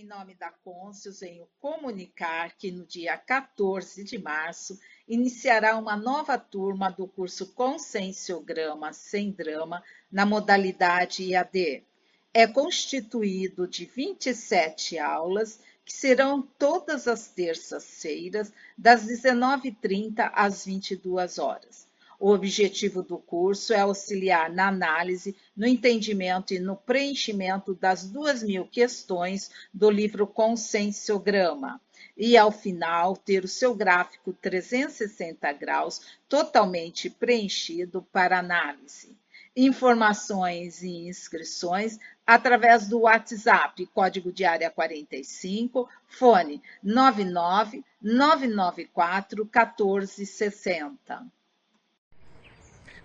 Em 0.00 0.06
nome 0.06 0.34
da 0.34 0.50
Cônsul, 0.50 1.12
venho 1.12 1.46
comunicar 1.58 2.56
que 2.56 2.72
no 2.72 2.86
dia 2.86 3.18
14 3.18 4.02
de 4.02 4.16
março 4.16 4.80
iniciará 5.06 5.76
uma 5.76 5.94
nova 5.94 6.38
turma 6.38 6.88
do 6.88 7.06
curso 7.06 7.52
Conscienciograma 7.52 8.94
Sem 8.94 9.30
Drama 9.30 9.84
na 10.10 10.24
modalidade 10.24 11.24
IAD. 11.24 11.84
É 12.32 12.46
constituído 12.46 13.68
de 13.68 13.84
27 13.84 14.98
aulas 14.98 15.60
que 15.84 15.92
serão 15.92 16.40
todas 16.40 17.06
as 17.06 17.28
terças-feiras, 17.28 18.50
das 18.78 19.04
19h30 19.04 20.30
às 20.32 20.64
22 20.64 21.38
horas. 21.38 21.89
O 22.22 22.32
objetivo 22.34 23.02
do 23.02 23.16
curso 23.16 23.72
é 23.72 23.80
auxiliar 23.80 24.52
na 24.52 24.68
análise, 24.68 25.34
no 25.56 25.66
entendimento 25.66 26.52
e 26.52 26.58
no 26.58 26.76
preenchimento 26.76 27.74
das 27.74 28.06
duas 28.06 28.42
mil 28.42 28.66
questões 28.66 29.50
do 29.72 29.88
livro 29.88 30.26
Conscienciograma. 30.26 31.80
E, 32.14 32.36
ao 32.36 32.52
final, 32.52 33.16
ter 33.16 33.42
o 33.42 33.48
seu 33.48 33.74
gráfico 33.74 34.34
360 34.34 35.50
graus 35.54 36.02
totalmente 36.28 37.08
preenchido 37.08 38.02
para 38.12 38.38
análise. 38.38 39.16
Informações 39.56 40.82
e 40.82 41.08
inscrições 41.08 41.98
através 42.26 42.86
do 42.86 43.00
WhatsApp, 43.00 43.86
código 43.94 44.30
de 44.30 44.44
área 44.44 44.70
45, 44.70 45.88
fone 46.06 46.60
99 46.82 47.82
994 48.02 49.42
1460. 49.46 51.39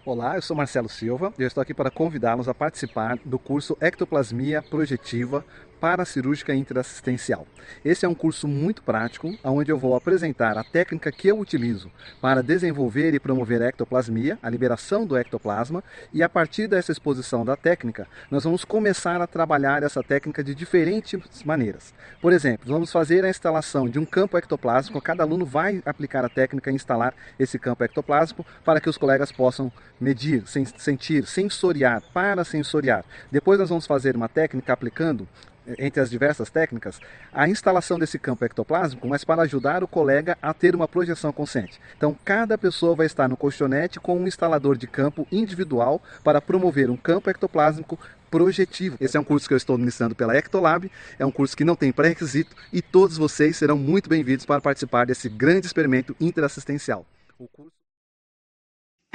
Olá, 0.06 0.36
eu 0.36 0.42
sou 0.44 0.56
Marcelo 0.56 0.88
Silva 0.88 1.34
e 1.36 1.42
eu 1.42 1.48
estou 1.48 1.60
aqui 1.64 1.74
para 1.74 1.90
convidá-los 1.90 2.48
a 2.48 2.54
participar 2.54 3.18
do 3.26 3.40
curso 3.40 3.76
Ectoplasmia 3.82 4.62
Projetiva 4.62 5.44
paracirúrgica 5.80 6.54
interassistencial. 6.54 7.46
Esse 7.84 8.06
é 8.06 8.10
um 8.10 8.16
curso 8.16 8.48
muito 8.48 8.82
prático, 8.82 9.36
onde 9.44 9.72
eu 9.72 9.78
vou 9.78 9.96
apresentar 9.96 10.58
a 10.58 10.64
técnica 10.64 11.12
que 11.12 11.28
eu 11.28 11.40
utilizo 11.40 11.92
para 12.22 12.42
desenvolver 12.42 13.14
e 13.14 13.20
promover 13.20 13.62
a 13.62 13.68
ectoplasmia, 13.68 14.38
a 14.42 14.50
liberação 14.50 15.06
do 15.06 15.18
ectoplasma, 15.18 15.84
e 16.14 16.24
a 16.24 16.30
partir 16.30 16.68
dessa 16.68 16.92
exposição 16.92 17.46
da 17.46 17.56
técnica, 17.56 18.08
nós 18.30 18.44
vamos 18.44 18.64
começar 18.64 19.22
a 19.22 19.28
trabalhar 19.28 19.84
essa 19.84 20.04
técnica 20.04 20.44
de 20.44 20.56
diferentes 20.56 21.44
maneiras. 21.44 21.94
Por 22.22 22.34
exemplo, 22.34 22.72
vamos 22.72 22.92
fazer 22.92 23.26
a 23.26 23.30
instalação 23.30 23.88
de 23.88 24.00
um 24.00 24.06
campo 24.06 24.38
ectoplásmico, 24.38 25.02
cada 25.02 25.24
aluno 25.24 25.46
vai 25.46 25.82
aplicar 25.86 26.26
a 26.26 26.30
técnica 26.30 26.72
e 26.72 26.76
instalar 26.76 27.14
esse 27.38 27.60
campo 27.60 27.84
ectoplásmico 27.84 28.46
para 28.64 28.80
que 28.80 28.90
os 28.90 28.98
colegas 28.98 29.32
possam 29.32 29.72
medir, 30.00 30.44
sentir, 30.78 31.26
sensoriar, 31.26 32.02
parasensoriar. 32.14 33.04
Depois 33.32 33.60
nós 33.60 33.70
vamos 33.70 33.86
fazer 33.86 34.16
uma 34.16 34.30
técnica 34.30 34.74
aplicando 34.74 35.28
entre 35.78 36.02
as 36.02 36.10
diversas 36.10 36.50
técnicas, 36.50 37.00
a 37.34 37.48
instalação 37.48 37.98
desse 37.98 38.20
campo 38.20 38.46
ectoplásmico, 38.46 39.08
mas 39.08 39.24
para 39.24 39.44
ajudar 39.44 39.84
o 39.84 39.88
colega 39.88 40.38
a 40.42 40.54
ter 40.54 40.76
uma 40.76 40.88
projeção 40.88 41.32
consciente. 41.32 41.80
Então, 41.98 42.16
cada 42.24 42.58
pessoa 42.58 42.96
vai 42.96 43.06
estar 43.06 43.28
no 43.28 43.38
colchonete 43.38 44.00
com 44.00 44.18
um 44.18 44.28
instalador 44.28 44.78
de 44.78 44.88
campo 44.88 45.28
individual 45.32 46.02
para 46.24 46.42
promover 46.42 46.90
um 46.90 46.98
campo 46.98 47.30
ectoplásmico 47.30 48.00
projetivo. 48.30 48.98
Esse 49.00 49.16
é 49.16 49.20
um 49.20 49.24
curso 49.24 49.48
que 49.48 49.54
eu 49.54 49.58
estou 49.58 49.78
ministrando 49.78 50.16
pela 50.16 50.36
Ectolab, 50.36 50.92
é 51.18 51.26
um 51.26 51.32
curso 51.32 51.56
que 51.56 51.64
não 51.64 51.76
tem 51.76 51.92
pré-requisito 51.92 52.56
e 52.72 52.82
todos 52.82 53.18
vocês 53.18 53.56
serão 53.56 53.78
muito 53.78 54.10
bem-vindos 54.10 54.46
para 54.46 54.62
participar 54.62 55.06
desse 55.06 55.30
grande 55.30 55.68
experimento 55.68 56.16
interassistencial. 56.20 57.06
O 57.40 57.48
curso 57.48 57.75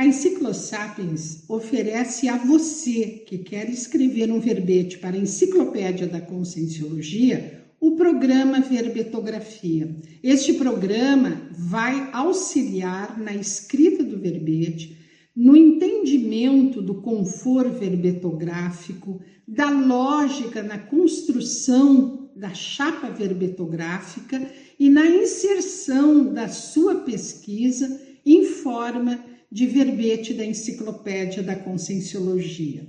a 0.00 0.06
Enciclosapiens 0.06 1.44
oferece 1.46 2.26
a 2.26 2.38
você 2.38 3.22
que 3.26 3.36
quer 3.36 3.68
escrever 3.68 4.32
um 4.32 4.40
verbete 4.40 4.96
para 4.96 5.14
a 5.14 5.18
Enciclopédia 5.18 6.06
da 6.06 6.22
Conscienciologia 6.22 7.66
o 7.78 7.96
programa 7.96 8.62
Verbetografia. 8.62 9.94
Este 10.22 10.54
programa 10.54 11.42
vai 11.52 12.08
auxiliar 12.14 13.20
na 13.20 13.34
escrita 13.34 14.02
do 14.02 14.18
verbete, 14.18 14.96
no 15.36 15.55
entendimento 15.55 16.80
do 16.80 17.02
conforto 17.02 17.78
verbetográfico, 17.78 19.20
da 19.46 19.68
lógica 19.68 20.62
na 20.62 20.78
construção 20.78 22.30
da 22.34 22.55
chapa 22.55 23.10
verbetográfica 23.10 24.50
e 24.78 24.89
na 24.89 25.06
inserção 25.06 26.33
da 26.33 26.48
sua 26.48 27.00
pesquisa 27.00 28.00
em 28.24 28.44
forma 28.44 29.30
de 29.50 29.66
verbete 29.66 30.33
da 30.33 30.44
Enciclopédia 30.44 31.42
da 31.42 31.56
Conscienciologia. 31.56 32.86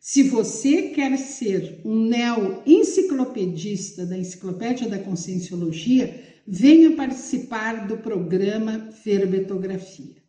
Se 0.00 0.22
você 0.24 0.90
quer 0.90 1.16
ser 1.16 1.80
um 1.84 2.06
neo-enciclopedista 2.06 4.04
da 4.04 4.18
Enciclopédia 4.18 4.88
da 4.88 4.98
Conscienciologia, 4.98 6.42
venha 6.46 6.92
participar 6.92 7.86
do 7.86 7.96
programa 7.98 8.90
Verbetografia. 9.04 10.21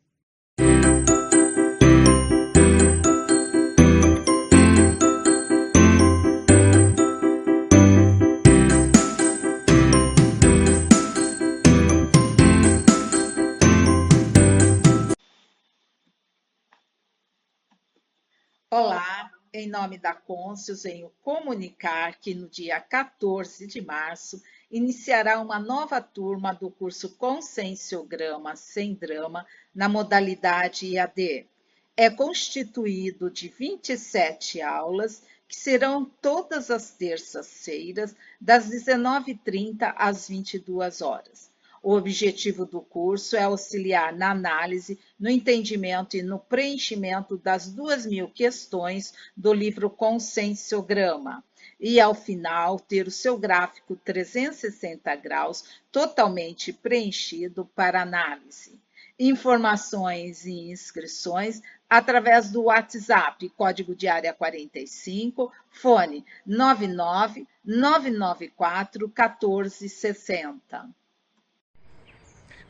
Olá, 18.75 19.29
em 19.53 19.69
nome 19.69 19.99
da 19.99 20.15
Cônsul, 20.15 20.75
venho 20.75 21.13
comunicar 21.21 22.19
que 22.19 22.33
no 22.33 22.49
dia 22.49 22.81
14 22.81 23.67
de 23.67 23.79
março 23.79 24.41
iniciará 24.71 25.39
uma 25.39 25.59
nova 25.59 26.01
turma 26.01 26.55
do 26.55 26.71
curso 26.71 27.15
Conscienciograma 27.15 28.55
Sem 28.55 28.95
Drama 28.95 29.45
na 29.75 29.87
modalidade 29.87 30.87
IAD. 30.87 31.47
É 31.95 32.09
constituído 32.09 33.29
de 33.29 33.47
27 33.47 34.59
aulas 34.59 35.21
que 35.47 35.55
serão 35.55 36.03
todas 36.03 36.71
as 36.71 36.89
terças-feiras, 36.89 38.15
das 38.41 38.67
19h30 38.71 39.93
às 39.95 40.27
22 40.27 40.99
horas. 41.03 41.52
O 41.85 41.95
objetivo 41.97 42.65
do 42.65 42.79
curso 42.79 43.35
é 43.35 43.43
auxiliar 43.43 44.15
na 44.15 44.31
análise, 44.31 44.97
no 45.19 45.29
entendimento 45.29 46.15
e 46.15 46.21
no 46.21 46.39
preenchimento 46.39 47.37
das 47.37 47.69
duas 47.69 48.05
mil 48.05 48.29
questões 48.29 49.13
do 49.35 49.51
livro 49.51 49.89
Conscienciograma. 49.89 51.43
E, 51.77 51.99
ao 51.99 52.15
final, 52.15 52.79
ter 52.79 53.05
o 53.05 53.11
seu 53.11 53.37
gráfico 53.37 53.97
360 53.97 55.13
graus 55.17 55.65
totalmente 55.91 56.71
preenchido 56.71 57.65
para 57.75 58.01
análise. 58.01 58.79
Informações 59.19 60.45
e 60.45 60.71
inscrições 60.71 61.61
através 61.89 62.49
do 62.49 62.63
WhatsApp, 62.63 63.49
código 63.49 63.93
de 63.93 64.07
área 64.07 64.33
45, 64.33 65.51
fone 65.69 66.23
99 66.45 67.45
994 67.65 69.05
1460. 69.09 71.02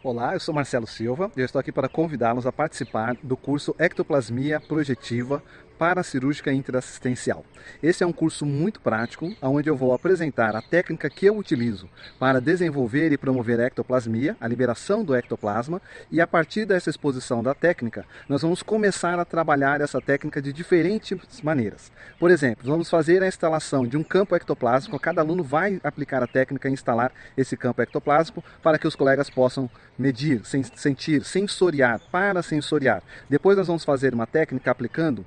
Olá, 0.04 0.34
eu 0.34 0.40
sou 0.42 0.54
Marcelo 0.54 0.86
Silva 0.86 1.32
e 1.34 1.40
eu 1.40 1.46
estou 1.46 1.58
aqui 1.62 1.72
para 1.72 1.88
convidá-los 1.88 2.46
a 2.46 2.52
participar 2.52 3.16
do 3.24 3.38
curso 3.38 3.74
Ectoplasmia 3.80 4.60
Projetiva 4.60 5.42
paracirúrgica 5.78 6.54
interassistencial. 6.54 7.44
Esse 7.82 8.04
é 8.04 8.08
um 8.08 8.14
curso 8.14 8.46
muito 8.46 8.80
prático, 8.80 9.34
onde 9.42 9.70
eu 9.70 9.76
vou 9.76 9.94
apresentar 9.94 10.56
a 10.56 10.62
técnica 10.62 11.10
que 11.10 11.26
eu 11.26 11.38
utilizo 11.38 11.90
para 12.20 12.40
desenvolver 12.40 13.12
e 13.12 13.18
promover 13.18 13.60
a 13.60 13.66
ectoplasmia, 13.66 14.38
a 14.40 14.48
liberação 14.48 15.04
do 15.04 15.16
ectoplasma, 15.16 15.82
e 16.12 16.22
a 16.22 16.28
partir 16.28 16.66
dessa 16.66 16.90
exposição 16.90 17.44
da 17.44 17.54
técnica, 17.54 18.06
nós 18.30 18.42
vamos 18.42 18.64
começar 18.64 19.20
a 19.20 19.26
trabalhar 19.26 19.82
essa 19.82 20.00
técnica 20.00 20.42
de 20.42 20.54
diferentes 20.54 21.42
maneiras. 21.42 21.92
Por 22.20 22.32
exemplo, 22.32 22.64
vamos 22.66 22.90
fazer 22.90 23.22
a 23.24 23.28
instalação 23.28 23.86
de 23.86 23.98
um 23.98 24.04
campo 24.04 24.36
ectoplásmico, 24.36 25.00
cada 25.00 25.22
aluno 25.22 25.44
vai 25.44 25.82
aplicar 25.84 26.24
a 26.24 26.28
técnica 26.28 26.70
e 26.70 26.74
instalar 26.74 27.12
esse 27.36 27.58
campo 27.58 27.82
ectoplásmico 27.82 28.44
para 28.62 28.78
que 28.78 28.88
os 28.88 28.96
colegas 28.96 29.30
possam 29.30 29.70
medir, 29.98 30.42
sentir, 30.76 31.24
sensoriar, 31.24 32.00
parasensoriar. 32.12 33.04
Depois 33.30 33.58
nós 33.58 33.68
vamos 33.68 33.84
fazer 33.84 34.14
uma 34.14 34.28
técnica 34.28 34.72
aplicando 34.72 35.26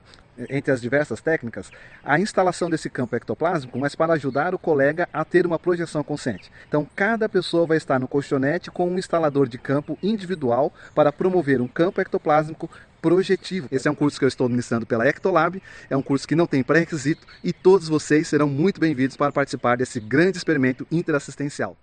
entre 0.50 0.70
as 0.70 0.80
diversas 0.80 1.20
técnicas, 1.20 1.70
a 2.04 2.18
instalação 2.20 2.68
desse 2.68 2.90
campo 2.90 3.16
ectoplásmico, 3.16 3.78
mas 3.78 3.94
para 3.94 4.12
ajudar 4.14 4.54
o 4.54 4.58
colega 4.58 5.08
a 5.12 5.24
ter 5.24 5.46
uma 5.46 5.58
projeção 5.58 6.02
consciente. 6.02 6.50
Então, 6.68 6.86
cada 6.94 7.28
pessoa 7.28 7.66
vai 7.66 7.76
estar 7.76 7.98
no 7.98 8.08
colchonete 8.08 8.70
com 8.70 8.88
um 8.88 8.98
instalador 8.98 9.48
de 9.48 9.58
campo 9.58 9.98
individual 10.02 10.72
para 10.94 11.12
promover 11.12 11.60
um 11.60 11.68
campo 11.68 12.00
ectoplásmico 12.00 12.70
projetivo. 13.00 13.68
Esse 13.70 13.88
é 13.88 13.90
um 13.90 13.94
curso 13.94 14.18
que 14.18 14.24
eu 14.24 14.28
estou 14.28 14.48
ministrando 14.48 14.86
pela 14.86 15.06
Ectolab, 15.06 15.62
é 15.88 15.96
um 15.96 16.02
curso 16.02 16.26
que 16.26 16.34
não 16.34 16.46
tem 16.46 16.62
pré-requisito 16.62 17.26
e 17.42 17.52
todos 17.52 17.88
vocês 17.88 18.28
serão 18.28 18.48
muito 18.48 18.80
bem-vindos 18.80 19.16
para 19.16 19.32
participar 19.32 19.76
desse 19.76 20.00
grande 20.00 20.38
experimento 20.38 20.86
interassistencial. 20.90 21.76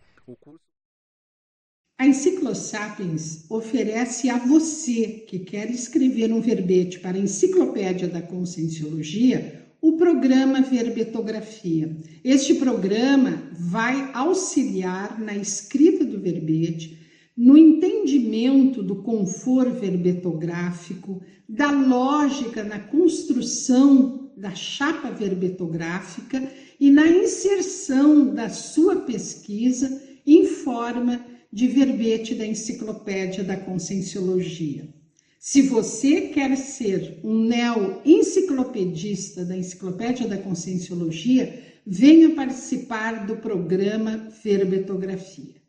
A 1.97 2.07
Enciclosapiens 2.07 3.45
oferece 3.49 4.27
a 4.27 4.37
você 4.39 5.23
que 5.27 5.39
quer 5.39 5.69
escrever 5.69 6.33
um 6.33 6.41
verbete 6.41 6.99
para 6.99 7.17
a 7.17 7.19
Enciclopédia 7.19 8.07
da 8.07 8.21
Conscienciologia 8.21 9.63
o 9.79 9.95
programa 9.95 10.61
Verbetografia. 10.61 11.95
Este 12.23 12.55
programa 12.55 13.43
vai 13.59 14.09
auxiliar 14.13 15.19
na 15.19 15.35
escrita 15.35 16.03
do 16.03 16.19
verbete, 16.19 16.97
no 17.37 17.55
entendimento 17.55 18.81
do 18.81 19.03
conforto 19.03 19.79
verbetográfico, 19.79 21.21
da 21.47 21.69
lógica 21.69 22.63
na 22.63 22.79
construção 22.79 24.31
da 24.35 24.55
chapa 24.55 25.11
verbetográfica 25.11 26.51
e 26.79 26.89
na 26.89 27.07
inserção 27.07 28.33
da 28.33 28.49
sua 28.49 28.95
pesquisa 28.95 30.01
em 30.25 30.45
forma 30.45 31.32
de 31.53 31.67
verbete 31.67 32.33
da 32.33 32.45
Enciclopédia 32.45 33.43
da 33.43 33.55
Conscienciologia. 33.55 34.91
Se 35.39 35.61
você 35.61 36.29
quer 36.29 36.57
ser 36.57 37.19
um 37.23 37.43
neo-enciclopedista 37.43 39.45
da 39.45 39.55
Enciclopédia 39.55 40.27
da 40.27 40.39
Conscienciologia, 40.39 41.61
venha 41.85 42.31
participar 42.31 43.27
do 43.27 43.35
programa 43.35 44.29
Verbetografia. 44.43 45.61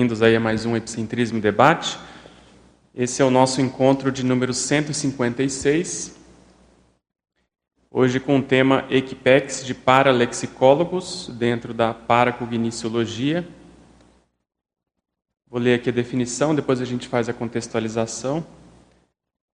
Bem-vindos 0.00 0.22
aí 0.22 0.34
a 0.34 0.40
mais 0.40 0.64
um 0.64 0.74
Epicentrismo 0.74 1.42
Debate. 1.42 1.98
Esse 2.94 3.20
é 3.20 3.24
o 3.24 3.30
nosso 3.30 3.60
encontro 3.60 4.10
de 4.10 4.24
número 4.24 4.54
156. 4.54 6.16
Hoje 7.90 8.18
com 8.18 8.38
o 8.38 8.42
tema 8.42 8.86
Equipex 8.88 9.62
de 9.62 9.74
paralexicólogos 9.74 11.30
dentro 11.34 11.74
da 11.74 11.92
paracogniciologia. 11.92 13.46
Vou 15.46 15.60
ler 15.60 15.74
aqui 15.74 15.90
a 15.90 15.92
definição, 15.92 16.54
depois 16.54 16.80
a 16.80 16.86
gente 16.86 17.06
faz 17.06 17.28
a 17.28 17.34
contextualização. 17.34 18.42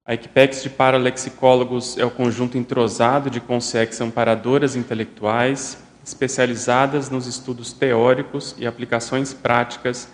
A 0.04 0.14
Equipex 0.14 0.62
de 0.62 0.70
paralexicólogos 0.70 1.98
é 1.98 2.04
o 2.04 2.10
conjunto 2.12 2.56
entrosado 2.56 3.30
de 3.30 3.40
consciências 3.40 4.00
amparadoras 4.00 4.76
intelectuais 4.76 5.76
especializadas 6.04 7.10
nos 7.10 7.26
estudos 7.26 7.72
teóricos 7.72 8.54
e 8.56 8.64
aplicações 8.64 9.34
práticas 9.34 10.08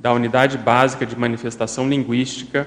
da 0.00 0.14
unidade 0.14 0.56
básica 0.56 1.04
de 1.04 1.14
manifestação 1.14 1.86
linguística, 1.86 2.66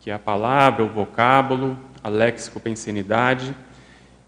que 0.00 0.10
é 0.10 0.14
a 0.14 0.18
palavra, 0.18 0.84
o 0.84 0.88
vocábulo, 0.88 1.78
a 2.02 2.08
lexicopensenidade, 2.08 3.54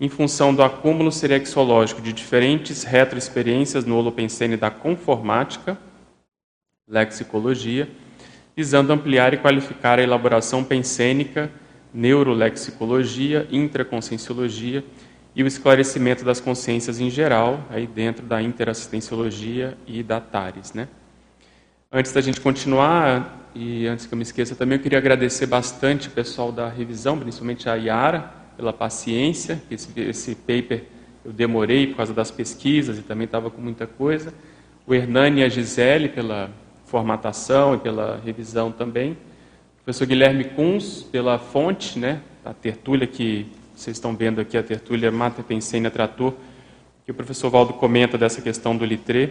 em 0.01 0.09
função 0.09 0.55
do 0.55 0.63
acúmulo 0.63 1.11
serexológico 1.11 2.01
de 2.01 2.13
diferentes 2.13 2.85
retroexperiências 2.85 3.85
no 3.85 3.97
holopensene 3.97 4.57
da 4.57 4.71
conformática, 4.71 5.77
lexicologia, 6.87 7.89
visando 8.57 8.93
ampliar 8.93 9.35
e 9.35 9.39
qualificar 9.39 9.99
a 9.99 10.03
elaboração 10.03 10.63
pensênica, 10.63 11.51
neurolexicologia, 11.93 13.49
intraconscienciologia 13.51 14.85
e 15.35 15.43
o 15.43 15.47
esclarecimento 15.47 16.25
das 16.25 16.39
consciências 16.39 17.01
em 17.01 17.11
geral, 17.11 17.65
aí 17.69 17.85
dentro 17.85 18.25
da 18.25 18.41
interassistenciologia 18.41 19.77
e 19.89 20.05
da 20.05 20.21
TARES, 20.21 20.73
né? 20.73 20.87
Antes 21.97 22.11
da 22.11 22.21
gente 22.21 22.41
continuar, 22.41 23.53
e 23.55 23.87
antes 23.87 24.05
que 24.05 24.13
eu 24.13 24.17
me 24.17 24.25
esqueça 24.25 24.57
também, 24.57 24.79
eu 24.79 24.83
queria 24.83 24.99
agradecer 24.99 25.47
bastante 25.47 26.09
o 26.09 26.11
pessoal 26.11 26.51
da 26.51 26.69
revisão, 26.69 27.17
principalmente 27.17 27.69
a 27.69 27.77
Yara, 27.77 28.33
pela 28.57 28.73
paciência. 28.73 29.63
Esse, 29.71 29.89
esse 30.01 30.35
paper 30.35 30.87
eu 31.25 31.33
demorei 31.33 31.87
por 31.87 31.99
causa 31.99 32.13
das 32.13 32.33
pesquisas 32.33 32.99
e 32.99 33.03
também 33.03 33.27
estava 33.27 33.49
com 33.49 33.63
muita 33.63 33.87
coisa. 33.87 34.35
O 34.85 34.93
Hernani 34.93 35.41
e 35.41 35.45
a 35.45 35.49
Gisele 35.49 36.09
pela 36.09 36.51
formatação 36.85 37.77
e 37.77 37.79
pela 37.79 38.21
revisão 38.25 38.73
também. 38.73 39.13
O 39.13 39.85
professor 39.85 40.09
Guilherme 40.09 40.43
Kunz 40.43 41.05
pela 41.13 41.39
fonte, 41.39 41.97
né, 41.97 42.23
a 42.45 42.53
tertúlia 42.53 43.07
que 43.07 43.47
vocês 43.73 43.97
estão 43.97 44.17
vendo 44.17 44.41
aqui, 44.41 44.59
a 44.59 44.65
tertúlia 44.65 45.13
Mata 45.13 45.45
Pensênia 45.45 45.93
Trator, 45.93 46.35
que 47.05 47.13
o 47.13 47.15
professor 47.15 47.51
Valdo 47.51 47.75
comenta 47.75 48.19
dessa 48.19 48.43
questão 48.43 48.77
do 48.77 48.85
litré, 48.85 49.31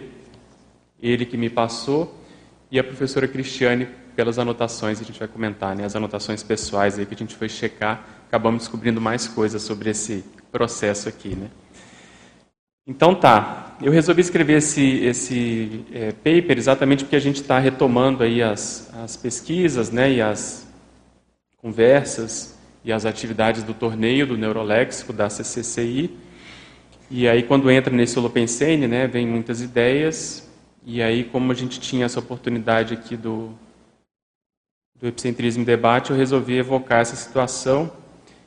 ele 1.02 1.26
que 1.26 1.36
me 1.36 1.50
passou 1.50 2.23
e 2.70 2.78
a 2.78 2.84
professora 2.84 3.28
Cristiane 3.28 3.88
pelas 4.14 4.38
anotações, 4.38 5.00
a 5.00 5.04
gente 5.04 5.18
vai 5.18 5.28
comentar, 5.28 5.74
né, 5.76 5.84
as 5.84 5.96
anotações 5.96 6.42
pessoais 6.42 6.98
aí 6.98 7.06
que 7.06 7.14
a 7.14 7.16
gente 7.16 7.34
foi 7.34 7.48
checar, 7.48 8.06
acabamos 8.26 8.62
descobrindo 8.62 9.00
mais 9.00 9.26
coisas 9.26 9.62
sobre 9.62 9.90
esse 9.90 10.24
processo 10.52 11.08
aqui, 11.08 11.34
né. 11.34 11.50
Então 12.86 13.14
tá, 13.14 13.76
eu 13.82 13.90
resolvi 13.90 14.20
escrever 14.20 14.58
esse, 14.58 14.98
esse 14.98 15.84
é, 15.90 16.12
paper 16.12 16.58
exatamente 16.58 17.02
porque 17.02 17.16
a 17.16 17.20
gente 17.20 17.40
está 17.40 17.58
retomando 17.58 18.22
aí 18.22 18.42
as, 18.42 18.92
as 18.94 19.16
pesquisas, 19.16 19.90
né, 19.90 20.12
e 20.12 20.20
as 20.20 20.66
conversas 21.56 22.58
e 22.84 22.92
as 22.92 23.06
atividades 23.06 23.62
do 23.62 23.72
torneio 23.72 24.26
do 24.26 24.36
Neuroléxico 24.36 25.12
da 25.12 25.30
CCCI, 25.30 26.14
e 27.10 27.26
aí 27.26 27.42
quando 27.42 27.70
entra 27.70 27.94
nesse 27.94 28.18
Holopensene, 28.18 28.86
né, 28.86 29.06
vem 29.06 29.26
muitas 29.26 29.62
ideias, 29.62 30.48
e 30.84 31.02
aí, 31.02 31.24
como 31.24 31.50
a 31.50 31.54
gente 31.54 31.80
tinha 31.80 32.06
essa 32.06 32.20
oportunidade 32.20 32.94
aqui 32.94 33.16
do, 33.16 33.52
do 35.00 35.08
Epicentrismo 35.08 35.64
Debate, 35.64 36.10
eu 36.10 36.16
resolvi 36.16 36.56
evocar 36.56 37.00
essa 37.00 37.16
situação. 37.16 37.90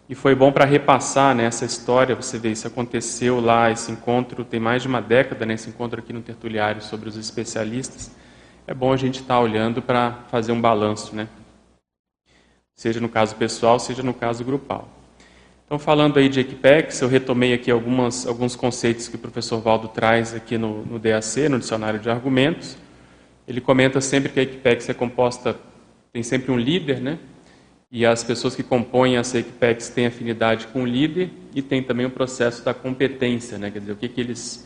E 0.09 0.15
foi 0.15 0.33
bom 0.33 0.51
para 0.51 0.63
repassar 0.63 1.35
né, 1.35 1.45
essa 1.45 1.65
história. 1.65 2.15
Você 2.15 2.37
vê, 2.37 2.51
isso 2.51 2.67
aconteceu 2.67 3.41
lá, 3.41 3.69
esse 3.71 3.91
encontro 3.91 4.45
tem 4.45 4.59
mais 4.59 4.81
de 4.81 4.87
uma 4.87 5.01
década, 5.01 5.45
né, 5.45 5.55
esse 5.55 5.69
encontro 5.69 5.99
aqui 5.99 6.13
no 6.13 6.21
Tertuliário 6.21 6.81
sobre 6.81 7.09
os 7.09 7.17
especialistas. 7.17 8.11
É 8.65 8.73
bom 8.73 8.93
a 8.93 8.97
gente 8.97 9.21
estar 9.21 9.35
tá 9.35 9.39
olhando 9.39 9.81
para 9.81 10.23
fazer 10.29 10.51
um 10.51 10.61
balanço, 10.61 11.15
né? 11.15 11.27
seja 12.77 13.01
no 13.01 13.09
caso 13.09 13.35
pessoal, 13.35 13.79
seja 13.79 14.03
no 14.03 14.13
caso 14.13 14.45
grupal. 14.45 14.87
Então, 15.67 15.77
falando 15.77 16.17
aí 16.17 16.29
de 16.29 16.39
Equipex, 16.39 17.01
eu 17.01 17.09
retomei 17.09 17.53
aqui 17.53 17.69
algumas, 17.69 18.25
alguns 18.25 18.55
conceitos 18.55 19.09
que 19.09 19.17
o 19.17 19.19
professor 19.19 19.59
Valdo 19.59 19.89
traz 19.89 20.33
aqui 20.33 20.57
no, 20.57 20.85
no 20.85 20.97
DAC, 20.97 21.49
no 21.49 21.59
Dicionário 21.59 21.99
de 21.99 22.09
Argumentos. 22.09 22.77
Ele 23.45 23.59
comenta 23.59 23.99
sempre 23.99 24.31
que 24.31 24.39
a 24.39 24.43
Equipex 24.43 24.87
é 24.87 24.93
composta, 24.93 25.57
tem 26.13 26.23
sempre 26.23 26.53
um 26.53 26.57
líder, 26.57 27.01
né? 27.01 27.19
E 27.91 28.05
as 28.05 28.23
pessoas 28.23 28.55
que 28.55 28.63
compõem 28.63 29.17
essa 29.17 29.39
Equipex 29.39 29.89
têm 29.89 30.05
afinidade 30.05 30.67
com 30.67 30.83
o 30.83 30.85
líder 30.85 31.31
e 31.53 31.61
tem 31.61 31.83
também 31.83 32.05
o 32.05 32.11
processo 32.11 32.63
da 32.63 32.73
competência, 32.73 33.57
né? 33.57 33.69
Quer 33.69 33.79
dizer, 33.79 33.91
o 33.91 33.97
que, 33.97 34.07
que 34.07 34.21
eles 34.21 34.65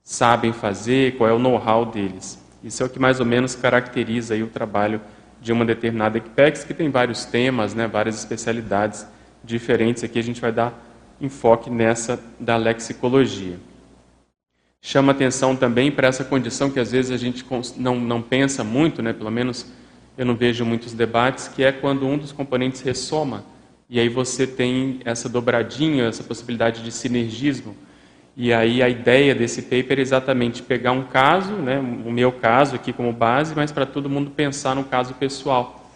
sabem 0.00 0.52
fazer, 0.52 1.16
qual 1.16 1.28
é 1.28 1.32
o 1.32 1.40
know-how 1.40 1.84
deles. 1.84 2.40
Isso 2.62 2.84
é 2.84 2.86
o 2.86 2.88
que 2.88 3.00
mais 3.00 3.18
ou 3.18 3.26
menos 3.26 3.56
caracteriza 3.56 4.34
aí 4.34 4.44
o 4.44 4.48
trabalho 4.48 5.00
de 5.40 5.52
uma 5.52 5.64
determinada 5.64 6.18
Equipex, 6.18 6.62
que 6.62 6.72
tem 6.72 6.88
vários 6.88 7.24
temas, 7.24 7.74
né? 7.74 7.88
várias 7.88 8.16
especialidades 8.16 9.08
diferentes. 9.46 10.02
Aqui 10.04 10.18
a 10.18 10.22
gente 10.22 10.40
vai 10.40 10.52
dar 10.52 10.74
enfoque 11.20 11.70
nessa 11.70 12.20
da 12.38 12.56
lexicologia. 12.56 13.56
Chama 14.82 15.12
atenção 15.12 15.56
também 15.56 15.90
para 15.90 16.08
essa 16.08 16.24
condição 16.24 16.70
que 16.70 16.78
às 16.78 16.92
vezes 16.92 17.10
a 17.10 17.16
gente 17.16 17.44
não, 17.76 17.96
não 17.96 18.20
pensa 18.20 18.62
muito, 18.62 19.02
né? 19.02 19.12
pelo 19.12 19.30
menos 19.30 19.66
eu 20.16 20.24
não 20.24 20.34
vejo 20.34 20.64
muitos 20.64 20.92
debates, 20.92 21.48
que 21.48 21.62
é 21.62 21.72
quando 21.72 22.06
um 22.06 22.16
dos 22.16 22.32
componentes 22.32 22.80
ressoma, 22.80 23.44
e 23.88 24.00
aí 24.00 24.08
você 24.08 24.46
tem 24.46 25.00
essa 25.04 25.28
dobradinha, 25.28 26.04
essa 26.04 26.24
possibilidade 26.24 26.82
de 26.82 26.90
sinergismo. 26.90 27.76
E 28.36 28.52
aí 28.52 28.82
a 28.82 28.88
ideia 28.88 29.34
desse 29.34 29.62
paper 29.62 29.98
é 29.98 30.02
exatamente 30.02 30.62
pegar 30.62 30.92
um 30.92 31.04
caso, 31.04 31.52
né, 31.52 31.78
o 31.78 32.10
meu 32.10 32.32
caso 32.32 32.76
aqui 32.76 32.92
como 32.92 33.12
base, 33.12 33.54
mas 33.54 33.72
para 33.72 33.86
todo 33.86 34.10
mundo 34.10 34.30
pensar 34.30 34.74
no 34.74 34.84
caso 34.84 35.14
pessoal. 35.14 35.90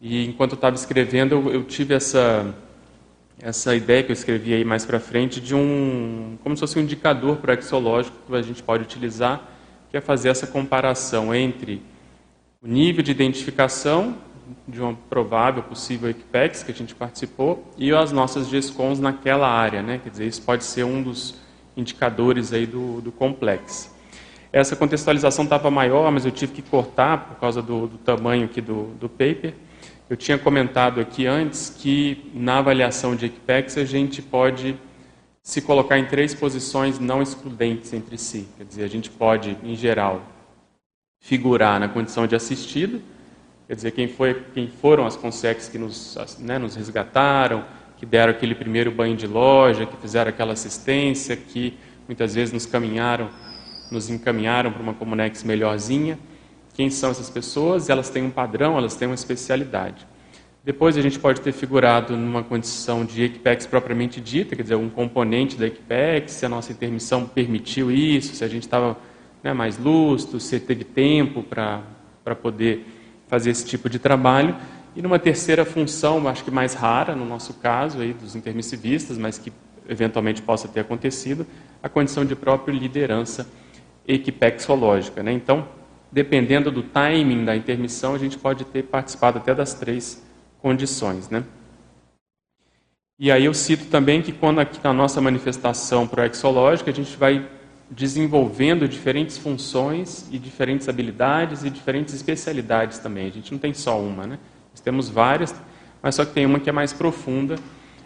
E 0.00 0.26
enquanto 0.26 0.52
eu 0.52 0.56
estava 0.56 0.76
escrevendo, 0.76 1.34
eu, 1.34 1.52
eu 1.52 1.64
tive 1.64 1.94
essa, 1.94 2.54
essa 3.40 3.74
ideia 3.74 4.02
que 4.02 4.10
eu 4.10 4.14
escrevi 4.14 4.54
aí 4.54 4.64
mais 4.64 4.84
para 4.84 5.00
frente 5.00 5.40
de 5.40 5.54
um, 5.54 6.38
como 6.42 6.56
se 6.56 6.60
fosse 6.60 6.78
um 6.78 6.82
indicador 6.82 7.36
proexológico 7.36 8.16
que 8.26 8.34
a 8.34 8.42
gente 8.42 8.62
pode 8.62 8.84
utilizar, 8.84 9.48
que 9.90 9.96
é 9.96 10.00
fazer 10.00 10.28
essa 10.28 10.46
comparação 10.46 11.34
entre 11.34 11.82
o 12.62 12.66
nível 12.66 13.02
de 13.02 13.10
identificação 13.10 14.16
de 14.66 14.80
uma 14.80 14.94
provável, 15.08 15.62
possível 15.62 16.08
Equipex 16.10 16.62
que 16.62 16.72
a 16.72 16.74
gente 16.74 16.94
participou 16.94 17.72
e 17.76 17.92
as 17.92 18.12
nossas 18.12 18.48
GESCONs 18.48 19.00
naquela 19.00 19.48
área, 19.48 19.82
né? 19.82 20.00
Quer 20.02 20.10
dizer, 20.10 20.26
isso 20.26 20.42
pode 20.42 20.64
ser 20.64 20.84
um 20.84 21.02
dos 21.02 21.34
indicadores 21.76 22.52
aí 22.52 22.66
do, 22.66 23.00
do 23.00 23.10
complexo. 23.10 23.94
Essa 24.52 24.76
contextualização 24.76 25.44
estava 25.44 25.70
maior, 25.70 26.10
mas 26.12 26.24
eu 26.24 26.30
tive 26.30 26.52
que 26.52 26.62
cortar 26.62 27.26
por 27.26 27.40
causa 27.40 27.60
do, 27.60 27.88
do 27.88 27.98
tamanho 27.98 28.44
aqui 28.44 28.60
do, 28.60 28.84
do 29.00 29.08
paper. 29.08 29.52
Eu 30.08 30.18
tinha 30.18 30.36
comentado 30.36 31.00
aqui 31.00 31.26
antes 31.26 31.70
que 31.70 32.30
na 32.34 32.58
avaliação 32.58 33.16
de 33.16 33.24
Equipex 33.24 33.78
a 33.78 33.86
gente 33.86 34.20
pode 34.20 34.76
se 35.42 35.62
colocar 35.62 35.98
em 35.98 36.04
três 36.04 36.34
posições 36.34 36.98
não 36.98 37.22
excludentes 37.22 37.90
entre 37.94 38.18
si. 38.18 38.46
Quer 38.58 38.64
dizer, 38.64 38.84
a 38.84 38.88
gente 38.88 39.08
pode, 39.08 39.56
em 39.62 39.74
geral, 39.74 40.22
figurar 41.20 41.80
na 41.80 41.88
condição 41.88 42.26
de 42.26 42.36
assistido, 42.36 43.00
quer 43.66 43.76
dizer, 43.76 43.92
quem, 43.92 44.06
foi, 44.06 44.42
quem 44.52 44.68
foram 44.68 45.06
as 45.06 45.16
consex 45.16 45.70
que 45.70 45.78
nos, 45.78 46.18
né, 46.38 46.58
nos 46.58 46.76
resgataram, 46.76 47.64
que 47.96 48.04
deram 48.04 48.32
aquele 48.32 48.54
primeiro 48.54 48.90
banho 48.90 49.16
de 49.16 49.26
loja, 49.26 49.86
que 49.86 49.96
fizeram 49.96 50.28
aquela 50.28 50.52
assistência, 50.52 51.34
que 51.34 51.78
muitas 52.06 52.34
vezes 52.34 52.52
nos 52.52 52.66
caminharam, 52.66 53.30
nos 53.90 54.10
encaminharam 54.10 54.70
para 54.70 54.82
uma 54.82 54.92
Comunex 54.92 55.42
melhorzinha. 55.42 56.18
Quem 56.74 56.90
são 56.90 57.10
essas 57.10 57.30
pessoas? 57.30 57.88
Elas 57.88 58.10
têm 58.10 58.24
um 58.24 58.30
padrão, 58.30 58.76
elas 58.76 58.94
têm 58.94 59.08
uma 59.08 59.14
especialidade. 59.14 60.06
Depois 60.64 60.96
a 60.96 61.02
gente 61.02 61.18
pode 61.18 61.40
ter 61.40 61.52
figurado 61.52 62.16
numa 62.16 62.42
condição 62.42 63.04
de 63.04 63.22
Equipex 63.22 63.66
propriamente 63.66 64.20
dita, 64.20 64.56
quer 64.56 64.62
dizer, 64.62 64.74
um 64.74 64.88
componente 64.88 65.56
da 65.56 65.66
Equipex, 65.66 66.32
se 66.32 66.46
a 66.46 66.48
nossa 66.48 66.72
intermissão 66.72 67.26
permitiu 67.26 67.92
isso, 67.92 68.34
se 68.34 68.42
a 68.42 68.48
gente 68.48 68.62
estava 68.62 68.96
né, 69.42 69.52
mais 69.52 69.78
lustro, 69.78 70.40
se 70.40 70.58
teve 70.58 70.82
tempo 70.82 71.42
para 71.42 72.34
poder 72.42 72.86
fazer 73.28 73.50
esse 73.50 73.66
tipo 73.66 73.90
de 73.90 73.98
trabalho. 73.98 74.56
E 74.96 75.02
numa 75.02 75.18
terceira 75.18 75.64
função, 75.64 76.26
acho 76.26 76.42
que 76.42 76.50
mais 76.50 76.72
rara 76.72 77.14
no 77.14 77.26
nosso 77.26 77.54
caso, 77.54 78.00
aí, 78.00 78.14
dos 78.14 78.34
intermissivistas, 78.34 79.18
mas 79.18 79.36
que 79.38 79.52
eventualmente 79.86 80.40
possa 80.40 80.66
ter 80.66 80.80
acontecido, 80.80 81.46
a 81.82 81.88
condição 81.90 82.24
de 82.24 82.34
própria 82.34 82.72
liderança 82.72 83.46
equipexológica. 84.08 85.22
Né? 85.22 85.32
Então, 85.32 85.68
dependendo 86.14 86.70
do 86.70 86.80
timing 86.80 87.44
da 87.44 87.56
intermissão, 87.56 88.14
a 88.14 88.18
gente 88.18 88.38
pode 88.38 88.64
ter 88.66 88.84
participado 88.84 89.38
até 89.38 89.52
das 89.52 89.74
três 89.74 90.24
condições. 90.62 91.28
Né? 91.28 91.42
E 93.18 93.32
aí 93.32 93.44
eu 93.44 93.52
cito 93.52 93.86
também 93.86 94.22
que 94.22 94.30
quando 94.30 94.60
aqui 94.60 94.78
na 94.82 94.92
nossa 94.92 95.20
manifestação 95.20 96.06
proexológica, 96.06 96.92
a 96.92 96.94
gente 96.94 97.16
vai 97.16 97.44
desenvolvendo 97.90 98.86
diferentes 98.86 99.36
funções 99.36 100.28
e 100.30 100.38
diferentes 100.38 100.88
habilidades 100.88 101.64
e 101.64 101.70
diferentes 101.70 102.14
especialidades 102.14 102.98
também. 102.98 103.26
A 103.26 103.32
gente 103.32 103.50
não 103.50 103.58
tem 103.58 103.74
só 103.74 104.00
uma, 104.00 104.24
né? 104.24 104.38
Nós 104.70 104.80
temos 104.80 105.08
várias, 105.08 105.52
mas 106.00 106.14
só 106.14 106.24
que 106.24 106.32
tem 106.32 106.46
uma 106.46 106.60
que 106.60 106.70
é 106.70 106.72
mais 106.72 106.92
profunda, 106.92 107.56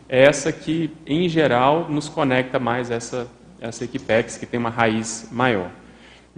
é 0.09 0.25
essa 0.25 0.51
que, 0.51 0.91
em 1.07 1.29
geral, 1.29 1.91
nos 1.91 2.09
conecta 2.09 2.59
mais 2.59 2.91
essa, 2.91 3.29
essa 3.61 3.85
Equipex, 3.85 4.39
que 4.39 4.47
tem 4.47 4.59
uma 4.59 4.71
raiz 4.71 5.29
maior. 5.31 5.71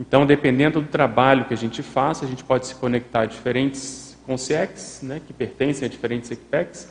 Então, 0.01 0.25
dependendo 0.25 0.81
do 0.81 0.89
trabalho 0.89 1.45
que 1.45 1.53
a 1.53 1.57
gente 1.57 1.83
faça, 1.83 2.25
a 2.25 2.29
gente 2.29 2.43
pode 2.43 2.67
se 2.67 2.75
conectar 2.75 3.21
a 3.21 3.27
diferentes 3.27 4.19
consiex, 4.25 5.01
né, 5.03 5.21
que 5.27 5.31
pertencem 5.35 5.85
a 5.85 5.91
diferentes 5.91 6.31
Equipex, 6.31 6.91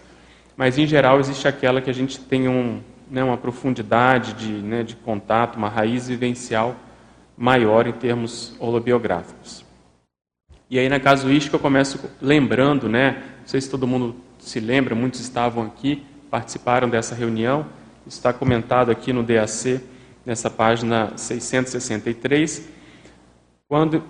mas, 0.55 0.77
em 0.77 0.85
geral, 0.85 1.19
existe 1.19 1.47
aquela 1.47 1.81
que 1.81 1.89
a 1.89 1.93
gente 1.93 2.19
tem 2.19 2.47
um, 2.47 2.81
né, 3.09 3.23
uma 3.23 3.35
profundidade 3.37 4.33
de, 4.33 4.51
né, 4.51 4.83
de 4.83 4.95
contato, 4.95 5.55
uma 5.55 5.69
raiz 5.69 6.07
vivencial 6.07 6.75
maior 7.35 7.87
em 7.87 7.93
termos 7.93 8.55
holobiográficos. 8.59 9.65
E 10.69 10.77
aí 10.77 10.87
na 10.87 10.99
casuística 10.99 11.55
eu 11.55 11.59
começo 11.59 11.99
lembrando, 12.21 12.87
né, 12.87 13.23
não 13.39 13.47
sei 13.47 13.59
se 13.59 13.71
todo 13.71 13.87
mundo 13.87 14.15
se 14.37 14.59
lembra, 14.59 14.93
muitos 14.93 15.19
estavam 15.19 15.63
aqui, 15.63 16.05
participaram 16.29 16.87
dessa 16.87 17.15
reunião, 17.15 17.65
está 18.05 18.31
comentado 18.31 18.91
aqui 18.91 19.11
no 19.11 19.23
DAC, 19.23 19.81
nessa 20.23 20.47
página 20.49 21.13
663, 21.15 22.77
quando, 23.69 24.03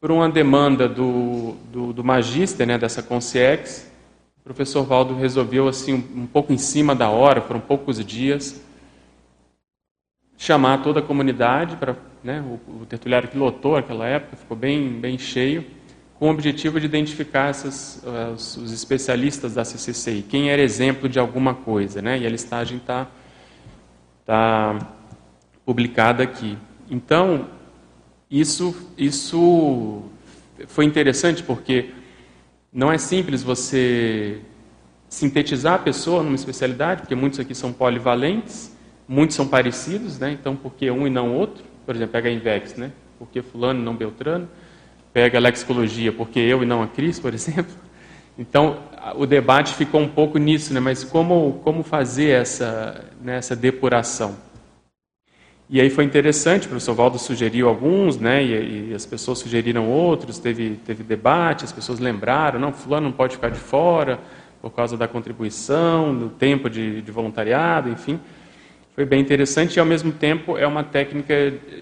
por 0.00 0.10
uma 0.10 0.28
demanda 0.28 0.88
do, 0.88 1.52
do, 1.72 1.92
do 1.92 2.02
magíster, 2.02 2.66
né, 2.66 2.76
dessa 2.76 3.00
Consciex, 3.04 3.88
o 4.40 4.42
professor 4.42 4.82
Valdo 4.82 5.14
resolveu, 5.14 5.68
assim, 5.68 5.94
um, 5.94 6.22
um 6.22 6.26
pouco 6.26 6.52
em 6.52 6.58
cima 6.58 6.92
da 6.92 7.08
hora, 7.08 7.40
foram 7.40 7.60
poucos 7.60 8.04
dias, 8.04 8.60
chamar 10.36 10.82
toda 10.82 10.98
a 10.98 11.02
comunidade 11.02 11.76
para 11.76 11.94
né, 12.24 12.40
o, 12.40 12.82
o 12.82 12.86
tertuliário 12.86 13.28
que 13.28 13.38
lotou 13.38 13.76
naquela 13.76 14.08
época, 14.08 14.36
ficou 14.36 14.56
bem, 14.56 14.88
bem 15.00 15.16
cheio, 15.16 15.64
com 16.18 16.26
o 16.26 16.30
objetivo 16.32 16.80
de 16.80 16.86
identificar 16.86 17.48
essas, 17.48 18.02
os, 18.34 18.56
os, 18.56 18.72
especialistas 18.72 19.54
da 19.54 19.64
CCCI, 19.64 20.22
quem 20.28 20.50
era 20.50 20.60
exemplo 20.60 21.08
de 21.08 21.20
alguma 21.20 21.54
coisa, 21.54 22.02
né, 22.02 22.18
e 22.18 22.26
a 22.26 22.28
listagem 22.28 22.78
está 22.78 23.06
tá 24.26 24.78
publicada 25.64 26.24
aqui. 26.24 26.58
Então, 26.90 27.46
isso, 28.30 28.74
isso 28.96 30.02
foi 30.68 30.84
interessante 30.84 31.42
porque 31.42 31.90
não 32.72 32.92
é 32.92 32.96
simples 32.96 33.42
você 33.42 34.38
sintetizar 35.08 35.74
a 35.74 35.78
pessoa 35.78 36.22
numa 36.22 36.36
especialidade, 36.36 37.00
porque 37.02 37.16
muitos 37.16 37.40
aqui 37.40 37.54
são 37.54 37.72
polivalentes, 37.72 38.76
muitos 39.08 39.34
são 39.34 39.48
parecidos, 39.48 40.20
né? 40.20 40.30
então 40.30 40.54
por 40.54 40.74
que 40.74 40.88
um 40.90 41.06
e 41.06 41.10
não 41.10 41.34
outro? 41.34 41.64
Por 41.84 41.96
exemplo, 41.96 42.12
pega 42.12 42.28
a 42.28 42.32
Invex, 42.32 42.76
né? 42.76 42.92
por 43.18 43.26
que 43.28 43.42
fulano 43.42 43.80
e 43.80 43.82
não 43.82 43.96
Beltrano? 43.96 44.48
Pega 45.12 45.38
a 45.38 45.40
lexicologia, 45.40 46.12
por 46.12 46.28
que 46.28 46.38
eu 46.38 46.62
e 46.62 46.66
não 46.66 46.82
a 46.82 46.86
Cris, 46.86 47.18
por 47.18 47.34
exemplo? 47.34 47.74
Então, 48.38 48.78
o 49.16 49.26
debate 49.26 49.74
ficou 49.74 50.00
um 50.00 50.08
pouco 50.08 50.38
nisso, 50.38 50.72
né? 50.72 50.78
mas 50.78 51.02
como, 51.02 51.60
como 51.64 51.82
fazer 51.82 52.28
essa, 52.28 53.04
né, 53.20 53.38
essa 53.38 53.56
depuração? 53.56 54.36
E 55.72 55.80
aí 55.80 55.88
foi 55.88 56.02
interessante, 56.02 56.66
o 56.66 56.68
professor 56.68 56.94
Valdo 56.94 57.16
sugeriu 57.16 57.68
alguns, 57.68 58.18
né, 58.18 58.42
e, 58.42 58.90
e, 58.90 58.94
as 58.94 59.06
pessoas 59.06 59.38
sugeriram 59.38 59.88
outros, 59.88 60.36
teve, 60.36 60.70
teve 60.84 61.04
debate, 61.04 61.64
as 61.64 61.70
pessoas 61.70 62.00
lembraram, 62.00 62.58
não, 62.58 62.72
fulano 62.72 63.06
não 63.06 63.12
pode 63.12 63.36
ficar 63.36 63.50
de 63.50 63.60
fora 63.60 64.18
por 64.60 64.72
causa 64.72 64.96
da 64.96 65.06
contribuição, 65.06 66.12
do 66.12 66.28
tempo 66.28 66.68
de, 66.68 67.00
de 67.00 67.12
voluntariado, 67.12 67.88
enfim. 67.88 68.18
Foi 68.96 69.04
bem 69.04 69.20
interessante 69.20 69.76
e, 69.76 69.80
ao 69.80 69.86
mesmo 69.86 70.10
tempo, 70.10 70.58
é 70.58 70.66
uma 70.66 70.82
técnica 70.82 71.32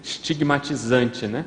estigmatizante, 0.03 1.25
né? 1.25 1.45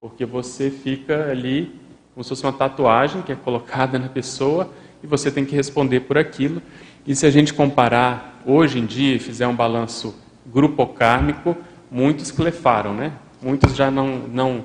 Porque 0.00 0.24
você 0.24 0.70
fica 0.70 1.28
ali 1.28 1.74
como 2.14 2.22
se 2.22 2.28
fosse 2.28 2.44
uma 2.44 2.52
tatuagem 2.52 3.20
que 3.22 3.32
é 3.32 3.34
colocada 3.34 3.98
na 3.98 4.08
pessoa 4.08 4.72
e 5.02 5.08
você 5.08 5.28
tem 5.28 5.44
que 5.44 5.56
responder 5.56 6.00
por 6.00 6.16
aquilo. 6.16 6.62
E 7.04 7.16
se 7.16 7.26
a 7.26 7.30
gente 7.30 7.52
comparar 7.52 8.40
hoje 8.46 8.78
em 8.78 8.86
dia 8.86 9.16
e 9.16 9.18
fizer 9.18 9.48
um 9.48 9.56
balanço 9.56 10.14
grupocármico, 10.46 11.56
muitos 11.90 12.30
clefaram, 12.30 12.94
né? 12.94 13.12
Muitos 13.42 13.74
já 13.74 13.90
não, 13.90 14.18
não 14.28 14.64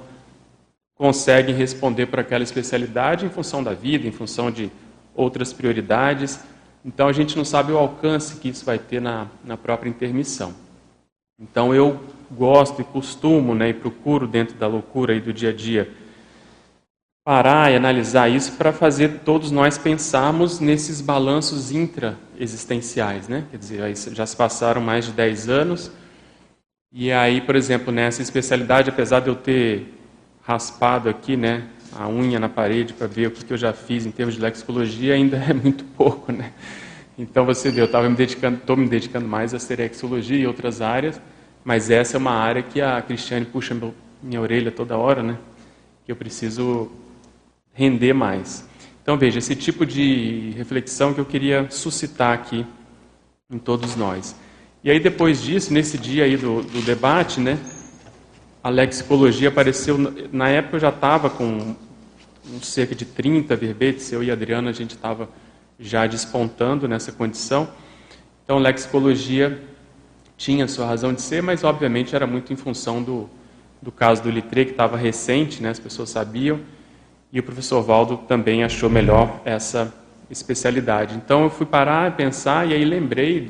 conseguem 0.95 1.55
responder 1.55 2.07
para 2.07 2.21
aquela 2.21 2.43
especialidade 2.43 3.25
em 3.25 3.29
função 3.29 3.63
da 3.63 3.73
vida, 3.73 4.07
em 4.07 4.11
função 4.11 4.51
de 4.51 4.71
outras 5.15 5.51
prioridades. 5.53 6.39
Então 6.83 7.07
a 7.07 7.13
gente 7.13 7.35
não 7.37 7.45
sabe 7.45 7.71
o 7.71 7.77
alcance 7.77 8.35
que 8.35 8.49
isso 8.49 8.65
vai 8.65 8.77
ter 8.77 9.01
na, 9.01 9.27
na 9.43 9.57
própria 9.57 9.89
intermissão. 9.89 10.53
Então 11.39 11.73
eu 11.73 11.99
gosto 12.31 12.81
e 12.81 12.85
costumo, 12.85 13.53
né, 13.53 13.69
e 13.69 13.73
procuro 13.73 14.27
dentro 14.27 14.55
da 14.55 14.67
loucura 14.67 15.13
e 15.13 15.19
do 15.19 15.33
dia 15.33 15.49
a 15.49 15.53
dia 15.53 15.91
parar 17.25 17.71
e 17.71 17.75
analisar 17.75 18.29
isso 18.29 18.51
para 18.51 18.71
fazer 18.71 19.21
todos 19.25 19.49
nós 19.49 19.79
pensarmos 19.79 20.59
nesses 20.59 21.01
balanços 21.01 21.71
intra-existenciais, 21.71 23.27
né? 23.27 23.45
Quer 23.49 23.57
dizer, 23.57 23.95
já 24.13 24.27
se 24.27 24.35
passaram 24.35 24.79
mais 24.79 25.05
de 25.05 25.11
10 25.11 25.49
anos, 25.49 25.91
e 26.97 27.11
aí, 27.11 27.41
por 27.41 27.57
exemplo, 27.57 27.91
nessa 27.91 28.21
especialidade, 28.21 28.89
apesar 28.89 29.19
de 29.19 29.27
eu 29.27 29.35
ter 29.35 29.93
raspado 30.41 31.09
aqui, 31.09 31.35
né, 31.35 31.67
a 31.91 32.07
unha 32.07 32.39
na 32.39 32.47
parede 32.47 32.93
para 32.93 33.05
ver 33.05 33.27
o 33.27 33.31
que, 33.31 33.43
que 33.43 33.51
eu 33.51 33.57
já 33.57 33.73
fiz 33.73 34.05
em 34.05 34.11
termos 34.11 34.35
de 34.35 34.39
lexicologia, 34.41 35.13
ainda 35.13 35.35
é 35.43 35.53
muito 35.53 35.83
pouco, 35.83 36.31
né? 36.31 36.53
Então 37.17 37.45
você 37.45 37.69
vê, 37.69 37.81
eu 37.81 37.85
estava 37.85 38.09
me 38.09 38.15
dedicando, 38.15 38.59
estou 38.59 38.77
me 38.77 38.87
dedicando 38.87 39.27
mais 39.27 39.53
a 39.53 39.59
serexologia 39.59 40.37
e 40.37 40.47
outras 40.47 40.81
áreas, 40.81 41.19
mas 41.65 41.89
essa 41.89 42.15
é 42.15 42.17
uma 42.17 42.31
área 42.31 42.63
que 42.63 42.79
a 42.79 43.01
Cristiane 43.01 43.45
puxa 43.45 43.75
minha 44.23 44.39
orelha 44.39 44.71
toda 44.71 44.95
hora, 44.95 45.21
né? 45.21 45.37
Que 46.05 46.13
eu 46.13 46.15
preciso 46.15 46.89
render 47.73 48.13
mais. 48.13 48.65
Então 49.03 49.17
veja, 49.17 49.39
esse 49.39 49.53
tipo 49.53 49.85
de 49.85 50.53
reflexão 50.55 51.13
que 51.13 51.19
eu 51.19 51.25
queria 51.25 51.69
suscitar 51.69 52.31
aqui 52.33 52.65
em 53.51 53.57
todos 53.57 53.97
nós. 53.97 54.33
E 54.85 54.91
aí 54.91 54.99
depois 54.99 55.41
disso, 55.41 55.73
nesse 55.73 55.97
dia 55.97 56.25
aí 56.25 56.37
do, 56.37 56.61
do 56.61 56.79
debate, 56.83 57.39
né, 57.39 57.57
a 58.63 58.69
lexicologia 58.69 59.49
apareceu, 59.49 59.97
na 60.31 60.47
época 60.47 60.75
eu 60.75 60.79
já 60.79 60.89
estava 60.89 61.27
com 61.27 61.75
cerca 62.61 62.93
de 62.93 63.03
30 63.03 63.55
verbetes, 63.55 64.11
eu 64.11 64.21
e 64.21 64.29
a 64.29 64.33
Adriana 64.33 64.69
a 64.69 64.73
gente 64.73 64.91
estava 64.91 65.27
já 65.79 66.05
despontando 66.05 66.87
nessa 66.87 67.11
condição. 67.11 67.67
Então, 68.43 68.59
lexicologia 68.59 69.59
tinha 70.37 70.67
sua 70.67 70.85
razão 70.85 71.15
de 71.15 71.21
ser, 71.23 71.41
mas 71.41 71.63
obviamente 71.63 72.15
era 72.15 72.27
muito 72.27 72.53
em 72.53 72.55
função 72.55 73.01
do, 73.01 73.27
do 73.81 73.91
caso 73.91 74.21
do 74.21 74.29
Litre, 74.29 74.65
que 74.65 74.71
estava 74.71 74.95
recente, 74.95 75.63
né, 75.63 75.69
as 75.69 75.79
pessoas 75.79 76.11
sabiam. 76.11 76.59
e 77.33 77.39
o 77.39 77.43
professor 77.43 77.81
Valdo 77.81 78.17
também 78.27 78.63
achou 78.63 78.87
melhor 78.87 79.41
essa 79.45 79.91
especialidade. 80.29 81.15
Então 81.15 81.43
eu 81.43 81.49
fui 81.49 81.65
parar, 81.65 82.15
pensar 82.15 82.67
e 82.67 82.73
aí 82.73 82.83
lembrei 82.83 83.47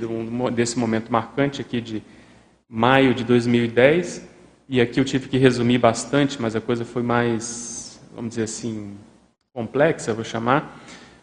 desse 0.54 0.78
momento 0.78 1.12
marcante 1.12 1.62
aqui 1.62 1.80
de 1.82 2.04
maio 2.70 3.14
de 3.14 3.24
2010 3.24 4.28
e 4.68 4.82
aqui 4.82 5.00
eu 5.00 5.06
tive 5.06 5.30
que 5.30 5.38
resumir 5.38 5.78
bastante, 5.78 6.42
mas 6.42 6.56
a 6.56 6.62
coisa 6.62 6.84
foi 6.84 7.04
mais, 7.04 8.02
vamos 8.16 8.30
dizer 8.30 8.44
assim, 8.44 8.96
complexa, 9.54 10.14
vou 10.14 10.24
chamar, 10.24 10.82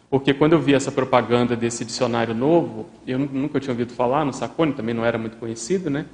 porque 0.09 0.33
quando 0.33 0.53
eu 0.53 0.59
vi 0.59 0.73
essa 0.73 0.91
propaganda 0.91 1.55
desse 1.55 1.83
dicionário 1.83 2.33
novo, 2.33 2.87
eu 3.05 3.19
nunca 3.19 3.59
tinha 3.59 3.73
ouvido 3.73 3.93
falar 3.93 4.23
no 4.23 4.31
Sacone, 4.31 4.73
também 4.73 4.93
não 4.95 5.03
era 5.03 5.17
muito 5.17 5.37
conhecido, 5.37 5.89
né? 5.89 6.05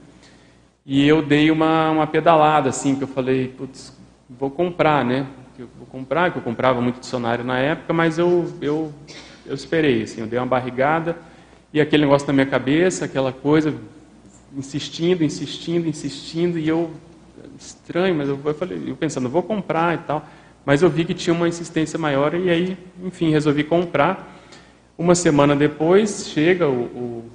E 0.85 1.07
eu 1.07 1.21
dei 1.21 1.51
uma, 1.51 1.91
uma 1.91 2.07
pedalada, 2.07 2.69
assim, 2.69 2.95
que 2.95 3.03
eu 3.03 3.07
falei, 3.07 3.49
putz, 3.49 3.95
vou 4.29 4.49
comprar, 4.49 5.05
né? 5.05 5.27
Eu 5.57 5.67
vou 5.77 5.85
comprar, 5.85 6.31
que 6.31 6.37
eu 6.37 6.41
comprava 6.41 6.81
muito 6.81 6.99
dicionário 6.99 7.43
na 7.43 7.59
época, 7.59 7.93
mas 7.93 8.17
eu, 8.17 8.51
eu, 8.61 8.93
eu 9.49 9.55
esperei, 9.55 10.03
assim, 10.03 10.21
eu 10.21 10.27
dei 10.27 10.39
uma 10.39 10.45
barrigada 10.45 11.17
e 11.73 11.81
aquele 11.81 12.03
negócio 12.03 12.27
na 12.27 12.33
minha 12.33 12.45
cabeça, 12.45 13.05
aquela 13.05 13.33
coisa, 13.33 13.73
insistindo, 14.55 15.23
insistindo, 15.23 15.87
insistindo, 15.87 16.57
e 16.57 16.67
eu, 16.67 16.91
estranho, 17.57 18.15
mas 18.15 18.29
eu, 18.29 18.39
eu 18.43 18.53
falei, 18.53 18.83
eu 18.87 18.95
pensando, 18.95 19.27
vou 19.27 19.43
comprar 19.43 19.95
e 19.95 19.97
tal, 19.99 20.25
mas 20.65 20.81
eu 20.81 20.89
vi 20.89 21.03
que 21.03 21.13
tinha 21.13 21.33
uma 21.33 21.47
insistência 21.47 21.97
maior 21.97 22.33
e 22.35 22.49
aí, 22.49 22.77
enfim, 23.03 23.31
resolvi 23.31 23.63
comprar. 23.63 24.37
Uma 24.97 25.15
semana 25.15 25.55
depois, 25.55 26.27
chega 26.27 26.67
o, 26.67 26.83
o, 26.83 27.31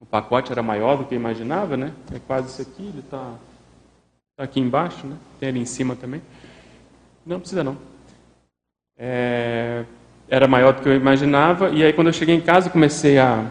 o 0.00 0.06
pacote 0.06 0.52
era 0.52 0.62
maior 0.62 0.96
do 0.96 1.04
que 1.04 1.14
eu 1.14 1.18
imaginava, 1.18 1.76
né? 1.76 1.92
É 2.14 2.18
quase 2.18 2.48
isso 2.48 2.62
aqui, 2.62 2.82
ele 2.82 3.00
está 3.00 3.34
tá 4.36 4.44
aqui 4.44 4.60
embaixo, 4.60 5.06
né? 5.06 5.16
Tem 5.38 5.48
ali 5.48 5.60
em 5.60 5.66
cima 5.66 5.96
também. 5.96 6.22
Não 7.24 7.40
precisa 7.40 7.64
não. 7.64 7.76
É, 8.96 9.84
era 10.28 10.48
maior 10.48 10.72
do 10.72 10.82
que 10.82 10.88
eu 10.88 10.94
imaginava 10.94 11.70
e 11.70 11.84
aí 11.84 11.92
quando 11.92 12.08
eu 12.08 12.12
cheguei 12.12 12.34
em 12.34 12.40
casa 12.40 12.70
comecei 12.70 13.18
a 13.18 13.44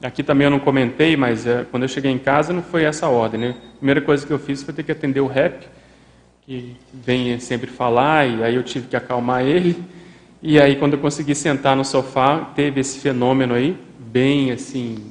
Aqui 0.00 0.22
também 0.22 0.44
eu 0.44 0.50
não 0.50 0.60
comentei, 0.60 1.16
mas 1.16 1.44
é, 1.44 1.66
quando 1.68 1.82
eu 1.82 1.88
cheguei 1.88 2.12
em 2.12 2.18
casa 2.18 2.52
não 2.52 2.62
foi 2.62 2.84
essa 2.84 3.08
ordem. 3.08 3.40
Né? 3.40 3.54
A 3.74 3.76
primeira 3.78 4.00
coisa 4.00 4.24
que 4.24 4.32
eu 4.32 4.38
fiz 4.38 4.62
foi 4.62 4.72
ter 4.72 4.84
que 4.84 4.92
atender 4.92 5.20
o 5.20 5.26
rap, 5.26 5.66
que 6.42 6.76
vem 6.92 7.40
sempre 7.40 7.68
falar, 7.68 8.24
e 8.28 8.44
aí 8.44 8.54
eu 8.54 8.62
tive 8.62 8.86
que 8.86 8.94
acalmar 8.94 9.42
ele. 9.42 9.82
E 10.40 10.60
aí 10.60 10.76
quando 10.76 10.92
eu 10.92 11.00
consegui 11.00 11.34
sentar 11.34 11.74
no 11.74 11.84
sofá, 11.84 12.52
teve 12.54 12.80
esse 12.80 13.00
fenômeno 13.00 13.54
aí, 13.54 13.76
bem 13.98 14.52
assim, 14.52 15.04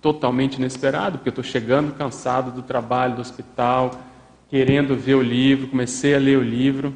totalmente 0.00 0.56
inesperado, 0.56 1.18
porque 1.18 1.28
eu 1.28 1.42
estou 1.42 1.44
chegando 1.44 1.92
cansado 1.92 2.50
do 2.50 2.60
trabalho, 2.60 3.14
do 3.14 3.20
hospital, 3.20 4.00
querendo 4.50 4.96
ver 4.96 5.14
o 5.14 5.22
livro, 5.22 5.68
comecei 5.68 6.12
a 6.16 6.18
ler 6.18 6.38
o 6.38 6.42
livro, 6.42 6.92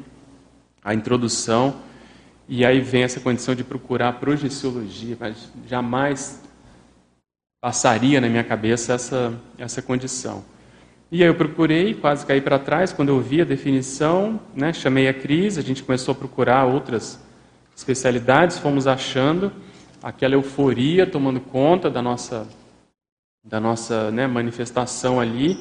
a 0.83 0.93
introdução, 0.93 1.73
e 2.49 2.65
aí 2.65 2.79
vem 2.79 3.03
essa 3.03 3.19
condição 3.19 3.53
de 3.53 3.63
procurar 3.63 4.13
projeciologia, 4.13 5.17
mas 5.19 5.51
jamais 5.67 6.41
passaria 7.61 8.21
na 8.21 8.29
minha 8.29 8.43
cabeça 8.43 8.93
essa, 8.93 9.33
essa 9.57 9.81
condição. 9.81 10.43
E 11.11 11.23
aí 11.23 11.29
eu 11.29 11.35
procurei, 11.35 11.93
quase 11.93 12.25
caí 12.25 12.39
para 12.39 12.59
trás, 12.59 12.93
quando 12.93 13.09
eu 13.09 13.19
vi 13.19 13.41
a 13.41 13.45
definição, 13.45 14.39
né, 14.55 14.71
chamei 14.71 15.07
a 15.07 15.13
Cris, 15.13 15.57
a 15.57 15.61
gente 15.61 15.83
começou 15.83 16.13
a 16.13 16.15
procurar 16.15 16.65
outras 16.65 17.19
especialidades, 17.75 18.57
fomos 18.59 18.87
achando 18.87 19.51
aquela 20.01 20.35
euforia 20.35 21.05
tomando 21.05 21.39
conta 21.39 21.89
da 21.89 22.01
nossa, 22.01 22.47
da 23.43 23.59
nossa 23.59 24.11
né, 24.11 24.27
manifestação 24.27 25.19
ali, 25.19 25.57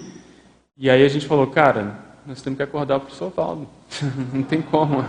e 0.76 0.90
aí 0.90 1.04
a 1.04 1.08
gente 1.08 1.26
falou, 1.26 1.46
cara, 1.46 1.98
nós 2.26 2.42
temos 2.42 2.56
que 2.56 2.62
acordar 2.62 2.96
o 2.96 3.00
professor 3.00 3.30
Valdo, 3.30 3.68
não 4.32 4.42
tem 4.42 4.60
como. 4.60 5.04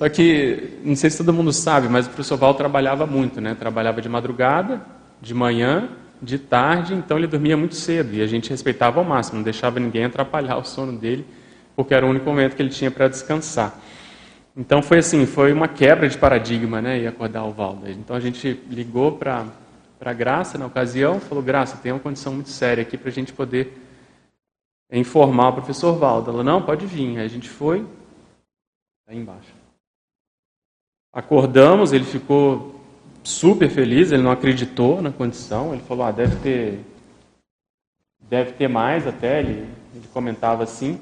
Só 0.00 0.08
que, 0.08 0.78
não 0.82 0.96
sei 0.96 1.10
se 1.10 1.18
todo 1.18 1.30
mundo 1.30 1.52
sabe, 1.52 1.86
mas 1.86 2.06
o 2.06 2.08
professor 2.08 2.38
Valdo 2.38 2.56
trabalhava 2.56 3.04
muito, 3.06 3.38
né? 3.38 3.54
trabalhava 3.54 4.00
de 4.00 4.08
madrugada, 4.08 4.80
de 5.20 5.34
manhã, 5.34 5.90
de 6.22 6.38
tarde, 6.38 6.94
então 6.94 7.18
ele 7.18 7.26
dormia 7.26 7.54
muito 7.54 7.74
cedo 7.74 8.14
e 8.14 8.22
a 8.22 8.26
gente 8.26 8.48
respeitava 8.48 8.98
ao 8.98 9.04
máximo, 9.04 9.36
não 9.36 9.42
deixava 9.42 9.78
ninguém 9.78 10.06
atrapalhar 10.06 10.56
o 10.56 10.64
sono 10.64 10.98
dele, 10.98 11.26
porque 11.76 11.92
era 11.92 12.06
o 12.06 12.08
único 12.08 12.24
momento 12.24 12.56
que 12.56 12.62
ele 12.62 12.70
tinha 12.70 12.90
para 12.90 13.08
descansar. 13.08 13.78
Então 14.56 14.80
foi 14.80 15.00
assim, 15.00 15.26
foi 15.26 15.52
uma 15.52 15.68
quebra 15.68 16.08
de 16.08 16.16
paradigma, 16.16 16.80
né, 16.80 17.00
e 17.00 17.06
acordar 17.06 17.44
o 17.44 17.52
Valdo. 17.52 17.86
Então 17.90 18.16
a 18.16 18.20
gente 18.20 18.58
ligou 18.70 19.18
para 19.18 19.44
para 19.98 20.14
Graça 20.14 20.56
na 20.56 20.64
ocasião, 20.64 21.20
falou: 21.20 21.44
Graça, 21.44 21.76
tem 21.76 21.92
uma 21.92 22.00
condição 22.00 22.32
muito 22.32 22.48
séria 22.48 22.80
aqui 22.80 22.96
para 22.96 23.10
a 23.10 23.12
gente 23.12 23.34
poder 23.34 23.78
informar 24.90 25.50
o 25.50 25.52
professor 25.52 25.92
Valdo. 25.92 26.30
Ela: 26.30 26.42
Não, 26.42 26.62
pode 26.62 26.86
vir. 26.86 27.18
Aí 27.18 27.26
a 27.26 27.28
gente 27.28 27.50
foi, 27.50 27.84
aí 29.06 29.18
embaixo. 29.18 29.59
Acordamos, 31.12 31.92
ele 31.92 32.04
ficou 32.04 32.80
super 33.24 33.68
feliz, 33.68 34.12
ele 34.12 34.22
não 34.22 34.30
acreditou 34.30 35.02
na 35.02 35.10
condição, 35.10 35.72
ele 35.72 35.82
falou, 35.82 36.04
ah, 36.04 36.12
deve 36.12 36.36
ter, 36.36 36.80
deve 38.28 38.52
ter 38.52 38.68
mais 38.68 39.06
até, 39.06 39.40
ele, 39.40 39.66
ele 39.94 40.06
comentava 40.12 40.62
assim. 40.62 41.00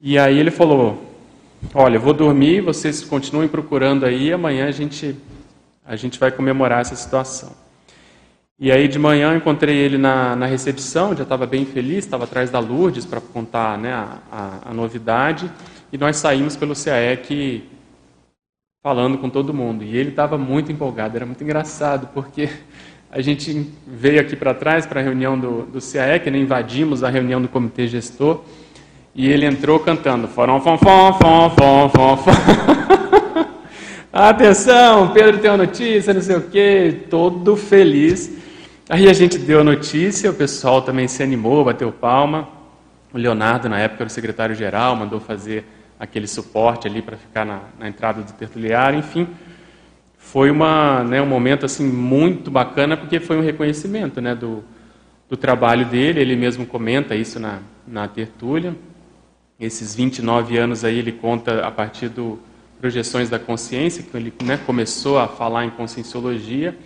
E 0.00 0.18
aí 0.18 0.38
ele 0.38 0.50
falou, 0.50 1.02
olha, 1.72 1.98
vou 1.98 2.12
dormir, 2.12 2.60
vocês 2.60 3.02
continuem 3.02 3.48
procurando 3.48 4.04
aí, 4.04 4.32
amanhã 4.32 4.66
a 4.66 4.72
gente, 4.72 5.16
a 5.84 5.94
gente 5.94 6.18
vai 6.18 6.32
comemorar 6.32 6.80
essa 6.80 6.96
situação. 6.96 7.52
E 8.58 8.72
aí 8.72 8.88
de 8.88 8.98
manhã 8.98 9.32
eu 9.32 9.36
encontrei 9.36 9.76
ele 9.76 9.98
na, 9.98 10.34
na 10.34 10.46
recepção, 10.46 11.14
já 11.14 11.22
estava 11.22 11.46
bem 11.46 11.64
feliz, 11.64 12.04
estava 12.04 12.24
atrás 12.24 12.50
da 12.50 12.58
Lourdes 12.58 13.04
para 13.04 13.20
contar 13.20 13.78
né, 13.78 13.92
a, 13.92 14.18
a, 14.32 14.70
a, 14.70 14.74
novidade, 14.74 15.50
e 15.92 15.98
nós 15.98 16.16
saímos 16.16 16.56
pelo 16.56 16.74
CAEC 16.74 17.75
falando 18.86 19.18
com 19.18 19.28
todo 19.28 19.52
mundo. 19.52 19.82
E 19.82 19.96
ele 19.96 20.10
estava 20.10 20.38
muito 20.38 20.70
empolgado, 20.70 21.16
era 21.16 21.26
muito 21.26 21.42
engraçado, 21.42 22.08
porque 22.14 22.48
a 23.10 23.20
gente 23.20 23.68
veio 23.84 24.20
aqui 24.20 24.36
para 24.36 24.54
trás 24.54 24.86
para 24.86 25.00
a 25.00 25.02
reunião 25.02 25.36
do, 25.36 25.62
do 25.62 25.80
CAE, 25.80 26.30
né, 26.30 26.38
invadimos 26.38 27.02
a 27.02 27.10
reunião 27.10 27.42
do 27.42 27.48
comitê 27.48 27.88
gestor, 27.88 28.44
e 29.12 29.28
ele 29.28 29.44
entrou 29.44 29.80
cantando 29.80 30.28
fom, 30.28 30.60
fom, 30.60 30.78
fom, 30.78 31.12
fom, 31.18 31.50
fom, 31.50 32.16
fom. 32.16 32.30
Atenção, 34.12 35.08
Pedro 35.08 35.38
tem 35.38 35.50
uma 35.50 35.56
notícia, 35.56 36.14
não 36.14 36.22
sei 36.22 36.36
o 36.36 36.42
quê, 36.42 36.96
todo 37.10 37.56
feliz. 37.56 38.30
Aí 38.88 39.08
a 39.08 39.12
gente 39.12 39.36
deu 39.36 39.62
a 39.62 39.64
notícia, 39.64 40.30
o 40.30 40.34
pessoal 40.34 40.80
também 40.80 41.08
se 41.08 41.24
animou, 41.24 41.64
bateu 41.64 41.90
palma. 41.90 42.48
O 43.12 43.18
Leonardo, 43.18 43.68
na 43.68 43.80
época, 43.80 44.04
era 44.04 44.08
o 44.08 44.12
secretário-geral, 44.12 44.94
mandou 44.94 45.18
fazer 45.18 45.64
aquele 45.98 46.26
suporte 46.26 46.86
ali 46.86 47.02
para 47.02 47.16
ficar 47.16 47.44
na, 47.44 47.60
na, 47.78 47.88
entrada 47.88 48.22
do 48.22 48.32
tertuliário, 48.32 48.98
enfim. 48.98 49.28
Foi 50.18 50.50
uma, 50.50 51.02
né, 51.04 51.20
um 51.22 51.26
momento 51.26 51.64
assim 51.64 51.86
muito 51.86 52.50
bacana 52.50 52.96
porque 52.96 53.20
foi 53.20 53.36
um 53.36 53.42
reconhecimento 53.42 54.20
né, 54.20 54.34
do, 54.34 54.64
do 55.28 55.36
trabalho 55.36 55.86
dele, 55.86 56.20
ele 56.20 56.36
mesmo 56.36 56.66
comenta 56.66 57.14
isso 57.14 57.38
na, 57.38 57.60
na 57.86 58.08
tertúlia. 58.08 58.74
Esses 59.58 59.94
29 59.94 60.58
anos 60.58 60.84
aí 60.84 60.98
ele 60.98 61.12
conta 61.12 61.66
a 61.66 61.70
partir 61.70 62.08
do 62.08 62.38
Projeções 62.78 63.30
da 63.30 63.38
Consciência, 63.38 64.02
que 64.02 64.14
ele 64.14 64.32
né, 64.44 64.58
começou 64.66 65.18
a 65.18 65.26
falar 65.26 65.64
em 65.64 65.70
conscienciologia 65.70 66.76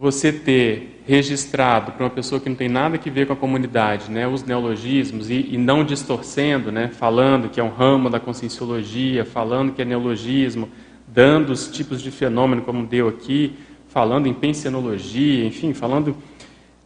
você 0.00 0.32
ter 0.32 1.02
registrado 1.06 1.92
para 1.92 2.04
uma 2.04 2.10
pessoa 2.10 2.40
que 2.40 2.48
não 2.48 2.56
tem 2.56 2.70
nada 2.70 2.96
que 2.96 3.10
ver 3.10 3.26
com 3.26 3.34
a 3.34 3.36
comunidade, 3.36 4.10
né, 4.10 4.26
os 4.26 4.42
neologismos 4.42 5.28
e, 5.28 5.46
e, 5.50 5.58
não 5.58 5.84
distorcendo, 5.84 6.72
né, 6.72 6.88
falando 6.88 7.50
que 7.50 7.60
é 7.60 7.62
um 7.62 7.68
ramo 7.68 8.08
da 8.08 8.18
conscienciologia, 8.18 9.26
falando 9.26 9.74
que 9.74 9.82
é 9.82 9.84
neologismo, 9.84 10.70
dando 11.06 11.50
os 11.50 11.68
tipos 11.68 12.00
de 12.00 12.10
fenômeno 12.10 12.62
como 12.62 12.86
deu 12.86 13.08
aqui, 13.08 13.52
falando 13.88 14.26
em 14.26 14.32
pensionologia, 14.32 15.44
enfim, 15.44 15.74
falando 15.74 16.16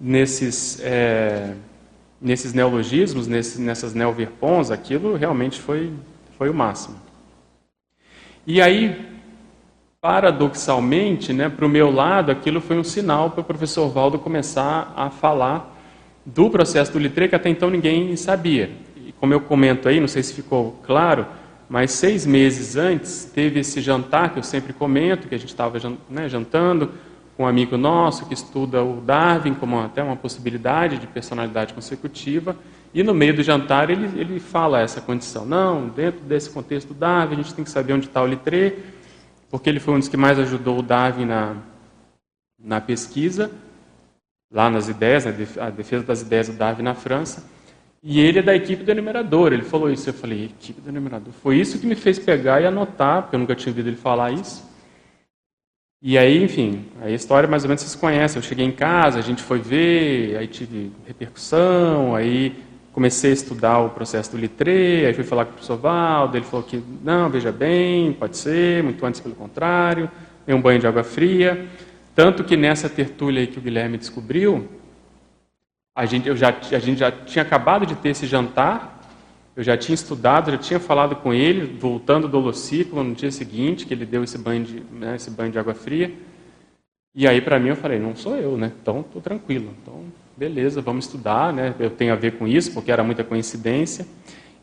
nesses 0.00 0.80
é, 0.82 1.54
nesses 2.20 2.52
neologismos, 2.52 3.28
nesses, 3.28 3.60
nessas 3.60 3.94
neoverpons, 3.94 4.72
aquilo 4.72 5.14
realmente 5.14 5.60
foi 5.60 5.92
foi 6.36 6.50
o 6.50 6.54
máximo. 6.54 6.96
E 8.44 8.60
aí 8.60 9.13
paradoxalmente, 10.04 11.32
né, 11.32 11.48
para 11.48 11.64
o 11.64 11.68
meu 11.68 11.90
lado, 11.90 12.30
aquilo 12.30 12.60
foi 12.60 12.76
um 12.76 12.84
sinal 12.84 13.30
para 13.30 13.40
o 13.40 13.44
professor 13.44 13.88
Valdo 13.88 14.18
começar 14.18 14.92
a 14.94 15.08
falar 15.08 15.74
do 16.26 16.50
processo 16.50 16.92
do 16.92 16.98
Litre, 16.98 17.26
que 17.26 17.34
até 17.34 17.48
então 17.48 17.70
ninguém 17.70 18.14
sabia. 18.14 18.70
E 18.98 19.12
como 19.12 19.32
eu 19.32 19.40
comento 19.40 19.88
aí, 19.88 19.98
não 20.00 20.06
sei 20.06 20.22
se 20.22 20.34
ficou 20.34 20.78
claro, 20.86 21.26
mas 21.70 21.90
seis 21.90 22.26
meses 22.26 22.76
antes 22.76 23.24
teve 23.34 23.60
esse 23.60 23.80
jantar 23.80 24.30
que 24.30 24.38
eu 24.38 24.42
sempre 24.42 24.74
comento, 24.74 25.26
que 25.26 25.34
a 25.34 25.38
gente 25.38 25.48
estava 25.48 25.78
né, 26.10 26.28
jantando 26.28 26.90
com 27.34 27.44
um 27.44 27.46
amigo 27.46 27.78
nosso 27.78 28.26
que 28.26 28.34
estuda 28.34 28.84
o 28.84 29.00
Darwin 29.00 29.54
como 29.54 29.80
até 29.80 30.02
uma 30.02 30.16
possibilidade 30.16 30.98
de 30.98 31.06
personalidade 31.06 31.72
consecutiva, 31.72 32.54
e 32.92 33.02
no 33.02 33.14
meio 33.14 33.36
do 33.36 33.42
jantar 33.42 33.88
ele, 33.88 34.20
ele 34.20 34.38
fala 34.38 34.82
essa 34.82 35.00
condição. 35.00 35.46
Não, 35.46 35.88
dentro 35.88 36.20
desse 36.20 36.50
contexto 36.50 36.88
do 36.88 36.94
Darwin, 36.94 37.32
a 37.32 37.36
gente 37.38 37.54
tem 37.54 37.64
que 37.64 37.70
saber 37.70 37.94
onde 37.94 38.06
está 38.06 38.22
o 38.22 38.26
Litre, 38.26 38.92
porque 39.54 39.70
ele 39.70 39.78
foi 39.78 39.94
um 39.94 40.00
dos 40.00 40.08
que 40.08 40.16
mais 40.16 40.36
ajudou 40.36 40.80
o 40.80 40.82
Darwin 40.82 41.26
na, 41.26 41.54
na 42.58 42.80
pesquisa, 42.80 43.52
lá 44.50 44.68
nas 44.68 44.88
ideias, 44.88 45.28
a 45.28 45.70
defesa 45.70 46.02
das 46.02 46.22
ideias 46.22 46.48
do 46.48 46.54
Darwin 46.54 46.82
na 46.82 46.96
França. 46.96 47.48
E 48.02 48.18
ele 48.18 48.40
é 48.40 48.42
da 48.42 48.52
equipe 48.52 48.82
do 48.82 48.90
enumerador. 48.90 49.52
Ele 49.52 49.62
falou 49.62 49.88
isso. 49.88 50.08
Eu 50.08 50.12
falei, 50.12 50.46
equipe 50.46 50.80
do 50.80 50.88
enumerador. 50.88 51.32
Foi 51.34 51.56
isso 51.56 51.78
que 51.78 51.86
me 51.86 51.94
fez 51.94 52.18
pegar 52.18 52.62
e 52.62 52.66
anotar, 52.66 53.22
porque 53.22 53.36
eu 53.36 53.38
nunca 53.38 53.54
tinha 53.54 53.70
ouvido 53.70 53.88
ele 53.88 53.96
falar 53.96 54.32
isso. 54.32 54.68
E 56.02 56.18
aí, 56.18 56.42
enfim, 56.42 56.86
a 57.00 57.08
história 57.08 57.48
mais 57.48 57.62
ou 57.62 57.68
menos 57.68 57.82
vocês 57.82 57.94
conhecem. 57.94 58.38
Eu 58.40 58.42
cheguei 58.42 58.66
em 58.66 58.72
casa, 58.72 59.20
a 59.20 59.22
gente 59.22 59.40
foi 59.40 59.60
ver, 59.60 60.36
aí 60.36 60.48
tive 60.48 60.90
repercussão, 61.06 62.16
aí 62.16 62.60
comecei 62.94 63.32
a 63.32 63.34
estudar 63.34 63.80
o 63.80 63.90
processo 63.90 64.30
do 64.30 64.38
litre, 64.38 65.04
aí 65.04 65.12
fui 65.12 65.24
falar 65.24 65.46
com 65.46 65.50
o 65.50 65.54
professor 65.54 65.76
Valdo, 65.76 66.36
ele 66.36 66.44
falou 66.46 66.64
que, 66.64 66.80
não, 67.02 67.28
veja 67.28 67.50
bem, 67.50 68.12
pode 68.12 68.36
ser, 68.36 68.84
muito 68.84 69.04
antes 69.04 69.20
pelo 69.20 69.34
contrário, 69.34 70.08
dei 70.46 70.54
um 70.54 70.62
banho 70.62 70.78
de 70.78 70.86
água 70.86 71.02
fria. 71.02 71.66
Tanto 72.14 72.44
que 72.44 72.56
nessa 72.56 72.88
tertúlia 72.88 73.44
que 73.48 73.58
o 73.58 73.60
Guilherme 73.60 73.98
descobriu, 73.98 74.68
a 75.92 76.06
gente, 76.06 76.28
eu 76.28 76.36
já, 76.36 76.50
a 76.50 76.78
gente 76.78 77.00
já 77.00 77.10
tinha 77.10 77.42
acabado 77.42 77.84
de 77.84 77.96
ter 77.96 78.10
esse 78.10 78.26
jantar, 78.26 79.00
eu 79.56 79.64
já 79.64 79.76
tinha 79.76 79.94
estudado, 79.94 80.52
já 80.52 80.58
tinha 80.58 80.78
falado 80.78 81.16
com 81.16 81.34
ele, 81.34 81.76
voltando 81.76 82.28
do 82.28 82.38
holociclo 82.38 83.02
no 83.02 83.12
dia 83.12 83.32
seguinte, 83.32 83.86
que 83.86 83.94
ele 83.94 84.06
deu 84.06 84.22
esse 84.22 84.38
banho 84.38 84.64
de, 84.64 84.80
né, 84.92 85.16
esse 85.16 85.32
banho 85.32 85.50
de 85.50 85.58
água 85.58 85.74
fria. 85.74 86.12
E 87.12 87.26
aí, 87.26 87.40
para 87.40 87.58
mim, 87.58 87.70
eu 87.70 87.76
falei, 87.76 87.98
não 87.98 88.14
sou 88.14 88.36
eu, 88.36 88.56
né? 88.56 88.72
Então, 88.80 89.00
estou 89.00 89.22
tranquilo. 89.22 89.72
Então, 89.82 90.04
beleza, 90.36 90.80
vamos 90.80 91.06
estudar, 91.06 91.52
né? 91.52 91.74
Eu 91.78 91.90
tenho 91.90 92.12
a 92.12 92.16
ver 92.16 92.32
com 92.32 92.46
isso, 92.46 92.72
porque 92.72 92.90
era 92.90 93.04
muita 93.04 93.22
coincidência. 93.22 94.06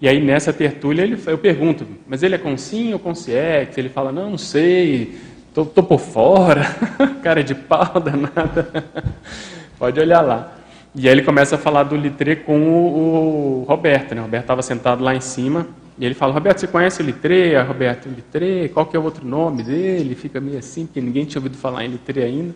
E 0.01 0.07
aí, 0.07 0.19
nessa 0.19 0.51
tertúlia, 0.51 1.03
ele, 1.03 1.17
eu 1.27 1.37
pergunto, 1.37 1.85
mas 2.07 2.23
ele 2.23 2.35
é 2.35 2.37
com 2.37 2.57
sim 2.57 2.91
ou 2.93 2.99
com 2.99 3.13
CX? 3.13 3.77
Ele 3.77 3.89
fala, 3.89 4.11
não, 4.11 4.31
não 4.31 4.37
sei, 4.37 5.17
tô, 5.53 5.63
tô 5.63 5.83
por 5.83 5.99
fora, 5.99 6.63
cara 7.21 7.43
de 7.43 7.53
pau 7.53 7.99
danada. 7.99 8.85
Pode 9.77 9.99
olhar 9.99 10.21
lá. 10.21 10.57
E 10.93 11.07
aí 11.07 11.13
ele 11.13 11.23
começa 11.23 11.55
a 11.55 11.57
falar 11.57 11.83
do 11.83 11.95
Litre 11.95 12.37
com 12.37 12.59
o, 12.59 13.61
o 13.61 13.63
Roberto, 13.63 14.13
né? 14.13 14.21
O 14.21 14.25
Roberto 14.25 14.43
estava 14.43 14.61
sentado 14.61 15.03
lá 15.03 15.15
em 15.15 15.21
cima, 15.21 15.67
e 15.97 16.05
ele 16.05 16.15
fala, 16.15 16.33
Roberto, 16.33 16.59
você 16.59 16.67
conhece 16.67 17.01
o 17.01 17.05
Litre? 17.05 17.55
Ah, 17.55 17.63
Roberto, 17.63 18.09
Litre, 18.09 18.69
qual 18.73 18.87
que 18.87 18.97
é 18.97 18.99
o 18.99 19.03
outro 19.03 19.25
nome 19.25 19.61
dele? 19.61 20.15
Fica 20.15 20.41
meio 20.41 20.57
assim, 20.57 20.85
porque 20.87 20.99
ninguém 20.99 21.25
tinha 21.25 21.39
ouvido 21.39 21.57
falar 21.57 21.85
em 21.85 21.89
Litre 21.89 22.23
ainda. 22.23 22.55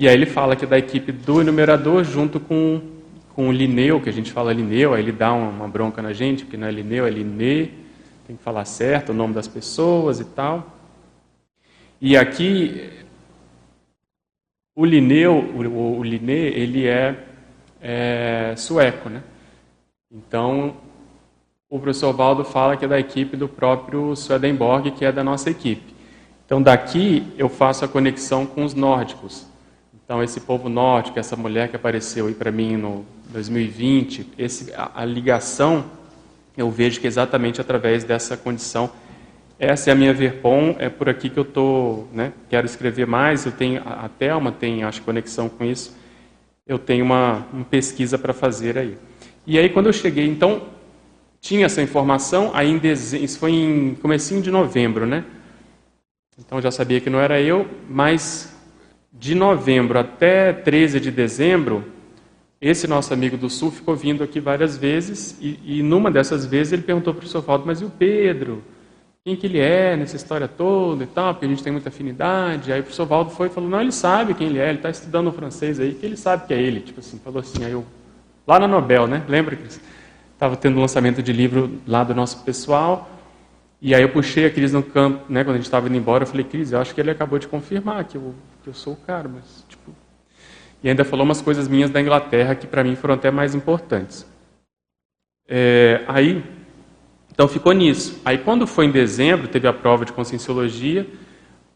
E 0.00 0.08
aí 0.08 0.14
ele 0.14 0.24
fala 0.24 0.56
que 0.56 0.64
é 0.64 0.66
da 0.66 0.78
equipe 0.78 1.12
do 1.12 1.42
enumerador 1.42 2.04
junto 2.04 2.40
com, 2.40 2.80
com 3.34 3.50
o 3.50 3.52
Lineu, 3.52 4.00
que 4.00 4.08
a 4.08 4.12
gente 4.12 4.32
fala 4.32 4.50
Lineu, 4.50 4.94
aí 4.94 5.02
ele 5.02 5.12
dá 5.12 5.30
uma, 5.30 5.50
uma 5.50 5.68
bronca 5.68 6.00
na 6.00 6.14
gente, 6.14 6.42
porque 6.42 6.56
não 6.56 6.66
é 6.66 6.70
Lineu, 6.70 7.06
é 7.06 7.10
Linê, 7.10 7.68
tem 8.26 8.34
que 8.34 8.42
falar 8.42 8.64
certo 8.64 9.10
o 9.10 9.14
nome 9.14 9.34
das 9.34 9.46
pessoas 9.46 10.18
e 10.18 10.24
tal. 10.24 10.74
E 12.00 12.16
aqui, 12.16 12.88
o 14.74 14.86
Lineu, 14.86 15.34
o, 15.34 15.98
o 15.98 16.02
ele 16.06 16.86
é 16.86 17.22
é, 17.78 18.54
sueco. 18.56 19.10
Né? 19.10 19.22
Então, 20.10 20.76
o 21.68 21.78
professor 21.78 22.14
Valdo 22.14 22.42
fala 22.42 22.74
que 22.74 22.86
é 22.86 22.88
da 22.88 22.98
equipe 22.98 23.36
do 23.36 23.46
próprio 23.46 24.16
Swedenborg, 24.16 24.92
que 24.92 25.04
é 25.04 25.12
da 25.12 25.22
nossa 25.22 25.50
equipe. 25.50 25.94
Então, 26.46 26.62
daqui 26.62 27.30
eu 27.36 27.50
faço 27.50 27.84
a 27.84 27.88
conexão 27.88 28.46
com 28.46 28.64
os 28.64 28.72
nórdicos. 28.72 29.49
Então, 30.10 30.24
esse 30.24 30.40
povo 30.40 30.68
nórdico, 30.68 31.20
essa 31.20 31.36
mulher 31.36 31.68
que 31.68 31.76
apareceu 31.76 32.26
aí 32.26 32.34
para 32.34 32.50
mim 32.50 32.76
no 32.76 33.06
2020, 33.28 34.26
esse, 34.36 34.74
a, 34.74 34.90
a 34.92 35.04
ligação 35.04 35.84
eu 36.56 36.68
vejo 36.68 36.98
que 36.98 37.06
é 37.06 37.08
exatamente 37.08 37.60
através 37.60 38.02
dessa 38.02 38.36
condição. 38.36 38.90
Essa 39.56 39.90
é 39.90 39.92
a 39.92 39.94
minha 39.94 40.12
Verpom, 40.12 40.74
é 40.80 40.88
por 40.88 41.08
aqui 41.08 41.30
que 41.30 41.38
eu 41.38 41.44
tô, 41.44 42.06
né, 42.12 42.32
quero 42.48 42.66
escrever 42.66 43.06
mais, 43.06 43.46
eu 43.46 43.52
tenho, 43.52 43.82
a 43.86 44.08
Thelma 44.08 44.50
tem, 44.50 44.82
acho, 44.82 45.00
conexão 45.02 45.48
com 45.48 45.64
isso 45.64 45.96
eu 46.66 46.76
tenho 46.76 47.04
uma, 47.04 47.46
uma 47.52 47.64
pesquisa 47.64 48.18
para 48.18 48.32
fazer 48.32 48.76
aí. 48.78 48.98
E 49.46 49.60
aí 49.60 49.68
quando 49.68 49.86
eu 49.86 49.92
cheguei, 49.92 50.26
então, 50.26 50.62
tinha 51.40 51.66
essa 51.66 51.82
informação, 51.82 52.50
aí 52.52 52.68
em 52.68 52.78
dezembro, 52.78 53.24
isso 53.24 53.38
foi 53.38 53.52
em 53.52 53.94
comecinho 53.94 54.42
de 54.42 54.50
novembro, 54.50 55.06
né? 55.06 55.24
Então 56.36 56.60
já 56.60 56.72
sabia 56.72 57.00
que 57.00 57.08
não 57.08 57.20
era 57.20 57.40
eu, 57.40 57.64
mas 57.88 58.49
de 59.12 59.34
novembro 59.34 59.98
até 59.98 60.52
13 60.52 61.00
de 61.00 61.10
dezembro, 61.10 61.84
esse 62.60 62.86
nosso 62.86 63.12
amigo 63.12 63.36
do 63.36 63.48
Sul 63.50 63.70
ficou 63.70 63.96
vindo 63.96 64.22
aqui 64.22 64.40
várias 64.40 64.76
vezes, 64.76 65.36
e, 65.40 65.58
e 65.64 65.82
numa 65.82 66.10
dessas 66.10 66.44
vezes 66.46 66.72
ele 66.72 66.82
perguntou 66.82 67.14
para 67.14 67.24
o 67.24 67.28
Sr. 67.28 67.40
Valdo, 67.40 67.64
mas 67.66 67.80
e 67.80 67.84
o 67.84 67.90
Pedro? 67.90 68.62
quem 69.22 69.36
que 69.36 69.46
ele 69.46 69.58
é 69.58 69.96
nessa 69.96 70.16
história 70.16 70.48
toda 70.48 71.04
e 71.04 71.06
tal, 71.06 71.34
porque 71.34 71.44
a 71.44 71.48
gente 71.48 71.62
tem 71.62 71.70
muita 71.70 71.90
afinidade. 71.90 72.72
Aí 72.72 72.80
o 72.80 72.82
professor 72.82 73.04
Valdo 73.04 73.30
foi 73.30 73.48
e 73.48 73.50
falou, 73.50 73.68
não, 73.68 73.80
ele 73.80 73.92
sabe 73.92 74.32
quem 74.32 74.46
ele 74.46 74.58
é, 74.58 74.68
ele 74.68 74.78
está 74.78 74.88
estudando 74.88 75.30
francês 75.30 75.78
aí, 75.78 75.92
que 75.92 76.06
ele 76.06 76.16
sabe 76.16 76.46
que 76.46 76.54
é 76.54 76.60
ele. 76.60 76.80
Tipo 76.80 77.00
assim, 77.00 77.18
falou 77.18 77.40
assim, 77.40 77.62
aí 77.62 77.72
eu, 77.72 77.84
lá 78.46 78.58
na 78.58 78.66
Nobel, 78.66 79.06
né? 79.06 79.22
Lembra 79.28 79.56
que 79.56 79.64
estava 80.32 80.56
tendo 80.56 80.80
lançamento 80.80 81.22
de 81.22 81.34
livro 81.34 81.78
lá 81.86 82.02
do 82.02 82.14
nosso 82.14 82.42
pessoal, 82.44 83.09
e 83.80 83.94
aí 83.94 84.02
eu 84.02 84.10
puxei 84.10 84.46
a 84.46 84.50
Cris 84.50 84.72
no 84.72 84.82
campo, 84.82 85.24
né, 85.32 85.42
quando 85.42 85.54
a 85.54 85.58
gente 85.58 85.64
estava 85.64 85.88
indo 85.88 85.96
embora, 85.96 86.24
eu 86.24 86.26
falei, 86.26 86.44
Cris, 86.44 86.72
eu 86.72 86.80
acho 86.80 86.94
que 86.94 87.00
ele 87.00 87.10
acabou 87.10 87.38
de 87.38 87.48
confirmar 87.48 88.04
que 88.04 88.16
eu, 88.16 88.34
que 88.62 88.68
eu 88.68 88.74
sou 88.74 88.92
o 88.92 88.96
cara, 88.96 89.28
mas, 89.28 89.64
tipo... 89.68 89.94
E 90.82 90.88
ainda 90.88 91.04
falou 91.04 91.24
umas 91.24 91.40
coisas 91.40 91.68
minhas 91.68 91.90
da 91.90 92.00
Inglaterra 92.00 92.54
que 92.54 92.66
para 92.66 92.82
mim 92.82 92.96
foram 92.96 93.14
até 93.14 93.30
mais 93.30 93.54
importantes. 93.54 94.26
É, 95.46 96.02
aí, 96.08 96.42
então 97.30 97.46
ficou 97.48 97.72
nisso. 97.72 98.20
Aí 98.24 98.38
quando 98.38 98.66
foi 98.66 98.86
em 98.86 98.90
dezembro, 98.90 99.48
teve 99.48 99.66
a 99.66 99.72
prova 99.72 100.04
de 100.04 100.12
conscienciologia, 100.12 101.06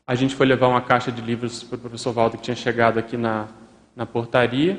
a 0.07 0.15
gente 0.15 0.35
foi 0.35 0.47
levar 0.47 0.69
uma 0.69 0.81
caixa 0.81 1.11
de 1.11 1.23
livros 1.23 1.63
para 1.63 1.77
o 1.77 1.81
professor 1.81 2.13
Walter, 2.13 2.37
que 2.37 2.45
tinha 2.45 2.57
chegado 2.57 2.99
aqui 2.99 3.17
na, 3.17 3.49
na 3.97 4.05
portaria. 4.05 4.79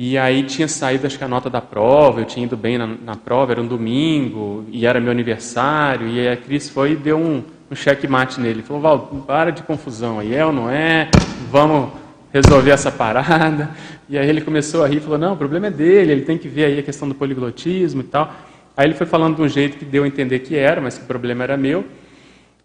E 0.00 0.16
aí 0.16 0.44
tinha 0.44 0.68
saído, 0.68 1.08
acho 1.08 1.18
que 1.18 1.24
a 1.24 1.28
nota 1.28 1.50
da 1.50 1.60
prova, 1.60 2.20
eu 2.20 2.24
tinha 2.24 2.46
ido 2.46 2.56
bem 2.56 2.78
na, 2.78 2.86
na 2.86 3.16
prova, 3.16 3.50
era 3.50 3.60
um 3.60 3.66
domingo, 3.66 4.64
e 4.70 4.86
era 4.86 5.00
meu 5.00 5.10
aniversário, 5.10 6.06
e 6.06 6.20
aí 6.20 6.28
a 6.28 6.36
Cris 6.36 6.68
foi 6.70 6.92
e 6.92 6.94
deu 6.94 7.18
um, 7.18 7.42
um 7.68 7.74
checkmate 7.74 8.40
nele. 8.40 8.62
Falou, 8.62 8.80
Val, 8.80 9.24
para 9.26 9.50
de 9.50 9.64
confusão 9.64 10.20
aí, 10.20 10.32
é 10.32 10.46
ou 10.46 10.52
não 10.52 10.70
é? 10.70 11.10
Vamos 11.50 11.90
resolver 12.32 12.70
essa 12.70 12.92
parada. 12.92 13.70
E 14.08 14.16
aí 14.16 14.28
ele 14.28 14.40
começou 14.40 14.84
a 14.84 14.86
rir, 14.86 15.00
falou, 15.00 15.18
não, 15.18 15.32
o 15.32 15.36
problema 15.36 15.66
é 15.66 15.70
dele, 15.72 16.12
ele 16.12 16.22
tem 16.22 16.38
que 16.38 16.46
ver 16.46 16.66
aí 16.66 16.78
a 16.78 16.82
questão 16.84 17.08
do 17.08 17.14
poliglotismo 17.16 18.02
e 18.02 18.04
tal. 18.04 18.32
Aí 18.76 18.86
ele 18.86 18.94
foi 18.94 19.04
falando 19.04 19.34
de 19.34 19.42
um 19.42 19.48
jeito 19.48 19.78
que 19.78 19.84
deu 19.84 20.04
a 20.04 20.06
entender 20.06 20.38
que 20.38 20.54
era, 20.54 20.80
mas 20.80 20.96
que 20.96 21.02
o 21.02 21.06
problema 21.08 21.42
era 21.42 21.56
meu. 21.56 21.84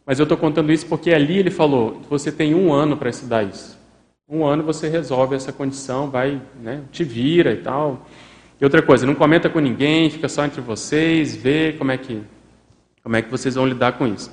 Mas 0.05 0.19
eu 0.19 0.23
estou 0.23 0.37
contando 0.37 0.71
isso 0.71 0.85
porque 0.85 1.11
ali 1.11 1.39
ele 1.39 1.49
falou: 1.49 1.99
você 2.07 2.31
tem 2.31 2.53
um 2.53 2.71
ano 2.71 2.95
para 2.95 3.09
estudar 3.09 3.41
isso. 3.41 3.81
Um 4.29 4.45
ano 4.45 4.63
você 4.63 4.87
resolve 4.87 5.35
essa 5.35 5.51
condição, 5.51 6.09
vai, 6.09 6.41
né, 6.61 6.81
te 6.91 7.03
vira 7.03 7.51
e 7.51 7.57
tal. 7.57 8.07
E 8.59 8.63
outra 8.63 8.81
coisa, 8.81 9.05
não 9.05 9.13
comenta 9.13 9.49
com 9.49 9.59
ninguém, 9.59 10.09
fica 10.09 10.29
só 10.29 10.45
entre 10.45 10.61
vocês, 10.61 11.35
vê 11.35 11.75
como 11.77 11.91
é 11.91 11.97
que, 11.97 12.23
como 13.03 13.17
é 13.17 13.21
que 13.21 13.29
vocês 13.29 13.55
vão 13.55 13.67
lidar 13.67 13.93
com 13.93 14.07
isso. 14.07 14.31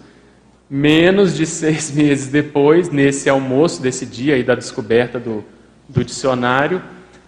Menos 0.71 1.35
de 1.35 1.45
seis 1.47 1.91
meses 1.91 2.29
depois, 2.29 2.89
nesse 2.89 3.29
almoço 3.29 3.83
desse 3.83 4.07
dia 4.07 4.37
aí 4.37 4.45
da 4.45 4.55
descoberta 4.55 5.19
do, 5.19 5.45
do 5.89 6.05
dicionário, 6.05 6.81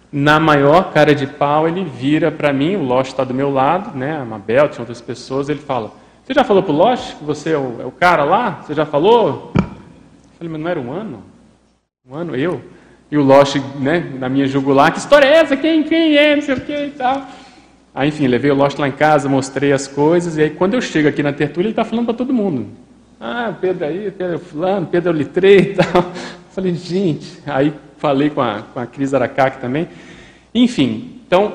na 0.09 0.39
maior 0.39 0.93
cara 0.93 1.13
de 1.13 1.27
pau, 1.27 1.67
ele 1.67 1.83
vira 1.83 2.31
para 2.31 2.53
mim, 2.53 2.77
o 2.77 2.83
Lost 2.83 3.11
está 3.11 3.25
do 3.25 3.33
meu 3.33 3.51
lado, 3.51 3.97
né, 3.97 4.15
a 4.17 4.23
Mabel, 4.23 4.69
tinha 4.69 4.83
outras 4.83 5.01
pessoas, 5.01 5.49
ele 5.49 5.59
fala, 5.59 5.91
você 6.23 6.33
já 6.33 6.45
falou 6.45 6.63
para 6.63 6.71
o 6.71 6.77
Lost 6.77 7.17
que 7.17 7.25
você 7.25 7.51
é 7.51 7.57
o, 7.57 7.81
é 7.81 7.85
o, 7.85 7.91
cara 7.91 8.23
lá? 8.23 8.61
Você 8.61 8.73
já 8.73 8.85
falou? 8.85 9.51
Eu 9.53 10.37
falei, 10.37 10.53
mas 10.53 10.61
não 10.61 10.69
era 10.69 10.79
um 10.79 10.91
ano? 10.93 11.32
Um 12.05 12.15
ano, 12.15 12.35
eu? 12.35 12.61
E 13.09 13.17
o 13.17 13.23
Lost, 13.23 13.55
né, 13.79 14.11
na 14.19 14.27
minha 14.27 14.45
jugular, 14.45 14.91
que 14.91 14.99
história 14.99 15.25
é 15.25 15.35
essa? 15.35 15.55
Quem, 15.55 15.83
quem 15.83 16.17
é? 16.17 16.35
Não 16.35 16.41
sei 16.41 16.55
o 16.55 16.59
que 16.59 16.75
e 16.75 16.91
tal. 16.91 17.25
Aí, 17.95 18.09
enfim, 18.09 18.27
levei 18.27 18.51
o 18.51 18.55
Lost 18.55 18.77
lá 18.77 18.89
em 18.89 18.91
casa, 18.91 19.29
mostrei 19.29 19.71
as 19.71 19.87
coisas, 19.87 20.35
e 20.35 20.41
aí 20.41 20.49
quando 20.49 20.73
eu 20.73 20.81
chego 20.81 21.07
aqui 21.07 21.23
na 21.23 21.31
tertúlia, 21.31 21.67
ele 21.67 21.71
está 21.71 21.85
falando 21.85 22.07
para 22.07 22.13
todo 22.13 22.33
mundo. 22.33 22.67
Ah, 23.21 23.55
Pedro 23.59 23.85
aí, 23.85 24.11
Pedro 24.11 24.37
fulano, 24.37 24.85
Pedro 24.85 25.13
Litrei 25.13 25.57
e 25.59 25.75
tal. 25.75 26.11
Falei, 26.51 26.75
gente, 26.75 27.39
aí 27.45 27.73
falei 27.97 28.29
com 28.29 28.41
a, 28.41 28.63
com 28.63 28.81
a 28.81 28.85
Cris 28.85 29.13
Aracac 29.13 29.61
também. 29.61 29.87
Enfim, 30.53 31.21
então, 31.25 31.53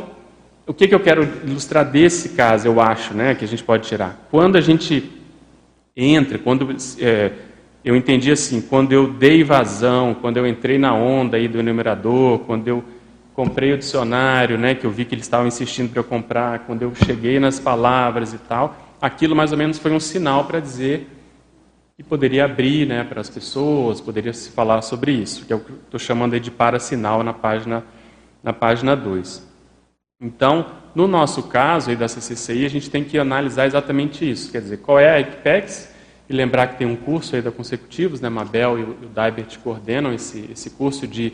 o 0.67 0.73
que, 0.73 0.89
que 0.89 0.95
eu 0.95 1.01
quero 1.01 1.29
ilustrar 1.45 1.85
desse 1.85 2.31
caso, 2.31 2.67
eu 2.67 2.81
acho, 2.81 3.13
né, 3.13 3.35
que 3.35 3.45
a 3.45 3.49
gente 3.49 3.63
pode 3.63 3.87
tirar? 3.87 4.27
Quando 4.31 4.57
a 4.57 4.63
gente 4.63 5.13
entra, 5.95 6.39
quando 6.39 6.75
é, 7.01 7.33
eu 7.85 7.95
entendi 7.97 8.31
assim, 8.31 8.61
quando 8.61 8.93
eu 8.93 9.13
dei 9.13 9.45
vazão, 9.45 10.15
quando 10.15 10.37
eu 10.37 10.47
entrei 10.47 10.79
na 10.79 10.95
onda 10.95 11.37
aí 11.37 11.49
do 11.49 11.59
enumerador, 11.59 12.41
quando 12.41 12.69
eu 12.69 12.85
comprei 13.35 13.73
o 13.73 13.79
dicionário, 13.79 14.59
né, 14.59 14.75
que 14.75 14.85
eu 14.85 14.91
vi 14.91 15.05
que 15.05 15.15
eles 15.15 15.25
estavam 15.25 15.47
insistindo 15.47 15.91
para 15.91 16.01
eu 16.01 16.05
comprar, 16.05 16.61
quando 16.61 16.83
eu 16.83 16.93
cheguei 16.95 17.39
nas 17.39 17.61
palavras 17.61 18.33
e 18.35 18.39
tal, 18.39 18.77
aquilo 19.01 19.37
mais 19.37 19.53
ou 19.53 19.59
menos 19.59 19.79
foi 19.79 19.93
um 19.93 20.01
sinal 20.01 20.45
para 20.45 20.59
dizer 20.59 21.09
e 21.97 22.03
poderia 22.03 22.45
abrir 22.45 22.87
né, 22.87 23.05
para 23.05 23.21
as 23.21 23.31
pessoas, 23.31 24.01
poderia 24.01 24.33
se 24.33 24.51
falar 24.51 24.83
sobre 24.83 25.13
isso, 25.13 25.47
que 25.47 25.53
é 25.53 25.57
o 25.57 25.61
que 25.61 25.73
estou 25.73 25.99
chamando 25.99 26.39
de 26.39 26.51
para-sinal 26.51 27.23
na 27.23 27.33
página, 27.33 27.85
na 28.43 28.53
página 28.53 28.97
2. 28.97 29.47
Então, 30.21 30.67
no 30.95 31.07
nosso 31.07 31.45
caso 31.45 31.91
aí 31.91 31.97
da 31.97 32.09
CCCI, 32.09 32.67
a 32.67 32.71
gente 32.71 32.91
tem 32.91 33.05
que 33.05 33.19
analisar 33.19 33.67
exatamente 33.67 34.29
isso, 34.29 34.51
quer 34.51 34.61
dizer, 34.61 34.79
qual 34.79 34.99
é 34.99 35.11
a 35.11 35.21
Equipex, 35.21 35.95
e 36.29 36.33
lembrar 36.33 36.69
que 36.69 36.79
tem 36.79 36.87
um 36.87 36.97
curso 36.97 37.35
aí 37.35 37.43
da 37.43 37.51
Consecutivos, 37.51 38.21
né, 38.21 38.29
Mabel 38.29 38.79
e 38.79 38.83
o 38.83 39.09
Daibert 39.09 39.59
coordenam 39.61 40.13
esse, 40.13 40.49
esse 40.53 40.71
curso 40.71 41.07
de 41.07 41.33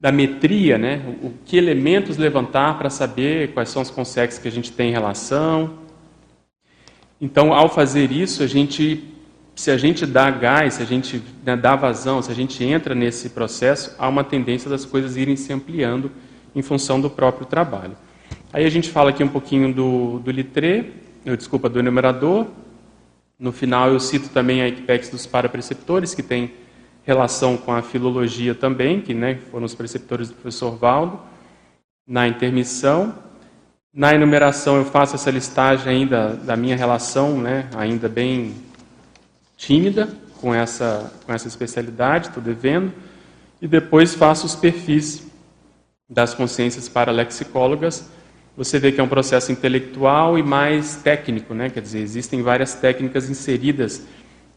da 0.00 0.12
metria, 0.12 0.78
né? 0.78 1.02
O, 1.22 1.32
que 1.44 1.56
elementos 1.56 2.16
levantar 2.16 2.78
para 2.78 2.88
saber 2.88 3.52
quais 3.52 3.68
são 3.68 3.82
os 3.82 3.90
consexos 3.90 4.40
que 4.40 4.46
a 4.46 4.50
gente 4.50 4.70
tem 4.70 4.90
em 4.90 4.92
relação. 4.92 5.74
Então, 7.20 7.52
ao 7.52 7.68
fazer 7.68 8.12
isso, 8.12 8.44
a 8.44 8.46
gente, 8.46 9.02
se 9.56 9.72
a 9.72 9.76
gente 9.76 10.06
dá 10.06 10.30
gás, 10.30 10.74
se 10.74 10.82
a 10.82 10.86
gente 10.86 11.20
né, 11.44 11.56
dá 11.56 11.74
vazão, 11.74 12.22
se 12.22 12.30
a 12.30 12.34
gente 12.34 12.62
entra 12.62 12.94
nesse 12.94 13.30
processo, 13.30 13.92
há 13.98 14.08
uma 14.08 14.22
tendência 14.22 14.70
das 14.70 14.84
coisas 14.84 15.16
irem 15.16 15.34
se 15.34 15.52
ampliando 15.52 16.12
em 16.54 16.62
função 16.62 17.00
do 17.00 17.10
próprio 17.10 17.44
trabalho. 17.44 17.96
Aí 18.52 18.64
a 18.64 18.70
gente 18.70 18.88
fala 18.90 19.10
aqui 19.10 19.24
um 19.24 19.28
pouquinho 19.28 19.74
do, 19.74 20.20
do 20.20 20.30
litré, 20.30 20.84
desculpa, 21.36 21.68
do 21.68 21.80
enumerador. 21.80 22.46
No 23.38 23.52
final 23.52 23.92
eu 23.92 24.00
cito 24.00 24.30
também 24.30 24.60
a 24.60 24.66
Equipex 24.66 25.10
dos 25.10 25.24
parapreceptores, 25.24 26.12
que 26.12 26.24
tem 26.24 26.54
relação 27.04 27.56
com 27.56 27.72
a 27.72 27.80
filologia 27.80 28.52
também, 28.52 29.00
que 29.00 29.14
né, 29.14 29.38
foram 29.50 29.64
os 29.64 29.76
preceptores 29.76 30.28
do 30.28 30.34
professor 30.34 30.76
Valdo, 30.76 31.20
na 32.04 32.26
intermissão. 32.26 33.14
Na 33.94 34.12
enumeração 34.12 34.76
eu 34.76 34.84
faço 34.84 35.14
essa 35.14 35.30
listagem 35.30 35.88
ainda 35.88 36.34
da 36.34 36.56
minha 36.56 36.76
relação, 36.76 37.40
né, 37.40 37.70
ainda 37.76 38.08
bem 38.08 38.56
tímida 39.56 40.08
com 40.40 40.52
essa, 40.52 41.12
com 41.24 41.32
essa 41.32 41.46
especialidade, 41.46 42.28
estou 42.28 42.42
devendo, 42.42 42.92
e 43.62 43.68
depois 43.68 44.14
faço 44.14 44.46
os 44.46 44.56
perfis 44.56 45.26
das 46.10 46.34
consciências 46.34 46.88
paralexicólogas. 46.88 48.10
Você 48.58 48.80
vê 48.80 48.90
que 48.90 49.00
é 49.00 49.04
um 49.04 49.08
processo 49.08 49.52
intelectual 49.52 50.36
e 50.36 50.42
mais 50.42 50.96
técnico, 50.96 51.54
né? 51.54 51.70
quer 51.70 51.80
dizer, 51.80 52.00
existem 52.00 52.42
várias 52.42 52.74
técnicas 52.74 53.30
inseridas 53.30 54.04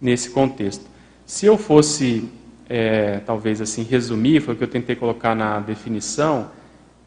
nesse 0.02 0.32
contexto. 0.32 0.84
Se 1.24 1.46
eu 1.46 1.56
fosse 1.56 2.28
é, 2.68 3.20
talvez 3.20 3.62
assim 3.62 3.84
resumir, 3.84 4.42
foi 4.42 4.56
o 4.56 4.58
que 4.58 4.64
eu 4.64 4.68
tentei 4.68 4.96
colocar 4.96 5.36
na 5.36 5.60
definição, 5.60 6.50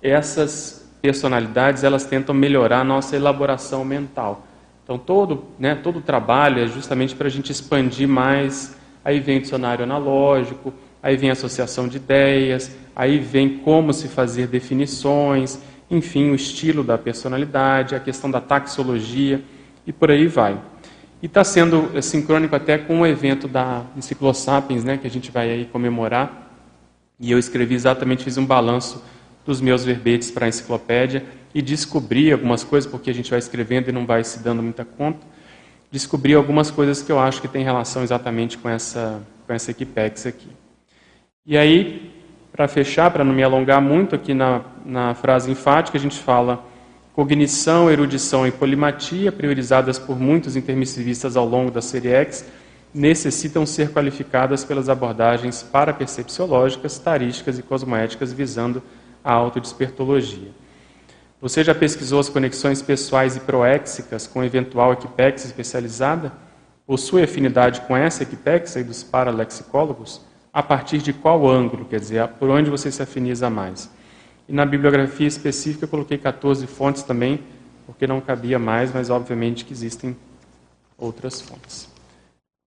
essas 0.00 0.88
personalidades 1.02 1.83
elas 1.83 2.04
tentam 2.04 2.33
melhorar 2.33 2.83
a 2.83 2.85
nossa 2.85 3.16
elaboração 3.16 3.85
mental. 3.85 4.46
Então 4.85 4.96
todo, 4.96 5.46
né, 5.59 5.74
todo 5.74 5.98
o 5.98 6.00
trabalho 6.00 6.62
é 6.62 6.68
justamente 6.68 7.16
para 7.16 7.26
a 7.26 7.30
gente 7.30 7.50
expandir 7.50 8.07
mais. 8.07 8.76
Aí 9.04 9.18
vem 9.18 9.38
o 9.38 9.40
dicionário 9.40 9.83
analógico, 9.83 10.72
aí 11.02 11.16
vem 11.16 11.28
a 11.28 11.33
associação 11.33 11.88
de 11.88 11.96
ideias, 11.96 12.70
aí 12.94 13.18
vem 13.18 13.59
como 13.59 13.92
se 13.92 14.07
fazer 14.07 14.46
definições, 14.46 15.59
enfim, 15.90 16.31
o 16.31 16.35
estilo 16.35 16.83
da 16.83 16.97
personalidade, 16.97 17.94
a 17.94 18.01
questão 18.01 18.31
da 18.31 18.40
taxologia 18.40 19.42
e 19.87 19.92
por 19.92 20.11
aí 20.11 20.27
vai. 20.27 20.61
E 21.23 21.27
está 21.27 21.42
sendo 21.42 21.90
é, 21.94 22.03
sincrônico 22.03 22.55
até 22.55 22.77
com 22.77 23.01
o 23.01 23.07
evento 23.07 23.49
da 23.49 23.85
Enciclosapiens, 23.97 24.85
né, 24.85 24.99
que 24.99 25.07
a 25.07 25.11
gente 25.11 25.31
vai 25.31 25.51
aí 25.51 25.64
comemorar. 25.66 26.51
E 27.18 27.31
eu 27.31 27.38
escrevi 27.38 27.75
exatamente, 27.75 28.25
fiz 28.25 28.37
um 28.37 28.44
balanço 28.44 29.03
dos 29.47 29.61
meus 29.61 29.85
verbetes 29.85 30.31
para 30.31 30.47
a 30.47 30.49
enciclopédia 30.49 31.25
e 31.55 31.62
descobri 31.62 32.33
algumas 32.33 32.64
coisas, 32.64 32.90
porque 32.90 33.11
a 33.11 33.14
gente 33.14 33.31
vai 33.31 33.38
escrevendo 33.38 33.88
e 33.88 33.92
não 33.92 34.05
vai 34.05 34.25
se 34.25 34.42
dando 34.42 34.62
muita 34.62 34.85
conta. 34.85 35.25
Descobri 35.90 36.35
algumas 36.35 36.70
coisas 36.70 37.03
que 37.03 37.12
eu 37.12 37.20
acho 37.20 37.40
que 37.40 37.47
tem 37.47 37.62
relação 37.62 38.03
exatamente 38.03 38.59
com 38.59 38.68
essa, 38.68 39.23
com 39.47 39.53
essa 39.53 39.70
Equipex 39.70 40.27
aqui. 40.27 40.49
E 41.47 41.57
aí, 41.57 42.13
para 42.55 42.69
fechar, 42.69 43.11
para 43.11 43.25
não 43.25 43.33
me 43.33 43.43
alongar 43.43 43.83
muito 43.83 44.14
aqui 44.14 44.33
na, 44.33 44.61
na 44.87 45.12
frase 45.12 45.51
enfática, 45.51 45.99
a 45.99 46.01
gente 46.01 46.17
fala 46.21 46.64
Cognição, 47.12 47.90
erudição 47.90 48.47
e 48.47 48.53
polimatia, 48.53 49.33
priorizadas 49.33 49.99
por 49.99 50.17
muitos 50.17 50.55
intermissivistas 50.55 51.37
ao 51.37 51.45
longo 51.45 51.73
da 51.73 51.83
série 51.83 52.11
X, 52.11 52.45
necessitam 52.95 53.67
ser 53.67 53.90
qualificadas 53.90 54.64
pelas 54.64 54.88
abordagens 54.88 55.64
parapercepciológicas, 55.64 56.97
tarísticas 56.97 57.59
e 57.59 57.62
cosmoéticas 57.62 58.33
visando 58.33 58.81
a 59.25 59.33
autodespertologia. 59.33 60.53
Você 61.40 61.64
já 61.64 61.75
pesquisou 61.75 62.21
as 62.21 62.29
conexões 62.29 62.81
pessoais 62.81 63.35
e 63.35 63.40
proéxicas 63.40 64.29
com 64.29 64.45
eventual 64.45 64.93
equipex 64.93 65.45
especializada? 65.45 66.33
Possui 66.87 67.25
afinidade 67.25 67.81
com 67.81 67.97
essa 67.97 68.23
equipex 68.23 68.77
aí 68.77 68.85
dos 68.85 69.03
paralexicólogos? 69.03 70.34
A 70.55 70.62
partir 70.62 70.99
de 70.99 71.12
qual 71.12 71.49
ângulo, 71.51 71.85
quer 71.85 71.99
dizer, 71.99 72.29
por 72.29 72.49
onde 72.49 72.71
você 72.71 72.88
se 72.93 73.03
afiniza 73.03 73.51
mais? 73.51 73.90
E 74.49 74.53
na 74.53 74.64
bibliografia 74.64 75.27
específica 75.27 75.85
eu 75.85 75.88
coloquei 75.88 76.17
14 76.17 76.64
fontes 76.69 77.03
também, 77.03 77.40
porque 77.85 78.07
não 78.07 78.21
cabia 78.21 78.57
mais, 78.57 78.95
mas 78.95 79.11
obviamente 79.11 79.64
que 79.64 79.73
existem 79.73 80.17
outras 80.97 81.40
fontes. 81.40 81.88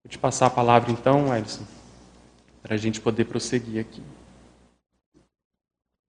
Vou 0.03 0.11
te 0.11 0.17
passar 0.17 0.47
a 0.47 0.49
palavra 0.49 0.91
então, 0.91 1.33
Ellison, 1.33 1.63
para 2.61 2.75
a 2.75 2.77
gente 2.77 2.99
poder 2.99 3.23
prosseguir 3.23 3.79
aqui. 3.79 4.03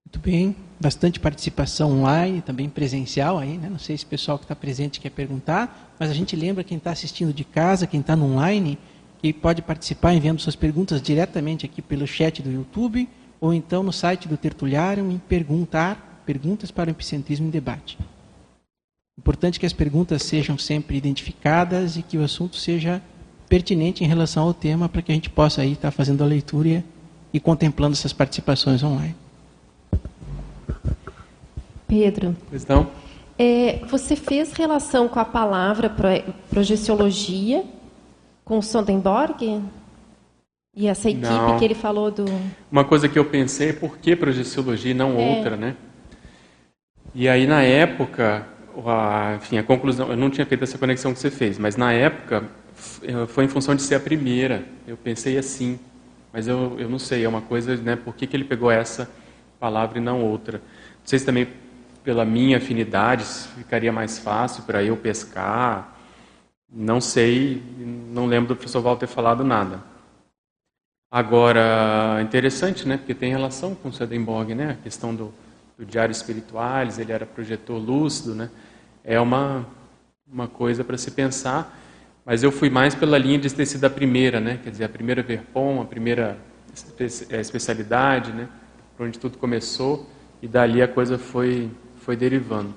Muito 0.05 0.19
bem, 0.19 0.55
bastante 0.81 1.17
participação 1.17 1.99
online, 1.99 2.41
também 2.41 2.67
presencial 2.67 3.37
aí, 3.37 3.57
né? 3.57 3.69
Não 3.69 3.79
sei 3.79 3.97
se 3.97 4.03
o 4.03 4.07
pessoal 4.07 4.37
que 4.37 4.43
está 4.43 4.55
presente 4.55 4.99
quer 4.99 5.11
perguntar, 5.11 5.95
mas 5.97 6.09
a 6.09 6.13
gente 6.13 6.35
lembra 6.35 6.61
quem 6.61 6.77
está 6.77 6.91
assistindo 6.91 7.31
de 7.31 7.45
casa, 7.45 7.87
quem 7.87 8.01
está 8.01 8.17
no 8.17 8.25
online, 8.25 8.77
que 9.21 9.33
pode 9.33 9.61
participar 9.61 10.13
enviando 10.13 10.39
suas 10.39 10.55
perguntas 10.55 11.01
diretamente 11.01 11.65
aqui 11.65 11.81
pelo 11.81 12.07
chat 12.07 12.41
do 12.41 12.51
YouTube 12.51 13.07
ou 13.39 13.53
então 13.53 13.83
no 13.83 13.93
site 13.93 14.27
do 14.27 14.37
Tertuliário 14.37 15.09
em 15.09 15.17
perguntar 15.17 16.23
perguntas 16.25 16.71
para 16.71 16.89
o 16.89 16.91
epicentrismo 16.91 17.47
em 17.47 17.49
debate. 17.49 17.97
Importante 19.17 19.59
que 19.59 19.65
as 19.65 19.73
perguntas 19.73 20.23
sejam 20.23 20.57
sempre 20.57 20.95
identificadas 20.97 21.97
e 21.97 22.01
que 22.01 22.17
o 22.17 22.23
assunto 22.23 22.55
seja 22.55 23.01
pertinente 23.49 24.03
em 24.03 24.07
relação 24.07 24.43
ao 24.43 24.53
tema 24.53 24.87
para 24.87 25.01
que 25.01 25.11
a 25.11 25.15
gente 25.15 25.29
possa 25.29 25.61
aí 25.61 25.73
estar 25.73 25.91
fazendo 25.91 26.23
a 26.23 26.27
leitura 26.27 26.83
e 27.33 27.39
contemplando 27.39 27.93
essas 27.93 28.13
participações 28.13 28.83
online. 28.83 29.15
Pedro. 31.87 32.37
Questão? 32.49 32.87
É, 33.37 33.79
você 33.89 34.15
fez 34.15 34.53
relação 34.53 35.07
com 35.07 35.19
a 35.19 35.25
palavra 35.25 35.93
projeciologia 36.49 37.65
com 38.49 38.63
Sondenborg? 38.63 39.61
E 40.75 40.87
essa 40.87 41.07
equipe 41.07 41.27
não. 41.27 41.59
que 41.59 41.63
ele 41.63 41.75
falou 41.75 42.09
do. 42.09 42.25
Uma 42.71 42.83
coisa 42.83 43.07
que 43.07 43.17
eu 43.17 43.25
pensei 43.25 43.69
é 43.69 43.73
por 43.73 43.99
que 43.99 44.15
projeciologia 44.15 44.91
e 44.91 44.93
não 44.93 45.19
é. 45.19 45.37
outra, 45.37 45.55
né? 45.55 45.75
E 47.13 47.29
aí, 47.29 47.45
na 47.45 47.61
época, 47.61 48.47
a, 48.85 49.35
enfim, 49.35 49.59
a 49.59 49.63
conclusão, 49.63 50.09
eu 50.09 50.17
não 50.17 50.31
tinha 50.31 50.45
feito 50.45 50.63
essa 50.63 50.77
conexão 50.79 51.13
que 51.13 51.19
você 51.19 51.29
fez, 51.29 51.59
mas 51.59 51.75
na 51.75 51.93
época 51.93 52.43
foi 53.27 53.45
em 53.45 53.47
função 53.47 53.75
de 53.75 53.83
ser 53.83 53.95
a 53.95 53.99
primeira. 53.99 54.63
Eu 54.87 54.97
pensei 54.97 55.37
assim, 55.37 55.79
mas 56.33 56.47
eu, 56.47 56.75
eu 56.79 56.89
não 56.89 56.99
sei, 56.99 57.23
é 57.23 57.29
uma 57.29 57.41
coisa, 57.41 57.75
né? 57.77 57.95
Por 57.95 58.15
que, 58.15 58.25
que 58.25 58.35
ele 58.35 58.45
pegou 58.45 58.71
essa 58.71 59.09
palavra 59.59 59.99
e 59.99 60.01
não 60.01 60.23
outra? 60.23 60.57
Não 60.57 61.05
sei 61.05 61.19
se 61.19 61.25
também 61.25 61.47
pela 62.03 62.25
minha 62.25 62.57
afinidade 62.57 63.25
ficaria 63.57 63.91
mais 63.91 64.17
fácil 64.17 64.63
para 64.63 64.83
eu 64.83 64.97
pescar. 64.97 65.98
Não 66.71 67.01
sei, 67.01 67.63
não 68.11 68.27
lembro 68.27 68.49
do 68.49 68.55
professor 68.55 68.81
Walter 68.81 69.07
ter 69.07 69.13
falado 69.13 69.43
nada. 69.43 69.83
Agora, 71.11 72.19
interessante, 72.21 72.87
né? 72.87 72.97
Porque 72.97 73.15
tem 73.15 73.31
relação 73.31 73.73
com 73.73 73.91
Swedenborg, 73.91 74.53
né? 74.53 74.71
A 74.71 74.83
questão 74.83 75.15
do, 75.15 75.33
do 75.75 75.83
diário 75.83 76.11
espiritualis, 76.11 76.99
ele 76.99 77.11
era 77.11 77.25
projetor 77.25 77.77
lúcido, 77.77 78.35
né? 78.35 78.51
É 79.03 79.19
uma, 79.19 79.65
uma 80.31 80.47
coisa 80.47 80.83
para 80.83 80.97
se 80.97 81.09
pensar. 81.09 81.75
Mas 82.23 82.43
eu 82.43 82.51
fui 82.51 82.69
mais 82.69 82.93
pela 82.93 83.17
linha 83.17 83.39
de 83.39 83.51
ter 83.51 83.65
sido 83.65 83.85
a 83.85 83.89
primeira, 83.89 84.39
né? 84.39 84.59
Quer 84.63 84.69
dizer, 84.69 84.83
a 84.83 84.89
primeira 84.89 85.23
Verpom, 85.23 85.81
a 85.81 85.85
primeira 85.85 86.37
é, 87.31 87.41
especialidade, 87.41 88.31
né? 88.31 88.47
Por 88.95 89.07
onde 89.07 89.17
tudo 89.17 89.39
começou. 89.39 90.07
E 90.39 90.47
dali 90.47 90.83
a 90.83 90.87
coisa 90.87 91.17
foi, 91.17 91.71
foi 92.01 92.15
derivando. 92.15 92.71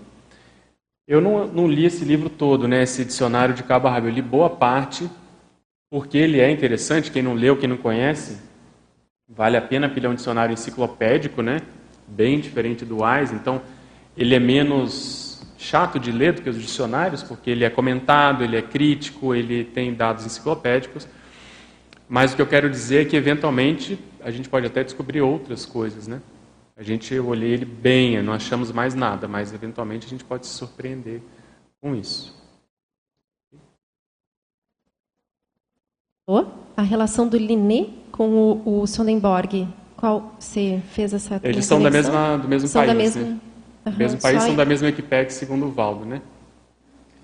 Eu 1.07 1.21
não, 1.21 1.47
não 1.47 1.69
li 1.69 1.85
esse 1.85 2.05
livro 2.05 2.31
todo, 2.31 2.69
né? 2.69 2.83
Esse 2.83 3.05
dicionário 3.05 3.55
de 3.55 3.63
cabo 3.63 3.89
a 3.89 3.91
rabo. 3.91 4.07
Eu 4.07 4.13
li 4.13 4.23
boa 4.23 4.49
parte 4.49 5.09
porque 5.91 6.17
ele 6.17 6.41
é 6.41 6.51
interessante, 6.51 7.11
quem 7.11 7.23
não 7.23 7.35
leu, 7.35 7.57
quem 7.57 7.69
não 7.69 7.77
conhece, 7.77 8.39
vale 9.29 9.59
a 9.59 9.61
pena 9.61 9.91
pilhar 9.91 10.11
um 10.11 10.15
dicionário 10.15 10.55
enciclopédico, 10.55 11.43
né? 11.43 11.61
bem 12.07 12.41
diferente 12.41 12.85
do 12.85 13.03
Wise, 13.03 13.35
então 13.35 13.63
ele 14.17 14.35
é 14.35 14.39
menos 14.39 15.43
chato 15.57 15.99
de 15.99 16.11
ler 16.11 16.35
do 16.35 16.43
que 16.43 16.51
os 16.51 16.61
dicionários, 16.61 17.23
porque 17.23 17.51
ele 17.51 17.65
é 17.65 17.71
comentado, 17.71 18.43
ele 18.43 18.57
é 18.57 18.63
crítico, 18.63 19.35
ele 19.35 19.65
tem 19.65 19.95
dados 19.95 20.27
enciclopédicos, 20.27 21.09
mas 22.09 22.33
o 22.33 22.37
que 22.37 22.43
eu 22.43 22.47
quero 22.47 22.69
dizer 22.69 23.03
é 23.03 23.05
que, 23.09 23.17
eventualmente, 23.17 23.99
a 24.23 24.31
gente 24.31 24.49
pode 24.49 24.67
até 24.67 24.85
descobrir 24.85 25.23
outras 25.23 25.65
coisas, 25.65 26.07
né? 26.07 26.21
A 26.83 26.85
gente, 26.85 27.15
eu 27.15 27.29
olhei 27.29 27.53
ele 27.53 27.65
bem, 27.65 28.21
não 28.25 28.33
achamos 28.33 28.73
mais 28.73 28.93
nada, 28.93 29.29
mas, 29.29 29.55
eventualmente, 29.55 30.05
a 30.05 30.11
gente 30.11 30.25
pode 30.25 30.49
se 30.49 30.55
surpreender 30.55 31.23
com 31.81 31.95
isso. 31.95 32.35
A 36.77 36.83
relação 36.83 37.29
do 37.29 37.37
Linné 37.37 37.87
com 38.11 38.31
o, 38.67 38.81
o 38.81 38.87
Sondenborg. 38.89 39.69
Qual 39.97 40.35
você 40.41 40.83
fez 40.91 41.15
essa 41.15 41.41
Eles 41.45 41.67
são 41.67 41.81
da 41.81 41.89
mesma, 41.89 42.37
do 42.37 42.49
mesmo 42.49 42.67
são 42.67 42.85
país, 42.85 42.93
da 42.93 42.99
mesma... 42.99 43.23
né? 43.23 43.41
Uhum, 43.87 43.93
mesmo 43.97 44.21
país, 44.21 44.43
são 44.43 44.57
da 44.57 44.65
mesma 44.65 44.89
Equipex, 44.89 45.35
segundo 45.35 45.67
o 45.67 45.71
Valdo, 45.71 46.05
né? 46.05 46.21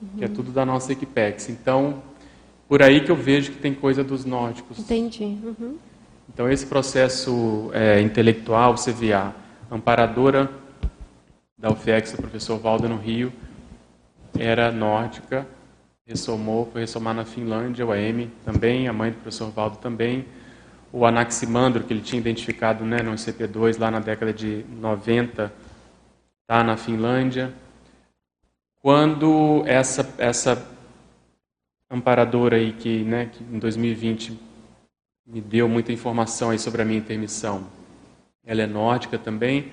Uhum. 0.01 0.19
Que 0.19 0.25
é 0.25 0.29
tudo 0.29 0.53
da 0.53 0.65
nossa 0.65 0.93
Equipex. 0.93 1.49
Então, 1.49 2.01
por 2.69 2.81
aí 2.81 3.01
que 3.01 3.11
eu 3.11 3.17
vejo 3.17 3.51
que 3.51 3.59
tem 3.59 3.75
coisa 3.75 4.05
dos 4.05 4.25
nórdicos. 4.25 4.79
Entendi. 4.79 5.25
Uhum. 5.25 5.79
Então, 6.33 6.49
esse 6.49 6.65
processo 6.65 7.73
é, 7.75 8.01
intelectual, 8.01 8.77
CVA, 8.77 9.35
amparadora 9.71 10.51
da 11.57 11.71
UFEX, 11.71 12.15
o 12.15 12.17
professor 12.17 12.59
Valdo 12.59 12.89
no 12.89 12.97
Rio, 12.97 13.33
era 14.39 14.71
nórdica, 14.71 15.47
ressomou, 16.07 16.69
foi 16.73 16.83
ressomar 16.83 17.15
na 17.15 17.25
Finlândia, 17.25 17.85
o 17.85 17.93
AM 17.93 18.31
também, 18.45 18.89
a 18.89 18.93
mãe 18.93 19.11
do 19.11 19.17
professor 19.17 19.51
Valdo 19.51 19.77
também, 19.79 20.25
o 20.93 21.05
Anaximandro, 21.05 21.85
que 21.85 21.93
ele 21.93 22.01
tinha 22.01 22.21
identificado 22.21 22.85
né, 22.85 23.03
no 23.03 23.13
ICP2 23.13 23.79
lá 23.79 23.91
na 23.91 24.01
década 24.01 24.33
de 24.33 24.65
90, 24.81 25.53
está 26.41 26.65
na 26.65 26.77
Finlândia. 26.77 27.53
Quando 28.81 29.63
essa, 29.67 30.15
essa 30.17 30.67
amparadora 31.91 32.57
aí, 32.57 32.73
que, 32.73 33.03
né, 33.05 33.27
que 33.27 33.45
em 33.45 33.59
2020 33.59 34.39
me 35.27 35.43
deu 35.43 35.69
muita 35.69 35.93
informação 35.93 36.51
aí 36.51 36.59
sobre 36.59 36.81
a 36.81 36.85
minha 36.85 36.99
intermissão, 36.99 37.67
ela 38.49 38.63
é 38.63 38.67
nórdica 38.67 39.19
também. 39.19 39.71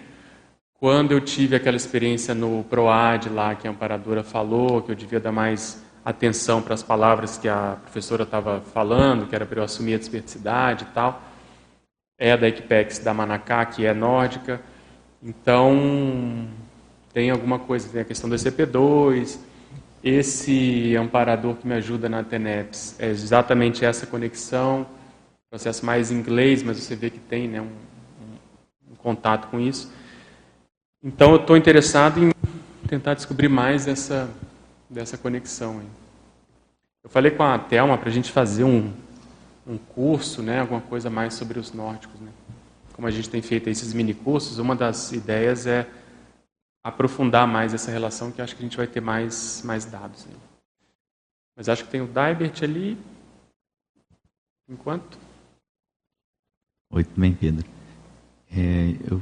Quando 0.78 1.14
eu 1.14 1.22
tive 1.22 1.56
aquela 1.56 1.78
experiência 1.78 2.36
no 2.36 2.66
PROAD 2.66 3.30
lá, 3.30 3.56
que 3.56 3.66
a 3.68 3.72
amparadora 3.72 4.22
falou, 4.22 4.82
que 4.82 4.92
eu 4.92 4.96
devia 4.96 5.20
dar 5.20 5.32
mais 5.32 5.82
atenção 6.04 6.62
para 6.62 6.74
as 6.74 6.84
palavras 6.84 7.38
que 7.38 7.48
a 7.48 7.78
professora 7.82 8.24
estava 8.24 8.60
falando, 8.60 9.28
que 9.28 9.34
era 9.34 9.46
para 9.46 9.62
eu 9.62 9.64
assumir 9.64 9.96
a 9.96 9.98
desperticidade 9.98 10.84
e 10.84 10.94
tal. 10.94 11.22
É 12.20 12.36
da 12.36 12.50
Equipex 12.50 13.00
da 13.00 13.14
Manacá, 13.14 13.66
que 13.66 13.86
é 13.86 13.94
nórdica. 13.94 14.60
Então, 15.24 16.46
tem 17.14 17.32
alguma 17.32 17.58
coisa, 17.58 17.88
tem 17.88 18.02
a 18.02 18.06
questão 18.06 18.30
do 18.30 18.36
ECP2. 18.36 19.40
Esse 20.04 20.96
amparador 20.98 21.56
que 21.56 21.66
me 21.66 21.76
ajuda 21.76 22.10
na 22.10 22.24
TENEPS 22.24 22.98
é 23.00 23.08
exatamente 23.08 23.86
essa 23.86 24.06
conexão, 24.06 24.86
processo 25.50 25.86
mais 25.86 26.12
inglês, 26.12 26.62
mas 26.62 26.78
você 26.78 26.96
vê 26.96 27.10
que 27.10 27.20
tem 27.20 27.48
né, 27.48 27.62
um, 27.62 27.95
contato 29.06 29.50
com 29.50 29.60
isso. 29.60 29.94
Então, 31.04 31.34
eu 31.34 31.38
estou 31.38 31.56
interessado 31.56 32.20
em 32.20 32.32
tentar 32.88 33.14
descobrir 33.14 33.48
mais 33.48 33.88
essa 33.88 34.28
dessa 34.90 35.16
conexão. 35.16 35.80
Aí. 35.80 35.88
Eu 37.04 37.10
falei 37.12 37.30
com 37.30 37.44
a 37.44 37.60
Thelma 37.60 38.00
para 38.00 38.10
a 38.10 38.12
gente 38.12 38.32
fazer 38.32 38.64
um, 38.64 38.92
um 39.68 39.78
curso, 39.78 40.42
né, 40.42 40.62
alguma 40.62 40.82
coisa 40.82 41.08
mais 41.08 41.36
sobre 41.36 41.60
os 41.60 41.72
nórdicos. 41.72 42.20
Né? 42.20 42.32
Como 42.94 43.08
a 43.08 43.12
gente 43.12 43.30
tem 43.30 43.44
feito 43.44 43.70
esses 43.70 43.94
mini 43.94 44.16
cursos, 44.16 44.58
uma 44.58 44.76
das 44.76 45.12
ideias 45.12 45.68
é 45.68 45.88
aprofundar 46.84 47.48
mais 47.48 47.76
essa 47.76 47.92
relação, 47.92 48.32
que 48.32 48.42
acho 48.42 48.56
que 48.56 48.64
a 48.64 48.66
gente 48.66 48.78
vai 48.78 48.88
ter 48.88 49.02
mais, 49.02 49.62
mais 49.64 49.86
dados. 49.86 50.26
Mas 51.56 51.70
acho 51.70 51.84
que 51.84 51.92
tem 51.92 52.02
o 52.02 52.08
Daibert 52.08 52.64
ali, 52.64 52.98
enquanto. 54.68 55.18
Oi, 56.92 57.04
tudo 57.04 57.22
bem, 57.22 57.34
Pedro? 57.34 57.75
É, 58.56 58.96
eu, 59.10 59.22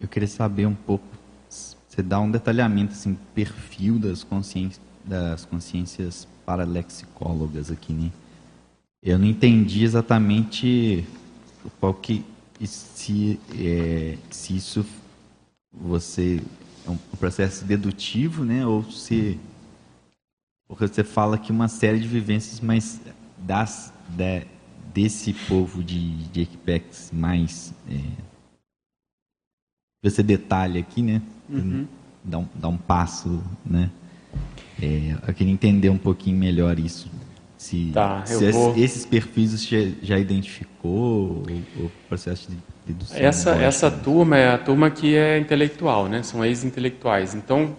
eu 0.00 0.08
queria 0.08 0.28
saber 0.28 0.66
um 0.66 0.74
pouco, 0.74 1.04
você 1.48 2.02
dá 2.02 2.18
um 2.20 2.30
detalhamento, 2.30 2.92
assim, 2.92 3.16
perfil 3.34 3.98
das 3.98 4.24
consciências 4.24 4.80
das 5.04 5.44
consciências 5.44 6.28
paralexicólogas 6.46 7.70
aqui, 7.70 7.92
né? 7.92 8.10
Eu 9.02 9.18
não 9.18 9.26
entendi 9.26 9.82
exatamente 9.82 11.04
qual 11.80 11.92
que 11.92 12.24
se 12.64 13.40
é, 13.58 14.16
se 14.30 14.56
isso 14.56 14.86
você 15.72 16.40
é 16.86 16.90
um 16.90 16.96
processo 17.18 17.64
dedutivo, 17.64 18.44
né? 18.44 18.64
Ou 18.64 18.84
se 18.90 19.38
porque 20.68 20.86
você 20.86 21.04
fala 21.04 21.36
que 21.36 21.50
uma 21.50 21.68
série 21.68 21.98
de 21.98 22.08
vivências, 22.08 22.60
mas 22.60 23.00
das 23.36 23.92
de, 24.08 24.46
desse 24.94 25.32
povo 25.32 25.82
de, 25.82 26.28
de 26.28 26.42
Equipex 26.42 27.10
mais 27.12 27.74
é, 27.90 28.00
você 30.02 30.22
detalha 30.22 30.80
aqui, 30.80 31.00
né? 31.00 31.22
Uhum. 31.48 31.86
Dá, 32.24 32.38
um, 32.38 32.46
dá 32.54 32.68
um 32.68 32.76
passo, 32.76 33.42
né? 33.64 33.90
É, 34.80 35.16
eu 35.28 35.34
queria 35.34 35.52
entender 35.52 35.90
um 35.90 35.98
pouquinho 35.98 36.36
melhor 36.36 36.78
isso. 36.78 37.08
Se, 37.56 37.92
tá, 37.94 38.26
se 38.26 38.50
vou... 38.50 38.76
esses 38.76 39.06
perfis 39.06 39.52
você 39.52 39.94
já 40.02 40.18
identificou 40.18 41.44
o, 41.76 41.90
processo 42.08 42.50
de 42.50 42.58
dedução. 42.84 43.16
Essa, 43.16 43.54
essa 43.54 43.88
turma 43.88 44.36
é 44.36 44.52
a 44.52 44.58
turma 44.58 44.90
que 44.90 45.14
é 45.14 45.38
intelectual, 45.38 46.08
né? 46.08 46.24
são 46.24 46.44
ex-intelectuais. 46.44 47.34
Então, 47.34 47.76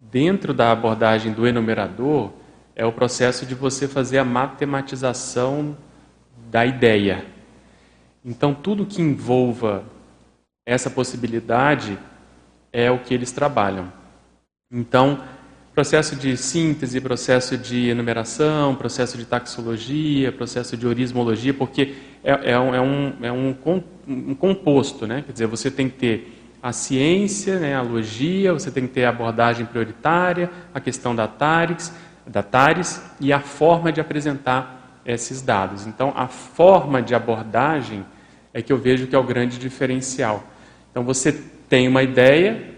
dentro 0.00 0.54
da 0.54 0.72
abordagem 0.72 1.34
do 1.34 1.46
enumerador, 1.46 2.30
é 2.74 2.86
o 2.86 2.92
processo 2.92 3.44
de 3.44 3.54
você 3.54 3.86
fazer 3.86 4.16
a 4.16 4.24
matematização 4.24 5.76
da 6.50 6.64
ideia. 6.64 7.26
Então, 8.24 8.54
tudo 8.54 8.86
que 8.86 9.02
envolva 9.02 9.84
essa 10.70 10.88
possibilidade 10.88 11.98
é 12.72 12.88
o 12.92 13.00
que 13.00 13.12
eles 13.12 13.32
trabalham. 13.32 13.92
Então, 14.72 15.20
processo 15.74 16.14
de 16.14 16.36
síntese, 16.36 17.00
processo 17.00 17.58
de 17.58 17.88
enumeração, 17.88 18.76
processo 18.76 19.18
de 19.18 19.24
taxologia, 19.24 20.30
processo 20.30 20.76
de 20.76 20.86
orismologia, 20.86 21.52
porque 21.52 21.96
é, 22.22 22.52
é, 22.52 22.58
um, 22.60 22.72
é, 22.72 22.80
um, 22.80 23.14
é 23.20 23.32
um, 23.32 23.56
um, 24.06 24.34
composto, 24.36 25.08
né? 25.08 25.24
quer 25.26 25.32
dizer, 25.32 25.46
você 25.48 25.72
tem 25.72 25.88
que 25.88 25.96
ter 25.96 26.36
a 26.62 26.72
ciência, 26.72 27.58
né, 27.58 27.74
a 27.74 27.82
logia, 27.82 28.52
você 28.52 28.70
tem 28.70 28.86
que 28.86 28.92
ter 28.92 29.06
a 29.06 29.08
abordagem 29.08 29.66
prioritária, 29.66 30.48
a 30.72 30.78
questão 30.78 31.16
da 31.16 31.26
TARIS, 31.26 31.92
da 32.24 32.44
TARIS 32.44 33.02
e 33.18 33.32
a 33.32 33.40
forma 33.40 33.90
de 33.90 34.00
apresentar 34.00 35.00
esses 35.04 35.42
dados. 35.42 35.84
Então, 35.86 36.12
a 36.14 36.28
forma 36.28 37.02
de 37.02 37.12
abordagem 37.12 38.04
é 38.54 38.62
que 38.62 38.72
eu 38.72 38.78
vejo 38.78 39.08
que 39.08 39.16
é 39.16 39.18
o 39.18 39.24
grande 39.24 39.58
diferencial. 39.58 40.44
Então, 40.90 41.04
você 41.04 41.32
tem 41.68 41.86
uma 41.86 42.02
ideia, 42.02 42.74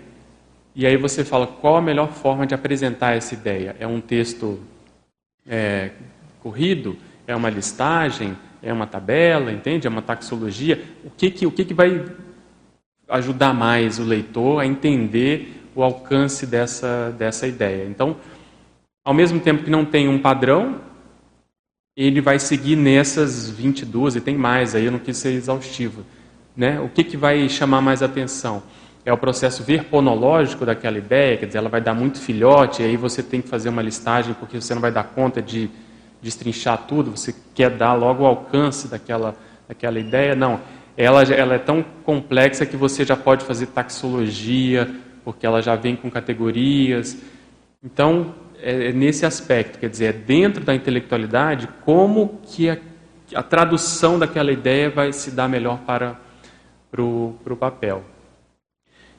e 0.75 0.87
aí 0.87 0.97
você 0.97 1.25
fala 1.25 1.47
qual 1.47 1.77
a 1.77 1.83
melhor 1.83 2.13
forma 2.13 2.47
de 2.47 2.55
apresentar 2.55 3.17
essa 3.17 3.35
ideia. 3.35 3.77
É 3.79 3.87
um 3.87 4.01
texto 4.01 4.61
é, 5.47 5.91
corrido? 6.41 6.97
É 7.27 7.35
uma 7.37 7.51
listagem? 7.51 8.37
É 8.63 8.73
uma 8.73 8.87
tabela? 8.87 9.53
Entende? 9.53 9.87
É 9.87 9.91
uma 9.91 10.03
taxologia? 10.03 10.83
O 11.05 11.11
que, 11.11 11.31
que, 11.31 11.47
o 11.47 11.51
que, 11.51 11.65
que 11.65 11.75
vai 11.75 12.05
ajudar 13.09 13.53
mais 13.53 13.99
o 13.99 14.05
leitor 14.05 14.61
a 14.61 14.67
entender 14.67 15.63
o 15.75 15.83
alcance 15.83 16.47
dessa, 16.47 17.15
dessa 17.19 17.47
ideia? 17.47 17.87
Então, 17.87 18.17
ao 19.05 19.13
mesmo 19.13 19.41
tempo 19.41 19.65
que 19.65 19.71
não 19.71 19.85
tem 19.85 20.09
um 20.09 20.19
padrão, 20.19 20.81
ele 21.97 22.21
vai 22.21 22.39
seguir 22.39 22.77
nessas 22.77 23.51
22, 23.51 24.17
e 24.17 24.21
tem 24.21 24.37
mais, 24.37 24.75
aí 24.75 24.87
eu 24.87 24.93
não 24.93 24.99
quis 24.99 25.17
ser 25.17 25.33
exaustivo. 25.33 26.05
Né? 26.57 26.81
O 26.81 26.89
que, 26.89 27.03
que 27.05 27.17
vai 27.17 27.49
chamar 27.49 27.81
mais 27.81 28.03
atenção? 28.03 28.63
é 29.05 29.13
o 29.13 29.19
processo 29.19 29.65
verponológico 29.65 30.65
daquela 30.65 30.97
ideia, 30.97 31.37
quer 31.37 31.47
dizer, 31.47 31.59
ela 31.59 31.69
vai 31.69 31.81
dar 31.81 31.95
muito 31.95 32.21
filhote, 32.21 32.83
e 32.83 32.85
aí 32.85 32.97
você 32.97 33.23
tem 33.23 33.41
que 33.41 33.49
fazer 33.49 33.69
uma 33.69 33.83
listagem 33.83 34.35
porque 34.35 34.61
você 34.61 34.75
não 34.75 34.81
vai 34.81 34.93
dar 34.93 35.05
conta 35.05 35.43
de 35.43 35.69
destrinchar 36.21 36.79
tudo, 36.87 37.11
você 37.11 37.35
quer 37.53 37.71
dar 37.71 37.95
logo 37.95 38.23
o 38.23 38.27
alcance 38.27 38.87
daquela, 38.87 39.35
daquela 39.69 39.99
ideia. 39.99 40.37
Não, 40.37 40.61
ela, 40.97 41.23
ela 41.25 41.55
é 41.55 41.59
tão 41.59 41.85
complexa 42.05 42.65
que 42.65 42.77
você 42.77 43.05
já 43.05 43.17
pode 43.17 43.45
fazer 43.45 43.67
taxologia, 43.67 44.89
porque 45.25 45.45
ela 45.45 45.61
já 45.61 45.75
vem 45.75 45.97
com 45.97 46.09
categorias. 46.09 47.17
Então, 47.83 48.37
é, 48.61 48.91
é 48.91 48.93
nesse 48.93 49.27
aspecto, 49.27 49.81
quer 49.81 49.91
dizer, 49.91 50.05
é 50.05 50.13
dentro 50.13 50.63
da 50.63 50.73
intelectualidade, 50.73 51.69
como 51.85 52.41
que 52.45 52.71
a, 52.71 52.79
a 53.35 53.43
tradução 53.43 54.17
daquela 54.17 54.53
ideia 54.53 54.89
vai 54.89 55.13
se 55.13 55.33
dar 55.33 55.49
melhor 55.49 55.81
para, 55.85 56.21
para 56.93 57.03
o 57.03 57.57
papel. 57.59 58.05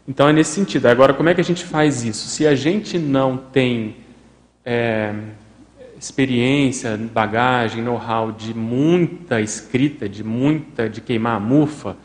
Então 0.07 0.29
é 0.29 0.33
nesse 0.33 0.51
sentido. 0.51 0.85
Agora, 0.85 1.13
como 1.13 1.29
é 1.29 1.33
que 1.33 1.41
a 1.41 1.43
gente 1.43 1.65
faz 1.65 2.03
isso? 2.03 2.27
Se 2.27 2.45
a 2.45 2.53
gente 2.53 2.99
não 2.99 3.35
tem 3.35 3.97
é, 4.63 5.13
experiência, 5.97 6.95
bagagem, 6.97 7.81
know-how 7.81 8.31
de 8.31 8.53
muita 8.53 9.41
escrita, 9.41 10.07
de 10.07 10.23
muita, 10.23 10.87
de 10.87 11.01
queimar 11.01 11.37
a 11.37 11.39
mufa, 11.39 11.97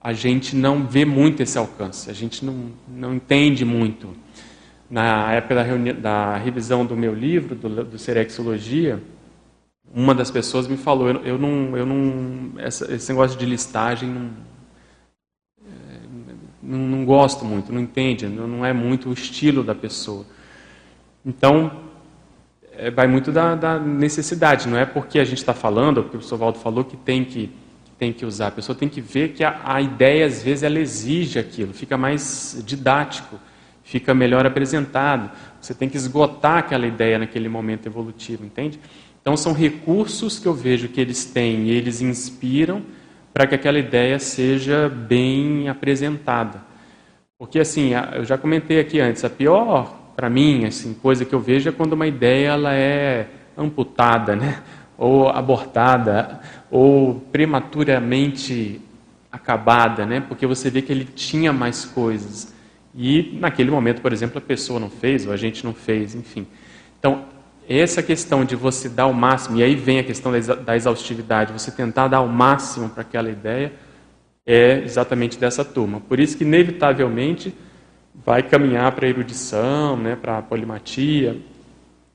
a 0.00 0.12
gente 0.12 0.54
não 0.54 0.86
vê 0.86 1.04
muito 1.04 1.42
esse 1.42 1.58
alcance. 1.58 2.08
A 2.08 2.14
gente 2.14 2.44
não, 2.44 2.70
não 2.86 3.14
entende 3.14 3.64
muito. 3.64 4.14
Na 4.88 5.32
época 5.32 5.56
da, 5.56 5.92
da 5.94 6.36
revisão 6.36 6.86
do 6.86 6.96
meu 6.96 7.14
livro, 7.14 7.54
do, 7.54 7.84
do 7.84 7.98
Serexologia, 7.98 9.02
uma 9.92 10.14
das 10.14 10.30
pessoas 10.30 10.68
me 10.68 10.76
falou: 10.76 11.08
eu, 11.08 11.24
eu 11.24 11.38
não, 11.38 11.76
eu 11.76 11.84
não, 11.84 12.52
essa, 12.58 12.94
esse 12.94 13.10
negócio 13.10 13.38
de 13.38 13.44
listagem 13.44 14.08
não 14.08 14.30
não, 16.68 16.78
não 16.78 17.04
gosto 17.04 17.44
muito, 17.44 17.72
não 17.72 17.80
entende, 17.80 18.26
não, 18.26 18.64
é 18.64 18.74
muito 18.74 19.08
o 19.08 19.12
estilo 19.12 19.64
da 19.64 19.74
pessoa. 19.74 20.26
Então, 21.24 21.72
é, 22.76 22.90
vai 22.90 23.06
muito 23.06 23.32
da, 23.32 23.54
da, 23.54 23.78
necessidade, 23.78 24.68
não 24.68 24.76
é 24.76 24.84
porque 24.84 25.18
a 25.18 25.24
gente 25.24 25.38
está 25.38 25.54
falando, 25.54 26.02
porque 26.02 26.16
o 26.16 26.18
professor 26.18 26.36
Valdo 26.36 26.58
falou 26.58 26.84
que 26.84 26.96
tem 26.96 27.24
que, 27.24 27.48
que, 27.84 27.90
tem 27.98 28.12
que 28.12 28.26
usar, 28.26 28.48
a 28.48 28.50
pessoa 28.50 28.76
tem 28.76 28.88
que 28.88 29.00
ver 29.00 29.30
que 29.30 29.42
a, 29.42 29.60
a 29.64 29.80
ideia, 29.80 30.26
às 30.26 30.42
vezes, 30.42 30.62
ela 30.62 30.78
exige 30.78 31.38
aquilo, 31.38 31.72
fica 31.72 31.96
mais 31.96 32.62
didático, 32.66 33.40
fica 33.82 34.12
melhor 34.12 34.44
apresentado, 34.44 35.30
você 35.58 35.72
tem 35.72 35.88
que 35.88 35.96
esgotar 35.96 36.58
aquela 36.58 36.86
ideia 36.86 37.18
naquele 37.18 37.48
momento 37.48 37.86
evolutivo, 37.86 38.44
entende? 38.44 38.78
Então, 39.22 39.36
são 39.36 39.54
recursos 39.54 40.38
que 40.38 40.46
eu 40.46 40.54
vejo 40.54 40.88
que 40.88 41.00
eles 41.00 41.24
têm 41.24 41.68
eles 41.70 42.02
inspiram, 42.02 42.82
para 43.38 43.46
que 43.46 43.54
aquela 43.54 43.78
ideia 43.78 44.18
seja 44.18 44.88
bem 44.88 45.68
apresentada. 45.68 46.60
Porque 47.38 47.60
assim, 47.60 47.92
eu 48.16 48.24
já 48.24 48.36
comentei 48.36 48.80
aqui 48.80 48.98
antes, 48.98 49.24
a 49.24 49.30
pior 49.30 49.96
para 50.16 50.28
mim, 50.28 50.64
assim, 50.64 50.92
coisa 50.92 51.24
que 51.24 51.32
eu 51.32 51.38
vejo 51.38 51.68
é 51.68 51.72
quando 51.72 51.92
uma 51.92 52.08
ideia 52.08 52.48
ela 52.48 52.74
é 52.74 53.28
amputada, 53.56 54.34
né? 54.34 54.60
ou 54.98 55.28
abortada, 55.28 56.40
ou 56.68 57.20
prematuramente 57.30 58.80
acabada, 59.30 60.04
né? 60.04 60.18
porque 60.18 60.44
você 60.44 60.68
vê 60.68 60.82
que 60.82 60.90
ele 60.90 61.04
tinha 61.04 61.52
mais 61.52 61.84
coisas. 61.84 62.52
E 62.92 63.38
naquele 63.40 63.70
momento, 63.70 64.02
por 64.02 64.12
exemplo, 64.12 64.38
a 64.38 64.40
pessoa 64.40 64.80
não 64.80 64.90
fez, 64.90 65.24
ou 65.28 65.32
a 65.32 65.36
gente 65.36 65.64
não 65.64 65.72
fez, 65.72 66.12
enfim. 66.12 66.44
Então, 66.98 67.22
essa 67.68 68.02
questão 68.02 68.44
de 68.44 68.56
você 68.56 68.88
dar 68.88 69.06
o 69.06 69.12
máximo, 69.12 69.58
e 69.58 69.62
aí 69.62 69.74
vem 69.74 69.98
a 69.98 70.04
questão 70.04 70.32
da 70.64 70.74
exaustividade, 70.74 71.52
você 71.52 71.70
tentar 71.70 72.08
dar 72.08 72.22
o 72.22 72.28
máximo 72.28 72.88
para 72.88 73.02
aquela 73.02 73.28
ideia, 73.28 73.72
é 74.46 74.80
exatamente 74.82 75.38
dessa 75.38 75.62
turma. 75.62 76.00
Por 76.00 76.18
isso 76.18 76.38
que, 76.38 76.44
inevitavelmente, 76.44 77.54
vai 78.24 78.42
caminhar 78.42 78.92
para 78.92 79.06
a 79.06 79.08
erudição, 79.08 79.96
né, 79.96 80.16
para 80.16 80.38
a 80.38 80.42
polimatia, 80.42 81.36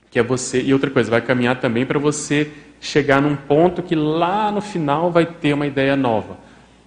que 0.10 0.18
é 0.18 0.24
você. 0.24 0.62
E 0.62 0.74
outra 0.74 0.89
coisa, 0.89 1.12
vai 1.12 1.22
caminhar 1.22 1.60
também 1.60 1.86
para 1.86 1.99
você 1.99 2.51
chegar 2.80 3.22
num 3.22 3.36
ponto 3.36 3.82
que 3.82 3.95
lá 3.95 4.51
no 4.51 4.62
final 4.62 5.12
vai 5.12 5.26
ter 5.26 5.54
uma 5.54 5.68
ideia 5.68 5.95
nova. 5.95 6.38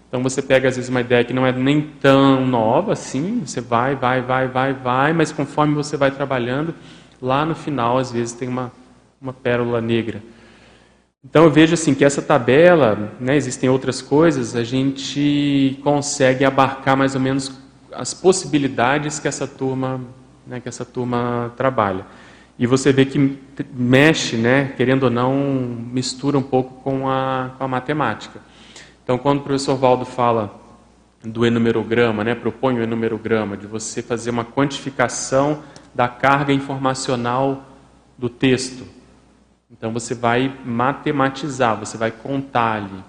Então 0.08 0.22
você 0.22 0.42
pega 0.42 0.68
às 0.68 0.76
vezes 0.76 0.90
uma 0.90 1.00
ideia 1.00 1.24
que 1.24 1.32
não 1.32 1.46
é 1.46 1.52
nem 1.52 1.80
tão 2.00 2.46
nova 2.46 2.92
assim, 2.92 3.42
você 3.44 3.60
vai, 3.60 3.94
vai, 3.94 4.20
vai, 4.20 4.46
vai, 4.46 4.72
vai, 4.72 5.12
mas 5.12 5.32
conforme 5.32 5.74
você 5.74 5.96
vai 5.96 6.10
trabalhando, 6.10 6.74
lá 7.20 7.44
no 7.44 7.54
final 7.54 7.98
às 7.98 8.12
vezes 8.12 8.32
tem 8.32 8.48
uma, 8.48 8.72
uma 9.20 9.32
pérola 9.32 9.80
negra. 9.80 10.22
Então 11.28 11.44
eu 11.44 11.50
vejo 11.50 11.74
assim 11.74 11.92
que 11.92 12.04
essa 12.04 12.22
tabela, 12.22 13.12
né, 13.18 13.36
existem 13.36 13.68
outras 13.68 14.00
coisas, 14.00 14.54
a 14.54 14.62
gente 14.62 15.78
consegue 15.82 16.44
abarcar 16.44 16.96
mais 16.96 17.16
ou 17.16 17.20
menos 17.20 17.58
as 17.92 18.14
possibilidades 18.14 19.18
que 19.18 19.26
essa 19.26 19.46
turma, 19.46 20.00
né, 20.46 20.60
que 20.60 20.68
essa 20.68 20.84
turma 20.84 21.52
trabalha. 21.56 22.06
E 22.58 22.66
você 22.66 22.92
vê 22.92 23.04
que 23.04 23.38
mexe, 23.74 24.36
né, 24.36 24.72
querendo 24.76 25.04
ou 25.04 25.10
não, 25.10 25.34
mistura 25.34 26.38
um 26.38 26.42
pouco 26.42 26.80
com 26.82 27.08
a, 27.08 27.50
com 27.58 27.64
a 27.64 27.68
matemática. 27.68 28.40
Então, 29.02 29.18
quando 29.18 29.40
o 29.40 29.42
professor 29.42 29.76
Valdo 29.76 30.04
fala 30.04 30.54
do 31.24 31.44
enumerograma, 31.44 32.22
né, 32.22 32.34
propõe 32.34 32.78
o 32.78 32.82
enumerograma, 32.82 33.56
de 33.56 33.66
você 33.66 34.00
fazer 34.00 34.30
uma 34.30 34.44
quantificação 34.44 35.62
da 35.96 36.06
carga 36.06 36.52
informacional 36.52 37.64
do 38.18 38.28
texto. 38.28 38.86
Então, 39.70 39.92
você 39.92 40.14
vai 40.14 40.54
matematizar, 40.64 41.76
você 41.78 41.96
vai 41.96 42.10
contar 42.10 42.82
ali. 42.82 43.02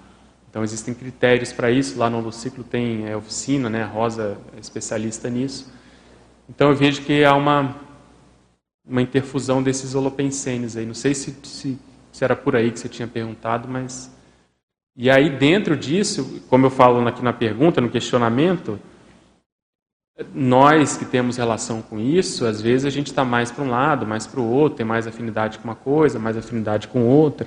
Então 0.50 0.64
existem 0.64 0.94
critérios 0.94 1.52
para 1.52 1.70
isso. 1.70 1.98
Lá 1.98 2.08
no 2.08 2.32
ciclo 2.32 2.64
tem 2.64 3.06
é, 3.06 3.16
oficina, 3.16 3.68
né? 3.68 3.84
A 3.84 3.86
Rosa 3.86 4.38
é 4.56 4.60
especialista 4.60 5.28
nisso. 5.28 5.72
Então 6.48 6.70
eu 6.70 6.74
vejo 6.74 7.02
que 7.02 7.24
há 7.24 7.34
uma 7.34 7.76
uma 8.88 9.02
interfusão 9.02 9.62
desses 9.62 9.94
holopensenes 9.94 10.74
aí. 10.74 10.86
Não 10.86 10.94
sei 10.94 11.14
se, 11.14 11.36
se, 11.42 11.78
se 12.10 12.24
era 12.24 12.34
por 12.34 12.56
aí 12.56 12.70
que 12.70 12.80
você 12.80 12.88
tinha 12.88 13.06
perguntado, 13.06 13.68
mas 13.68 14.10
e 14.96 15.10
aí 15.10 15.28
dentro 15.28 15.76
disso, 15.76 16.42
como 16.48 16.64
eu 16.64 16.70
falo 16.70 17.06
aqui 17.06 17.22
na 17.22 17.34
pergunta, 17.34 17.82
no 17.82 17.90
questionamento, 17.90 18.80
nós 20.34 20.96
que 20.96 21.04
temos 21.04 21.36
relação 21.36 21.80
com 21.80 21.98
isso, 21.98 22.44
às 22.44 22.60
vezes 22.60 22.84
a 22.84 22.90
gente 22.90 23.06
está 23.06 23.24
mais 23.24 23.52
para 23.52 23.64
um 23.64 23.70
lado, 23.70 24.06
mais 24.06 24.26
para 24.26 24.40
o 24.40 24.50
outro, 24.50 24.78
tem 24.78 24.86
mais 24.86 25.06
afinidade 25.06 25.58
com 25.58 25.64
uma 25.64 25.76
coisa, 25.76 26.18
mais 26.18 26.36
afinidade 26.36 26.88
com 26.88 27.06
outra. 27.06 27.46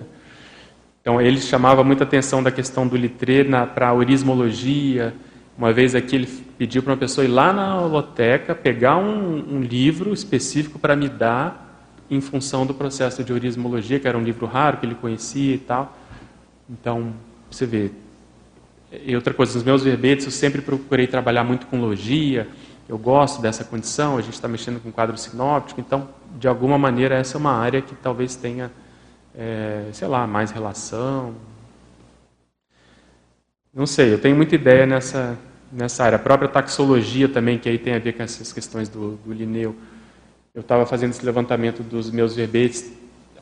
Então, 1.02 1.20
ele 1.20 1.42
chamava 1.42 1.84
muita 1.84 2.04
atenção 2.04 2.42
da 2.42 2.52
questão 2.52 2.88
do 2.88 2.96
litrê 2.96 3.44
para 3.74 3.90
a 3.90 3.94
orismologia. 3.94 5.14
Uma 5.58 5.74
vez 5.74 5.96
aqui 5.96 6.16
ele 6.16 6.28
pediu 6.58 6.82
para 6.82 6.92
uma 6.92 6.98
pessoa 6.98 7.26
ir 7.26 7.28
lá 7.28 7.52
na 7.52 7.82
holoteca, 7.82 8.56
pegar 8.56 8.98
um, 8.98 9.58
um 9.58 9.62
livro 9.62 10.14
específico 10.14 10.80
para 10.80 10.96
me 10.96 11.10
dar 11.10 11.90
em 12.10 12.22
função 12.22 12.66
do 12.66 12.74
processo 12.74 13.24
de 13.24 13.34
orismologia, 13.34 14.00
que 14.00 14.08
era 14.08 14.18
um 14.18 14.24
livro 14.24 14.46
raro 14.46 14.78
que 14.78 14.86
ele 14.86 14.96
conhecia 14.96 15.56
e 15.56 15.58
tal. 15.58 15.98
Então, 16.70 17.14
você 17.50 17.66
vê. 17.66 17.92
E 18.92 19.16
outra 19.16 19.34
coisa, 19.34 19.54
nos 19.54 19.64
meus 19.64 19.84
verbetes 19.84 20.26
eu 20.26 20.32
sempre 20.32 20.62
procurei 20.62 21.08
trabalhar 21.08 21.44
muito 21.44 21.66
com 21.68 21.80
logia, 21.80 22.48
eu 22.90 22.98
gosto 22.98 23.42
dessa 23.42 23.64
condição, 23.64 24.18
a 24.18 24.22
gente 24.22 24.34
está 24.34 24.48
mexendo 24.48 24.82
com 24.82 24.92
quadro 24.92 25.18
sinóptico, 25.18 25.80
então, 25.80 26.10
de 26.38 26.48
alguma 26.48 26.78
maneira, 26.78 27.16
essa 27.16 27.38
é 27.38 27.40
uma 27.40 27.54
área 27.54 27.82
que 27.82 27.96
talvez 27.96 28.36
tenha 28.36 28.70
é, 29.36 29.90
sei 29.94 30.08
lá, 30.08 30.28
mais 30.28 30.52
relação. 30.52 31.34
Não 33.74 33.86
sei, 33.86 34.14
eu 34.14 34.20
tenho 34.20 34.36
muita 34.36 34.56
ideia 34.56 34.86
nessa, 34.86 35.38
nessa 35.72 36.04
área. 36.04 36.18
A 36.18 36.20
própria 36.20 36.50
taxologia 36.50 37.30
também, 37.30 37.58
que 37.58 37.70
aí 37.70 37.78
tem 37.78 37.94
a 37.94 38.00
ver 38.00 38.14
com 38.14 38.24
essas 38.24 38.52
questões 38.52 38.90
do, 38.90 39.16
do 39.18 39.34
Linneu. 39.34 39.76
Eu 40.54 40.62
estava 40.62 40.86
fazendo 40.86 41.12
esse 41.12 41.26
levantamento 41.26 41.82
dos 41.82 42.12
meus 42.12 42.36
verbetes. 42.36 42.92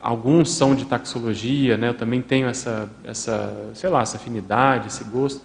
Alguns 0.02 0.50
são 0.50 0.74
de 0.74 0.84
taxologia, 0.86 1.76
né? 1.76 1.88
eu 1.88 1.94
também 1.94 2.22
tenho 2.22 2.48
essa, 2.48 2.90
essa, 3.04 3.70
sei 3.74 3.90
lá, 3.90 4.02
essa 4.02 4.16
afinidade, 4.16 4.88
esse 4.88 5.04
gosto. 5.04 5.42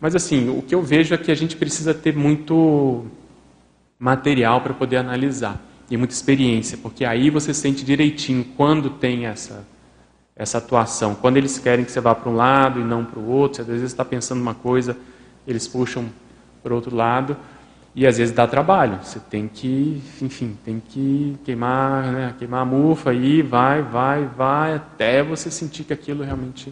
Mas 0.00 0.14
assim, 0.14 0.50
o 0.50 0.60
que 0.60 0.74
eu 0.74 0.82
vejo 0.82 1.14
é 1.14 1.18
que 1.18 1.30
a 1.30 1.34
gente 1.34 1.56
precisa 1.56 1.94
ter 1.94 2.14
muito 2.14 3.06
material 3.98 4.60
para 4.60 4.74
poder 4.74 4.98
analisar 4.98 5.58
e 5.90 5.96
muita 5.96 6.12
experiência, 6.12 6.76
porque 6.76 7.04
aí 7.04 7.30
você 7.30 7.54
sente 7.54 7.84
direitinho 7.84 8.44
quando 8.56 8.90
tem 8.90 9.26
essa 9.26 9.64
essa 10.36 10.58
atuação. 10.58 11.14
Quando 11.14 11.38
eles 11.38 11.58
querem 11.58 11.82
que 11.82 11.90
você 11.90 11.98
vá 11.98 12.14
para 12.14 12.30
um 12.30 12.36
lado 12.36 12.78
e 12.78 12.84
não 12.84 13.02
para 13.02 13.18
o 13.18 13.26
outro, 13.26 13.62
às 13.62 13.68
vezes 13.68 13.84
está 13.84 14.04
pensando 14.04 14.42
uma 14.42 14.52
coisa, 14.52 14.94
eles 15.46 15.66
puxam 15.66 16.04
para 16.62 16.74
o 16.74 16.76
outro 16.76 16.94
lado 16.94 17.34
e 17.96 18.06
às 18.06 18.18
vezes 18.18 18.34
dá 18.34 18.46
trabalho. 18.46 19.02
Você 19.02 19.18
tem 19.18 19.48
que, 19.48 20.02
enfim, 20.20 20.54
tem 20.62 20.78
que 20.78 21.34
queimar, 21.42 22.12
né, 22.12 22.34
queimar 22.38 22.60
a 22.60 22.64
mufa 22.66 23.14
e 23.14 23.40
vai, 23.40 23.82
vai, 23.82 24.26
vai 24.26 24.74
até 24.74 25.22
você 25.22 25.50
sentir 25.50 25.82
que 25.84 25.94
aquilo 25.94 26.22
realmente 26.22 26.70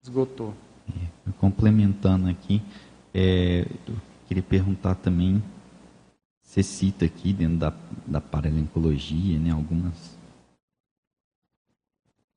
esgotou. 0.00 0.54
É, 0.88 1.30
complementando 1.40 2.30
aqui, 2.30 2.62
é, 3.12 3.66
eu 3.88 3.96
queria 4.28 4.42
perguntar 4.42 4.94
também, 4.94 5.42
você 6.40 6.62
cita 6.62 7.04
aqui 7.04 7.32
dentro 7.32 7.56
da, 7.56 7.72
da 8.06 8.20
paralencologia, 8.20 9.40
né, 9.40 9.50
algumas 9.50 10.16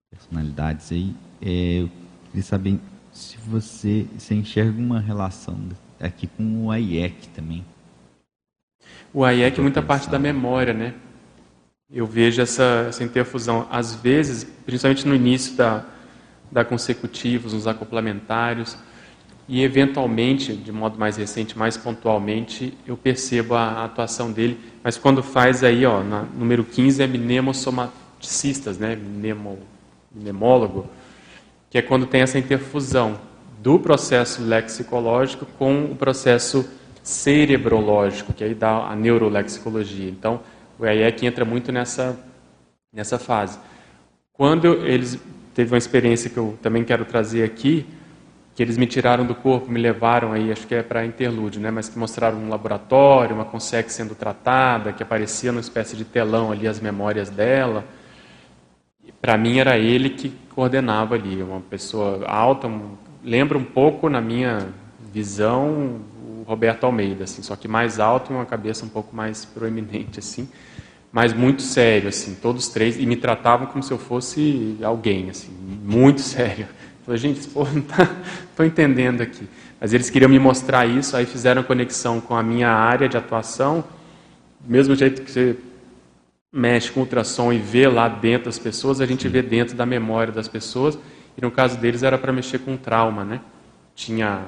personalidades 0.10 0.92
aí. 0.92 1.16
É, 1.40 1.82
eu 1.82 1.90
queria 2.26 2.44
saber 2.44 2.80
se 3.14 3.38
você, 3.38 4.08
você 4.18 4.34
enxerga 4.34 4.80
uma 4.80 5.00
relação 5.00 5.56
aqui 6.00 6.26
com 6.26 6.66
o 6.66 6.72
AIEC 6.72 7.28
também. 7.28 7.64
O 9.14 9.26
é 9.26 9.52
muita 9.60 9.82
parte 9.82 10.10
da 10.10 10.18
memória, 10.18 10.74
né? 10.74 10.94
Eu 11.94 12.06
vejo 12.06 12.42
essa, 12.42 12.86
essa 12.88 13.04
interfusão. 13.04 13.68
Às 13.70 13.94
vezes, 13.94 14.46
principalmente 14.66 15.06
no 15.06 15.14
início 15.14 15.58
da, 15.58 15.84
da 16.50 16.64
consecutivos, 16.64 17.52
nos 17.52 17.68
acoplamentários, 17.68 18.78
e 19.50 19.62
eventualmente, 19.64 20.56
de 20.56 20.72
modo 20.72 20.98
mais 20.98 21.18
recente, 21.18 21.58
mais 21.58 21.76
pontualmente, 21.76 22.74
eu 22.88 22.96
percebo 22.96 23.54
a, 23.54 23.64
a 23.64 23.86
atuação 23.86 24.32
dele. 24.32 24.58
Mas 24.82 24.98
quando 24.98 25.22
faz 25.22 25.62
aí, 25.62 25.86
ó, 25.86 26.02
na, 26.02 26.22
número 26.22 26.64
15 26.64 27.04
é 27.04 27.08
mnemosomaticistas, 27.08 28.78
né? 28.78 28.96
Mnemo, 28.96 29.60
mnemólogo, 30.16 30.88
que 31.70 31.78
é 31.78 31.82
quando 31.82 32.06
tem 32.06 32.22
essa 32.22 32.40
interfusão 32.40 33.20
do 33.62 33.78
processo 33.78 34.42
lexicológico 34.42 35.46
com 35.58 35.84
o 35.84 35.96
processo 35.98 36.66
cerebrológico, 37.04 38.34
que 38.34 38.44
aí 38.44 38.54
dá 38.54 38.88
a 38.88 38.96
neurolexicologia. 38.96 40.10
Então, 40.10 40.42
o 40.78 40.86
EIEC 40.86 41.26
entra 41.26 41.46
muito 41.46 41.72
nessa, 41.72 42.18
nessa 42.94 43.18
fase. 43.18 43.58
Quando 44.34 44.68
eles 44.86 45.20
teve 45.54 45.72
uma 45.72 45.78
experiência 45.78 46.30
que 46.30 46.38
eu 46.38 46.58
também 46.62 46.84
quero 46.84 47.06
trazer 47.06 47.44
aqui, 47.44 47.86
que 48.56 48.62
eles 48.64 48.78
me 48.78 48.86
tiraram 48.86 49.26
do 49.26 49.34
corpo, 49.34 49.72
me 49.72 49.80
levaram 49.80 50.34
aí, 50.34 50.52
acho 50.52 50.68
que 50.68 50.76
é 50.76 50.84
para 50.84 51.06
interlúdio, 51.06 51.62
né, 51.62 51.72
mas 51.72 51.90
que 51.90 51.98
mostraram 51.98 52.38
um 52.38 52.50
laboratório, 52.50 53.36
uma 53.36 53.46
consegue 53.46 53.92
sendo 53.92 54.14
tratada, 54.14 54.92
que 54.92 55.02
aparecia 55.02 55.52
numa 55.52 55.62
espécie 55.62 55.96
de 55.96 56.04
telão 56.04 56.52
ali 56.52 56.68
as 56.68 56.80
memórias 56.80 57.30
dela 57.30 57.86
para 59.22 59.38
mim 59.38 59.60
era 59.60 59.78
ele 59.78 60.10
que 60.10 60.30
coordenava 60.54 61.16
ali, 61.16 61.42
uma 61.44 61.62
pessoa 61.62 62.26
alta, 62.26 62.68
um, 62.68 62.96
lembra 63.24 63.58
um 63.58 63.64
pouco 63.64 64.10
na 64.10 64.20
minha 64.20 64.70
visão 65.14 66.00
o 66.42 66.44
Roberto 66.44 66.86
Almeida, 66.86 67.24
assim, 67.24 67.42
só 67.42 67.56
que 67.56 67.68
mais 67.68 68.00
alto 68.00 68.32
e 68.32 68.36
uma 68.36 68.46
cabeça 68.46 68.86
um 68.86 68.90
pouco 68.90 69.16
mais 69.16 69.46
proeminente 69.46 70.20
assim, 70.20 70.50
mas 71.12 71.34
muito 71.34 71.62
sério 71.62 72.10
assim, 72.10 72.36
todos 72.36 72.68
três 72.70 72.98
e 72.98 73.06
me 73.06 73.16
tratavam 73.16 73.68
como 73.68 73.84
se 73.84 73.92
eu 73.92 73.98
fosse 73.98 74.78
alguém 74.82 75.30
assim, 75.30 75.52
muito 75.84 76.22
sério. 76.22 76.66
Eu 76.66 77.06
falei, 77.06 77.20
gente, 77.20 77.48
pô, 77.48 77.64
não 77.66 77.82
tá, 77.82 78.10
tô 78.56 78.64
entendendo 78.64 79.22
aqui. 79.22 79.48
Mas 79.80 79.94
eles 79.94 80.10
queriam 80.10 80.30
me 80.30 80.38
mostrar 80.38 80.86
isso, 80.86 81.18
aí 81.18 81.26
fizeram 81.26 81.64
conexão 81.64 82.22
com 82.22 82.36
a 82.36 82.44
minha 82.44 82.70
área 82.70 83.10
de 83.10 83.18
atuação, 83.18 83.84
do 84.60 84.72
mesmo 84.72 84.96
jeito 84.96 85.24
que 85.24 85.32
você 85.32 85.58
mexe 86.52 86.92
com 86.92 87.00
ultrassom 87.00 87.52
e 87.52 87.58
vê 87.58 87.88
lá 87.88 88.08
dentro 88.08 88.46
das 88.46 88.60
pessoas, 88.60 89.02
a 89.02 89.06
gente 89.06 89.28
vê 89.28 89.42
dentro 89.42 89.76
da 89.76 89.86
memória 89.86 90.32
das 90.32 90.48
pessoas. 90.48 90.98
E 91.38 91.42
no 91.42 91.50
caso 91.50 91.78
deles 91.78 92.04
era 92.04 92.18
para 92.18 92.32
mexer 92.32 92.60
com 92.60 92.76
trauma, 92.76 93.24
né? 93.24 93.42
Tinha 93.96 94.42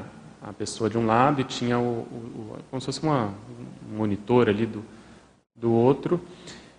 a 0.43 0.51
pessoa 0.51 0.89
de 0.89 0.97
um 0.97 1.05
lado 1.05 1.39
e 1.39 1.43
tinha 1.43 1.79
o, 1.79 2.01
o, 2.01 2.57
como 2.69 2.81
se 2.81 2.85
fosse 2.85 3.01
uma, 3.01 3.33
um 3.89 3.97
monitor 3.97 4.49
ali 4.49 4.65
do, 4.65 4.83
do 5.55 5.71
outro. 5.71 6.19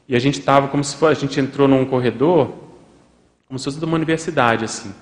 E 0.06 0.14
a 0.14 0.18
gente 0.18 0.38
estava 0.38 0.68
como 0.68 0.84
se 0.84 0.94
fosse, 0.96 1.12
a 1.12 1.26
gente 1.26 1.40
entrou 1.40 1.66
num 1.66 1.84
corredor 1.86 2.52
como 3.48 3.58
se 3.58 3.64
fosse 3.64 3.78
de 3.78 3.84
uma 3.84 3.94
universidade 3.96 4.64
assim. 4.64 4.92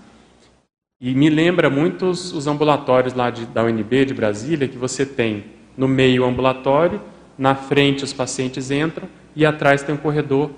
E 1.01 1.15
me 1.15 1.29
lembra 1.29 1.69
muito 1.69 2.07
os, 2.07 2.33
os 2.33 2.47
ambulatórios 2.47 3.13
lá 3.15 3.31
de, 3.31 3.47
da 3.47 3.65
UNB 3.65 4.05
de 4.05 4.15
Brasília, 4.15 4.69
que 4.69 4.79
você 4.79 5.05
tem 5.05 5.45
no 5.77 5.89
meio 5.89 6.23
o 6.23 6.27
ambulatório, 6.27 7.01
na 7.37 7.57
frente 7.57 8.05
os 8.05 8.13
pacientes 8.13 8.71
entram 8.71 9.09
e 9.35 9.45
atrás 9.45 9.83
tem 9.83 9.95
um 9.95 9.99
corredor 9.99 10.51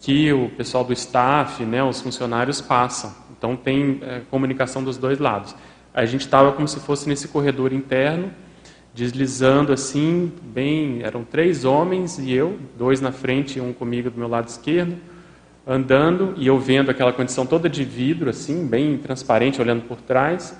que 0.00 0.32
o 0.32 0.48
pessoal 0.50 0.84
do 0.84 0.92
staff, 0.92 1.62
né, 1.64 1.82
os 1.82 2.00
funcionários 2.00 2.60
passam. 2.60 3.14
Então 3.36 3.56
tem 3.56 4.00
é, 4.02 4.22
comunicação 4.30 4.82
dos 4.82 4.96
dois 4.96 5.18
lados. 5.18 5.54
A 5.94 6.04
gente 6.04 6.22
estava 6.22 6.52
como 6.52 6.66
se 6.66 6.80
fosse 6.80 7.08
nesse 7.08 7.28
corredor 7.28 7.72
interno, 7.72 8.30
deslizando 8.94 9.72
assim, 9.72 10.32
bem, 10.42 11.02
eram 11.02 11.24
três 11.24 11.64
homens 11.64 12.18
e 12.18 12.32
eu, 12.32 12.58
dois 12.78 13.00
na 13.00 13.12
frente 13.12 13.58
e 13.58 13.60
um 13.60 13.72
comigo 13.72 14.10
do 14.10 14.18
meu 14.18 14.28
lado 14.28 14.48
esquerdo, 14.48 14.96
andando 15.66 16.34
e 16.36 16.46
eu 16.46 16.58
vendo 16.58 16.90
aquela 16.90 17.12
condição 17.12 17.46
toda 17.46 17.68
de 17.68 17.84
vidro 17.84 18.30
assim, 18.30 18.66
bem 18.66 18.98
transparente, 18.98 19.60
olhando 19.60 19.82
por 19.82 20.00
trás. 20.00 20.56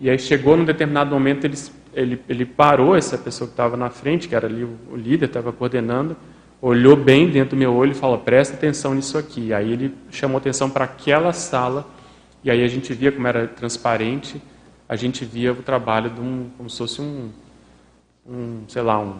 E 0.00 0.08
aí 0.08 0.18
chegou 0.18 0.56
num 0.56 0.64
determinado 0.64 1.10
momento 1.10 1.44
ele 1.44 1.56
ele, 1.98 2.22
ele 2.28 2.44
parou 2.44 2.94
essa 2.96 3.18
pessoa 3.18 3.48
que 3.48 3.54
estava 3.54 3.76
na 3.76 3.90
frente, 3.90 4.28
que 4.28 4.34
era 4.34 4.46
ali 4.46 4.62
o 4.62 4.96
líder, 4.96 5.26
estava 5.26 5.52
coordenando, 5.52 6.16
olhou 6.62 6.96
bem 6.96 7.28
dentro 7.28 7.56
do 7.56 7.58
meu 7.58 7.74
olho 7.74 7.92
e 7.92 7.94
falou: 7.94 8.18
presta 8.18 8.54
atenção 8.54 8.94
nisso 8.94 9.18
aqui. 9.18 9.52
Aí 9.52 9.72
ele 9.72 9.94
chamou 10.10 10.38
atenção 10.38 10.70
para 10.70 10.84
aquela 10.84 11.32
sala 11.32 11.86
e 12.44 12.50
aí 12.50 12.62
a 12.62 12.68
gente 12.68 12.92
via 12.92 13.10
como 13.10 13.26
era 13.26 13.48
transparente 13.48 14.40
a 14.88 14.96
gente 14.96 15.24
via 15.24 15.52
o 15.52 15.62
trabalho 15.62 16.10
de 16.10 16.20
um, 16.20 16.50
como 16.56 16.70
se 16.70 16.78
fosse 16.78 17.00
um, 17.00 17.30
um 18.26 18.62
sei 18.68 18.82
lá, 18.82 18.98
um 18.98 19.16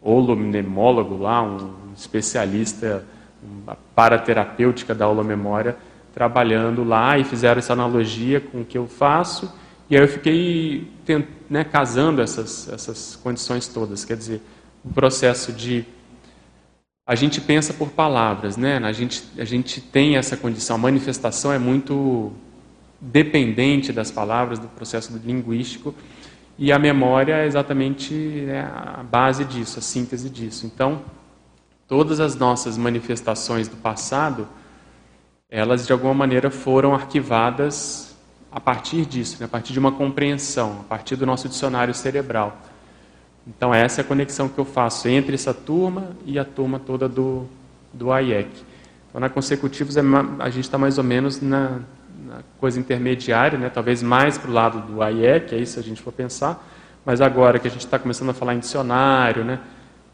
holomnemólogo 0.00 1.18
lá, 1.18 1.42
um 1.42 1.92
especialista 1.96 3.04
uma 3.42 3.76
paraterapêutica 3.94 4.94
da 4.94 5.08
holomemória, 5.08 5.76
trabalhando 6.14 6.84
lá 6.84 7.18
e 7.18 7.24
fizeram 7.24 7.58
essa 7.58 7.72
analogia 7.72 8.40
com 8.40 8.60
o 8.60 8.64
que 8.64 8.78
eu 8.78 8.86
faço. 8.86 9.52
E 9.90 9.96
aí 9.96 10.02
eu 10.02 10.08
fiquei 10.08 10.88
né, 11.50 11.64
casando 11.64 12.22
essas, 12.22 12.68
essas 12.68 13.16
condições 13.16 13.66
todas. 13.66 14.04
Quer 14.04 14.16
dizer, 14.16 14.40
o 14.84 14.92
processo 14.92 15.52
de. 15.52 15.84
A 17.04 17.16
gente 17.16 17.40
pensa 17.40 17.74
por 17.74 17.90
palavras, 17.90 18.56
né? 18.56 18.78
A 18.78 18.92
gente, 18.92 19.24
a 19.36 19.44
gente 19.44 19.80
tem 19.80 20.16
essa 20.16 20.36
condição. 20.36 20.76
A 20.76 20.78
manifestação 20.78 21.52
é 21.52 21.58
muito 21.58 22.32
dependente 23.02 23.92
das 23.92 24.12
palavras, 24.12 24.60
do 24.60 24.68
processo 24.68 25.20
linguístico, 25.24 25.92
e 26.56 26.70
a 26.70 26.78
memória 26.78 27.34
é 27.34 27.46
exatamente 27.46 28.14
né, 28.14 28.60
a 28.62 29.02
base 29.02 29.44
disso, 29.44 29.80
a 29.80 29.82
síntese 29.82 30.30
disso. 30.30 30.66
Então, 30.66 31.02
todas 31.88 32.20
as 32.20 32.36
nossas 32.36 32.78
manifestações 32.78 33.66
do 33.66 33.76
passado, 33.76 34.46
elas 35.50 35.84
de 35.84 35.92
alguma 35.92 36.14
maneira 36.14 36.50
foram 36.50 36.94
arquivadas 36.94 38.16
a 38.52 38.60
partir 38.60 39.04
disso, 39.04 39.38
né, 39.40 39.46
a 39.46 39.48
partir 39.48 39.72
de 39.72 39.80
uma 39.80 39.90
compreensão, 39.90 40.78
a 40.80 40.84
partir 40.84 41.16
do 41.16 41.26
nosso 41.26 41.48
dicionário 41.48 41.92
cerebral. 41.92 42.56
Então, 43.44 43.74
essa 43.74 44.00
é 44.00 44.04
a 44.04 44.06
conexão 44.06 44.48
que 44.48 44.58
eu 44.58 44.64
faço 44.64 45.08
entre 45.08 45.34
essa 45.34 45.52
turma 45.52 46.10
e 46.24 46.38
a 46.38 46.44
turma 46.44 46.78
toda 46.78 47.08
do, 47.08 47.48
do 47.92 48.12
AIEC. 48.12 48.48
Então, 49.08 49.20
na 49.20 49.28
consecutivos, 49.28 49.96
é 49.96 50.02
a 50.38 50.48
gente 50.48 50.64
está 50.64 50.78
mais 50.78 50.96
ou 50.96 51.02
menos 51.02 51.40
na, 51.40 51.80
na 52.26 52.42
coisa 52.58 52.78
intermediária, 52.78 53.58
né? 53.58 53.68
talvez 53.68 54.02
mais 54.02 54.38
para 54.38 54.50
o 54.50 54.52
lado 54.52 54.80
do 54.80 55.02
AIEC, 55.02 55.54
é 55.54 55.58
isso 55.58 55.78
a 55.78 55.82
gente 55.82 56.00
for 56.00 56.12
pensar, 56.12 56.66
mas 57.04 57.20
agora 57.20 57.58
que 57.58 57.66
a 57.66 57.70
gente 57.70 57.84
está 57.84 57.98
começando 57.98 58.30
a 58.30 58.34
falar 58.34 58.54
em 58.54 58.58
dicionário, 58.58 59.44
né? 59.44 59.60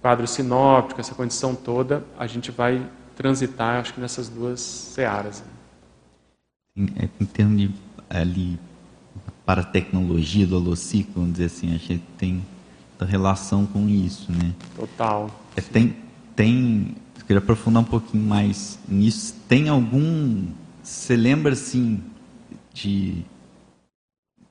quadro 0.01 0.27
sinóptico, 0.27 1.01
essa 1.01 1.15
condição 1.15 1.55
toda, 1.55 2.05
a 2.19 2.27
gente 2.27 2.51
vai 2.51 2.85
transitar, 3.17 3.81
acho 3.81 3.95
que 3.95 4.01
nessas 4.01 4.29
duas 4.29 4.61
searas. 4.61 5.43
Em, 6.77 6.87
em 7.21 7.25
termos 7.27 7.59
de 7.59 7.71
ali, 8.09 8.59
para 9.45 9.63
a 9.63 9.65
tecnologia 9.65 10.47
do 10.47 10.57
holociclo, 10.57 11.15
vamos 11.17 11.33
dizer 11.33 11.47
assim, 11.47 11.75
acho 11.75 11.87
que 11.87 11.99
tem 12.17 12.43
relação 13.05 13.67
com 13.67 13.89
isso, 13.89 14.31
né? 14.33 14.53
Total. 14.75 15.31
É, 15.57 15.61
tem, 15.61 15.97
tem, 16.35 16.95
queria 17.27 17.39
aprofundar 17.39 17.83
um 17.83 17.87
pouquinho 17.87 18.25
mais 18.25 18.79
nisso. 18.89 19.35
Tem 19.49 19.69
algum 19.69 20.47
você 20.89 21.16
lembra, 21.16 21.53
assim, 21.53 22.03
de 22.72 23.24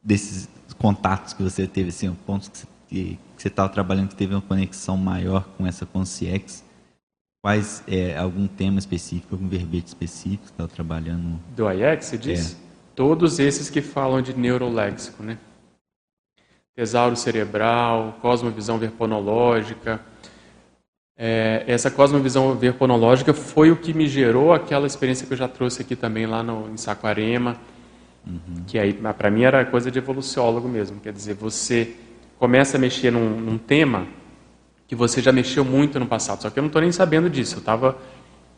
desses 0.04 0.48
contatos 0.78 1.34
que 1.34 1.44
você 1.44 1.68
teve, 1.68 1.90
assim, 1.90 2.14
pontos 2.26 2.66
que 2.88 3.20
você 3.38 3.48
estava 3.48 3.68
trabalhando 3.70 4.10
que 4.10 4.16
teve 4.16 4.34
uma 4.34 4.42
conexão 4.42 4.96
maior 4.96 5.48
com 5.58 5.66
essa 5.66 5.86
Conciex? 5.86 6.64
Quais, 7.44 7.84
é, 7.88 8.18
algum 8.18 8.48
tema 8.48 8.80
específico, 8.80 9.36
algum 9.36 9.48
verbete 9.48 9.88
específico 9.88 10.44
que 10.44 10.52
estava 10.52 10.70
trabalhando? 10.70 11.40
Do 11.56 11.70
IEX, 11.72 12.06
você 12.06 12.18
diz? 12.18 12.54
É. 12.54 12.56
Todos 12.96 13.40
esses 13.40 13.70
que 13.70 13.82
falam 13.82 14.22
de 14.22 14.34
neuroléxico, 14.34 15.24
né? 15.24 15.38
Tesauro 16.76 17.16
cerebral, 17.16 18.18
cosmovisão 18.22 18.78
verponológica, 18.78 20.02
é, 21.18 21.64
essa 21.66 21.90
cosmovisão 21.90 22.56
verponológica 22.56 23.34
foi 23.34 23.72
o 23.72 23.76
que 23.76 23.94
me 23.94 24.08
gerou 24.08 24.54
aquela 24.54 24.86
experiência 24.86 25.26
que 25.26 25.34
eu 25.34 25.38
já 25.38 25.48
trouxe 25.48 25.82
aqui 25.82 25.96
também 25.96 26.28
lá 26.28 26.44
no, 26.44 26.70
em 26.70 26.78
Saquarema, 26.78 27.58
uhum. 28.26 28.64
que 28.68 28.78
aí 28.78 28.94
para 28.94 29.32
mim 29.32 29.42
era 29.42 29.66
coisa 29.66 29.90
de 29.90 29.98
evoluciólogo 29.98 30.68
mesmo, 30.68 31.00
quer 31.00 31.12
dizer, 31.12 31.34
você 31.34 31.96
começa 32.38 32.78
a 32.78 32.80
mexer 32.80 33.12
num, 33.12 33.30
num, 33.30 33.58
tema 33.58 34.06
que 34.88 34.96
você 34.96 35.20
já 35.20 35.32
mexeu 35.32 35.66
muito 35.66 36.00
no 36.00 36.06
passado, 36.06 36.44
só 36.44 36.52
que 36.52 36.60
eu 36.60 36.62
não 36.62 36.68
estou 36.68 36.82
nem 36.84 36.92
sabendo 36.92 37.30
disso, 37.32 37.56
eu 37.56 37.60
estava 37.60 37.98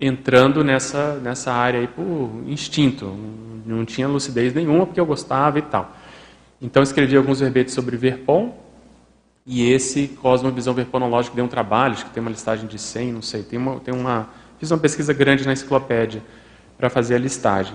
entrando 0.01 0.62
nessa, 0.62 1.16
nessa 1.16 1.53
área 1.53 1.80
aí 1.80 1.88
por 1.88 2.43
instinto, 2.45 3.05
não 3.66 3.86
tinha 3.86 4.07
lucidez 4.07 4.53
nenhuma 4.53 4.86
porque 4.86 4.99
eu 4.99 5.05
gostava 5.05 5.60
e 5.60 5.62
tal. 5.62 5.95
Então 6.62 6.84
escrevi 6.84 7.16
alguns 7.16 7.39
verbetes 7.39 7.74
sobre 7.74 7.95
Verpon, 7.95 8.53
e 9.52 9.72
esse 9.72 10.08
Cosmovisão 10.10 10.76
Verponológico 10.76 11.36
deu 11.36 11.43
um 11.43 11.47
trabalho, 11.47 11.93
acho 11.93 12.06
que 12.06 12.12
tem 12.12 12.22
uma 12.22 12.30
listagem 12.30 12.68
de 12.68 12.78
100, 12.78 13.14
não 13.14 13.22
sei, 13.24 13.41
tem 13.41 13.58
uma, 13.58 13.80
tem 13.80 13.91
uma 13.91 14.30
fiz 14.60 14.70
uma 14.70 14.78
pesquisa 14.78 15.12
grande 15.12 15.43
na 15.43 15.54
enciclopédia 15.54 16.22
para 16.78 16.88
fazer 16.88 17.16
a 17.16 17.18
listagem. 17.18 17.74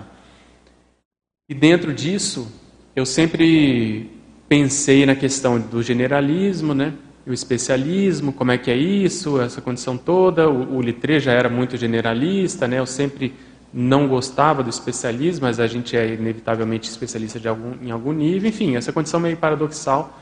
E 1.49 1.53
dentro 1.55 1.93
disso, 1.93 2.47
eu 2.95 3.05
sempre 3.05 4.09
pensei 4.49 5.05
na 5.05 5.17
questão 5.17 5.59
do 5.59 5.83
generalismo, 5.83 6.75
né? 6.75 6.95
o 7.27 7.33
especialismo, 7.33 8.33
como 8.33 8.53
é 8.53 8.59
que 8.59 8.71
é 8.71 8.77
isso, 8.77 9.41
essa 9.41 9.61
condição 9.61 9.97
toda. 9.97 10.49
O, 10.49 10.77
o 10.77 10.81
Litré 10.81 11.19
já 11.19 11.33
era 11.33 11.49
muito 11.49 11.77
generalista, 11.77 12.69
né? 12.69 12.79
eu 12.79 12.87
sempre 12.87 13.35
não 13.73 14.07
gostava 14.07 14.63
do 14.63 14.71
especialismo, 14.71 15.45
mas 15.45 15.59
a 15.59 15.67
gente 15.67 15.97
é 15.97 16.15
inevitavelmente 16.15 16.89
especialista 16.89 17.49
algum, 17.49 17.73
em 17.83 17.91
algum 17.91 18.13
nível. 18.13 18.49
Enfim, 18.49 18.77
essa 18.77 18.93
condição 18.93 19.19
meio 19.19 19.37
paradoxal 19.37 20.21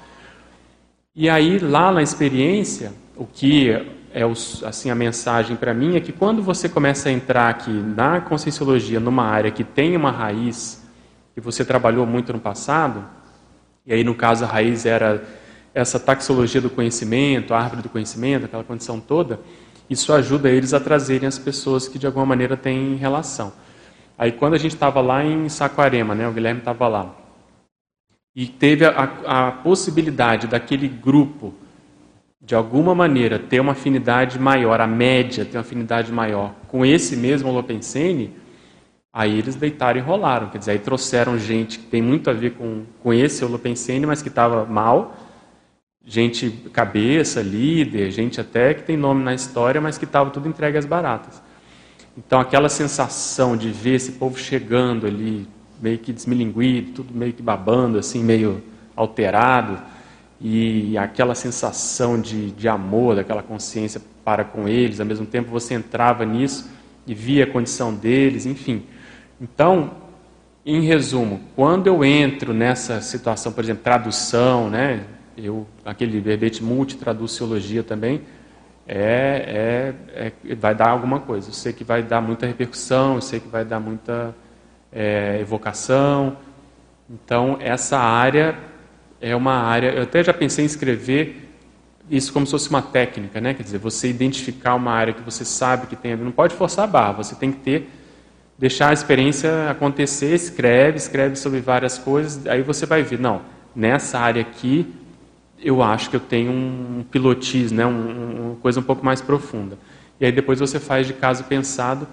e 1.14 1.28
aí, 1.28 1.58
lá 1.58 1.92
na 1.92 2.02
experiência, 2.02 2.92
o 3.14 3.26
que 3.26 3.70
é 4.14 4.22
assim 4.64 4.90
a 4.90 4.94
mensagem 4.94 5.56
para 5.56 5.74
mim 5.74 5.94
é 5.94 6.00
que 6.00 6.10
quando 6.10 6.42
você 6.42 6.70
começa 6.70 7.10
a 7.10 7.12
entrar 7.12 7.50
aqui 7.50 7.70
na 7.70 8.20
conscienciologia, 8.20 8.98
numa 8.98 9.24
área 9.24 9.50
que 9.50 9.62
tem 9.62 9.94
uma 9.94 10.10
raiz 10.10 10.82
que 11.34 11.40
você 11.40 11.66
trabalhou 11.66 12.06
muito 12.06 12.32
no 12.32 12.40
passado, 12.40 13.04
e 13.86 13.92
aí 13.92 14.02
no 14.02 14.14
caso 14.14 14.44
a 14.44 14.46
raiz 14.46 14.86
era 14.86 15.22
essa 15.74 16.00
taxologia 16.00 16.62
do 16.62 16.70
conhecimento, 16.70 17.52
a 17.52 17.58
árvore 17.58 17.82
do 17.82 17.88
conhecimento, 17.90 18.46
aquela 18.46 18.64
condição 18.64 18.98
toda, 18.98 19.38
isso 19.90 20.14
ajuda 20.14 20.48
eles 20.48 20.72
a 20.72 20.80
trazerem 20.80 21.28
as 21.28 21.38
pessoas 21.38 21.88
que 21.88 21.98
de 21.98 22.06
alguma 22.06 22.24
maneira 22.24 22.56
têm 22.56 22.96
relação. 22.96 23.52
Aí 24.16 24.32
quando 24.32 24.54
a 24.54 24.58
gente 24.58 24.74
estava 24.74 25.02
lá 25.02 25.22
em 25.22 25.46
Saquarema, 25.50 26.14
né, 26.14 26.26
o 26.26 26.32
Guilherme 26.32 26.60
estava 26.60 26.88
lá, 26.88 27.14
e 28.34 28.46
teve 28.46 28.84
a, 28.84 28.90
a 29.26 29.52
possibilidade 29.52 30.46
daquele 30.46 30.88
grupo, 30.88 31.54
de 32.40 32.54
alguma 32.54 32.94
maneira, 32.94 33.38
ter 33.38 33.60
uma 33.60 33.72
afinidade 33.72 34.38
maior, 34.38 34.80
a 34.80 34.86
média 34.86 35.44
ter 35.44 35.56
uma 35.56 35.60
afinidade 35.60 36.10
maior 36.10 36.54
com 36.66 36.84
esse 36.84 37.16
mesmo 37.16 37.48
Holopensene, 37.48 38.34
aí 39.12 39.38
eles 39.38 39.54
deitaram 39.54 40.00
e 40.00 40.02
rolaram. 40.02 40.48
Quer 40.48 40.58
dizer, 40.58 40.70
aí 40.72 40.78
trouxeram 40.78 41.38
gente 41.38 41.78
que 41.78 41.86
tem 41.86 42.00
muito 42.00 42.30
a 42.30 42.32
ver 42.32 42.52
com, 42.52 42.84
com 43.02 43.12
esse 43.12 43.44
Holopensene, 43.44 44.06
mas 44.06 44.22
que 44.22 44.28
estava 44.28 44.64
mal, 44.64 45.14
gente 46.04 46.50
cabeça, 46.72 47.42
líder, 47.42 48.10
gente 48.10 48.40
até 48.40 48.74
que 48.74 48.82
tem 48.82 48.96
nome 48.96 49.22
na 49.22 49.34
história, 49.34 49.80
mas 49.80 49.98
que 49.98 50.04
estava 50.04 50.30
tudo 50.30 50.48
entregue 50.48 50.78
às 50.78 50.86
baratas. 50.86 51.42
Então, 52.16 52.40
aquela 52.40 52.68
sensação 52.68 53.56
de 53.56 53.70
ver 53.70 53.94
esse 53.94 54.12
povo 54.12 54.38
chegando 54.38 55.06
ali, 55.06 55.46
meio 55.82 55.98
que 55.98 56.12
desmilinguido, 56.12 56.92
tudo 56.92 57.12
meio 57.12 57.32
que 57.32 57.42
babando, 57.42 57.98
assim, 57.98 58.22
meio 58.22 58.62
alterado, 58.94 59.78
e 60.40 60.96
aquela 60.96 61.34
sensação 61.34 62.20
de, 62.20 62.52
de 62.52 62.68
amor, 62.68 63.16
daquela 63.16 63.42
consciência 63.42 64.00
para 64.24 64.44
com 64.44 64.68
eles, 64.68 65.00
ao 65.00 65.06
mesmo 65.06 65.26
tempo 65.26 65.50
você 65.50 65.74
entrava 65.74 66.24
nisso 66.24 66.70
e 67.06 67.14
via 67.14 67.44
a 67.44 67.46
condição 67.46 67.94
deles, 67.94 68.46
enfim. 68.46 68.84
Então, 69.40 69.90
em 70.64 70.82
resumo, 70.82 71.40
quando 71.56 71.88
eu 71.88 72.04
entro 72.04 72.54
nessa 72.54 73.00
situação, 73.00 73.52
por 73.52 73.64
exemplo, 73.64 73.82
tradução, 73.82 74.70
né? 74.70 75.04
Eu, 75.36 75.66
aquele 75.84 76.20
verbete 76.20 76.62
multitraduciologia 76.62 77.82
também, 77.82 78.20
é, 78.86 79.94
é, 80.14 80.32
é, 80.48 80.54
vai 80.54 80.74
dar 80.74 80.90
alguma 80.90 81.20
coisa. 81.20 81.48
Eu 81.48 81.54
sei 81.54 81.72
que 81.72 81.82
vai 81.82 82.02
dar 82.02 82.20
muita 82.20 82.46
repercussão, 82.46 83.16
eu 83.16 83.20
sei 83.20 83.40
que 83.40 83.48
vai 83.48 83.64
dar 83.64 83.80
muita 83.80 84.34
é, 84.92 85.38
evocação. 85.40 86.36
Então, 87.08 87.56
essa 87.60 87.98
área 87.98 88.56
é 89.20 89.34
uma 89.34 89.54
área. 89.54 89.88
Eu 89.90 90.02
até 90.02 90.22
já 90.22 90.32
pensei 90.32 90.64
em 90.64 90.66
escrever 90.66 91.48
isso 92.10 92.32
como 92.32 92.44
se 92.44 92.52
fosse 92.52 92.68
uma 92.68 92.82
técnica, 92.82 93.40
né? 93.40 93.54
Quer 93.54 93.62
dizer, 93.62 93.78
você 93.78 94.08
identificar 94.08 94.74
uma 94.74 94.92
área 94.92 95.12
que 95.12 95.22
você 95.22 95.44
sabe 95.44 95.86
que 95.86 95.96
tem. 95.96 96.16
Não 96.16 96.32
pode 96.32 96.54
forçar 96.54 96.84
a 96.84 96.88
barra, 96.88 97.12
você 97.12 97.34
tem 97.34 97.50
que 97.52 97.58
ter 97.58 97.90
deixar 98.62 98.90
a 98.90 98.92
experiência 98.92 99.68
acontecer, 99.68 100.34
escreve, 100.34 100.96
escreve 100.96 101.34
sobre 101.34 101.60
várias 101.60 101.98
coisas, 101.98 102.46
aí 102.46 102.62
você 102.62 102.86
vai 102.86 103.02
ver, 103.02 103.18
não, 103.18 103.42
nessa 103.74 104.20
área 104.20 104.40
aqui 104.40 104.86
eu 105.58 105.82
acho 105.82 106.08
que 106.08 106.14
eu 106.14 106.20
tenho 106.20 106.52
um 106.52 107.04
pilotismo, 107.10 107.76
né, 107.76 107.84
um, 107.84 108.50
uma 108.50 108.56
coisa 108.56 108.78
um 108.78 108.82
pouco 108.84 109.04
mais 109.04 109.20
profunda. 109.20 109.76
E 110.20 110.24
aí 110.24 110.30
depois 110.30 110.60
você 110.60 110.78
faz 110.78 111.08
de 111.08 111.12
caso 111.12 111.42
pensado, 111.42 112.06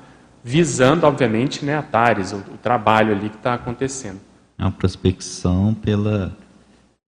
visando, 0.44 1.06
obviamente, 1.06 1.66
né, 1.66 1.78
a 1.78 1.82
TARES, 1.82 2.34
o, 2.34 2.38
o 2.38 2.58
trabalho 2.62 3.14
ali 3.14 3.30
que 3.30 3.36
está 3.36 3.54
acontecendo. 3.54 4.20
É 4.58 4.64
uma 4.64 4.72
prospecção 4.72 5.74
pela 5.74 6.36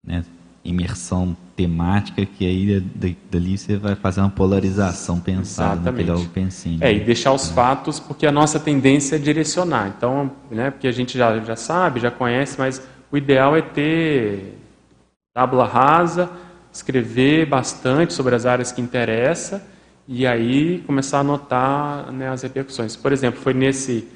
né, 0.04 0.24
imersão 0.64 1.36
temática 1.56 2.24
que 2.24 2.46
aí 2.46 2.80
dali 3.30 3.58
você 3.58 3.76
vai 3.76 3.94
fazer 3.94 4.20
uma 4.20 4.30
polarização 4.30 5.20
pensada 5.20 5.74
Exatamente. 5.74 6.08
naquele 6.08 6.28
pensinho. 6.28 6.78
É, 6.82 6.92
e 6.92 7.00
deixar 7.00 7.32
os 7.32 7.50
fatos, 7.50 8.00
porque 8.00 8.26
a 8.26 8.32
nossa 8.32 8.58
tendência 8.58 9.16
é 9.16 9.18
direcionar. 9.18 9.92
Então, 9.96 10.30
né, 10.50 10.70
porque 10.70 10.88
a 10.88 10.92
gente 10.92 11.16
já, 11.16 11.38
já 11.40 11.56
sabe, 11.56 12.00
já 12.00 12.10
conhece, 12.10 12.56
mas 12.58 12.82
o 13.10 13.16
ideal 13.16 13.56
é 13.56 13.62
ter 13.62 14.58
tábula 15.34 15.66
rasa, 15.66 16.30
escrever 16.72 17.46
bastante 17.46 18.12
sobre 18.12 18.34
as 18.34 18.46
áreas 18.46 18.72
que 18.72 18.80
interessa 18.80 19.62
e 20.06 20.26
aí 20.26 20.82
começar 20.86 21.18
a 21.18 21.20
anotar 21.20 22.12
né, 22.12 22.28
as 22.28 22.42
repercussões. 22.42 22.96
Por 22.96 23.12
exemplo, 23.12 23.40
foi 23.40 23.54
nesse 23.54 24.08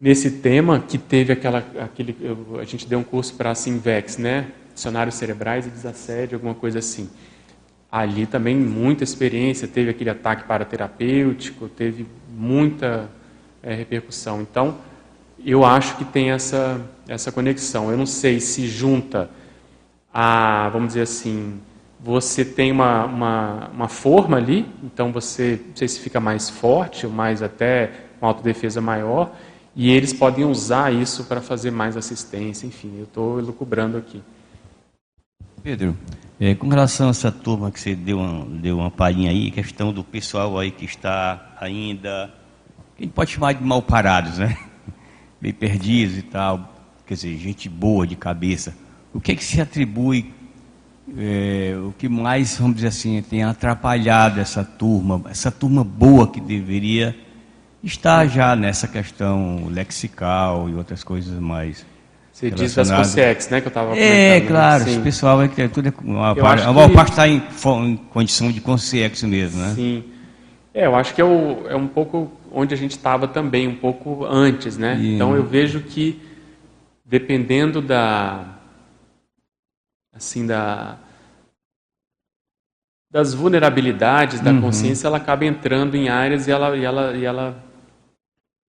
nesse 0.00 0.30
tema 0.30 0.80
que 0.80 0.96
teve 0.96 1.32
aquela 1.32 1.58
aquele 1.78 2.16
a 2.58 2.64
gente 2.64 2.86
deu 2.86 2.98
um 2.98 3.04
curso 3.04 3.34
para 3.34 3.50
a 3.50 3.54
Simvex, 3.54 4.16
né? 4.16 4.52
dicionários 4.80 5.16
cerebrais 5.16 5.66
e 5.66 5.70
desassédio, 5.70 6.36
alguma 6.36 6.54
coisa 6.54 6.78
assim. 6.78 7.10
Ali 7.92 8.24
também 8.26 8.56
muita 8.56 9.04
experiência, 9.04 9.68
teve 9.68 9.90
aquele 9.90 10.10
ataque 10.10 10.44
paraterapêutico, 10.44 11.68
teve 11.68 12.06
muita 12.30 13.10
é, 13.62 13.74
repercussão. 13.74 14.40
Então, 14.40 14.78
eu 15.44 15.64
acho 15.64 15.96
que 15.96 16.04
tem 16.04 16.30
essa, 16.30 16.80
essa 17.08 17.30
conexão. 17.30 17.90
Eu 17.90 17.96
não 17.96 18.06
sei 18.06 18.40
se 18.40 18.66
junta 18.66 19.28
a, 20.12 20.68
vamos 20.70 20.88
dizer 20.88 21.02
assim, 21.02 21.60
você 22.02 22.44
tem 22.44 22.72
uma, 22.72 23.04
uma, 23.04 23.68
uma 23.68 23.88
forma 23.88 24.36
ali, 24.36 24.66
então 24.82 25.12
você, 25.12 25.60
não 25.68 25.76
sei 25.76 25.86
se 25.86 26.00
fica 26.00 26.18
mais 26.18 26.48
forte, 26.48 27.06
ou 27.06 27.12
mais 27.12 27.42
até 27.42 27.92
uma 28.20 28.28
autodefesa 28.28 28.80
maior, 28.80 29.34
e 29.76 29.90
eles 29.90 30.12
podem 30.12 30.44
usar 30.44 30.92
isso 30.92 31.24
para 31.24 31.40
fazer 31.40 31.70
mais 31.70 31.96
assistência, 31.96 32.66
enfim, 32.66 32.94
eu 32.98 33.04
estou 33.04 33.38
elucubrando 33.38 33.98
aqui. 33.98 34.22
Pedro, 35.62 35.96
é, 36.40 36.54
com 36.54 36.68
relação 36.68 37.08
a 37.08 37.10
essa 37.10 37.30
turma 37.30 37.70
que 37.70 37.78
você 37.78 37.94
deu 37.94 38.18
uma, 38.18 38.46
deu 38.46 38.78
uma 38.78 38.90
palhinha 38.90 39.30
aí, 39.30 39.50
questão 39.50 39.92
do 39.92 40.02
pessoal 40.02 40.58
aí 40.58 40.70
que 40.70 40.86
está 40.86 41.54
ainda, 41.60 42.32
que 42.96 43.02
a 43.02 43.04
gente 43.04 43.12
pode 43.12 43.30
chamar 43.30 43.52
de 43.52 43.62
mal 43.62 43.82
parados, 43.82 44.38
né? 44.38 44.56
Bem 45.38 45.52
perdidos 45.52 46.16
e 46.16 46.22
tal, 46.22 46.74
quer 47.06 47.14
dizer, 47.14 47.36
gente 47.36 47.68
boa 47.68 48.06
de 48.06 48.16
cabeça. 48.16 48.74
O 49.12 49.20
que 49.20 49.32
é 49.32 49.34
que 49.34 49.44
se 49.44 49.60
atribui, 49.60 50.32
é, 51.18 51.74
o 51.76 51.92
que 51.96 52.08
mais, 52.08 52.56
vamos 52.58 52.76
dizer 52.76 52.88
assim, 52.88 53.22
tem 53.22 53.42
atrapalhado 53.42 54.40
essa 54.40 54.64
turma, 54.64 55.22
essa 55.30 55.50
turma 55.50 55.84
boa 55.84 56.28
que 56.28 56.40
deveria 56.40 57.16
estar 57.82 58.26
já 58.26 58.54
nessa 58.54 58.86
questão 58.86 59.66
lexical 59.70 60.68
e 60.68 60.74
outras 60.74 61.02
coisas 61.02 61.38
mais 61.40 61.84
você 62.32 62.50
diz 62.50 62.74
das 62.74 62.88
né, 62.90 63.34
que 63.60 63.66
eu 63.66 63.68
estava. 63.68 63.94
É, 63.94 64.40
né? 64.40 64.46
claro, 64.46 64.84
né? 64.86 64.96
o 64.96 65.02
pessoal 65.02 65.42
é 65.42 65.48
que 65.48 65.68
tudo 65.68 65.88
é, 65.88 65.92
uma, 66.02 66.34
parte, 66.34 66.62
a 66.62 66.72
maior 66.72 66.90
parte 66.90 67.10
está 67.10 67.28
em, 67.28 67.42
em, 67.84 67.96
condição 67.96 68.50
de 68.50 68.62
COSEX 68.62 69.24
mesmo, 69.24 69.60
né? 69.60 69.72
Sim. 69.74 70.04
É, 70.72 70.86
eu 70.86 70.94
acho 70.94 71.14
que 71.14 71.20
é, 71.20 71.24
o, 71.24 71.66
é 71.68 71.76
um 71.76 71.86
pouco 71.86 72.32
onde 72.50 72.72
a 72.72 72.76
gente 72.78 72.92
estava 72.92 73.28
também, 73.28 73.68
um 73.68 73.74
pouco 73.74 74.24
antes, 74.24 74.78
né? 74.78 74.98
E... 74.98 75.16
Então 75.16 75.36
eu 75.36 75.44
vejo 75.44 75.80
que 75.80 76.18
dependendo 77.04 77.82
da 77.82 78.59
assim 80.20 80.46
da 80.46 80.98
das 83.10 83.34
vulnerabilidades 83.34 84.40
da 84.40 84.52
uhum. 84.52 84.60
consciência, 84.60 85.08
ela 85.08 85.16
acaba 85.16 85.44
entrando 85.44 85.96
em 85.96 86.08
áreas 86.08 86.46
e 86.46 86.52
ela 86.52 86.76
e 86.76 86.84
ela 86.84 87.16
e 87.16 87.24
ela 87.24 87.64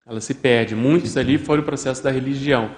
ela 0.04 0.20
se 0.20 0.34
perde. 0.34 0.74
Muitos 0.74 1.16
ali 1.16 1.38
foram 1.38 1.62
o 1.62 1.64
processo 1.64 2.02
da 2.02 2.10
religião. 2.10 2.70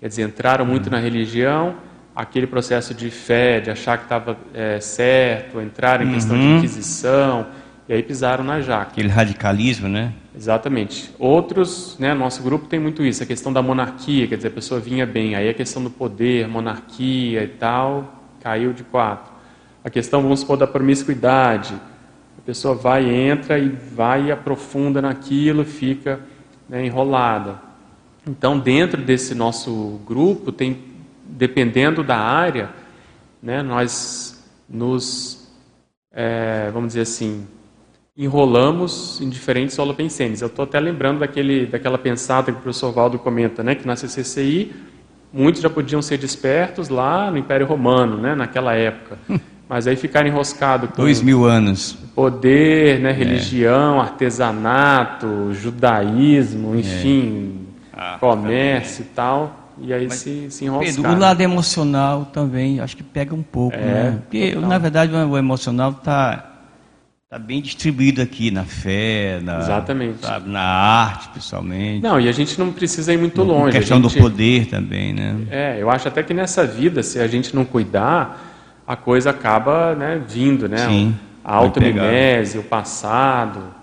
Quer 0.00 0.08
dizer, 0.08 0.22
entraram 0.22 0.64
muito 0.66 0.86
uhum. 0.86 0.92
na 0.92 0.98
religião, 0.98 1.76
aquele 2.16 2.48
processo 2.48 2.92
de 2.94 3.10
fé, 3.10 3.60
de 3.60 3.70
achar 3.70 3.96
que 3.96 4.04
estava 4.04 4.36
é, 4.52 4.80
certo, 4.80 5.60
entraram 5.60 6.04
em 6.04 6.14
questão 6.14 6.36
de 6.36 6.42
uhum. 6.42 6.56
inquisição, 6.56 7.46
e 7.88 7.92
aí 7.92 8.02
pisaram 8.02 8.42
na 8.42 8.60
jaca. 8.60 8.90
Aquele 8.90 9.08
radicalismo, 9.08 9.88
né? 9.88 10.12
Exatamente. 10.38 11.12
Outros, 11.18 11.96
né, 11.98 12.14
nosso 12.14 12.44
grupo 12.44 12.68
tem 12.68 12.78
muito 12.78 13.04
isso, 13.04 13.20
a 13.24 13.26
questão 13.26 13.52
da 13.52 13.60
monarquia, 13.60 14.28
quer 14.28 14.36
dizer, 14.36 14.48
a 14.48 14.52
pessoa 14.52 14.78
vinha 14.78 15.04
bem, 15.04 15.34
aí 15.34 15.48
a 15.48 15.52
questão 15.52 15.82
do 15.82 15.90
poder, 15.90 16.46
monarquia 16.46 17.42
e 17.42 17.48
tal, 17.48 18.22
caiu 18.40 18.72
de 18.72 18.84
quatro. 18.84 19.32
A 19.82 19.90
questão, 19.90 20.22
vamos 20.22 20.38
supor, 20.38 20.56
da 20.56 20.66
promiscuidade, 20.66 21.74
a 21.74 22.42
pessoa 22.46 22.76
vai, 22.76 23.12
entra 23.12 23.58
e 23.58 23.68
vai 23.68 24.26
e 24.26 24.30
aprofunda 24.30 25.02
naquilo, 25.02 25.64
fica 25.64 26.20
né, 26.68 26.86
enrolada. 26.86 27.60
Então, 28.24 28.60
dentro 28.60 29.02
desse 29.02 29.34
nosso 29.34 30.00
grupo, 30.06 30.52
tem, 30.52 30.78
dependendo 31.24 32.04
da 32.04 32.16
área, 32.16 32.70
né, 33.42 33.60
nós 33.60 34.40
nos, 34.68 35.50
é, 36.12 36.70
vamos 36.72 36.90
dizer 36.90 37.00
assim, 37.00 37.44
enrolamos 38.18 39.20
em 39.20 39.28
diferentes 39.28 39.78
holopensenes. 39.78 40.42
Eu 40.42 40.48
estou 40.48 40.64
até 40.64 40.80
lembrando 40.80 41.20
daquele, 41.20 41.66
daquela 41.66 41.96
pensada 41.96 42.50
que 42.50 42.58
o 42.58 42.60
professor 42.60 42.90
Valdo 42.90 43.16
comenta, 43.16 43.62
né, 43.62 43.76
que 43.76 43.86
na 43.86 43.94
CCCI 43.94 44.72
muitos 45.32 45.62
já 45.62 45.70
podiam 45.70 46.02
ser 46.02 46.18
despertos 46.18 46.88
lá 46.88 47.30
no 47.30 47.38
Império 47.38 47.64
Romano, 47.64 48.16
né, 48.16 48.34
naquela 48.34 48.74
época. 48.74 49.18
Mas 49.68 49.86
aí 49.86 49.96
ficaram 49.96 50.26
enroscados 50.26 50.90
com... 50.90 51.02
Dois 51.02 51.20
mil 51.20 51.44
anos. 51.44 51.96
Poder, 52.14 52.98
né, 52.98 53.10
é. 53.10 53.12
religião, 53.12 53.98
é. 53.98 54.00
artesanato, 54.00 55.52
judaísmo, 55.52 56.74
é. 56.74 56.78
enfim, 56.78 57.66
ah, 57.92 58.16
comércio 58.18 59.02
e 59.02 59.14
tal, 59.14 59.70
e 59.80 59.92
aí 59.92 60.10
se, 60.10 60.50
se 60.50 60.64
enroscar. 60.64 60.94
Pedro, 60.94 61.12
o 61.12 61.18
lado 61.18 61.40
emocional 61.40 62.24
também, 62.32 62.80
acho 62.80 62.96
que 62.96 63.02
pega 63.02 63.34
um 63.34 63.42
pouco, 63.42 63.76
é, 63.76 63.80
né? 63.80 64.18
Porque, 64.22 64.52
total. 64.52 64.68
na 64.68 64.78
verdade, 64.78 65.14
o 65.14 65.36
emocional 65.36 65.90
está 65.90 66.47
tá 67.30 67.38
bem 67.38 67.60
distribuído 67.60 68.22
aqui 68.22 68.50
na 68.50 68.64
fé, 68.64 69.38
na, 69.42 69.58
Exatamente. 69.58 70.24
Sabe, 70.24 70.48
na 70.48 70.60
arte, 70.60 71.28
pessoalmente. 71.28 72.02
Não, 72.02 72.18
e 72.18 72.28
a 72.28 72.32
gente 72.32 72.58
não 72.58 72.72
precisa 72.72 73.12
ir 73.12 73.18
muito 73.18 73.42
longe. 73.42 73.76
A 73.76 73.80
questão 73.80 74.00
gente, 74.00 74.14
do 74.14 74.20
poder 74.22 74.66
também, 74.66 75.12
né? 75.12 75.36
É, 75.50 75.76
eu 75.78 75.90
acho 75.90 76.08
até 76.08 76.22
que 76.22 76.32
nessa 76.32 76.66
vida, 76.66 77.02
se 77.02 77.18
a 77.20 77.26
gente 77.26 77.54
não 77.54 77.64
cuidar, 77.64 78.82
a 78.86 78.96
coisa 78.96 79.30
acaba 79.30 79.94
né, 79.94 80.22
vindo, 80.26 80.68
né? 80.68 80.88
Sim, 80.88 81.14
a 81.44 81.54
automimese, 81.54 82.58
o 82.58 82.62
passado, 82.62 83.78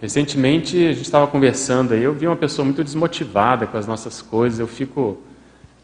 Recentemente 0.00 0.76
a 0.76 0.92
gente 0.92 1.02
estava 1.02 1.26
conversando 1.26 1.92
aí, 1.92 2.04
eu 2.04 2.14
vi 2.14 2.28
uma 2.28 2.36
pessoa 2.36 2.64
muito 2.64 2.84
desmotivada 2.84 3.66
com 3.66 3.76
as 3.76 3.84
nossas 3.84 4.22
coisas, 4.22 4.60
eu 4.60 4.68
fico 4.68 5.20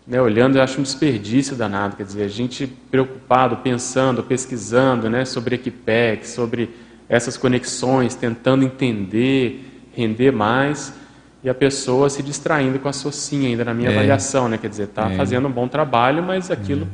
né, 0.07 0.21
olhando 0.21 0.57
e 0.57 0.61
acho 0.61 0.79
um 0.79 0.85
desperdício 0.85 1.57
danado, 1.57 1.97
quer 1.97 2.05
dizer, 2.05 2.23
a 2.23 2.29
gente 2.29 2.65
preocupado, 2.65 3.57
pensando, 3.57 4.23
pesquisando 4.23 5.11
né, 5.11 5.25
sobre 5.25 5.57
Equipec, 5.57 6.29
sobre 6.29 6.71
essas 7.09 7.37
conexões, 7.37 8.15
tentando 8.15 8.65
entender, 8.65 9.89
render 9.95 10.33
mais, 10.33 10.95
e 11.43 11.49
a 11.49 11.55
pessoa 11.55 12.09
se 12.09 12.23
distraindo 12.23 12.79
com 12.79 12.89
a 12.89 12.93
socinha 12.93 13.49
ainda 13.49 13.65
na 13.65 13.75
minha 13.75 13.91
é. 13.91 13.93
avaliação, 13.93 14.49
né, 14.49 14.57
quer 14.57 14.69
dizer, 14.69 14.85
está 14.85 15.11
é. 15.11 15.17
fazendo 15.17 15.47
um 15.47 15.51
bom 15.51 15.69
trabalho, 15.69 16.23
mas 16.23 16.51
aquilo 16.51 16.89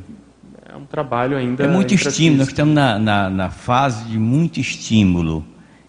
é, 0.67 0.73
é 0.73 0.75
um 0.75 0.85
trabalho 0.85 1.37
ainda... 1.37 1.63
É 1.63 1.67
muito 1.67 1.93
estímulo, 1.93 2.39
nós 2.39 2.47
estamos 2.47 2.75
na, 2.75 2.99
na, 2.99 3.29
na 3.29 3.49
fase 3.49 4.03
de 4.05 4.19
muito 4.19 4.59
estímulo, 4.59 5.45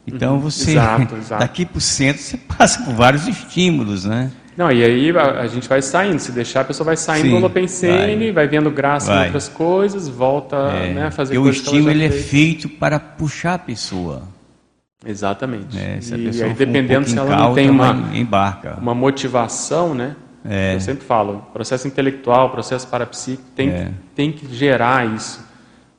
então 0.06 0.34
uhum. 0.34 0.40
você, 0.40 0.72
exato, 0.72 1.16
exato. 1.18 1.40
daqui 1.40 1.66
para 1.66 1.78
o 1.78 1.80
centro, 1.80 2.22
você 2.22 2.36
passa 2.36 2.82
por 2.84 2.94
vários 2.94 3.26
estímulos, 3.26 4.04
né? 4.04 4.30
Não, 4.56 4.70
e 4.70 4.84
aí 4.84 5.10
a, 5.16 5.40
a, 5.40 5.46
gente 5.46 5.68
vai 5.68 5.80
saindo, 5.80 6.18
se 6.18 6.30
deixar, 6.30 6.60
a 6.60 6.64
pessoa 6.64 6.84
vai 6.84 6.96
saindo 6.96 7.24
Sim, 7.24 7.30
do 7.30 7.36
Holopensene, 7.36 8.24
vai, 8.24 8.32
vai 8.32 8.48
vendo 8.48 8.70
graça 8.70 9.06
vai. 9.06 9.22
em 9.22 9.24
outras 9.26 9.48
coisas, 9.48 10.08
volta 10.08 10.56
é, 10.56 10.92
né, 10.92 11.06
a 11.06 11.10
fazer 11.10 11.36
coisas. 11.36 11.60
o 11.60 11.62
estímulo 11.62 11.90
ele 11.90 12.04
é 12.04 12.10
feito 12.10 12.68
para 12.68 13.00
puxar 13.00 13.54
a 13.54 13.58
pessoa. 13.58 14.22
Exatamente. 15.04 15.78
É, 15.78 15.98
e, 16.02 16.42
aí, 16.42 16.54
dependendo 16.54 17.06
um 17.06 17.10
se 17.10 17.18
ela 17.18 17.34
não 17.34 17.54
tem 17.54 17.70
uma, 17.70 18.10
embarca. 18.12 18.78
uma 18.80 18.94
motivação, 18.94 19.94
né? 19.94 20.14
É. 20.44 20.74
Eu 20.74 20.80
sempre 20.80 21.04
falo, 21.04 21.46
processo 21.52 21.86
intelectual, 21.88 22.50
processo 22.50 22.86
parapsíquico, 22.88 23.48
tem, 23.54 23.70
é. 23.70 23.84
que, 23.84 23.90
tem 24.14 24.32
que 24.32 24.54
gerar 24.54 25.06
isso 25.06 25.51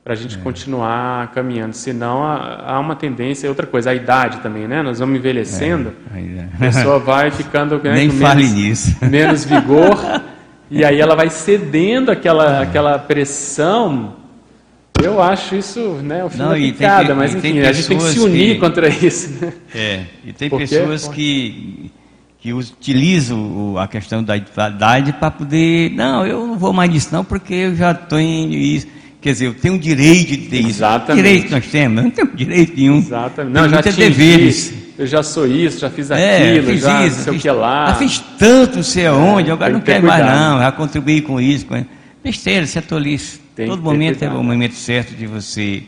para 0.04 0.12
a 0.12 0.16
gente 0.16 0.36
é. 0.36 0.40
continuar 0.40 1.32
caminhando. 1.32 1.72
Senão 1.72 2.22
há, 2.22 2.62
há, 2.66 2.78
uma 2.78 2.94
tendência, 2.94 3.48
outra 3.48 3.66
coisa, 3.66 3.90
a 3.90 3.94
idade 3.94 4.38
também, 4.40 4.68
né? 4.68 4.82
Nós 4.82 4.98
vamos 4.98 5.16
envelhecendo, 5.18 5.94
é, 6.14 6.44
a 6.54 6.58
pessoa 6.58 6.98
vai 6.98 7.30
ficando 7.30 7.80
né, 7.82 7.94
Nem 7.94 8.10
fale 8.10 8.42
menos, 8.42 8.58
nisso. 8.58 8.96
menos 9.08 9.44
vigor, 9.46 10.22
e 10.70 10.84
aí 10.84 11.00
ela 11.00 11.16
vai 11.16 11.30
cedendo 11.30 12.10
aquela, 12.10 12.60
aquela 12.60 12.98
pressão. 12.98 14.16
Eu 15.02 15.20
acho 15.20 15.56
isso 15.56 15.80
né, 16.02 16.22
o 16.22 16.30
fim 16.30 16.38
Não, 16.38 16.50
da 16.50 16.54
picada, 16.54 17.14
mas 17.14 17.34
enfim, 17.34 17.60
a 17.60 17.72
gente 17.72 17.88
tem 17.88 17.98
que 17.98 18.04
se 18.04 18.20
unir 18.20 18.54
que, 18.54 18.60
contra 18.60 18.88
isso. 18.88 19.44
Né? 19.44 19.52
É, 19.74 20.00
e 20.24 20.32
tem 20.32 20.50
Porque, 20.50 20.66
pessoas 20.66 21.08
que 21.08 21.90
que 22.38 22.52
utilizam 22.52 23.78
a 23.78 23.88
questão 23.88 24.22
da 24.22 24.36
idade 24.36 25.14
para 25.14 25.30
poder, 25.30 25.90
não, 25.92 26.26
eu 26.26 26.46
não 26.46 26.58
vou 26.58 26.74
mais 26.74 26.90
nisso 26.90 27.08
não, 27.10 27.24
porque 27.24 27.54
eu 27.54 27.74
já 27.74 27.92
estou 27.92 28.20
em 28.20 28.52
isso. 28.52 28.86
Quer 29.24 29.32
dizer, 29.32 29.46
eu 29.46 29.54
tenho 29.54 29.76
o 29.76 29.78
direito 29.78 30.28
de 30.32 30.36
ter 30.36 30.66
Exatamente. 30.66 31.08
isso. 31.08 31.16
Direito 31.16 31.50
nós 31.50 31.66
temos, 31.68 32.04
não 32.04 32.10
tenho 32.10 32.28
direito 32.34 32.76
nenhum. 32.76 32.98
Exatamente. 32.98 33.54
Não, 33.54 33.68
já 33.70 33.82
tinha 33.82 33.94
deveres. 33.94 34.74
Eu 34.98 35.06
já 35.06 35.22
sou 35.22 35.46
isso, 35.46 35.78
já 35.78 35.88
fiz 35.88 36.10
é, 36.10 36.50
aquilo, 36.50 36.66
fiz 36.66 36.82
já 36.82 37.06
isso, 37.06 37.16
sei 37.22 37.32
fiz, 37.32 37.40
o 37.40 37.42
que 37.42 37.50
lá. 37.50 37.86
Já 37.86 37.94
fiz 37.94 38.18
tanto, 38.38 38.82
sei 38.82 39.06
aonde, 39.06 39.48
é, 39.48 39.52
agora 39.54 39.72
não 39.72 39.80
quero 39.80 40.06
mais 40.06 40.26
não, 40.26 40.58
já 40.58 40.70
contribuí 40.72 41.22
com 41.22 41.40
isso. 41.40 41.64
Com... 41.64 41.82
Besteira, 42.22 42.66
você 42.66 42.80
é 42.80 42.82
tolice. 42.82 43.40
Tem 43.56 43.66
Todo 43.66 43.82
momento 43.82 44.22
é 44.22 44.28
o 44.28 44.44
momento 44.44 44.74
certo 44.74 45.14
de 45.14 45.26
você 45.26 45.84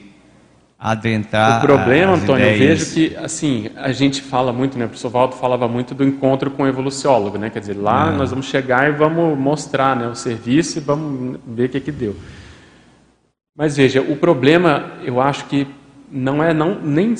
adentrar. 0.78 1.58
O 1.58 1.66
problema, 1.66 2.14
Antônio, 2.14 2.42
ideias. 2.42 2.58
eu 2.58 2.68
vejo 2.68 2.94
que 2.94 3.16
assim 3.22 3.68
a 3.76 3.92
gente 3.92 4.22
fala 4.22 4.50
muito, 4.50 4.78
né? 4.78 4.86
O 4.86 4.88
professor 4.88 5.10
Valdo 5.10 5.36
falava 5.36 5.68
muito 5.68 5.94
do 5.94 6.02
encontro 6.02 6.50
com 6.50 6.62
o 6.62 6.66
evoluciólogo, 6.66 7.36
né? 7.36 7.50
Quer 7.50 7.60
dizer, 7.60 7.76
lá 7.76 8.10
nós 8.12 8.30
vamos 8.30 8.46
chegar 8.46 8.88
e 8.88 8.92
vamos 8.92 9.38
mostrar, 9.38 9.94
né, 9.94 10.08
o 10.08 10.14
serviço 10.14 10.78
e 10.78 10.80
vamos 10.80 11.38
ver 11.46 11.66
o 11.66 11.68
que 11.68 11.80
que 11.80 11.92
deu. 11.92 12.16
Mas 13.56 13.76
veja, 13.76 14.00
o 14.02 14.16
problema, 14.16 14.92
eu 15.02 15.20
acho 15.20 15.46
que 15.46 15.66
não 16.10 16.42
é 16.42 16.52
não 16.52 16.80
nem 16.80 17.14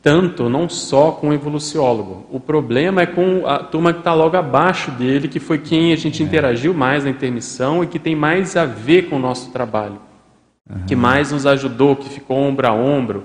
tanto, 0.00 0.48
não 0.48 0.68
só 0.68 1.12
com 1.12 1.30
o 1.30 1.32
evoluciólogo. 1.32 2.26
O 2.30 2.38
problema 2.38 3.02
é 3.02 3.06
com 3.06 3.46
a 3.46 3.58
turma 3.58 3.92
que 3.92 4.00
está 4.00 4.12
logo 4.12 4.36
abaixo 4.36 4.90
dele, 4.92 5.28
que 5.28 5.40
foi 5.40 5.58
quem 5.58 5.92
a 5.92 5.96
gente 5.96 6.22
é. 6.22 6.26
interagiu 6.26 6.74
mais 6.74 7.04
na 7.04 7.10
intermissão 7.10 7.82
e 7.82 7.86
que 7.86 7.98
tem 7.98 8.14
mais 8.14 8.56
a 8.56 8.64
ver 8.64 9.08
com 9.08 9.16
o 9.16 9.18
nosso 9.18 9.50
trabalho 9.50 9.98
uhum. 10.68 10.86
que 10.86 10.96
mais 10.96 11.32
nos 11.32 11.46
ajudou, 11.46 11.96
que 11.96 12.08
ficou 12.08 12.36
ombro 12.36 12.66
a 12.66 12.72
ombro. 12.72 13.24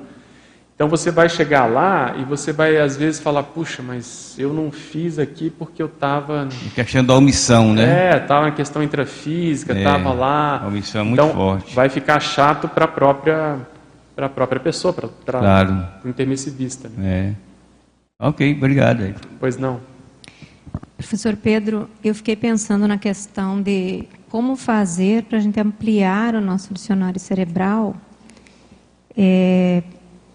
Então 0.79 0.87
você 0.87 1.11
vai 1.11 1.27
chegar 1.27 1.65
lá 1.65 2.15
e 2.17 2.23
você 2.23 2.53
vai 2.53 2.77
às 2.77 2.95
vezes 2.95 3.19
falar, 3.19 3.43
puxa, 3.43 3.83
mas 3.83 4.33
eu 4.39 4.53
não 4.53 4.71
fiz 4.71 5.19
aqui 5.19 5.49
porque 5.49 5.83
eu 5.83 5.87
estava. 5.87 6.47
Questão 6.73 7.03
da 7.03 7.15
omissão, 7.15 7.73
né? 7.73 8.13
É, 8.13 8.17
estava 8.17 8.45
na 8.45 8.51
questão 8.51 8.81
intrafísica, 8.81 9.77
estava 9.77 10.11
é, 10.11 10.13
lá. 10.13 10.61
A 10.63 10.67
omissão 10.67 11.01
é 11.01 11.03
muito 11.03 11.21
então, 11.21 11.33
forte. 11.33 11.75
Vai 11.75 11.89
ficar 11.89 12.21
chato 12.21 12.69
para 12.69 12.85
a 12.85 12.87
própria, 12.87 13.57
a 14.15 14.29
própria 14.29 14.61
pessoa, 14.61 14.93
para 14.93 15.39
claro. 15.39 15.85
o 16.05 16.07
intermissivista. 16.07 16.87
Né? 16.87 17.35
É. 18.21 18.25
Ok, 18.25 18.53
obrigado. 18.53 19.13
Pois 19.37 19.57
não. 19.57 19.81
Professor 20.95 21.35
Pedro, 21.35 21.89
eu 22.01 22.15
fiquei 22.15 22.37
pensando 22.37 22.87
na 22.87 22.97
questão 22.97 23.61
de 23.61 24.07
como 24.29 24.55
fazer 24.55 25.23
para 25.23 25.39
a 25.39 25.41
gente 25.41 25.59
ampliar 25.59 26.35
o 26.35 26.39
nosso 26.39 26.73
dicionário 26.73 27.19
cerebral 27.19 27.97
é, 29.17 29.83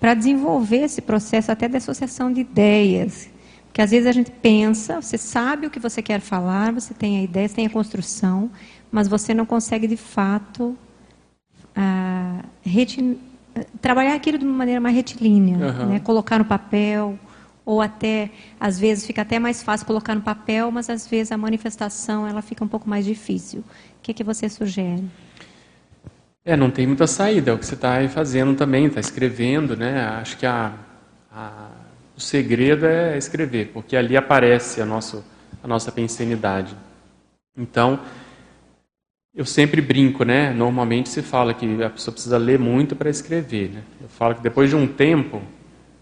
para 0.04 0.12
desenvolver 0.12 0.82
esse 0.82 1.00
processo 1.00 1.50
até 1.50 1.66
de 1.66 1.78
associação 1.78 2.30
de 2.30 2.42
ideias. 2.42 3.30
Porque 3.64 3.80
às 3.80 3.90
vezes 3.90 4.06
a 4.06 4.12
gente 4.12 4.30
pensa, 4.30 5.00
você 5.00 5.16
sabe 5.16 5.66
o 5.66 5.70
que 5.70 5.80
você 5.80 6.02
quer 6.02 6.20
falar, 6.20 6.74
você 6.74 6.92
tem 6.92 7.20
a 7.20 7.22
ideia, 7.22 7.48
você 7.48 7.54
tem 7.54 7.64
a 7.64 7.70
construção, 7.70 8.50
mas 8.92 9.08
você 9.08 9.32
não 9.32 9.46
consegue 9.46 9.86
de 9.86 9.96
fato 9.96 10.76
ah, 11.74 12.44
trabalhar 13.80 14.14
aquilo 14.14 14.36
de 14.36 14.44
uma 14.44 14.52
maneira 14.52 14.78
mais 14.78 14.94
retilínea, 14.94 15.56
uhum. 15.56 15.86
né? 15.86 16.00
colocar 16.00 16.38
no 16.38 16.44
papel, 16.44 17.18
ou 17.64 17.80
até 17.80 18.30
às 18.60 18.78
vezes 18.78 19.06
fica 19.06 19.22
até 19.22 19.38
mais 19.38 19.62
fácil 19.62 19.86
colocar 19.86 20.14
no 20.14 20.20
papel, 20.20 20.70
mas 20.70 20.90
às 20.90 21.08
vezes 21.08 21.32
a 21.32 21.38
manifestação 21.38 22.26
ela 22.26 22.42
fica 22.42 22.62
um 22.62 22.68
pouco 22.68 22.86
mais 22.86 23.06
difícil. 23.06 23.60
O 23.60 24.02
que, 24.02 24.12
que 24.12 24.22
você 24.22 24.50
sugere? 24.50 25.08
É, 26.46 26.58
não 26.58 26.70
tem 26.70 26.86
muita 26.86 27.06
saída, 27.06 27.50
é 27.50 27.54
o 27.54 27.58
que 27.58 27.64
você 27.64 27.72
está 27.72 28.06
fazendo 28.10 28.54
também, 28.54 28.84
está 28.84 29.00
escrevendo, 29.00 29.74
né? 29.74 30.04
Acho 30.20 30.36
que 30.36 30.44
a, 30.44 30.74
a, 31.32 31.70
o 32.14 32.20
segredo 32.20 32.84
é 32.84 33.16
escrever, 33.16 33.70
porque 33.72 33.96
ali 33.96 34.14
aparece 34.14 34.82
a, 34.82 34.84
nosso, 34.84 35.24
a 35.62 35.66
nossa 35.66 35.90
pensenidade. 35.90 36.76
Então, 37.56 37.98
eu 39.34 39.46
sempre 39.46 39.80
brinco, 39.80 40.22
né? 40.22 40.52
Normalmente 40.52 41.08
se 41.08 41.22
fala 41.22 41.54
que 41.54 41.82
a 41.82 41.88
pessoa 41.88 42.12
precisa 42.12 42.36
ler 42.36 42.58
muito 42.58 42.94
para 42.94 43.08
escrever, 43.08 43.70
né? 43.70 43.82
Eu 44.02 44.08
falo 44.10 44.34
que 44.34 44.42
depois 44.42 44.68
de 44.68 44.76
um 44.76 44.86
tempo, 44.86 45.40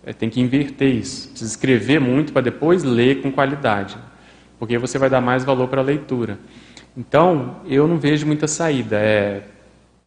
é, 0.05 0.13
tem 0.13 0.29
que 0.29 0.41
inverter 0.41 0.93
isso. 0.93 1.29
Precisa 1.29 1.53
escrever 1.53 2.01
muito 2.01 2.33
para 2.33 2.43
depois 2.43 2.83
ler 2.83 3.23
com 3.23 3.31
qualidade, 3.31 3.97
porque 4.59 4.77
você 4.77 4.99
vai 4.99 5.09
dar 5.09 5.21
mais 5.21 5.45
valor 5.45 5.69
para 5.69 5.81
a 5.81 5.85
leitura. 5.85 6.37
Então, 6.97 7.61
eu 7.65 7.87
não 7.87 7.97
vejo 7.97 8.27
muita 8.27 8.49
saída. 8.49 8.97
É 8.99 9.52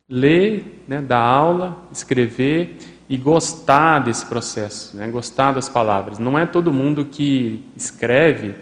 ler, 0.10 0.84
né, 0.88 1.02
dar 1.02 1.20
aula, 1.20 1.78
escrever 1.92 2.78
e 3.10 3.18
gostar 3.18 4.00
desse 4.00 4.26
processo, 4.26 4.96
né, 4.98 5.08
gostar 5.08 5.52
das 5.52 5.70
palavras. 5.70 6.20
Não 6.20 6.38
é 6.38 6.46
todo 6.46 6.74
mundo 6.74 7.06
que 7.06 7.64
escreve 7.76 8.56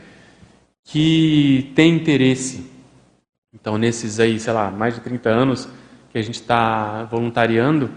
que 0.84 1.72
tem 1.76 1.96
interesse. 1.96 2.70
Então, 3.54 3.78
nesses 3.78 4.20
aí, 4.20 4.40
sei 4.40 4.54
lá, 4.54 4.70
mais 4.72 4.96
de 4.96 5.02
30 5.02 5.30
anos 5.30 5.70
que 6.12 6.18
a 6.18 6.22
gente 6.22 6.36
está 6.36 7.06
voluntariando, 7.06 7.90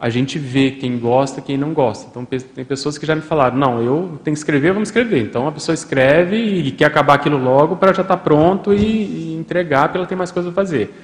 a 0.00 0.08
gente 0.08 0.38
vê 0.38 0.70
quem 0.70 0.98
gosta 0.98 1.40
quem 1.40 1.56
não 1.56 1.72
gosta. 1.72 2.06
Então, 2.08 2.24
tem 2.24 2.64
pessoas 2.64 2.96
que 2.96 3.04
já 3.04 3.16
me 3.16 3.22
falaram: 3.22 3.56
não, 3.56 3.82
eu 3.82 4.20
tenho 4.22 4.34
que 4.34 4.38
escrever, 4.38 4.72
vamos 4.72 4.90
escrever. 4.90 5.22
Então, 5.22 5.48
a 5.48 5.52
pessoa 5.52 5.74
escreve 5.74 6.36
e 6.36 6.70
quer 6.70 6.84
acabar 6.84 7.14
aquilo 7.14 7.38
logo 7.38 7.76
para 7.76 7.92
já 7.92 8.02
estar 8.02 8.16
tá 8.16 8.22
pronto 8.22 8.72
e, 8.72 9.32
e 9.32 9.34
entregar, 9.34 9.88
porque 9.88 9.98
ela 9.98 10.06
tem 10.06 10.16
mais 10.16 10.30
coisa 10.30 10.50
a 10.50 10.52
fazer. 10.52 10.94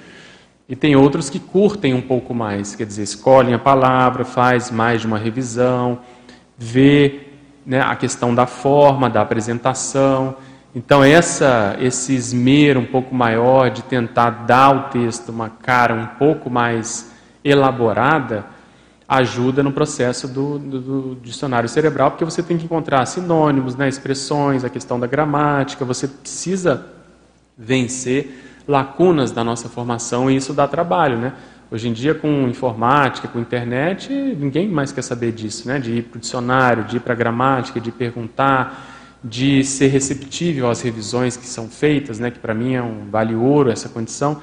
E 0.66 0.74
tem 0.74 0.96
outros 0.96 1.28
que 1.28 1.38
curtem 1.38 1.92
um 1.92 2.00
pouco 2.00 2.32
mais, 2.32 2.74
quer 2.74 2.86
dizer, 2.86 3.02
escolhem 3.02 3.52
a 3.52 3.58
palavra, 3.58 4.24
faz 4.24 4.70
mais 4.70 5.02
de 5.02 5.06
uma 5.06 5.18
revisão, 5.18 5.98
vê 6.56 7.28
né, 7.66 7.80
a 7.80 7.94
questão 7.94 8.34
da 8.34 8.46
forma, 8.46 9.10
da 9.10 9.20
apresentação. 9.20 10.36
Então, 10.74 11.04
essa, 11.04 11.76
esse 11.80 12.14
esmero 12.14 12.80
um 12.80 12.86
pouco 12.86 13.14
maior 13.14 13.68
de 13.70 13.82
tentar 13.82 14.30
dar 14.30 14.64
ao 14.64 14.88
texto 14.88 15.28
uma 15.28 15.50
cara 15.50 15.94
um 15.94 16.06
pouco 16.18 16.48
mais 16.48 17.12
elaborada, 17.44 18.46
ajuda 19.06 19.62
no 19.62 19.70
processo 19.70 20.26
do, 20.26 20.58
do, 20.58 20.80
do, 20.80 21.14
dicionário 21.16 21.68
cerebral, 21.68 22.10
porque 22.10 22.24
você 22.24 22.42
tem 22.42 22.56
que 22.56 22.64
encontrar 22.64 23.04
sinônimos, 23.04 23.76
né, 23.76 23.86
expressões, 23.86 24.64
a 24.64 24.70
questão 24.70 24.98
da 24.98 25.06
gramática, 25.06 25.84
você 25.84 26.08
precisa 26.08 26.86
vencer 27.56 28.53
lacunas 28.66 29.30
da 29.30 29.44
nossa 29.44 29.68
formação 29.68 30.30
e 30.30 30.36
isso 30.36 30.52
dá 30.52 30.66
trabalho, 30.66 31.18
né? 31.18 31.32
Hoje 31.70 31.88
em 31.88 31.92
dia, 31.92 32.14
com 32.14 32.48
informática, 32.48 33.26
com 33.26 33.40
internet, 33.40 34.12
ninguém 34.12 34.68
mais 34.68 34.92
quer 34.92 35.02
saber 35.02 35.32
disso, 35.32 35.66
né? 35.66 35.78
De 35.78 35.92
ir 35.92 36.02
para 36.04 36.18
o 36.18 36.20
dicionário, 36.20 36.84
de 36.84 36.98
ir 36.98 37.00
para 37.00 37.14
a 37.14 37.16
gramática, 37.16 37.80
de 37.80 37.90
perguntar, 37.90 39.18
de 39.22 39.64
ser 39.64 39.88
receptível 39.88 40.70
às 40.70 40.82
revisões 40.82 41.36
que 41.36 41.46
são 41.46 41.68
feitas, 41.68 42.18
né? 42.18 42.30
Que 42.30 42.38
para 42.38 42.54
mim 42.54 42.74
é 42.74 42.82
um 42.82 43.08
vale 43.10 43.34
ouro 43.34 43.70
essa 43.70 43.88
condição. 43.88 44.40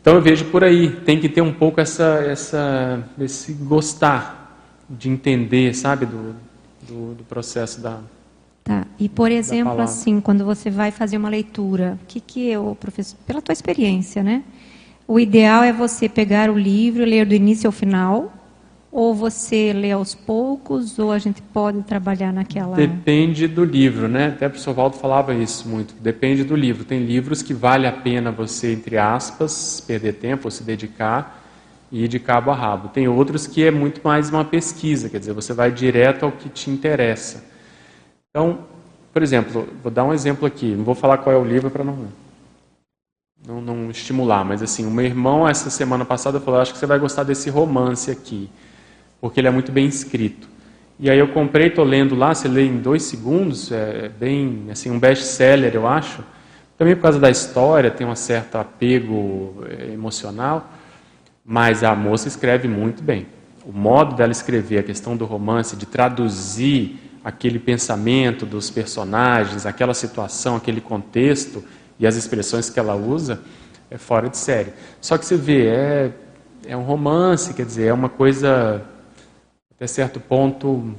Então 0.00 0.14
eu 0.14 0.22
vejo 0.22 0.44
por 0.46 0.62
aí, 0.62 0.90
tem 0.90 1.18
que 1.20 1.28
ter 1.28 1.40
um 1.40 1.52
pouco 1.52 1.80
essa, 1.80 2.22
essa, 2.24 3.02
esse 3.18 3.52
gostar 3.52 4.38
de 4.88 5.10
entender, 5.10 5.74
sabe, 5.74 6.06
do, 6.06 6.36
do, 6.82 7.14
do 7.14 7.24
processo 7.24 7.80
da. 7.80 7.98
Tá. 8.68 8.86
E 8.98 9.08
por 9.08 9.32
exemplo, 9.32 9.80
assim, 9.80 10.20
quando 10.20 10.44
você 10.44 10.68
vai 10.68 10.90
fazer 10.90 11.16
uma 11.16 11.30
leitura, 11.30 11.98
o 12.02 12.06
que 12.06 12.20
que 12.20 12.46
eu, 12.46 12.76
professor, 12.78 13.16
pela 13.26 13.40
tua 13.40 13.54
experiência, 13.54 14.22
né? 14.22 14.42
O 15.06 15.18
ideal 15.18 15.62
é 15.62 15.72
você 15.72 16.06
pegar 16.06 16.50
o 16.50 16.58
livro, 16.58 17.02
ler 17.02 17.24
do 17.24 17.34
início 17.34 17.66
ao 17.66 17.72
final, 17.72 18.30
ou 18.92 19.14
você 19.14 19.72
lê 19.72 19.90
aos 19.90 20.14
poucos, 20.14 20.98
ou 20.98 21.10
a 21.10 21.18
gente 21.18 21.40
pode 21.40 21.80
trabalhar 21.80 22.30
naquela. 22.30 22.76
Depende 22.76 23.48
do 23.48 23.64
livro, 23.64 24.06
né? 24.06 24.26
Até 24.26 24.46
o 24.46 24.50
professor 24.50 24.74
Valdo 24.74 24.96
falava 24.98 25.34
isso 25.34 25.66
muito. 25.66 25.94
Depende 25.98 26.44
do 26.44 26.54
livro. 26.54 26.84
Tem 26.84 27.02
livros 27.02 27.40
que 27.40 27.54
vale 27.54 27.86
a 27.86 27.92
pena 27.92 28.30
você, 28.30 28.74
entre 28.74 28.98
aspas, 28.98 29.80
perder 29.80 30.16
tempo 30.16 30.46
ou 30.46 30.50
se 30.50 30.62
dedicar 30.62 31.42
e 31.90 32.04
ir 32.04 32.08
de 32.08 32.18
cabo 32.18 32.50
a 32.50 32.54
rabo. 32.54 32.88
Tem 32.88 33.08
outros 33.08 33.46
que 33.46 33.64
é 33.64 33.70
muito 33.70 34.02
mais 34.04 34.28
uma 34.28 34.44
pesquisa, 34.44 35.08
quer 35.08 35.20
dizer, 35.20 35.32
você 35.32 35.54
vai 35.54 35.72
direto 35.72 36.24
ao 36.24 36.32
que 36.32 36.50
te 36.50 36.68
interessa. 36.68 37.56
Então, 38.30 38.66
por 39.12 39.22
exemplo, 39.22 39.68
vou 39.82 39.90
dar 39.90 40.04
um 40.04 40.12
exemplo 40.12 40.46
aqui. 40.46 40.74
Não 40.74 40.84
vou 40.84 40.94
falar 40.94 41.18
qual 41.18 41.34
é 41.34 41.38
o 41.38 41.44
livro 41.44 41.70
para 41.70 41.84
não, 41.84 42.08
não, 43.46 43.60
não 43.60 43.90
estimular, 43.90 44.44
mas 44.44 44.62
assim, 44.62 44.86
o 44.86 44.90
meu 44.90 45.04
irmão 45.04 45.48
essa 45.48 45.70
semana 45.70 46.04
passada 46.04 46.40
falou: 46.40 46.60
acho 46.60 46.72
que 46.72 46.78
você 46.78 46.86
vai 46.86 46.98
gostar 46.98 47.22
desse 47.22 47.48
romance 47.50 48.10
aqui 48.10 48.50
porque 49.20 49.40
ele 49.40 49.48
é 49.48 49.50
muito 49.50 49.72
bem 49.72 49.86
escrito. 49.86 50.48
E 50.98 51.08
aí 51.08 51.18
eu 51.18 51.28
comprei, 51.28 51.68
estou 51.68 51.84
lendo 51.84 52.14
lá, 52.16 52.34
você 52.34 52.48
lê 52.48 52.64
em 52.64 52.78
dois 52.78 53.04
segundos, 53.04 53.70
é 53.70 54.08
bem, 54.08 54.66
assim, 54.70 54.90
um 54.90 54.98
best-seller, 54.98 55.74
eu 55.74 55.86
acho, 55.86 56.24
Também 56.76 56.94
por 56.94 57.02
causa 57.02 57.18
da 57.18 57.30
história, 57.30 57.90
tem 57.90 58.06
um 58.06 58.14
certo 58.14 58.56
apego 58.56 59.64
eh, 59.68 59.92
emocional, 59.92 60.70
mas 61.44 61.82
a 61.82 61.94
moça 61.94 62.28
escreve 62.28 62.68
muito 62.68 63.02
bem. 63.02 63.26
O 63.64 63.72
modo 63.72 64.14
dela 64.14 64.32
escrever, 64.32 64.78
a 64.78 64.82
questão 64.82 65.16
do 65.16 65.24
romance, 65.24 65.76
de 65.76 65.86
traduzir 65.86 66.96
aquele 67.24 67.58
pensamento 67.58 68.46
dos 68.46 68.70
personagens, 68.70 69.66
aquela 69.66 69.94
situação, 69.94 70.56
aquele 70.56 70.80
contexto 70.80 71.64
e 71.98 72.06
as 72.06 72.16
expressões 72.16 72.70
que 72.70 72.78
ela 72.78 72.94
usa, 72.94 73.40
é 73.90 73.98
fora 73.98 74.28
de 74.28 74.36
série. 74.36 74.72
Só 75.00 75.18
que 75.18 75.24
você 75.24 75.36
vê, 75.36 75.66
é, 75.66 76.12
é 76.66 76.76
um 76.76 76.82
romance, 76.82 77.54
quer 77.54 77.66
dizer, 77.66 77.86
é 77.86 77.92
uma 77.92 78.08
coisa, 78.08 78.82
até 79.74 79.86
certo 79.86 80.20
ponto, 80.20 80.94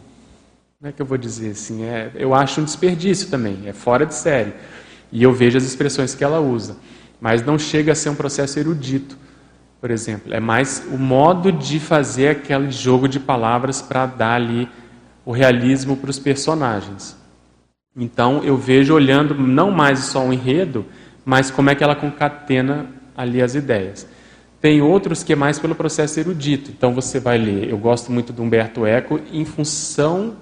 como 0.79 0.89
é 0.89 0.91
que 0.91 1.01
eu 1.01 1.05
vou 1.05 1.17
dizer 1.17 1.51
assim? 1.51 1.83
É, 1.83 2.11
eu 2.15 2.33
acho 2.33 2.61
um 2.61 2.63
desperdício 2.63 3.29
também, 3.29 3.63
é 3.65 3.73
fora 3.73 4.05
de 4.05 4.15
série. 4.15 4.53
E 5.11 5.23
eu 5.23 5.33
vejo 5.33 5.57
as 5.57 5.63
expressões 5.63 6.15
que 6.15 6.23
ela 6.23 6.39
usa. 6.39 6.77
Mas 7.19 7.43
não 7.43 7.59
chega 7.59 7.91
a 7.91 7.95
ser 7.95 8.09
um 8.09 8.15
processo 8.15 8.59
erudito, 8.59 9.17
por 9.81 9.91
exemplo. 9.91 10.33
É 10.33 10.39
mais 10.39 10.83
o 10.91 10.97
modo 10.97 11.51
de 11.51 11.79
fazer 11.79 12.29
aquele 12.29 12.71
jogo 12.71 13.07
de 13.07 13.19
palavras 13.19 13.81
para 13.81 14.05
dar 14.05 14.35
ali 14.35 14.69
o 15.29 15.31
realismo 15.31 15.95
para 15.95 16.09
os 16.09 16.17
personagens. 16.17 17.15
Então 17.95 18.43
eu 18.43 18.57
vejo 18.57 18.95
olhando 18.95 19.35
não 19.35 19.69
mais 19.69 19.99
só 20.05 20.25
o 20.25 20.33
enredo, 20.33 20.87
mas 21.23 21.51
como 21.51 21.69
é 21.69 21.75
que 21.75 21.83
ela 21.83 21.95
concatena 21.95 22.87
ali 23.15 23.39
as 23.39 23.53
ideias. 23.53 24.07
Tem 24.59 24.81
outros 24.81 25.21
que 25.21 25.33
é 25.33 25.35
mais 25.35 25.59
pelo 25.59 25.75
processo 25.75 26.19
erudito. 26.19 26.71
Então 26.71 26.95
você 26.95 27.19
vai 27.19 27.37
ler. 27.37 27.69
Eu 27.69 27.77
gosto 27.77 28.11
muito 28.11 28.33
do 28.33 28.41
Humberto 28.41 28.87
Eco 28.87 29.19
em 29.31 29.45
função 29.45 30.35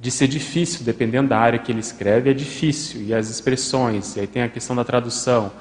de 0.00 0.10
ser 0.10 0.26
difícil, 0.26 0.84
dependendo 0.84 1.28
da 1.28 1.38
área 1.38 1.60
que 1.60 1.70
ele 1.70 1.78
escreve, 1.78 2.28
é 2.28 2.34
difícil, 2.34 3.02
e 3.02 3.14
as 3.14 3.30
expressões, 3.30 4.16
e 4.16 4.20
aí 4.20 4.26
tem 4.26 4.42
a 4.42 4.48
questão 4.48 4.74
da 4.74 4.84
tradução. 4.84 5.52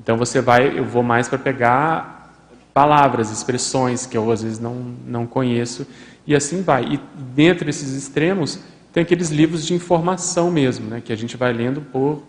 Então 0.00 0.16
você 0.16 0.40
vai, 0.40 0.76
eu 0.76 0.84
vou 0.84 1.04
mais 1.04 1.28
para 1.28 1.38
pegar 1.38 2.34
palavras, 2.74 3.30
expressões 3.30 4.06
que 4.06 4.16
eu 4.16 4.28
às 4.32 4.42
vezes 4.42 4.58
não, 4.58 4.92
não 5.06 5.24
conheço, 5.24 5.86
e 6.26 6.34
assim 6.34 6.62
vai. 6.62 6.84
E 6.84 7.00
dentro 7.34 7.64
desses 7.64 7.94
extremos, 7.94 8.60
tem 8.92 9.02
aqueles 9.02 9.30
livros 9.30 9.66
de 9.66 9.74
informação 9.74 10.50
mesmo, 10.50 10.88
né, 10.88 11.00
que 11.00 11.12
a 11.12 11.16
gente 11.16 11.36
vai 11.36 11.52
lendo 11.52 11.80
por 11.80 12.22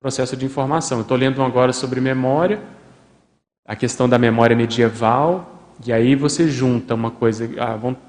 processo 0.00 0.36
de 0.36 0.44
informação. 0.44 1.00
Estou 1.00 1.16
lendo 1.16 1.40
um 1.40 1.44
agora 1.44 1.72
sobre 1.72 2.00
memória, 2.00 2.60
a 3.66 3.74
questão 3.74 4.08
da 4.08 4.18
memória 4.18 4.56
medieval, 4.56 5.58
e 5.84 5.92
aí 5.92 6.14
você 6.14 6.48
junta 6.48 6.94
uma 6.94 7.10
coisa, 7.10 7.48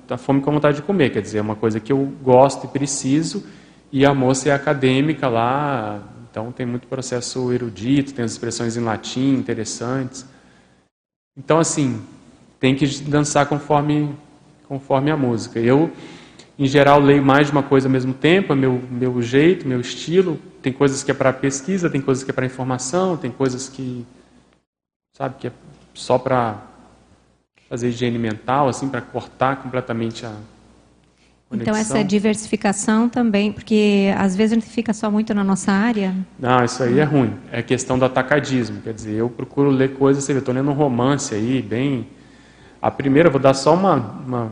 a, 0.10 0.18
fome 0.18 0.42
com 0.42 0.50
a 0.50 0.54
vontade 0.54 0.78
de 0.78 0.84
comer, 0.84 1.12
quer 1.12 1.22
dizer, 1.22 1.40
uma 1.40 1.56
coisa 1.56 1.80
que 1.80 1.92
eu 1.92 2.12
gosto 2.22 2.66
e 2.66 2.70
preciso, 2.70 3.46
e 3.92 4.06
a 4.06 4.14
moça 4.14 4.50
é 4.50 4.52
acadêmica 4.52 5.28
lá, 5.28 6.02
então 6.30 6.52
tem 6.52 6.66
muito 6.66 6.88
processo 6.88 7.52
erudito, 7.52 8.14
tem 8.14 8.24
as 8.24 8.32
expressões 8.32 8.78
em 8.78 8.82
latim 8.82 9.34
interessantes. 9.34 10.26
Então, 11.36 11.60
assim, 11.60 12.02
tem 12.60 12.76
que 12.76 12.86
dançar 13.04 13.48
conforme, 13.48 14.16
conforme 14.70 15.10
a 15.10 15.18
música. 15.18 15.60
Eu, 15.60 15.92
em 16.58 16.68
geral, 16.68 17.00
leio 17.00 17.26
mais 17.26 17.48
de 17.48 17.52
uma 17.52 17.64
coisa 17.64 17.88
ao 17.88 17.92
mesmo 17.92 18.14
tempo, 18.14 18.54
é 18.54 18.56
meu, 18.56 18.80
meu 18.92 19.20
jeito, 19.20 19.68
meu 19.68 19.82
estilo. 19.82 20.40
Tem 20.62 20.72
coisas 20.72 21.04
que 21.04 21.10
é 21.10 21.14
para 21.14 21.34
pesquisa, 21.34 21.90
tem 21.90 22.00
coisas 22.00 22.24
que 22.24 22.30
é 22.30 22.34
para 22.34 22.46
informação, 22.46 23.18
tem 23.18 23.32
coisas 23.32 23.68
que, 23.68 24.06
sabe, 25.18 25.36
que 25.40 25.48
é 25.48 25.52
só 25.96 26.20
para 26.20 26.62
fazer 27.68 27.90
higiene 27.90 28.20
mental, 28.20 28.68
assim, 28.68 28.88
para 28.88 29.02
cortar 29.02 29.56
completamente 29.56 30.26
a 30.26 30.34
conexão. 31.50 31.74
Então 31.74 31.76
essa 31.76 32.04
diversificação 32.04 33.10
também, 33.10 33.52
porque 33.52 34.14
às 34.18 34.36
vezes 34.36 34.52
a 34.52 34.56
gente 34.60 34.70
fica 34.70 34.94
só 34.94 35.10
muito 35.10 35.34
na 35.34 35.44
nossa 35.44 35.72
área. 35.72 36.14
Não, 36.38 36.64
isso 36.64 36.84
aí 36.84 37.00
é 37.00 37.04
ruim. 37.04 37.34
É 37.52 37.64
questão 37.64 37.98
do 37.98 38.06
atacadismo. 38.06 38.82
Quer 38.82 38.94
dizer, 38.94 39.14
eu 39.16 39.30
procuro 39.30 39.72
ler 39.72 39.96
coisas, 39.96 40.24
você 40.24 40.34
vê, 40.34 40.40
estou 40.40 40.54
lendo 40.54 40.70
um 40.70 40.74
romance 40.74 41.34
aí, 41.34 41.60
bem... 41.60 42.06
A 42.82 42.90
primeira, 42.90 43.30
vou 43.30 43.40
dar 43.40 43.54
só 43.54 43.74
uma, 43.74 43.96
uma... 43.96 44.52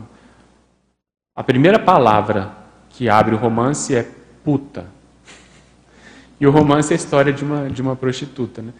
A 1.34 1.42
primeira 1.42 1.78
palavra 1.78 2.52
que 2.90 3.08
abre 3.08 3.34
o 3.34 3.38
romance 3.38 3.94
é 3.94 4.08
puta. 4.44 4.86
E 6.40 6.46
o 6.46 6.50
romance 6.50 6.92
é 6.92 6.94
a 6.94 6.96
história 6.96 7.32
de 7.32 7.44
uma, 7.44 7.68
de 7.68 7.82
uma 7.82 7.96
prostituta, 7.96 8.62
né? 8.62 8.72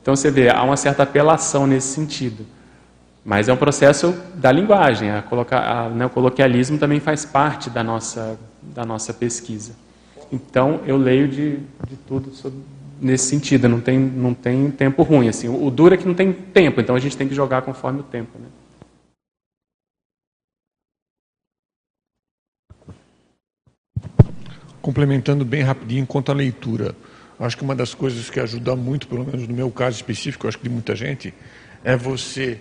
Então 0.00 0.14
você 0.14 0.30
vê, 0.30 0.50
há 0.50 0.62
uma 0.62 0.76
certa 0.76 1.02
apelação 1.02 1.66
nesse 1.66 1.88
sentido. 1.88 2.44
Mas 3.24 3.48
é 3.48 3.52
um 3.52 3.56
processo 3.56 4.14
da 4.34 4.52
linguagem. 4.52 5.10
A 5.10 5.22
coloca, 5.22 5.58
a, 5.58 5.88
né, 5.88 6.04
o 6.04 6.10
coloquialismo 6.10 6.76
também 6.76 7.00
faz 7.00 7.24
parte 7.24 7.70
da 7.70 7.82
nossa, 7.82 8.38
da 8.62 8.84
nossa 8.84 9.14
pesquisa. 9.14 9.72
Então, 10.30 10.80
eu 10.86 10.96
leio 10.98 11.26
de, 11.26 11.56
de 11.88 11.96
tudo 12.06 12.34
sobre, 12.34 12.58
nesse 13.00 13.26
sentido. 13.28 13.66
Não 13.66 13.80
tem, 13.80 13.98
não 13.98 14.34
tem 14.34 14.70
tempo 14.70 15.02
ruim. 15.02 15.28
Assim. 15.28 15.48
O, 15.48 15.70
duro 15.70 15.94
é 15.94 15.96
que 15.96 16.06
não 16.06 16.14
tem 16.14 16.32
tempo, 16.32 16.80
então 16.82 16.94
a 16.94 16.98
gente 16.98 17.16
tem 17.16 17.26
que 17.26 17.34
jogar 17.34 17.62
conforme 17.62 18.00
o 18.00 18.02
tempo. 18.02 18.38
Né? 18.38 18.46
Complementando 24.84 25.46
bem 25.46 25.62
rapidinho 25.62 26.04
quanto 26.04 26.30
à 26.30 26.34
leitura. 26.34 26.94
Acho 27.40 27.56
que 27.56 27.62
uma 27.62 27.74
das 27.74 27.94
coisas 27.94 28.28
que 28.28 28.38
ajuda 28.38 28.76
muito, 28.76 29.08
pelo 29.08 29.24
menos 29.24 29.48
no 29.48 29.54
meu 29.54 29.70
caso 29.70 29.96
específico, 29.96 30.46
acho 30.46 30.58
que 30.58 30.64
de 30.64 30.68
muita 30.68 30.94
gente, 30.94 31.32
é 31.82 31.96
você 31.96 32.58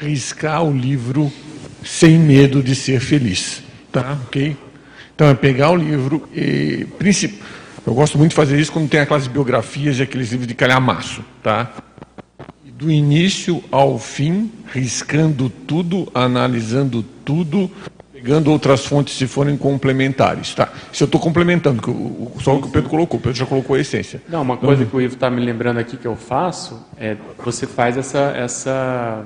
riscar 0.00 0.64
o 0.64 0.74
livro 0.74 1.30
sem 1.84 2.18
medo 2.18 2.62
de 2.62 2.74
ser 2.74 2.98
feliz, 2.98 3.62
tá? 3.92 4.18
Ok? 4.24 4.56
Então 5.14 5.28
é 5.28 5.34
pegar 5.34 5.70
o 5.70 5.76
livro 5.76 6.26
e 6.34 6.86
eu 7.86 7.92
gosto 7.92 8.16
muito 8.16 8.30
de 8.30 8.36
fazer 8.36 8.58
isso 8.58 8.72
quando 8.72 8.88
tem 8.88 9.00
aquelas 9.00 9.26
biografias 9.26 9.98
e 9.98 10.02
aqueles 10.02 10.30
livros 10.30 10.48
de 10.48 10.54
calhamaço, 10.54 11.22
tá? 11.42 11.74
Do 12.64 12.90
início 12.90 13.62
ao 13.70 13.98
fim, 13.98 14.50
riscando 14.72 15.50
tudo, 15.50 16.10
analisando 16.14 17.02
tudo, 17.22 17.70
pegando 18.26 18.50
outras 18.50 18.84
fontes 18.84 19.16
se 19.16 19.24
forem 19.28 19.56
complementares, 19.56 20.52
tá? 20.52 20.68
Isso 20.92 21.04
eu 21.04 21.06
estou 21.06 21.20
complementando, 21.20 21.80
que 21.80 22.42
só 22.42 22.56
o 22.56 22.60
que 22.60 22.66
o 22.66 22.70
Pedro 22.72 22.90
colocou, 22.90 23.20
o 23.20 23.22
Pedro 23.22 23.38
já 23.38 23.46
colocou 23.46 23.76
a 23.76 23.78
essência. 23.78 24.20
Não, 24.28 24.42
uma 24.42 24.56
coisa 24.56 24.84
que 24.84 24.96
o 24.96 25.00
Ivo 25.00 25.14
está 25.14 25.30
me 25.30 25.40
lembrando 25.40 25.78
aqui 25.78 25.96
que 25.96 26.06
eu 26.06 26.16
faço 26.16 26.84
é 26.98 27.16
você 27.44 27.68
faz 27.68 27.96
essa 27.96 28.18
essa 28.36 29.24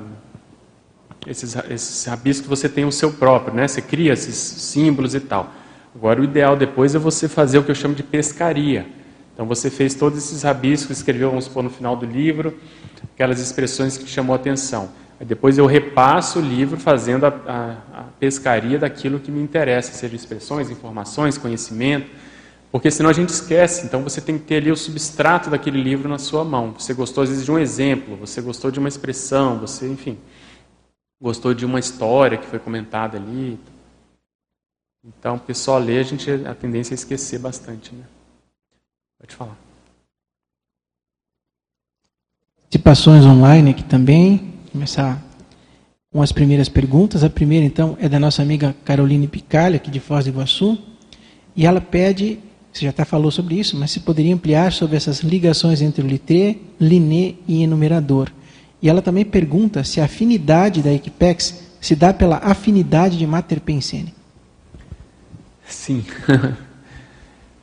esses, 1.26 1.56
esses 1.70 2.04
rabiscos 2.04 2.46
você 2.46 2.68
tem 2.68 2.84
o 2.84 2.92
seu 2.92 3.10
próprio, 3.10 3.54
né? 3.54 3.66
Você 3.66 3.80
cria 3.80 4.12
esses 4.12 4.36
símbolos 4.36 5.14
e 5.14 5.20
tal. 5.20 5.50
Agora, 5.94 6.20
o 6.20 6.24
ideal 6.24 6.54
depois 6.54 6.94
é 6.94 6.98
você 6.98 7.26
fazer 7.26 7.58
o 7.58 7.62
que 7.62 7.70
eu 7.70 7.74
chamo 7.74 7.94
de 7.94 8.02
pescaria. 8.02 8.86
Então, 9.32 9.46
você 9.46 9.70
fez 9.70 9.94
todos 9.94 10.18
esses 10.18 10.42
rabiscos, 10.42 10.98
escreveu, 10.98 11.30
vamos 11.30 11.46
supor, 11.46 11.62
no 11.62 11.70
final 11.70 11.96
do 11.96 12.04
livro, 12.04 12.54
aquelas 13.14 13.40
expressões 13.40 13.96
que 13.96 14.04
te 14.04 14.10
chamou 14.10 14.34
a 14.34 14.36
atenção. 14.36 14.90
Depois 15.24 15.58
eu 15.58 15.66
repasso 15.66 16.38
o 16.38 16.42
livro 16.42 16.78
fazendo 16.78 17.26
a, 17.26 17.28
a, 17.28 18.00
a 18.00 18.04
pescaria 18.18 18.78
daquilo 18.78 19.20
que 19.20 19.30
me 19.30 19.40
interessa, 19.40 19.92
seja 19.92 20.16
expressões, 20.16 20.70
informações, 20.70 21.36
conhecimento, 21.36 22.10
porque 22.72 22.90
senão 22.90 23.10
a 23.10 23.12
gente 23.12 23.28
esquece. 23.28 23.84
Então, 23.84 24.02
você 24.02 24.20
tem 24.20 24.38
que 24.38 24.44
ter 24.44 24.56
ali 24.56 24.72
o 24.72 24.76
substrato 24.76 25.50
daquele 25.50 25.82
livro 25.82 26.08
na 26.08 26.18
sua 26.18 26.44
mão. 26.44 26.74
Você 26.78 26.94
gostou, 26.94 27.22
às 27.22 27.28
vezes, 27.28 27.44
de 27.44 27.52
um 27.52 27.58
exemplo, 27.58 28.16
você 28.16 28.40
gostou 28.40 28.70
de 28.70 28.78
uma 28.78 28.88
expressão, 28.88 29.58
você, 29.58 29.86
enfim 29.86 30.16
gostou 31.20 31.52
de 31.52 31.66
uma 31.66 31.78
história 31.78 32.38
que 32.38 32.46
foi 32.46 32.58
comentada 32.58 33.18
ali. 33.18 33.58
Então, 35.04 35.36
o 35.36 35.40
pessoal 35.40 35.78
lê, 35.78 35.98
a 35.98 36.02
gente 36.02 36.30
a 36.30 36.54
tendência 36.54 36.94
é 36.94 36.96
esquecer 36.96 37.38
bastante, 37.38 37.94
né? 37.94 38.04
Pode 39.18 39.36
falar. 39.36 39.56
Participações 42.62 43.24
online 43.24 43.70
aqui 43.70 43.84
também. 43.84 44.59
Começar 44.72 45.20
com 46.12 46.22
as 46.22 46.30
primeiras 46.30 46.68
perguntas. 46.68 47.24
A 47.24 47.30
primeira, 47.30 47.66
então, 47.66 47.96
é 48.00 48.08
da 48.08 48.20
nossa 48.20 48.40
amiga 48.40 48.74
Caroline 48.84 49.26
Picalha, 49.26 49.76
aqui 49.76 49.90
de 49.90 49.98
Foz 49.98 50.24
do 50.24 50.30
Iguaçu. 50.30 50.78
E 51.56 51.66
ela 51.66 51.80
pede, 51.80 52.38
você 52.72 52.84
já 52.84 52.90
até 52.90 53.04
falou 53.04 53.32
sobre 53.32 53.56
isso, 53.56 53.76
mas 53.76 53.90
se 53.90 54.00
poderia 54.00 54.32
ampliar 54.32 54.72
sobre 54.72 54.96
essas 54.96 55.20
ligações 55.20 55.82
entre 55.82 56.04
o 56.04 56.06
litré, 56.06 56.56
liné 56.80 57.34
e 57.48 57.64
enumerador. 57.64 58.30
E 58.80 58.88
ela 58.88 59.02
também 59.02 59.24
pergunta 59.24 59.82
se 59.82 60.00
a 60.00 60.04
afinidade 60.04 60.82
da 60.82 60.92
Equipex 60.92 61.62
se 61.80 61.96
dá 61.96 62.14
pela 62.14 62.36
afinidade 62.36 63.18
de 63.18 63.26
Mater 63.26 63.60
Pensene. 63.60 64.14
Sim. 65.66 66.04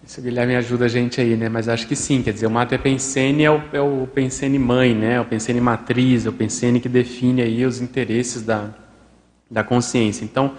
Isso 0.08 0.22
o 0.22 0.24
Guilherme 0.24 0.56
ajuda 0.56 0.86
a 0.86 0.88
gente 0.88 1.20
aí, 1.20 1.36
né? 1.36 1.50
Mas 1.50 1.68
acho 1.68 1.86
que 1.86 1.94
sim, 1.94 2.24
quer 2.24 2.32
dizer, 2.32 2.48
o 2.48 2.50
Mater 2.50 2.80
Pensene 2.80 3.44
é 3.44 3.52
o, 3.52 3.62
é 3.74 3.82
o 3.82 4.08
Pensene 4.08 4.58
mãe, 4.58 4.96
né? 4.96 5.16
É 5.16 5.20
o 5.20 5.26
Pensene 5.26 5.60
matriz, 5.60 6.26
é 6.26 6.30
o 6.30 6.32
Pensene 6.32 6.80
que 6.80 6.88
define 6.88 7.42
aí 7.42 7.66
os 7.66 7.82
interesses 7.82 8.42
da, 8.42 8.70
da 9.52 9.66
consciência. 9.66 10.24
Então, 10.24 10.54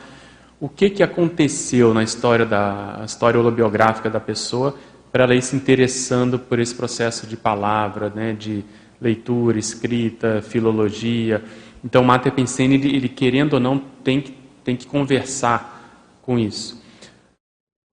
o 0.61 0.69
que, 0.69 0.91
que 0.91 1.03
aconteceu 1.03 1.95
na 1.95 2.03
história 2.03 2.45
da 2.45 3.01
história 3.07 3.41
holobiográfica 3.41 4.11
da 4.11 4.21
pessoa 4.21 4.77
para 5.11 5.25
ela 5.25 5.35
ir 5.35 5.41
se 5.41 5.57
interessando 5.57 6.39
por 6.39 6.59
esse 6.59 6.75
processo 6.75 7.27
de 7.27 7.35
palavra, 7.39 8.13
né? 8.15 8.35
De 8.35 8.63
leitura, 9.01 9.59
escrita, 9.59 10.43
filologia. 10.43 11.43
Então, 11.83 12.05
Mater 12.05 12.33
Pensene, 12.33 12.75
ele, 12.75 12.95
ele, 12.95 13.09
querendo 13.09 13.55
ou 13.55 13.61
não, 13.61 13.79
tem 14.05 14.21
que, 14.21 14.35
tem 14.63 14.77
que 14.77 14.87
conversar 14.87 16.21
com 16.21 16.39
isso. 16.39 16.78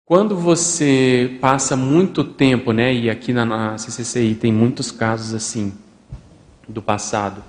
Quando 0.07 0.35
você 0.37 1.35
passa 1.41 1.75
muito 1.75 2.23
tempo, 2.23 2.71
né, 2.71 2.93
e 2.93 3.09
aqui 3.09 3.33
na, 3.33 3.43
na 3.43 3.75
CCCI 3.75 4.35
tem 4.35 4.53
muitos 4.53 4.91
casos 4.91 5.33
assim 5.33 5.73
do 6.69 6.79
passado, 6.79 7.41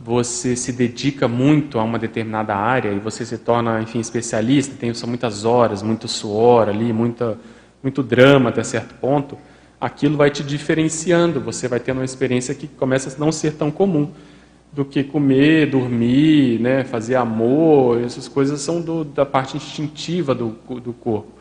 você 0.00 0.54
se 0.54 0.72
dedica 0.72 1.26
muito 1.26 1.76
a 1.76 1.82
uma 1.82 1.98
determinada 1.98 2.54
área 2.54 2.92
e 2.92 3.00
você 3.00 3.26
se 3.26 3.36
torna, 3.36 3.82
enfim, 3.82 3.98
especialista, 3.98 4.76
tem 4.78 4.94
são 4.94 5.08
muitas 5.08 5.44
horas, 5.44 5.82
muito 5.82 6.06
suor 6.06 6.68
ali, 6.68 6.92
muita, 6.92 7.36
muito 7.82 8.00
drama 8.00 8.50
até 8.50 8.62
certo 8.62 8.94
ponto, 9.00 9.36
aquilo 9.80 10.16
vai 10.16 10.30
te 10.30 10.44
diferenciando, 10.44 11.40
você 11.40 11.66
vai 11.66 11.80
tendo 11.80 11.96
uma 11.96 12.04
experiência 12.04 12.54
que 12.54 12.68
começa 12.68 13.12
a 13.12 13.18
não 13.18 13.32
ser 13.32 13.54
tão 13.54 13.72
comum 13.72 14.12
do 14.72 14.84
que 14.84 15.02
comer, 15.02 15.68
dormir, 15.68 16.60
né, 16.60 16.84
fazer 16.84 17.16
amor, 17.16 18.00
essas 18.00 18.28
coisas 18.28 18.60
são 18.60 18.80
do, 18.80 19.02
da 19.02 19.26
parte 19.26 19.56
instintiva 19.56 20.32
do, 20.32 20.56
do 20.80 20.92
corpo. 20.92 21.37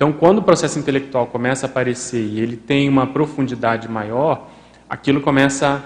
Então, 0.00 0.14
quando 0.14 0.38
o 0.38 0.42
processo 0.42 0.78
intelectual 0.78 1.26
começa 1.26 1.66
a 1.66 1.68
aparecer 1.68 2.24
e 2.24 2.40
ele 2.40 2.56
tem 2.56 2.88
uma 2.88 3.06
profundidade 3.06 3.86
maior, 3.86 4.48
aquilo 4.88 5.20
começa 5.20 5.84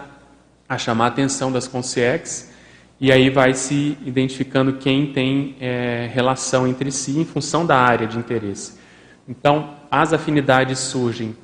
a 0.69 0.79
chamar 0.79 1.07
a 1.07 1.09
atenção 1.09 1.51
das 1.51 1.67
consciências 1.67 2.53
e 3.01 3.11
aí 3.11 3.29
vai 3.29 3.55
se 3.55 3.99
identificando 4.07 4.75
quem 4.75 5.13
tem 5.13 5.57
é, 5.61 6.09
relação 6.15 6.65
entre 6.65 6.93
si 6.93 7.19
em 7.19 7.25
função 7.25 7.67
da 7.67 7.77
área 7.77 8.07
de 8.07 8.17
interesse. 8.17 8.79
Então, 9.29 9.71
as 9.91 10.13
afinidades 10.13 10.79
surgem 10.79 11.37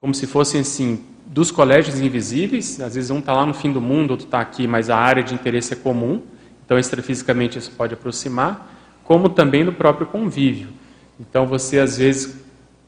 como 0.00 0.14
se 0.14 0.26
fossem 0.26 0.62
assim 0.62 1.04
dos 1.26 1.50
colégios 1.50 2.00
invisíveis, 2.00 2.80
às 2.80 2.94
vezes 2.94 3.10
um 3.10 3.18
está 3.18 3.34
lá 3.34 3.44
no 3.44 3.52
fim 3.52 3.70
do 3.70 3.80
mundo, 3.82 4.12
outro 4.12 4.24
está 4.24 4.40
aqui, 4.40 4.66
mas 4.66 4.88
a 4.88 4.96
área 4.96 5.22
de 5.22 5.34
interesse 5.34 5.74
é 5.74 5.76
comum, 5.76 6.22
então 6.64 6.78
extrafisicamente 6.78 7.58
isso 7.58 7.70
pode 7.72 7.92
aproximar, 7.92 8.74
como 9.04 9.28
também 9.28 9.66
do 9.66 9.72
próprio 9.74 10.06
convívio. 10.06 10.79
Então 11.20 11.46
você 11.46 11.78
às 11.78 11.98
vezes 11.98 12.34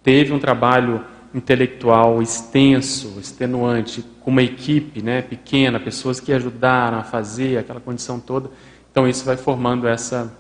teve 0.03 0.33
um 0.33 0.39
trabalho 0.39 1.05
intelectual 1.35 2.23
extenso, 2.23 3.19
extenuante, 3.21 4.03
com 4.21 4.31
uma 4.31 4.43
equipe 4.43 5.03
né, 5.03 5.21
pequena, 5.21 5.79
pessoas 5.79 6.19
que 6.19 6.33
ajudaram 6.33 6.99
a 6.99 7.05
fazer 7.05 7.59
aquela 7.59 7.81
condição 7.81 8.19
toda. 8.19 8.51
Então 8.91 9.07
isso 9.07 9.25
vai 9.25 9.37
formando 9.37 9.87
essa, 9.87 10.33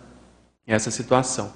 essa 0.66 0.90
situação. 0.90 1.52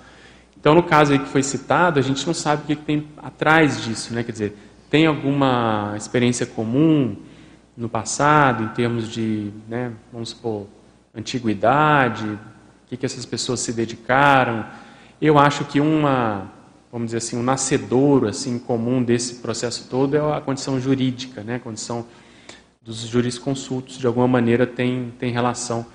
Então 0.59 0.74
no 0.74 0.82
caso 0.82 1.12
aí 1.12 1.18
que 1.18 1.28
foi 1.28 1.43
citado, 1.43 1.99
a 1.99 2.03
gente 2.03 2.26
não 2.26 2.34
sabe 2.34 2.62
o 2.62 2.66
que, 2.66 2.76
tem 2.76 3.09
atrás 3.16 3.82
disso, 3.82 4.12
né? 4.12 4.22
Quer 4.22 4.32
dizer, 4.32 4.59
tem 4.91 5.07
alguma 5.07 5.95
experiência 5.97 6.47
comum 6.47 7.16
no 7.76 7.89
passado, 7.89 8.64
em 8.64 8.68
termos 8.68 9.09
de, 9.09 9.51
né, 9.68 9.93
vamos 10.12 10.30
supor, 10.30 10.66
antiguidade, 11.14 12.26
o 12.26 12.39
que, 12.89 12.97
que 12.97 13.05
essas 13.05 13.26
pessoas 13.26 13.61
se 13.61 13.72
dedicaram, 13.72 14.64
eu 15.21 15.39
acho 15.39 15.64
que 15.64 15.81
uma, 15.81 16.51
vamos 16.93 17.07
dizer 17.07 17.19
assim, 17.19 17.39
um 17.39 17.43
nascedouro 17.43 18.29
assim 18.29 18.59
comum 18.59 19.03
desse 19.03 19.37
processo 19.37 19.89
todo 19.89 20.17
é 20.17 20.37
a 20.37 20.41
condição 20.41 20.79
jurídica, 20.81 21.43
né? 21.43 21.57
A 21.57 21.61
condição 21.61 22.07
dos 22.83 23.01
jurisconsultos 23.01 23.99
de 23.99 24.07
alguma 24.07 24.29
maneira 24.29 24.67
tem 24.67 25.12
tem 25.19 25.33
relação 25.33 25.87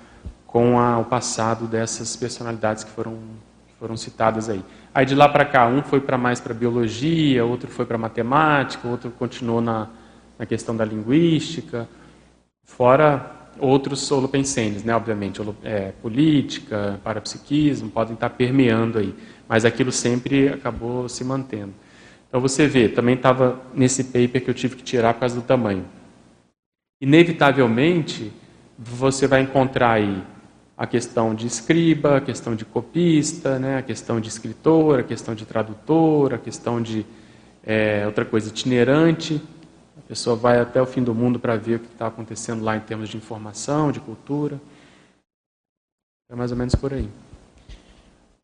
com 0.46 0.78
a, 0.78 0.98
o 0.98 1.04
passado 1.04 1.66
dessas 1.66 2.14
personalidades 2.16 2.84
que 2.84 2.90
foram 2.90 3.16
que 3.66 3.74
foram 3.78 3.96
citadas 3.96 4.48
aí. 4.48 4.62
Aí 4.94 5.06
de 5.06 5.14
lá 5.14 5.28
para 5.28 5.44
cá, 5.44 5.66
um 5.66 5.82
foi 5.82 6.00
para 6.00 6.18
mais 6.18 6.40
para 6.40 6.52
biologia, 6.52 7.44
outro 7.44 7.70
foi 7.70 7.86
para 7.86 7.96
matemática, 7.96 8.86
outro 8.86 9.10
continuou 9.10 9.60
na, 9.60 9.88
na 10.38 10.44
questão 10.44 10.76
da 10.76 10.84
linguística, 10.84 11.88
fora 12.64 13.41
outros 13.58 14.00
solopensenes, 14.00 14.84
né, 14.84 14.94
obviamente, 14.94 15.40
é, 15.62 15.92
política, 16.02 17.00
parapsiquismo, 17.04 17.90
podem 17.90 18.14
estar 18.14 18.30
permeando 18.30 18.98
aí, 18.98 19.14
mas 19.48 19.64
aquilo 19.64 19.92
sempre 19.92 20.48
acabou 20.48 21.08
se 21.08 21.24
mantendo. 21.24 21.72
Então 22.28 22.40
você 22.40 22.66
vê, 22.66 22.88
também 22.88 23.14
estava 23.14 23.60
nesse 23.74 24.04
paper 24.04 24.42
que 24.42 24.50
eu 24.50 24.54
tive 24.54 24.76
que 24.76 24.82
tirar 24.82 25.14
por 25.14 25.20
causa 25.20 25.34
do 25.34 25.42
tamanho. 25.42 25.84
Inevitavelmente, 27.00 28.32
você 28.78 29.26
vai 29.26 29.42
encontrar 29.42 29.92
aí 29.92 30.22
a 30.76 30.86
questão 30.86 31.34
de 31.34 31.46
escriba, 31.46 32.16
a 32.16 32.20
questão 32.20 32.56
de 32.56 32.64
copista, 32.64 33.58
né, 33.58 33.78
a 33.78 33.82
questão 33.82 34.20
de 34.20 34.28
escritor, 34.28 35.00
a 35.00 35.02
questão 35.02 35.34
de 35.34 35.44
tradutor, 35.44 36.34
a 36.34 36.38
questão 36.38 36.80
de 36.80 37.04
é, 37.64 38.04
outra 38.06 38.24
coisa, 38.24 38.48
itinerante, 38.48 39.40
pessoa 40.12 40.36
vai 40.36 40.60
até 40.60 40.80
o 40.80 40.84
fim 40.84 41.02
do 41.02 41.14
mundo 41.14 41.38
para 41.38 41.56
ver 41.56 41.76
o 41.76 41.78
que 41.78 41.86
está 41.86 42.06
acontecendo 42.06 42.62
lá 42.62 42.76
em 42.76 42.80
termos 42.80 43.08
de 43.08 43.16
informação, 43.16 43.90
de 43.90 43.98
cultura. 43.98 44.60
É 46.30 46.34
mais 46.36 46.50
ou 46.50 46.56
menos 46.56 46.74
por 46.74 46.92
aí. 46.92 47.08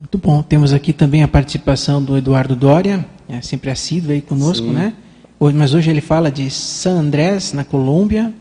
Muito 0.00 0.16
bom. 0.16 0.42
Temos 0.42 0.72
aqui 0.72 0.94
também 0.94 1.22
a 1.22 1.28
participação 1.28 2.02
do 2.02 2.16
Eduardo 2.16 2.56
Doria, 2.56 3.04
é 3.28 3.42
sempre 3.42 3.70
assíduo 3.70 4.12
aí 4.12 4.22
conosco, 4.22 4.66
Sim. 4.66 4.72
né? 4.72 4.94
Mas 5.38 5.74
hoje 5.74 5.90
ele 5.90 6.00
fala 6.00 6.30
de 6.30 6.50
San 6.50 7.00
Andrés, 7.00 7.52
na 7.52 7.64
Colômbia. 7.64 8.32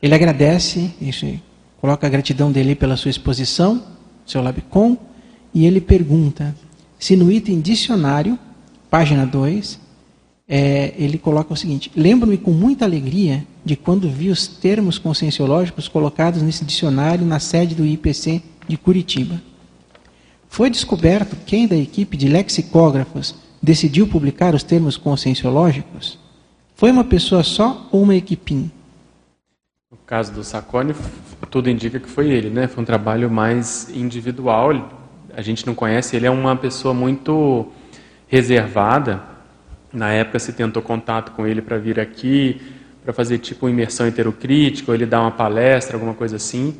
Ele 0.00 0.14
agradece, 0.14 0.94
isso, 1.00 1.26
coloca 1.80 2.06
a 2.06 2.10
gratidão 2.10 2.52
dele 2.52 2.76
pela 2.76 2.96
sua 2.96 3.10
exposição, 3.10 3.82
seu 4.24 4.40
Labicom, 4.40 4.96
e 5.52 5.66
ele 5.66 5.80
pergunta 5.80 6.54
se 7.00 7.16
no 7.16 7.32
item 7.32 7.60
dicionário, 7.60 8.38
página 8.88 9.26
2, 9.26 9.87
é, 10.48 10.94
ele 10.96 11.18
coloca 11.18 11.52
o 11.52 11.56
seguinte: 11.56 11.92
Lembro-me 11.94 12.38
com 12.38 12.50
muita 12.50 12.86
alegria 12.86 13.46
de 13.64 13.76
quando 13.76 14.08
vi 14.08 14.30
os 14.30 14.46
termos 14.46 14.98
conscienciológicos 14.98 15.86
colocados 15.86 16.40
nesse 16.40 16.64
dicionário 16.64 17.26
na 17.26 17.38
sede 17.38 17.74
do 17.74 17.84
IPC 17.84 18.42
de 18.66 18.78
Curitiba. 18.78 19.40
Foi 20.48 20.70
descoberto 20.70 21.36
quem 21.44 21.68
da 21.68 21.76
equipe 21.76 22.16
de 22.16 22.28
lexicógrafos 22.28 23.34
decidiu 23.62 24.08
publicar 24.08 24.54
os 24.54 24.62
termos 24.62 24.96
conscienciológicos? 24.96 26.18
Foi 26.74 26.90
uma 26.90 27.04
pessoa 27.04 27.42
só 27.42 27.86
ou 27.92 28.02
uma 28.02 28.14
equipinha? 28.14 28.70
No 29.90 29.98
caso 30.06 30.32
do 30.32 30.42
Sacone, 30.42 30.94
tudo 31.50 31.68
indica 31.68 32.00
que 32.00 32.08
foi 32.08 32.30
ele, 32.30 32.48
né? 32.48 32.66
Foi 32.68 32.82
um 32.82 32.86
trabalho 32.86 33.30
mais 33.30 33.90
individual. 33.94 34.90
A 35.34 35.42
gente 35.42 35.66
não 35.66 35.74
conhece, 35.74 36.16
ele 36.16 36.26
é 36.26 36.30
uma 36.30 36.56
pessoa 36.56 36.94
muito 36.94 37.66
reservada 38.26 39.37
na 39.92 40.10
época 40.10 40.38
se 40.38 40.52
tentou 40.52 40.82
contato 40.82 41.32
com 41.32 41.46
ele 41.46 41.62
para 41.62 41.78
vir 41.78 41.98
aqui, 41.98 42.60
para 43.02 43.12
fazer 43.12 43.38
tipo 43.38 43.66
uma 43.66 43.70
imersão 43.70 44.06
heterocrítica, 44.06 44.90
ou 44.90 44.94
ele 44.94 45.06
dar 45.06 45.20
uma 45.20 45.30
palestra, 45.30 45.96
alguma 45.96 46.14
coisa 46.14 46.36
assim. 46.36 46.76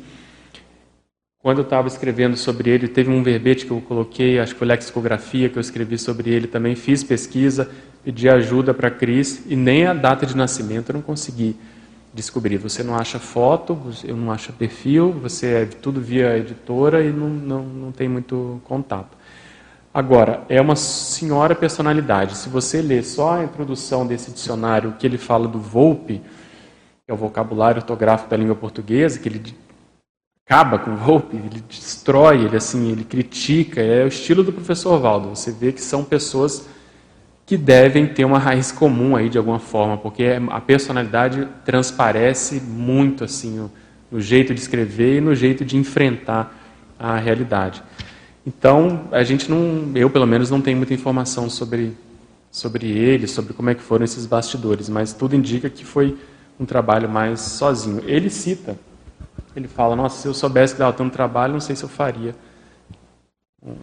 Quando 1.41 1.59
eu 1.59 1.63
estava 1.63 1.87
escrevendo 1.87 2.35
sobre 2.35 2.69
ele, 2.69 2.87
teve 2.87 3.09
um 3.09 3.23
verbete 3.23 3.65
que 3.65 3.71
eu 3.71 3.79
coloquei, 3.81 4.39
acho 4.39 4.53
que 4.53 4.59
foi 4.59 4.67
lexicografia 4.67 5.47
que 5.47 5.57
eu 5.57 5.61
escrevi 5.61 5.97
sobre 5.97 6.29
ele 6.29 6.47
também, 6.47 6.75
fiz 6.75 7.03
pesquisa, 7.03 7.69
pedi 8.03 8.27
ajuda 8.27 8.73
para 8.73 8.89
a 8.89 8.91
Cris 8.91 9.43
e 9.47 9.55
nem 9.55 9.87
a 9.87 9.93
data 9.93 10.25
de 10.25 10.35
nascimento 10.35 10.89
eu 10.89 10.95
não 10.95 11.01
consegui 11.01 11.55
descobrir. 12.13 12.57
Você 12.57 12.83
não 12.83 12.95
acha 12.95 13.19
foto, 13.19 13.79
eu 14.03 14.17
não 14.17 14.31
acho 14.31 14.51
perfil, 14.53 15.13
você 15.13 15.47
é 15.47 15.65
tudo 15.65 16.01
via 16.01 16.37
editora 16.37 17.03
e 17.03 17.11
não, 17.11 17.29
não, 17.29 17.63
não 17.63 17.91
tem 17.91 18.09
muito 18.09 18.61
contato. 18.65 19.17
Agora, 19.99 20.45
é 20.47 20.61
uma 20.61 20.77
senhora 20.77 21.53
personalidade. 21.53 22.37
Se 22.37 22.47
você 22.47 22.81
ler 22.81 23.03
só 23.03 23.33
a 23.33 23.43
introdução 23.43 24.07
desse 24.07 24.31
dicionário, 24.31 24.95
que 24.97 25.05
ele 25.05 25.17
fala 25.17 25.45
do 25.45 25.59
Volpe, 25.59 26.21
que 27.05 27.11
é 27.11 27.13
o 27.13 27.17
vocabulário 27.17 27.81
ortográfico 27.81 28.29
da 28.29 28.37
língua 28.37 28.55
portuguesa, 28.55 29.19
que 29.19 29.27
ele 29.27 29.53
acaba 30.45 30.79
com 30.79 30.91
o 30.91 30.95
Volpe, 30.95 31.35
ele 31.35 31.61
destrói, 31.67 32.45
ele 32.45 32.55
assim, 32.55 32.89
ele 32.89 33.03
critica, 33.03 33.81
é 33.81 34.05
o 34.05 34.07
estilo 34.07 34.41
do 34.41 34.53
professor 34.53 34.97
Valdo. 35.01 35.35
Você 35.35 35.51
vê 35.51 35.73
que 35.73 35.81
são 35.81 36.01
pessoas 36.05 36.65
que 37.45 37.57
devem 37.57 38.07
ter 38.07 38.23
uma 38.23 38.39
raiz 38.39 38.71
comum 38.71 39.17
aí 39.17 39.27
de 39.27 39.37
alguma 39.37 39.59
forma, 39.59 39.97
porque 39.97 40.23
a 40.49 40.61
personalidade 40.61 41.45
transparece 41.65 42.61
muito 42.61 43.25
assim 43.25 43.69
no 44.09 44.21
jeito 44.21 44.53
de 44.53 44.61
escrever 44.61 45.17
e 45.17 45.21
no 45.21 45.35
jeito 45.35 45.65
de 45.65 45.75
enfrentar 45.75 46.55
a 46.97 47.17
realidade. 47.17 47.83
Então, 48.45 49.01
a 49.11 49.23
gente 49.23 49.49
não, 49.49 49.91
eu 49.95 50.09
pelo 50.09 50.25
menos 50.25 50.49
não 50.49 50.61
tenho 50.61 50.77
muita 50.77 50.93
informação 50.93 51.49
sobre 51.49 51.95
sobre 52.51 52.87
ele, 52.87 53.27
sobre 53.27 53.53
como 53.53 53.69
é 53.69 53.75
que 53.75 53.81
foram 53.81 54.03
esses 54.03 54.25
bastidores, 54.25 54.89
mas 54.89 55.13
tudo 55.13 55.35
indica 55.35 55.69
que 55.69 55.85
foi 55.85 56.17
um 56.59 56.65
trabalho 56.65 57.07
mais 57.07 57.39
sozinho. 57.39 58.03
Ele 58.05 58.29
cita, 58.29 58.77
ele 59.55 59.67
fala: 59.67 59.95
"Nossa, 59.95 60.21
se 60.21 60.27
eu 60.27 60.33
soubesse 60.33 60.73
que 60.73 60.79
dava 60.79 60.93
tanto 60.93 61.13
trabalho, 61.13 61.53
não 61.53 61.59
sei 61.59 61.75
se 61.75 61.83
eu 61.83 61.89
faria 61.89 62.35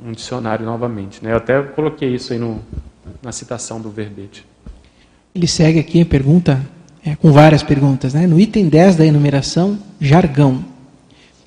um 0.05 0.13
dicionário 0.13 0.67
novamente", 0.67 1.25
né? 1.25 1.33
Eu 1.33 1.37
até 1.37 1.63
coloquei 1.63 2.15
isso 2.15 2.33
aí 2.33 2.39
no, 2.39 2.61
na 3.23 3.33
citação 3.33 3.81
do 3.81 3.91
verbete. 3.91 4.45
Ele 5.35 5.47
segue 5.47 5.79
aqui 5.79 6.01
a 6.01 6.07
pergunta 6.07 6.61
é, 7.05 7.15
com 7.15 7.31
várias 7.31 7.63
perguntas, 7.63 8.15
né? 8.15 8.27
No 8.27 8.41
item 8.41 8.69
10 8.69 8.97
da 8.97 9.07
enumeração, 9.07 9.79
jargão. 10.01 10.65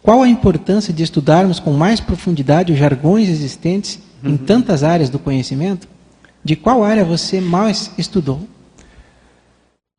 Qual 0.09 0.23
a 0.23 0.27
importância 0.27 0.91
de 0.91 1.03
estudarmos 1.03 1.59
com 1.59 1.71
mais 1.71 1.99
profundidade 1.99 2.73
os 2.73 2.79
jargões 2.79 3.29
existentes 3.29 3.99
uhum. 4.23 4.31
em 4.31 4.37
tantas 4.37 4.83
áreas 4.83 5.07
do 5.07 5.19
conhecimento? 5.19 5.87
De 6.43 6.55
qual 6.55 6.83
área 6.83 7.05
você 7.05 7.39
mais 7.39 7.93
estudou? 7.95 8.41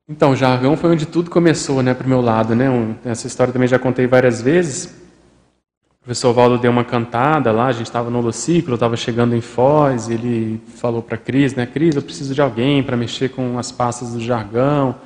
Então, 0.09 0.35
jargão 0.35 0.77
foi 0.77 0.91
onde 0.91 1.07
tudo 1.07 1.31
começou, 1.31 1.81
né, 1.81 1.95
para 1.95 2.07
o 2.07 2.09
meu 2.09 2.21
lado, 2.21 2.57
né? 2.57 2.69
Um, 2.69 2.97
essa 3.05 3.29
história 3.29 3.53
também 3.53 3.69
já 3.69 3.79
contei 3.79 4.09
várias 4.09 4.43
vezes. 4.43 4.87
O 4.87 6.03
professor 6.03 6.33
Valdo 6.33 6.59
deu 6.59 6.73
uma 6.73 6.83
cantada 6.83 7.53
lá, 7.53 7.67
a 7.67 7.73
gente 7.73 7.87
estava 7.87 8.11
no 8.11 8.19
holociclo, 8.19 8.75
estava 8.75 8.97
chegando 8.97 9.37
em 9.37 9.41
Foz, 9.41 10.09
ele 10.09 10.61
falou 10.75 11.03
para 11.03 11.15
a 11.15 11.19
Cris, 11.19 11.55
né, 11.55 11.67
Cris, 11.67 11.95
eu 11.95 12.03
preciso 12.03 12.35
de 12.35 12.43
alguém 12.43 12.83
para 12.83 12.97
mexer 12.97 13.29
com 13.29 13.57
as 13.61 13.71
pastas 13.71 14.11
do 14.11 14.21
jargão, 14.21 14.97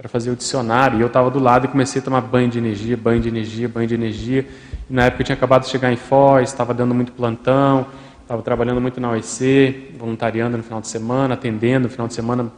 para 0.00 0.08
fazer 0.08 0.30
o 0.30 0.36
dicionário, 0.36 0.96
e 0.96 1.02
eu 1.02 1.08
estava 1.08 1.30
do 1.30 1.38
lado 1.38 1.66
e 1.66 1.68
comecei 1.68 2.00
a 2.00 2.04
tomar 2.04 2.22
banho 2.22 2.48
de 2.48 2.56
energia, 2.56 2.96
banho 2.96 3.20
de 3.20 3.28
energia, 3.28 3.68
banho 3.68 3.86
de 3.86 3.94
energia, 3.94 4.48
e 4.88 4.94
na 4.94 5.04
época 5.04 5.20
eu 5.20 5.26
tinha 5.26 5.36
acabado 5.36 5.64
de 5.64 5.68
chegar 5.68 5.92
em 5.92 5.96
Foz, 5.96 6.48
estava 6.48 6.72
dando 6.72 6.94
muito 6.94 7.12
plantão, 7.12 7.84
estava 8.22 8.40
trabalhando 8.40 8.80
muito 8.80 8.98
na 8.98 9.10
OEC, 9.10 9.94
voluntariando 9.98 10.56
no 10.56 10.62
final 10.62 10.80
de 10.80 10.88
semana, 10.88 11.34
atendendo 11.34 11.82
no 11.82 11.90
final 11.90 12.08
de 12.08 12.14
semana 12.14 12.50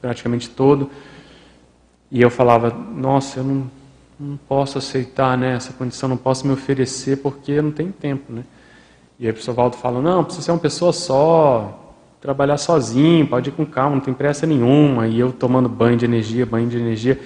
praticamente 0.00 0.48
todo, 0.48 0.90
e 2.10 2.22
eu 2.22 2.30
falava, 2.30 2.70
nossa, 2.70 3.40
eu 3.40 3.44
não 3.44 3.70
não 4.18 4.38
posso 4.48 4.78
aceitar 4.78 5.36
né, 5.36 5.56
essa 5.56 5.74
condição, 5.74 6.08
não 6.08 6.16
posso 6.16 6.46
me 6.46 6.52
oferecer 6.54 7.18
porque 7.18 7.52
eu 7.52 7.62
não 7.62 7.70
tenho 7.70 7.92
tempo. 7.92 8.32
Né? 8.32 8.44
E 9.18 9.24
aí 9.24 9.30
o 9.30 9.34
professor 9.34 9.52
Valdo 9.52 9.76
fala, 9.76 10.00
não, 10.00 10.24
precisa 10.24 10.46
ser 10.46 10.52
uma 10.52 10.58
pessoa 10.58 10.90
só, 10.90 11.85
trabalhar 12.26 12.58
sozinho, 12.58 13.26
pode 13.26 13.50
ir 13.50 13.52
com 13.52 13.64
calma, 13.64 13.94
não 13.94 14.02
tem 14.02 14.12
pressa 14.12 14.46
nenhuma. 14.46 15.06
E 15.06 15.18
eu 15.18 15.32
tomando 15.32 15.68
banho 15.68 15.96
de 15.96 16.04
energia, 16.04 16.44
banho 16.44 16.68
de 16.68 16.76
energia. 16.76 17.18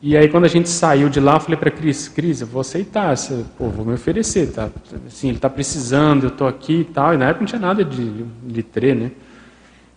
E 0.00 0.16
aí 0.16 0.28
quando 0.28 0.44
a 0.44 0.48
gente 0.48 0.68
saiu 0.68 1.08
de 1.08 1.18
lá, 1.18 1.34
eu 1.34 1.40
falei 1.40 1.56
para 1.56 1.70
Cris, 1.70 2.06
Cris, 2.06 2.40
eu 2.40 2.46
vou 2.46 2.60
aceitar, 2.60 3.14
pô, 3.58 3.68
vou 3.68 3.84
me 3.84 3.94
oferecer, 3.94 4.52
tá? 4.52 4.68
Assim, 5.06 5.28
ele 5.28 5.38
está 5.38 5.50
precisando, 5.50 6.24
eu 6.24 6.28
estou 6.28 6.46
aqui 6.46 6.80
e 6.80 6.84
tal. 6.84 7.12
E 7.12 7.16
na 7.16 7.26
época 7.26 7.40
não 7.40 7.46
tinha 7.46 7.60
nada 7.60 7.84
de, 7.84 8.62
tre, 8.62 8.94
né? 8.94 9.10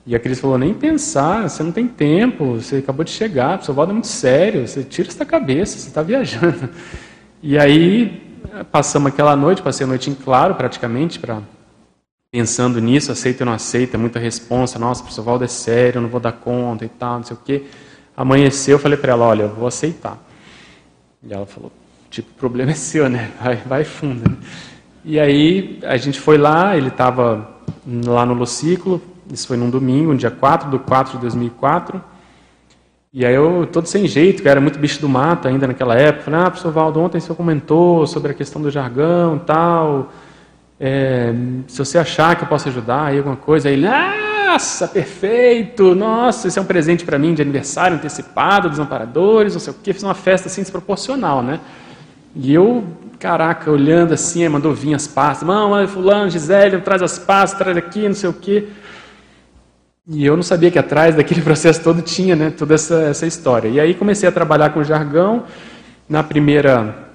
E 0.08 0.16
a 0.16 0.20
Cris 0.20 0.40
falou, 0.40 0.58
nem 0.58 0.74
pensar, 0.74 1.48
você 1.48 1.62
não 1.62 1.72
tem 1.72 1.88
tempo, 1.88 2.56
você 2.56 2.78
acabou 2.78 3.06
de 3.06 3.12
chegar, 3.12 3.62
seu 3.62 3.74
voto 3.74 3.92
é 3.92 3.94
muito 3.94 4.08
sério, 4.08 4.68
você 4.68 4.84
tira 4.84 5.08
isso 5.08 5.20
da 5.20 5.26
cabeça, 5.26 5.78
você 5.78 5.90
está 5.90 6.02
viajando. 6.02 6.70
E 7.44 7.58
aí, 7.58 8.22
passamos 8.72 9.12
aquela 9.12 9.36
noite, 9.36 9.62
passei 9.62 9.86
a 9.86 9.88
noite 9.88 10.10
em 10.10 10.16
claro, 10.16 10.56
praticamente, 10.56 11.20
para 11.20 11.40
pensando 12.32 12.80
nisso, 12.80 13.12
aceita 13.12 13.44
ou 13.44 13.48
não 13.48 13.54
aceita, 13.54 13.98
muita 13.98 14.20
resposta, 14.20 14.78
nossa, 14.78 15.02
professor 15.02 15.24
Valdo 15.24 15.44
é 15.44 15.48
sério, 15.48 15.98
eu 15.98 16.02
não 16.04 16.10
vou 16.10 16.20
dar 16.20 16.32
conta 16.32 16.86
e 16.86 16.90
tal, 16.90 17.18
não 17.18 17.24
sei 17.24 17.36
o 17.36 17.40
quê. 17.44 17.64
Amanheceu, 18.16 18.76
eu 18.76 18.80
falei 18.80 18.98
para 18.98 19.14
ela, 19.14 19.26
olha, 19.26 19.44
eu 19.44 19.50
vou 19.50 19.68
aceitar. 19.68 20.18
E 21.24 21.34
ela 21.34 21.46
falou, 21.46 21.72
tipo, 22.10 22.30
o 22.32 22.34
problema 22.36 22.72
é 22.72 22.76
seu, 22.76 23.10
né? 23.10 23.32
Vai, 23.42 23.56
vai 23.58 23.84
fundo. 23.84 24.38
E 25.04 25.20
aí, 25.20 25.80
a 25.84 25.98
gente 25.98 26.20
foi 26.20 26.38
lá, 26.38 26.78
ele 26.78 26.90
estava 26.90 27.50
lá 28.06 28.26
no 28.26 28.34
Lociclo, 28.34 29.02
isso 29.32 29.48
foi 29.48 29.58
num 29.58 29.70
domingo, 29.70 30.16
dia 30.16 30.30
4 30.30 30.70
de 30.70 30.80
4 30.80 31.14
de 31.14 31.22
2004. 31.22 32.04
E 33.12 33.26
aí 33.26 33.34
eu, 33.34 33.68
todo 33.72 33.88
sem 33.88 34.06
jeito, 34.08 34.44
que 34.44 34.50
era 34.50 34.62
muito 34.62 34.78
bicho 34.78 35.02
do 35.02 35.10
mato 35.10 35.48
ainda 35.48 35.66
naquela 35.66 35.96
época, 35.96 36.26
falei, 36.26 36.42
ah, 36.42 36.52
professor 36.52 36.72
Valdo, 36.72 37.00
ontem 37.00 37.18
o 37.18 37.22
senhor 37.22 37.36
comentou 37.36 38.06
sobre 38.06 38.32
a 38.32 38.36
questão 38.36 38.62
do 38.62 38.70
jargão 38.70 39.40
tal, 39.40 40.12
é, 40.80 41.34
se 41.68 41.78
você 41.78 41.98
achar 41.98 42.36
que 42.36 42.44
eu 42.44 42.48
posso 42.48 42.70
ajudar 42.70 43.08
aí 43.08 43.18
alguma 43.18 43.36
coisa, 43.36 43.68
aí 43.68 43.76
ele, 43.76 43.88
nossa, 43.88 44.88
perfeito, 44.88 45.94
nossa, 45.94 46.48
esse 46.48 46.58
é 46.58 46.62
um 46.62 46.66
presente 46.66 47.04
para 47.04 47.20
mim 47.20 47.34
de 47.34 47.42
aniversário 47.42 47.98
antecipado 47.98 48.70
dos 48.70 48.80
amparadores, 48.80 49.54
não 49.54 49.60
sei 49.60 49.74
o 49.74 49.76
quê, 49.84 49.92
fiz 49.92 50.04
uma 50.04 50.14
festa 50.14 50.48
assim 50.48 50.62
desproporcional, 50.62 51.44
né? 51.44 51.60
E 52.36 52.54
eu, 52.54 52.86
caraca, 53.20 53.70
olhando 53.70 54.14
assim, 54.14 54.48
mandou 54.48 54.74
vir 54.74 54.94
as 54.94 55.06
pastas, 55.06 55.46
mão, 55.46 55.88
fulano, 55.88 56.30
Gisele, 56.30 56.80
traz 56.82 57.02
as 57.02 57.20
pastas, 57.20 57.60
traz 57.60 57.76
aqui, 57.76 58.08
não 58.08 58.16
sei 58.16 58.30
o 58.30 58.34
quê. 58.34 58.68
E 60.08 60.26
eu 60.26 60.36
não 60.36 60.44
sabia 60.44 60.72
que 60.72 60.80
atrás 60.80 61.16
daquele 61.16 61.42
processo 61.44 61.84
todo 61.84 62.02
tinha 62.02 62.36
né, 62.36 62.50
toda 62.50 62.76
essa, 62.76 63.02
essa 63.02 63.28
história. 63.28 63.68
E 63.68 63.80
aí 63.80 63.94
comecei 63.94 64.30
a 64.30 64.32
trabalhar 64.32 64.70
com 64.70 64.84
jargão. 64.84 65.44
Na 66.08 66.24
primeira 66.24 67.08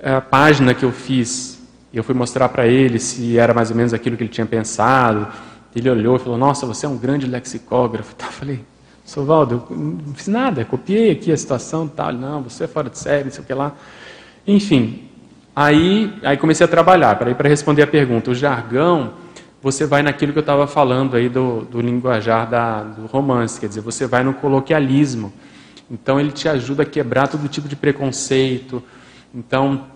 eh, 0.00 0.20
página 0.20 0.74
que 0.74 0.84
eu 0.84 0.90
fiz, 0.90 1.49
eu 1.98 2.04
fui 2.04 2.14
mostrar 2.14 2.48
para 2.48 2.66
ele 2.66 2.98
se 2.98 3.38
era 3.38 3.52
mais 3.52 3.70
ou 3.70 3.76
menos 3.76 3.92
aquilo 3.92 4.16
que 4.16 4.22
ele 4.22 4.30
tinha 4.30 4.46
pensado. 4.46 5.26
Ele 5.74 5.90
olhou 5.90 6.16
e 6.16 6.18
falou: 6.18 6.38
Nossa, 6.38 6.66
você 6.66 6.86
é 6.86 6.88
um 6.88 6.96
grande 6.96 7.26
lexicógrafo. 7.26 8.14
Eu 8.20 8.32
falei: 8.32 8.60
Sovaldo, 9.04 9.64
eu 9.68 9.76
não 9.76 10.14
fiz 10.14 10.28
nada, 10.28 10.64
copiei 10.64 11.10
aqui 11.10 11.32
a 11.32 11.36
situação 11.36 11.88
tal. 11.88 12.12
Não, 12.12 12.42
você 12.42 12.64
é 12.64 12.68
fora 12.68 12.88
de 12.88 12.96
série, 12.96 13.24
não 13.24 13.30
sei 13.32 13.42
o 13.42 13.46
que 13.46 13.52
lá. 13.52 13.74
Enfim, 14.46 15.02
aí, 15.54 16.12
aí 16.22 16.36
comecei 16.36 16.64
a 16.64 16.68
trabalhar. 16.68 17.16
Para 17.16 17.48
responder 17.48 17.82
a 17.82 17.88
pergunta, 17.88 18.30
o 18.30 18.34
jargão 18.34 19.14
você 19.62 19.84
vai 19.84 20.02
naquilo 20.02 20.32
que 20.32 20.38
eu 20.38 20.42
estava 20.42 20.66
falando 20.66 21.16
aí 21.16 21.28
do, 21.28 21.62
do 21.62 21.80
linguajar 21.80 22.48
da, 22.48 22.82
do 22.82 23.06
romance, 23.06 23.60
quer 23.60 23.68
dizer, 23.68 23.80
você 23.80 24.06
vai 24.06 24.22
no 24.22 24.32
coloquialismo. 24.32 25.32
Então 25.90 26.18
ele 26.20 26.30
te 26.30 26.48
ajuda 26.48 26.84
a 26.84 26.86
quebrar 26.86 27.28
todo 27.28 27.48
tipo 27.48 27.68
de 27.68 27.76
preconceito. 27.76 28.82
Então 29.34 29.86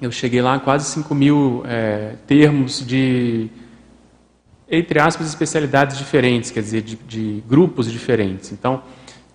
eu 0.00 0.12
cheguei 0.12 0.40
lá 0.40 0.54
a 0.54 0.60
quase 0.60 0.84
5 0.86 1.14
mil 1.14 1.62
é, 1.66 2.14
termos 2.26 2.86
de, 2.86 3.50
entre 4.70 5.00
aspas, 5.00 5.26
especialidades 5.26 5.98
diferentes, 5.98 6.50
quer 6.50 6.60
dizer, 6.60 6.82
de, 6.82 6.96
de, 6.96 7.42
grupos 7.48 7.90
diferentes. 7.90 8.52
Então 8.52 8.82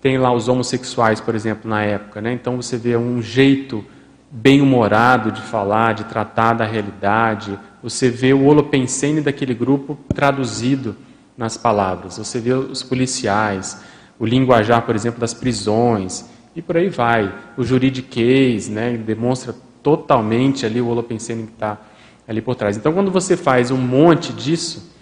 tem 0.00 0.16
lá 0.16 0.32
os 0.32 0.48
homossexuais, 0.48 1.20
por 1.20 1.34
exemplo, 1.34 1.68
na 1.68 1.82
época. 1.82 2.20
Né? 2.20 2.32
Então 2.32 2.56
você 2.56 2.76
vê 2.76 2.96
um 2.96 3.20
jeito 3.20 3.84
bem-humorado 4.30 5.30
de 5.30 5.42
falar, 5.42 5.94
de 5.94 6.04
tratar 6.04 6.54
da 6.54 6.64
realidade, 6.64 7.58
você 7.82 8.10
vê 8.10 8.32
o 8.32 8.44
holopensene 8.44 9.20
daquele 9.20 9.54
grupo 9.54 9.96
traduzido 10.12 10.96
nas 11.36 11.56
palavras. 11.56 12.16
Você 12.18 12.40
vê 12.40 12.52
os 12.52 12.82
policiais, 12.82 13.80
o 14.18 14.26
linguajar, 14.26 14.82
por 14.82 14.94
exemplo, 14.94 15.20
das 15.20 15.34
prisões, 15.34 16.24
e 16.56 16.62
por 16.62 16.76
aí 16.76 16.88
vai. 16.88 17.32
O 17.56 17.64
juridiquês, 17.64 18.68
né, 18.68 18.96
demonstra 18.96 19.54
totalmente 19.84 20.66
ali 20.66 20.80
o 20.80 20.88
holopensene 20.88 21.44
que 21.44 21.52
está 21.52 21.78
ali 22.26 22.40
por 22.40 22.56
trás. 22.56 22.76
Então, 22.76 22.92
quando 22.92 23.10
você 23.10 23.36
faz 23.36 23.70
um 23.70 23.76
monte 23.76 24.32
disso, 24.32 24.92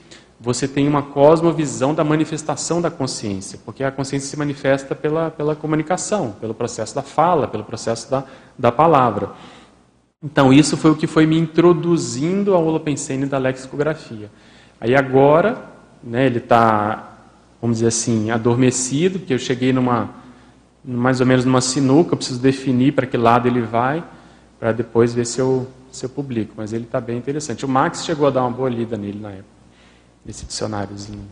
você 0.40 0.66
tem 0.66 0.88
uma 0.88 1.02
cosmovisão 1.02 1.94
da 1.94 2.02
manifestação 2.02 2.82
da 2.82 2.90
consciência, 2.90 3.60
porque 3.64 3.84
a 3.84 3.92
consciência 3.92 4.28
se 4.28 4.36
manifesta 4.36 4.92
pela, 4.92 5.30
pela 5.30 5.54
comunicação, 5.54 6.34
pelo 6.40 6.52
processo 6.52 6.92
da 6.94 7.02
fala, 7.02 7.46
pelo 7.46 7.62
processo 7.62 8.10
da, 8.10 8.24
da 8.58 8.72
palavra. 8.72 9.30
Então, 10.20 10.52
isso 10.52 10.76
foi 10.76 10.90
o 10.90 10.96
que 10.96 11.06
foi 11.06 11.26
me 11.26 11.38
introduzindo 11.38 12.54
ao 12.54 12.64
Holopensene 12.64 13.26
da 13.26 13.38
lexicografia. 13.38 14.30
Aí 14.80 14.96
agora, 14.96 15.64
né, 16.02 16.26
ele 16.26 16.38
está, 16.38 17.18
vamos 17.60 17.76
dizer 17.76 17.88
assim, 17.88 18.32
adormecido, 18.32 19.20
porque 19.20 19.34
eu 19.34 19.38
cheguei 19.38 19.72
numa, 19.72 20.10
mais 20.84 21.20
ou 21.20 21.26
menos 21.26 21.44
numa 21.44 21.60
sinuca, 21.60 22.14
eu 22.14 22.16
preciso 22.16 22.40
definir 22.40 22.92
para 22.92 23.06
que 23.06 23.16
lado 23.16 23.46
ele 23.46 23.62
vai, 23.62 24.02
para 24.62 24.70
depois 24.70 25.12
ver 25.12 25.26
se 25.26 25.40
eu, 25.40 25.66
se 25.90 26.04
eu 26.04 26.08
publico. 26.08 26.54
Mas 26.56 26.72
ele 26.72 26.84
está 26.84 27.00
bem 27.00 27.18
interessante. 27.18 27.64
O 27.64 27.68
Max 27.68 28.04
chegou 28.04 28.28
a 28.28 28.30
dar 28.30 28.42
uma 28.42 28.52
boa 28.52 28.70
lida 28.70 28.96
nele 28.96 29.18
na 29.18 29.30
época, 29.30 29.44
nesse 30.24 30.46
dicionáriozinho. 30.46 31.24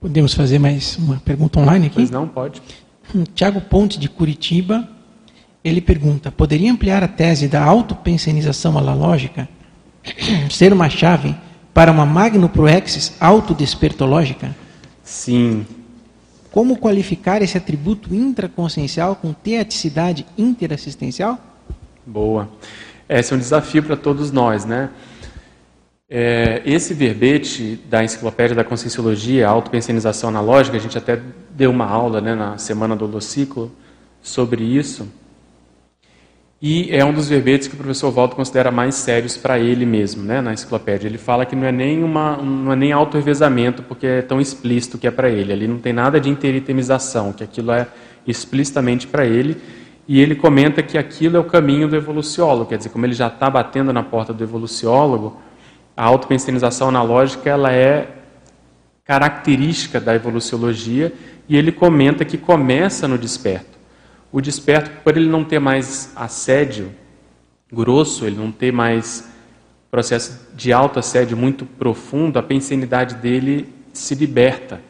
Podemos 0.00 0.32
fazer 0.32 0.58
mais 0.58 0.96
uma 0.96 1.16
pergunta 1.16 1.60
online 1.60 1.88
aqui? 1.88 1.96
Pois 1.96 2.10
não, 2.10 2.26
pode. 2.26 2.62
Tiago 3.34 3.60
Ponte, 3.60 3.98
de 3.98 4.08
Curitiba, 4.08 4.88
ele 5.62 5.82
pergunta: 5.82 6.32
poderia 6.32 6.72
ampliar 6.72 7.04
a 7.04 7.08
tese 7.08 7.46
da 7.46 7.62
autopensenização 7.62 8.78
analógica 8.78 9.46
ser 10.50 10.72
uma 10.72 10.88
chave 10.88 11.36
para 11.74 11.92
uma 11.92 12.06
magnoproexis 12.06 13.12
autodespertológica? 13.20 14.56
Sim. 15.02 15.66
Como 16.50 16.78
qualificar 16.78 17.42
esse 17.42 17.58
atributo 17.58 18.14
intraconsciencial 18.14 19.14
com 19.14 19.34
teaticidade 19.34 20.24
interassistencial? 20.38 21.49
Boa. 22.10 22.48
Esse 23.08 23.32
é 23.32 23.36
um 23.36 23.38
desafio 23.38 23.84
para 23.84 23.96
todos 23.96 24.32
nós, 24.32 24.64
né? 24.64 24.90
É, 26.08 26.60
esse 26.66 26.92
verbete 26.92 27.78
da 27.88 28.02
Enciclopédia 28.02 28.56
da 28.56 28.64
Conscienciologia, 28.64 29.46
autopensenização 29.46 30.28
analógica, 30.28 30.76
a 30.76 30.80
gente 30.80 30.98
até 30.98 31.20
deu 31.50 31.70
uma 31.70 31.86
aula 31.86 32.20
né, 32.20 32.34
na 32.34 32.58
semana 32.58 32.96
do 32.96 33.04
Holociclo 33.04 33.70
sobre 34.20 34.64
isso. 34.64 35.08
E 36.60 36.90
é 36.90 37.04
um 37.04 37.12
dos 37.12 37.28
verbetes 37.28 37.68
que 37.68 37.74
o 37.74 37.76
professor 37.76 38.10
Waldo 38.10 38.34
considera 38.34 38.72
mais 38.72 38.96
sérios 38.96 39.36
para 39.36 39.60
ele 39.60 39.86
mesmo, 39.86 40.24
né, 40.24 40.40
na 40.40 40.52
enciclopédia. 40.52 41.06
Ele 41.06 41.16
fala 41.16 41.46
que 41.46 41.54
não 41.54 41.64
é 41.64 41.70
nem 41.70 42.02
uma, 42.02 42.38
não 42.38 42.72
é 42.72 42.76
nem 42.76 42.90
auto-revezamento, 42.90 43.84
porque 43.84 44.06
é 44.08 44.20
tão 44.20 44.40
explícito 44.40 44.98
que 44.98 45.06
é 45.06 45.12
para 45.12 45.30
ele. 45.30 45.52
Ali 45.52 45.68
não 45.68 45.78
tem 45.78 45.92
nada 45.92 46.18
de 46.18 46.28
interitemização, 46.28 47.32
que 47.32 47.44
aquilo 47.44 47.70
é 47.70 47.86
explicitamente 48.26 49.06
para 49.06 49.24
ele. 49.24 49.56
E 50.12 50.20
ele 50.20 50.34
comenta 50.34 50.82
que 50.82 50.98
aquilo 50.98 51.36
é 51.36 51.38
o 51.38 51.44
caminho 51.44 51.86
do 51.86 51.94
evoluciólogo, 51.94 52.68
quer 52.68 52.78
dizer, 52.78 52.88
como 52.88 53.06
ele 53.06 53.12
já 53.12 53.28
está 53.28 53.48
batendo 53.48 53.92
na 53.92 54.02
porta 54.02 54.32
do 54.34 54.42
evoluciólogo, 54.42 55.40
a 55.96 56.04
autopensenização 56.04 56.88
analógica 56.88 57.48
ela 57.48 57.72
é 57.72 58.08
característica 59.04 60.00
da 60.00 60.12
evoluciologia 60.12 61.14
e 61.48 61.56
ele 61.56 61.70
comenta 61.70 62.24
que 62.24 62.36
começa 62.36 63.06
no 63.06 63.16
desperto. 63.16 63.78
O 64.32 64.40
desperto, 64.40 64.90
por 65.04 65.16
ele 65.16 65.28
não 65.28 65.44
ter 65.44 65.60
mais 65.60 66.12
assédio 66.16 66.90
grosso, 67.72 68.26
ele 68.26 68.34
não 68.34 68.50
ter 68.50 68.72
mais 68.72 69.30
processo 69.92 70.48
de 70.56 70.72
alto 70.72 70.98
assédio 70.98 71.36
muito 71.36 71.64
profundo, 71.64 72.36
a 72.36 72.42
pensenidade 72.42 73.14
dele 73.14 73.72
se 73.92 74.16
liberta. 74.16 74.80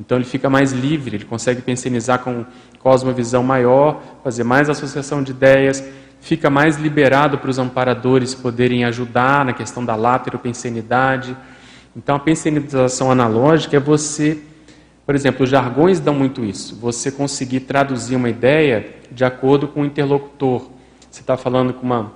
Então 0.00 0.16
ele 0.16 0.24
fica 0.24 0.48
mais 0.48 0.72
livre, 0.72 1.14
ele 1.14 1.26
consegue 1.26 1.60
pensionizar 1.60 2.20
com 2.20 2.46
cosmovisão 2.78 3.42
maior, 3.42 4.02
fazer 4.24 4.44
mais 4.44 4.70
associação 4.70 5.22
de 5.22 5.32
ideias, 5.32 5.84
fica 6.22 6.48
mais 6.48 6.78
liberado 6.78 7.36
para 7.36 7.50
os 7.50 7.58
amparadores 7.58 8.34
poderem 8.34 8.82
ajudar 8.84 9.44
na 9.44 9.52
questão 9.52 9.84
da 9.84 9.94
lateropensenidade. 9.94 11.36
Então 11.94 12.16
a 12.16 12.18
pensionização 12.18 13.10
analógica 13.10 13.76
é 13.76 13.80
você, 13.80 14.38
por 15.04 15.14
exemplo, 15.14 15.44
os 15.44 15.50
jargões 15.50 16.00
dão 16.00 16.14
muito 16.14 16.42
isso, 16.42 16.76
você 16.76 17.12
conseguir 17.12 17.60
traduzir 17.60 18.16
uma 18.16 18.30
ideia 18.30 18.94
de 19.10 19.22
acordo 19.22 19.68
com 19.68 19.82
o 19.82 19.84
interlocutor. 19.84 20.70
Você 21.10 21.20
está 21.20 21.36
falando 21.36 21.74
com 21.74 21.84
uma, 21.84 22.10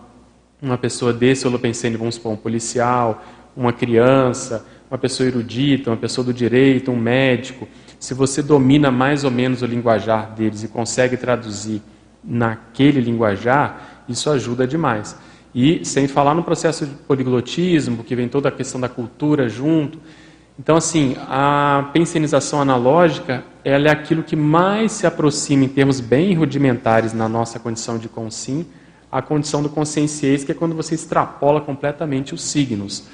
uma 0.62 0.78
pessoa 0.78 1.12
desse 1.12 1.46
holopensene, 1.46 1.98
vamos 1.98 2.14
supor, 2.14 2.32
um 2.32 2.36
policial, 2.36 3.22
uma 3.56 3.72
criança, 3.72 4.66
uma 4.90 4.98
pessoa 4.98 5.26
erudita, 5.26 5.90
uma 5.90 5.96
pessoa 5.96 6.24
do 6.24 6.32
direito, 6.32 6.90
um 6.90 6.96
médico, 6.96 7.66
se 7.98 8.12
você 8.12 8.42
domina 8.42 8.90
mais 8.90 9.24
ou 9.24 9.30
menos 9.30 9.62
o 9.62 9.66
linguajar 9.66 10.34
deles 10.34 10.62
e 10.62 10.68
consegue 10.68 11.16
traduzir 11.16 11.80
naquele 12.22 13.00
linguajar, 13.00 14.04
isso 14.08 14.30
ajuda 14.30 14.66
demais. 14.66 15.16
E 15.54 15.84
sem 15.84 16.06
falar 16.06 16.34
no 16.34 16.42
processo 16.42 16.84
de 16.84 16.94
poliglotismo, 16.94 18.04
que 18.04 18.14
vem 18.14 18.28
toda 18.28 18.48
a 18.48 18.52
questão 18.52 18.80
da 18.80 18.88
cultura 18.88 19.48
junto. 19.48 19.98
Então, 20.58 20.76
assim, 20.76 21.16
a 21.20 21.88
pensionização 21.92 22.60
analógica, 22.60 23.42
ela 23.64 23.88
é 23.88 23.90
aquilo 23.90 24.22
que 24.22 24.36
mais 24.36 24.92
se 24.92 25.06
aproxima 25.06 25.64
em 25.64 25.68
termos 25.68 26.00
bem 26.00 26.34
rudimentares 26.34 27.12
na 27.12 27.28
nossa 27.28 27.58
condição 27.58 27.98
de 27.98 28.08
consim, 28.08 28.66
a 29.10 29.22
condição 29.22 29.62
do 29.62 29.68
consciência, 29.68 30.36
que 30.44 30.52
é 30.52 30.54
quando 30.54 30.74
você 30.74 30.94
extrapola 30.94 31.60
completamente 31.60 32.34
os 32.34 32.42
signos. 32.42 33.08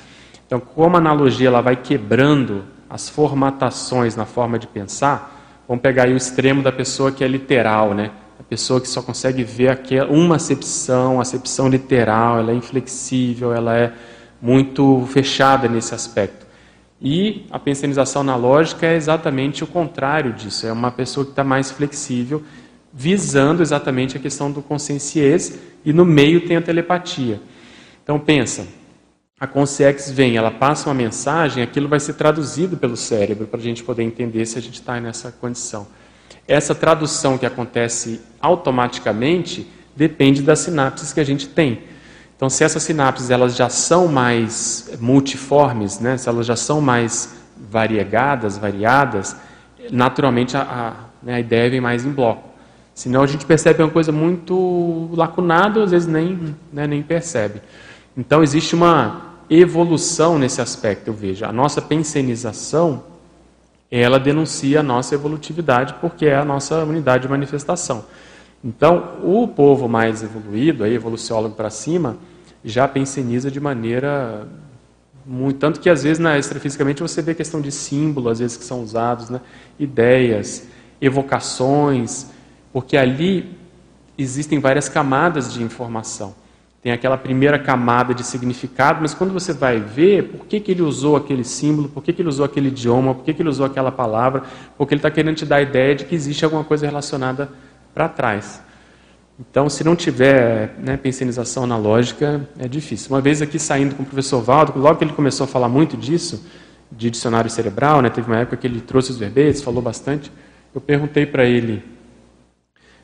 Então, 0.50 0.58
como 0.58 0.96
a 0.96 0.98
analogia 0.98 1.46
ela 1.46 1.60
vai 1.60 1.76
quebrando 1.76 2.64
as 2.88 3.08
formatações 3.08 4.16
na 4.16 4.26
forma 4.26 4.58
de 4.58 4.66
pensar, 4.66 5.62
vamos 5.68 5.80
pegar 5.80 6.06
aí 6.06 6.12
o 6.12 6.16
extremo 6.16 6.60
da 6.60 6.72
pessoa 6.72 7.12
que 7.12 7.22
é 7.22 7.28
literal, 7.28 7.94
né? 7.94 8.10
A 8.36 8.42
pessoa 8.42 8.80
que 8.80 8.88
só 8.88 9.00
consegue 9.00 9.44
ver 9.44 9.80
uma 10.08 10.34
acepção, 10.34 11.20
acepção 11.20 11.68
literal, 11.68 12.40
ela 12.40 12.50
é 12.50 12.54
inflexível, 12.56 13.54
ela 13.54 13.78
é 13.78 13.92
muito 14.42 15.06
fechada 15.12 15.68
nesse 15.68 15.94
aspecto. 15.94 16.44
E 17.00 17.46
a 17.48 17.58
pensionização 17.60 18.22
analógica 18.22 18.88
é 18.88 18.96
exatamente 18.96 19.62
o 19.62 19.68
contrário 19.68 20.32
disso, 20.32 20.66
é 20.66 20.72
uma 20.72 20.90
pessoa 20.90 21.24
que 21.24 21.30
está 21.30 21.44
mais 21.44 21.70
flexível, 21.70 22.42
visando 22.92 23.62
exatamente 23.62 24.16
a 24.16 24.20
questão 24.20 24.50
do 24.50 24.60
consciência 24.62 25.60
e 25.84 25.92
no 25.92 26.04
meio 26.04 26.40
tem 26.48 26.56
a 26.56 26.60
telepatia. 26.60 27.40
Então 28.02 28.18
pensa, 28.18 28.79
a 29.40 29.46
consciência 29.46 30.12
vem, 30.12 30.36
ela 30.36 30.50
passa 30.50 30.90
uma 30.90 30.94
mensagem, 30.94 31.62
aquilo 31.62 31.88
vai 31.88 31.98
ser 31.98 32.12
traduzido 32.12 32.76
pelo 32.76 32.94
cérebro 32.94 33.46
para 33.46 33.58
a 33.58 33.62
gente 33.62 33.82
poder 33.82 34.02
entender 34.02 34.44
se 34.44 34.58
a 34.58 34.60
gente 34.60 34.74
está 34.74 35.00
nessa 35.00 35.32
condição. 35.32 35.86
Essa 36.46 36.74
tradução 36.74 37.38
que 37.38 37.46
acontece 37.46 38.20
automaticamente 38.38 39.66
depende 39.96 40.42
das 40.42 40.58
sinapses 40.58 41.14
que 41.14 41.20
a 41.20 41.24
gente 41.24 41.48
tem. 41.48 41.84
Então, 42.36 42.50
se 42.50 42.62
essas 42.62 42.82
sinapses 42.82 43.30
elas 43.30 43.56
já 43.56 43.70
são 43.70 44.08
mais 44.08 44.90
multiformes, 45.00 45.98
né, 46.00 46.18
se 46.18 46.28
elas 46.28 46.44
já 46.44 46.56
são 46.56 46.82
mais 46.82 47.34
variegadas, 47.70 48.58
variadas, 48.58 49.36
naturalmente 49.90 50.54
a, 50.54 50.60
a, 50.60 50.92
né, 51.22 51.34
a 51.36 51.40
ideia 51.40 51.70
vem 51.70 51.80
mais 51.80 52.04
em 52.04 52.12
bloco. 52.12 52.46
Senão 52.94 53.22
a 53.22 53.26
gente 53.26 53.46
percebe 53.46 53.82
uma 53.82 53.90
coisa 53.90 54.12
muito 54.12 55.08
lacunada, 55.14 55.82
às 55.82 55.92
vezes 55.92 56.06
nem, 56.06 56.54
né, 56.70 56.86
nem 56.86 57.02
percebe. 57.02 57.62
Então 58.14 58.42
existe 58.42 58.74
uma 58.74 59.29
evolução 59.50 60.38
nesse 60.38 60.60
aspecto, 60.60 61.08
eu 61.08 61.14
vejo. 61.14 61.44
A 61.44 61.52
nossa 61.52 61.82
pensenização, 61.82 63.02
ela 63.90 64.18
denuncia 64.18 64.80
a 64.80 64.82
nossa 64.82 65.14
evolutividade, 65.14 65.94
porque 66.00 66.26
é 66.26 66.36
a 66.36 66.44
nossa 66.44 66.84
unidade 66.84 67.24
de 67.24 67.28
manifestação. 67.28 68.04
Então, 68.64 69.18
o 69.24 69.48
povo 69.48 69.88
mais 69.88 70.22
evoluído, 70.22 70.84
aí, 70.84 70.94
evoluciólogo 70.94 71.54
para 71.54 71.70
cima, 71.70 72.16
já 72.64 72.86
penseniza 72.86 73.50
de 73.50 73.58
maneira 73.58 74.46
muito, 75.24 75.58
tanto 75.58 75.80
que 75.80 75.90
às 75.90 76.02
vezes 76.02 76.18
na 76.18 76.38
extrafisicamente 76.38 77.02
você 77.02 77.20
vê 77.22 77.34
questão 77.34 77.60
de 77.60 77.70
símbolo, 77.70 78.28
às 78.28 78.38
vezes 78.38 78.56
que 78.56 78.64
são 78.64 78.82
usados, 78.82 79.30
né? 79.30 79.40
ideias, 79.78 80.66
evocações, 81.00 82.26
porque 82.72 82.96
ali 82.96 83.56
existem 84.16 84.58
várias 84.58 84.88
camadas 84.88 85.52
de 85.52 85.62
informação. 85.62 86.34
Tem 86.82 86.92
aquela 86.92 87.18
primeira 87.18 87.58
camada 87.58 88.14
de 88.14 88.24
significado, 88.24 89.00
mas 89.02 89.12
quando 89.12 89.32
você 89.32 89.52
vai 89.52 89.78
ver 89.78 90.28
por 90.28 90.46
que, 90.46 90.58
que 90.60 90.70
ele 90.72 90.80
usou 90.80 91.14
aquele 91.14 91.44
símbolo, 91.44 91.90
por 91.90 92.02
que, 92.02 92.12
que 92.12 92.22
ele 92.22 92.28
usou 92.28 92.44
aquele 92.44 92.68
idioma, 92.68 93.14
por 93.14 93.22
que, 93.22 93.34
que 93.34 93.42
ele 93.42 93.50
usou 93.50 93.66
aquela 93.66 93.92
palavra, 93.92 94.44
porque 94.78 94.94
ele 94.94 94.98
está 94.98 95.10
querendo 95.10 95.36
te 95.36 95.44
dar 95.44 95.56
a 95.56 95.62
ideia 95.62 95.94
de 95.94 96.06
que 96.06 96.14
existe 96.14 96.42
alguma 96.42 96.64
coisa 96.64 96.86
relacionada 96.86 97.50
para 97.92 98.08
trás. 98.08 98.62
Então, 99.38 99.68
se 99.68 99.84
não 99.84 99.94
tiver 99.94 100.74
né, 100.78 100.96
pensionização 100.96 101.64
analógica, 101.64 102.48
é 102.58 102.68
difícil. 102.68 103.10
Uma 103.10 103.20
vez 103.20 103.40
aqui 103.42 103.58
saindo 103.58 103.94
com 103.94 104.02
o 104.02 104.06
professor 104.06 104.40
Valdo, 104.40 104.78
logo 104.78 104.98
que 104.98 105.04
ele 105.04 105.12
começou 105.12 105.44
a 105.44 105.48
falar 105.48 105.68
muito 105.68 105.96
disso, 105.96 106.46
de 106.90 107.10
dicionário 107.10 107.50
cerebral, 107.50 108.02
né, 108.02 108.10
teve 108.10 108.26
uma 108.26 108.38
época 108.38 108.56
que 108.56 108.66
ele 108.66 108.80
trouxe 108.80 109.10
os 109.10 109.18
verbetes, 109.18 109.62
falou 109.62 109.82
bastante, 109.82 110.30
eu 110.74 110.80
perguntei 110.80 111.24
para 111.24 111.44
ele, 111.44 111.82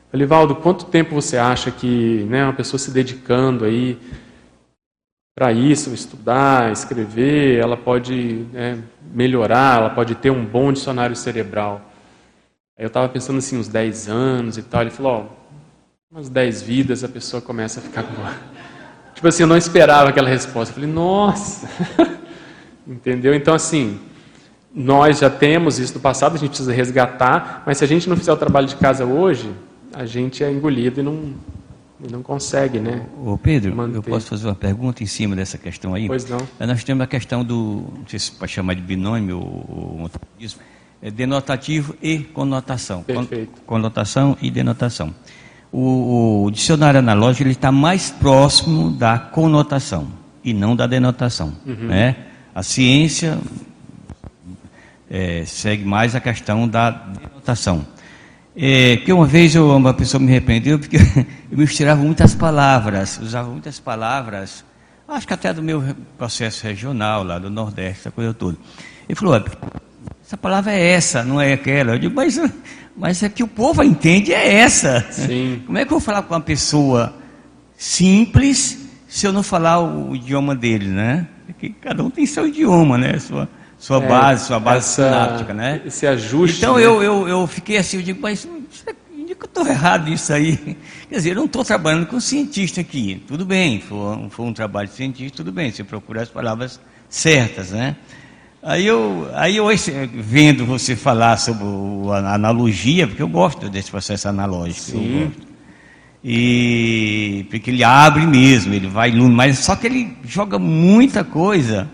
Falei, 0.09 0.25
Valdo, 0.25 0.55
quanto 0.55 0.85
tempo 0.85 1.13
você 1.13 1.37
acha 1.37 1.69
que 1.69 2.25
né, 2.29 2.45
uma 2.45 2.53
pessoa 2.53 2.79
se 2.79 2.91
dedicando 2.91 3.65
aí 3.65 3.99
para 5.35 5.51
isso, 5.51 5.93
estudar, 5.93 6.71
escrever, 6.71 7.59
ela 7.59 7.75
pode 7.75 8.45
né, 8.53 8.81
melhorar, 9.13 9.79
ela 9.79 9.89
pode 9.89 10.15
ter 10.15 10.29
um 10.29 10.45
bom 10.45 10.71
dicionário 10.71 11.15
cerebral? 11.15 11.81
Aí 12.77 12.85
eu 12.85 12.87
estava 12.87 13.09
pensando 13.09 13.39
assim, 13.39 13.57
uns 13.57 13.67
10 13.67 14.07
anos 14.07 14.57
e 14.57 14.63
tal. 14.63 14.81
Ele 14.81 14.91
falou, 14.91 15.11
ó, 15.11 15.25
umas 16.09 16.29
10 16.29 16.61
vidas 16.61 17.03
a 17.03 17.09
pessoa 17.09 17.41
começa 17.41 17.79
a 17.81 17.83
ficar 17.83 18.03
boa. 18.03 18.33
Tipo 19.13 19.27
assim, 19.27 19.43
eu 19.43 19.47
não 19.47 19.57
esperava 19.57 20.09
aquela 20.09 20.29
resposta. 20.29 20.71
Eu 20.71 20.75
falei, 20.75 20.89
nossa! 20.89 21.67
Entendeu? 22.87 23.33
Então, 23.33 23.53
assim, 23.53 23.99
nós 24.73 25.19
já 25.19 25.29
temos 25.29 25.79
isso 25.79 25.93
do 25.95 25.99
passado, 25.99 26.35
a 26.35 26.37
gente 26.37 26.49
precisa 26.49 26.71
resgatar, 26.71 27.63
mas 27.65 27.79
se 27.79 27.83
a 27.83 27.87
gente 27.87 28.07
não 28.07 28.15
fizer 28.15 28.31
o 28.31 28.37
trabalho 28.37 28.67
de 28.67 28.75
casa 28.77 29.05
hoje, 29.05 29.51
a 29.93 30.05
gente 30.05 30.43
é 30.43 30.51
engolido 30.51 30.99
e 30.99 31.03
não, 31.03 31.33
e 32.03 32.11
não 32.11 32.21
consegue, 32.21 32.79
né? 32.79 33.05
Ô 33.23 33.37
Pedro, 33.37 33.75
manter. 33.75 33.97
eu 33.97 34.03
posso 34.03 34.27
fazer 34.27 34.47
uma 34.47 34.55
pergunta 34.55 35.03
em 35.03 35.05
cima 35.05 35.35
dessa 35.35 35.57
questão 35.57 35.93
aí? 35.93 36.07
Pois 36.07 36.29
não. 36.29 36.39
Nós 36.59 36.83
temos 36.83 37.03
a 37.03 37.07
questão 37.07 37.43
do, 37.43 37.85
não 37.97 38.07
sei 38.07 38.19
se 38.19 38.31
pode 38.31 38.51
chamar 38.51 38.75
de 38.75 38.81
binômio 38.81 39.39
ou 39.39 40.09
isso, 40.39 40.59
é 41.01 41.11
denotativo 41.11 41.95
e 42.01 42.19
conotação. 42.19 43.03
Perfeito. 43.03 43.61
Conotação 43.65 44.37
e 44.41 44.49
denotação. 44.49 45.13
O, 45.71 46.45
o 46.45 46.51
dicionário 46.51 46.99
analógico 46.99 47.43
ele 47.43 47.51
está 47.51 47.71
mais 47.71 48.09
próximo 48.09 48.89
da 48.89 49.19
conotação 49.19 50.07
e 50.43 50.53
não 50.53 50.75
da 50.75 50.87
denotação, 50.87 51.53
uhum. 51.65 51.87
né? 51.87 52.15
A 52.55 52.63
ciência 52.63 53.37
é, 55.09 55.43
segue 55.45 55.83
mais 55.83 56.15
a 56.15 56.19
questão 56.19 56.67
da 56.67 56.89
denotação. 56.89 57.85
É, 58.59 58.97
que 58.97 59.13
uma 59.13 59.27
vez 59.27 59.53
eu, 59.53 59.69
uma 59.69 59.93
pessoa 59.93 60.19
me 60.19 60.31
arrependeu 60.31 60.79
porque 60.79 60.97
eu 61.51 61.57
misturava 61.59 62.01
muitas 62.01 62.33
palavras, 62.33 63.19
usava 63.21 63.47
muitas 63.47 63.79
palavras, 63.79 64.65
acho 65.07 65.27
que 65.27 65.33
até 65.33 65.53
do 65.53 65.61
meu 65.61 65.83
processo 66.17 66.65
regional 66.65 67.23
lá 67.23 67.37
do 67.37 67.51
Nordeste, 67.51 67.99
essa 67.99 68.11
coisa 68.11 68.33
toda. 68.33 68.57
Ele 69.07 69.15
falou, 69.15 69.35
essa 70.25 70.35
palavra 70.35 70.73
é 70.73 70.87
essa, 70.87 71.23
não 71.23 71.39
é 71.39 71.53
aquela. 71.53 71.93
Eu 71.93 71.99
digo, 71.99 72.15
mas, 72.15 72.41
mas 72.97 73.21
é 73.21 73.29
que 73.29 73.43
o 73.43 73.47
povo 73.47 73.83
entende 73.83 74.33
é 74.33 74.55
essa. 74.55 75.05
Sim. 75.11 75.61
Como 75.67 75.77
é 75.77 75.85
que 75.85 75.93
eu 75.93 75.99
vou 75.99 76.05
falar 76.05 76.23
com 76.23 76.33
uma 76.33 76.41
pessoa 76.41 77.13
simples 77.77 78.87
se 79.07 79.27
eu 79.27 79.31
não 79.31 79.43
falar 79.43 79.79
o 79.79 80.15
idioma 80.15 80.55
dele, 80.55 80.87
né? 80.87 81.27
Porque 81.45 81.69
cada 81.69 82.03
um 82.03 82.09
tem 82.09 82.25
seu 82.25 82.47
idioma, 82.47 82.97
né? 82.97 83.19
Sua, 83.19 83.47
sua 83.77 84.03
é, 84.03 84.07
base, 84.07 84.45
sua 84.47 84.59
base 84.59 84.77
essa, 84.77 85.03
sináptica, 85.03 85.53
né? 85.53 85.81
Esse 85.85 86.07
ajuste. 86.07 86.57
Então 86.57 86.75
né? 86.75 86.85
eu, 86.85 87.03
eu, 87.03 87.27
eu 87.27 87.47
fiquei 87.47 87.77
assim, 87.77 87.97
eu 87.97 88.03
digo, 88.03 88.19
mas 88.21 88.47
onde 88.47 89.35
que 89.35 89.43
eu 89.43 89.45
estou 89.45 89.67
errado 89.67 90.09
nisso 90.09 90.33
aí? 90.33 90.57
Quer 91.09 91.15
dizer, 91.15 91.31
eu 91.31 91.35
não 91.35 91.45
estou 91.45 91.63
trabalhando 91.63 92.07
com 92.07 92.19
cientista 92.19 92.81
aqui. 92.81 93.23
Tudo 93.27 93.45
bem, 93.45 93.79
foi, 93.79 94.29
foi 94.29 94.45
um 94.45 94.53
trabalho 94.53 94.87
de 94.87 94.95
cientista, 94.95 95.37
tudo 95.37 95.51
bem, 95.51 95.71
você 95.71 95.83
procura 95.83 96.23
as 96.23 96.29
palavras 96.29 96.79
certas, 97.07 97.71
né? 97.71 97.95
Aí 98.63 98.85
eu, 98.85 99.29
aí 99.33 99.57
eu 99.57 99.67
vendo 100.15 100.65
você 100.65 100.95
falar 100.95 101.37
sobre 101.37 101.63
a 102.11 102.33
analogia, 102.33 103.07
porque 103.07 103.21
eu 103.21 103.29
gosto 103.29 103.69
desse 103.69 103.91
processo 103.91 104.27
analógico. 104.27 104.81
Sim. 104.81 105.31
E 106.23 107.45
porque 107.49 107.69
ele 107.69 107.83
abre 107.83 108.25
mesmo, 108.25 108.73
ele 108.73 108.87
vai 108.87 109.11
mas 109.11 109.59
só 109.59 109.75
que 109.75 109.85
ele 109.85 110.17
joga 110.25 110.57
muita 110.57 111.23
coisa 111.23 111.87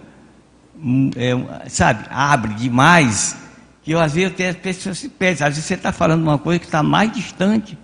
é, 1.15 1.69
sabe, 1.69 2.05
abre 2.10 2.53
demais, 2.53 3.38
que 3.84 3.91
eu, 3.91 3.99
às 3.99 4.14
vezes 4.14 4.31
até 4.31 4.49
as 4.49 4.55
pessoas 4.55 4.97
se 4.97 5.10
perdem. 5.10 5.47
Às 5.47 5.55
vezes 5.55 5.65
você 5.65 5.73
está 5.76 5.91
falando 5.91 6.23
uma 6.23 6.38
coisa 6.38 6.60
que 6.60 6.65
está 6.65 6.84
mais 6.84 7.11
distante 7.11 7.77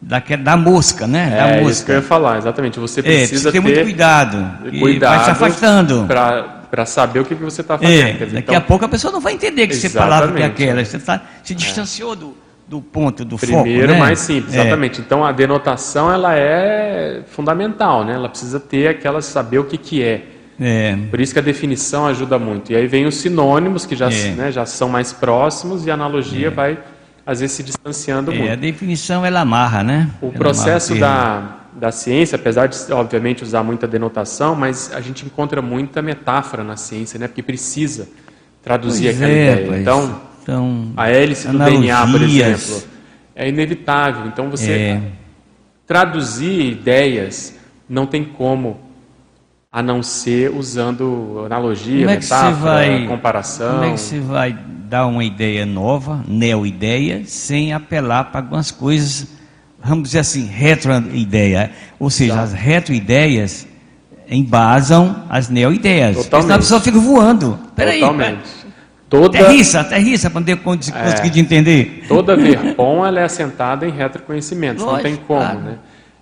da, 0.00 0.18
da 0.18 0.56
mosca, 0.56 1.06
né? 1.06 1.30
Da 1.30 1.36
é 1.36 1.54
mosca. 1.56 1.70
isso 1.70 1.84
que 1.84 1.90
eu 1.92 1.96
ia 1.96 2.02
falar, 2.02 2.38
exatamente. 2.38 2.78
Você 2.78 3.02
precisa, 3.02 3.24
é, 3.24 3.28
precisa 3.28 3.52
ter, 3.52 3.58
ter 3.58 3.60
muito 3.60 3.82
cuidado. 3.82 4.70
Cuidado. 4.78 5.16
Vai 5.16 5.24
se 5.24 5.30
afastando. 5.30 6.04
Para 6.06 6.56
para 6.70 6.84
saber 6.84 7.20
o 7.20 7.24
que, 7.24 7.34
que 7.34 7.42
você 7.42 7.60
está 7.60 7.78
fazendo. 7.78 8.06
É, 8.06 8.12
daqui 8.12 8.36
então, 8.38 8.56
a 8.56 8.60
pouco 8.60 8.84
a 8.84 8.88
pessoa 8.88 9.12
não 9.12 9.20
vai 9.20 9.32
entender 9.32 9.66
que 9.66 9.74
você 9.74 9.88
falava 9.88 10.32
que 10.32 10.42
aquela. 10.42 10.84
Você 10.84 10.98
tá, 10.98 11.20
se 11.42 11.52
É. 11.52 11.56
distanciou 11.56 12.12
é. 12.12 12.16
do, 12.16 12.36
do 12.66 12.80
ponto, 12.80 13.24
do 13.24 13.36
Primeiro, 13.36 13.62
foco. 13.62 13.70
Primeiro, 13.70 13.98
mais 13.98 14.18
simples, 14.18 14.54
é. 14.54 14.60
exatamente. 14.60 15.00
Então, 15.00 15.24
a 15.24 15.32
denotação 15.32 16.12
ela 16.12 16.36
é 16.36 17.22
fundamental, 17.28 18.04
né? 18.04 18.14
Ela 18.14 18.28
precisa 18.28 18.60
ter 18.60 18.88
aquela, 18.88 19.22
saber 19.22 19.58
o 19.58 19.64
que, 19.64 19.78
que 19.78 20.02
é. 20.02 20.24
É. 20.58 20.96
Por 21.10 21.20
isso 21.20 21.32
que 21.32 21.38
a 21.38 21.42
definição 21.42 22.06
ajuda 22.06 22.38
muito. 22.38 22.72
E 22.72 22.76
aí 22.76 22.86
vem 22.86 23.06
os 23.06 23.16
sinônimos, 23.16 23.84
que 23.84 23.94
já, 23.94 24.10
é. 24.10 24.30
né, 24.30 24.52
já 24.52 24.64
são 24.64 24.88
mais 24.88 25.12
próximos, 25.12 25.86
e 25.86 25.90
a 25.90 25.94
analogia 25.94 26.50
vai, 26.50 26.78
às 27.24 27.40
vezes, 27.40 27.56
se 27.56 27.62
distanciando 27.62 28.32
muito. 28.32 28.50
A 28.50 28.56
definição, 28.56 29.24
ela 29.24 29.40
amarra, 29.40 29.82
né? 29.82 30.10
O 30.20 30.26
ela 30.26 30.34
processo 30.34 30.94
da, 30.94 31.58
da 31.74 31.92
ciência, 31.92 32.36
apesar 32.36 32.68
de, 32.68 32.92
obviamente, 32.92 33.42
usar 33.42 33.62
muita 33.62 33.86
denotação, 33.86 34.54
mas 34.54 34.90
a 34.94 35.00
gente 35.00 35.26
encontra 35.26 35.60
muita 35.60 36.00
metáfora 36.00 36.64
na 36.64 36.76
ciência, 36.76 37.18
né? 37.18 37.28
Porque 37.28 37.42
precisa 37.42 38.08
traduzir 38.62 39.04
pois 39.04 39.16
aquela 39.16 39.32
é, 39.32 39.62
ideia. 39.62 39.80
Então, 39.80 40.20
então, 40.42 40.92
a 40.96 41.10
hélice 41.10 41.48
do 41.48 41.58
DNA, 41.58 42.06
por 42.06 42.22
exemplo, 42.22 42.82
é 43.34 43.48
inevitável. 43.48 44.26
Então, 44.26 44.48
você 44.48 44.72
é. 44.72 45.02
traduzir 45.86 46.70
ideias 46.70 47.54
não 47.88 48.06
tem 48.06 48.24
como 48.24 48.85
a 49.76 49.82
não 49.82 50.02
ser 50.02 50.50
usando 50.56 51.42
analogia, 51.44 52.06
como 52.06 52.10
é 52.10 52.14
metáfora, 52.14 52.54
vai, 52.54 53.06
comparação. 53.06 53.74
Como 53.74 53.84
é 53.84 53.92
que 53.92 54.00
você 54.00 54.18
vai 54.18 54.58
dar 54.88 55.06
uma 55.06 55.22
ideia 55.22 55.66
nova, 55.66 56.24
neo-ideia, 56.26 57.24
sem 57.26 57.74
apelar 57.74 58.24
para 58.30 58.40
algumas 58.40 58.70
coisas, 58.70 59.26
vamos 59.78 60.04
dizer 60.04 60.20
assim, 60.20 60.46
retro-ideia? 60.46 61.72
Ou 61.98 62.08
seja, 62.08 62.32
Exato. 62.32 62.44
as 62.44 62.52
retro-ideias 62.54 63.68
embasam 64.30 65.24
as 65.28 65.50
neo-ideias. 65.50 66.24
Senão 66.24 66.54
a 66.54 66.58
pessoa 66.58 66.80
fica 66.80 66.98
voando. 66.98 67.58
Peraí, 67.76 68.00
Totalmente. 68.00 68.48
Toda, 69.10 69.38
aterrissa, 69.38 69.80
aterrissa 69.80 70.30
para 70.30 70.40
poder 70.40 70.56
conseguir 70.56 71.38
é, 71.38 71.42
entender. 71.42 72.04
Toda 72.08 72.34
verpom 72.34 73.04
ela 73.04 73.20
é 73.20 73.24
assentada 73.24 73.86
em 73.86 73.90
retroconhecimentos, 73.90 74.82
Lógico, 74.82 75.06
não 75.06 75.16
tem 75.16 75.22
como, 75.26 75.40
claro. 75.40 75.60
né? 75.60 75.78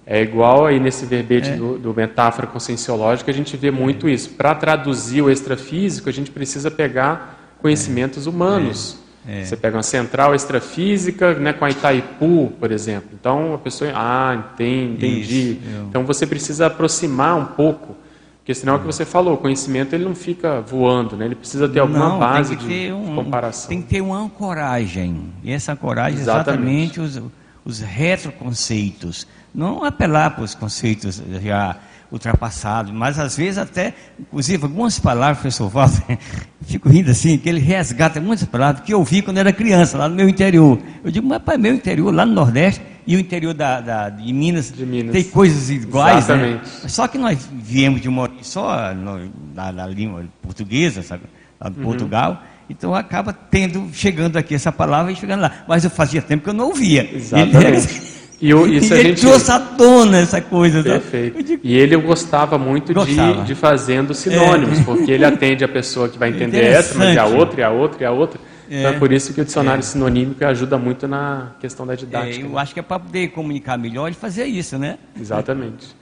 É 0.07 0.21
igual 0.21 0.67
aí 0.67 0.79
nesse 0.79 1.07
verbete 1.07 1.51
é. 1.51 1.57
do, 1.57 1.79
do, 1.79 1.95
metáfora 1.95 2.47
conscienciológica, 2.47 3.31
a 3.31 3.35
gente 3.35 3.57
vê 3.57 3.71
muito 3.71 4.09
isso. 4.09 4.31
Para 4.31 4.55
traduzir 4.55 5.23
o 5.23 5.31
extrafísico, 5.31 6.09
a 6.09 6.13
gente 6.13 6.31
precisa 6.31 6.71
pegar 6.71 7.57
conhecimentos 7.61 8.27
humanos. 8.27 8.99
É. 9.27 9.43
Você 9.43 9.57
pega 9.57 9.77
uma 9.77 9.83
central 9.83 10.35
extrafísica 10.35 11.33
né, 11.35 11.55
com 11.55 11.65
a 11.65 11.71
Itaipu, 11.71 12.53
por 12.61 12.71
exemplo. 12.71 13.09
Então 13.19 13.55
a 13.55 13.59
pessoa, 13.59 13.91
ah, 13.95 14.45
entendi. 14.53 15.07
entendi. 15.07 15.59
Então 15.89 16.05
você 16.05 16.27
precisa 16.27 16.67
aproximar 16.67 17.37
um 17.37 17.47
pouco, 17.47 17.97
porque 18.39 18.55
senão 18.55 18.75
é 18.75 18.77
o 18.77 18.81
que 18.81 18.87
você 18.87 19.07
falou, 19.07 19.35
o 19.35 19.39
conhecimento 19.39 19.95
ele 19.95 20.05
não 20.05 20.15
fica 20.15 20.61
voando, 20.61 21.17
né? 21.17 21.25
ele 21.25 21.35
precisa 21.35 21.67
ter 21.67 21.81
alguma 21.81 22.11
não, 22.11 22.19
base 22.19 22.55
de 22.55 22.93
um, 22.93 23.15
comparação. 23.15 23.71
Tem 23.71 23.81
que 23.81 23.89
ter 23.89 24.03
uma 24.03 24.19
ancoragem. 24.19 25.33
E 25.43 25.51
essa 25.51 25.73
ancoragem 25.73 26.21
exatamente, 26.21 27.01
exatamente 27.01 27.01
os, 27.01 27.23
os 27.65 27.81
retroconceitos. 27.81 29.27
Não 29.55 29.85
apelar 29.85 30.31
para 30.31 30.45
os 30.45 30.55
conceitos 30.55 31.23
já 31.43 31.77
ultrapassados, 32.11 32.93
mas 32.93 33.19
às 33.19 33.37
vezes 33.37 33.59
até, 33.59 33.93
inclusive, 34.19 34.63
algumas 34.63 34.99
palavras, 34.99 35.39
professor 35.39 35.69
Walter, 35.69 36.19
fico 36.63 36.89
rindo 36.89 37.11
assim, 37.11 37.37
que 37.37 37.49
ele 37.49 37.61
resgata 37.61 38.21
muitas 38.21 38.47
palavras 38.47 38.85
que 38.85 38.95
eu 38.95 38.99
ouvi 38.99 39.21
quando 39.21 39.39
era 39.39 39.53
criança, 39.53 39.99
lá 39.99 40.09
no 40.09 40.15
meu 40.15 40.29
interior. 40.29 40.79
Eu 41.03 41.11
digo, 41.11 41.27
mas 41.27 41.43
para 41.43 41.59
meu 41.59 41.75
interior, 41.75 42.15
lá 42.15 42.25
no 42.25 42.33
Nordeste, 42.33 42.81
e 43.07 43.17
o 43.17 43.21
interior 43.21 43.53
da, 43.53 43.81
da 43.81 44.09
de, 44.09 44.33
Minas, 44.33 44.73
de, 44.73 44.87
Minas, 44.87 45.13
tem 45.13 45.25
coisas 45.25 45.71
iguais, 45.71 46.25
Exatamente. 46.25 46.63
Né? 46.83 46.89
Só 46.89 47.07
que 47.07 47.19
nós 47.19 47.49
viemos 47.53 48.01
de 48.01 48.09
uma 48.09 48.31
só 48.43 48.95
no, 48.95 49.31
na, 49.55 49.73
na, 49.73 49.87
língua 49.87 50.25
portuguesa, 50.41 51.03
sabe? 51.03 51.25
Lá 51.61 51.69
do 51.69 51.79
uhum. 51.79 51.85
Portugal. 51.85 52.43
Então 52.69 52.95
acaba 52.95 53.33
tendo, 53.33 53.91
chegando 53.93 54.39
aqui 54.39 54.55
essa 54.55 54.73
palavra 54.73 55.13
e 55.13 55.17
chegando 55.17 55.43
lá. 55.43 55.65
Mas 55.69 55.85
eu 55.85 55.91
fazia 55.91 56.23
tempo 56.23 56.45
que 56.45 56.49
eu 56.49 56.55
não 56.55 56.69
ouvia. 56.69 57.11
Exatamente. 57.15 58.14
E, 58.45 58.51
eu, 58.51 58.71
isso 58.71 58.93
e 58.93 58.99
a 58.99 59.03
gente 59.03 59.23
trouxe 59.23 59.51
à 59.51 59.59
tona 59.59 60.19
essa 60.19 60.39
coisa. 60.39 60.83
Perfeito. 60.83 61.43
Digo... 61.43 61.63
E 61.65 61.75
ele 61.79 61.97
gostava 61.97 62.59
muito 62.59 62.93
gostava. 62.93 63.41
De, 63.41 63.47
de 63.47 63.55
fazendo 63.55 64.13
sinônimos, 64.13 64.81
é. 64.81 64.83
porque 64.83 65.11
ele 65.11 65.25
atende 65.25 65.65
a 65.65 65.69
pessoa 65.69 66.11
que 66.11 66.19
vai 66.19 66.29
entender 66.29 66.63
essa, 66.63 66.95
mas 66.99 67.15
e 67.15 67.19
a 67.19 67.25
outra, 67.25 67.63
e 67.63 67.65
a 67.65 67.71
outra, 67.71 68.03
e 68.03 68.05
a 68.05 68.11
outra. 68.11 68.39
É. 68.69 68.81
Então 68.81 68.91
é 68.91 68.99
por 68.99 69.11
isso 69.11 69.33
que 69.33 69.41
o 69.41 69.45
dicionário 69.47 69.79
é. 69.79 69.83
sinonímico 69.83 70.45
ajuda 70.45 70.77
muito 70.77 71.09
na 71.09 71.53
questão 71.59 71.87
da 71.87 71.95
didática. 71.95 72.45
É, 72.45 72.47
eu 72.47 72.59
acho 72.59 72.75
que 72.75 72.81
é 72.81 72.83
para 72.83 72.99
poder 72.99 73.29
comunicar 73.29 73.79
melhor 73.79 74.11
e 74.11 74.15
fazer 74.15 74.45
isso, 74.45 74.77
né? 74.77 74.99
Exatamente. 75.19 75.97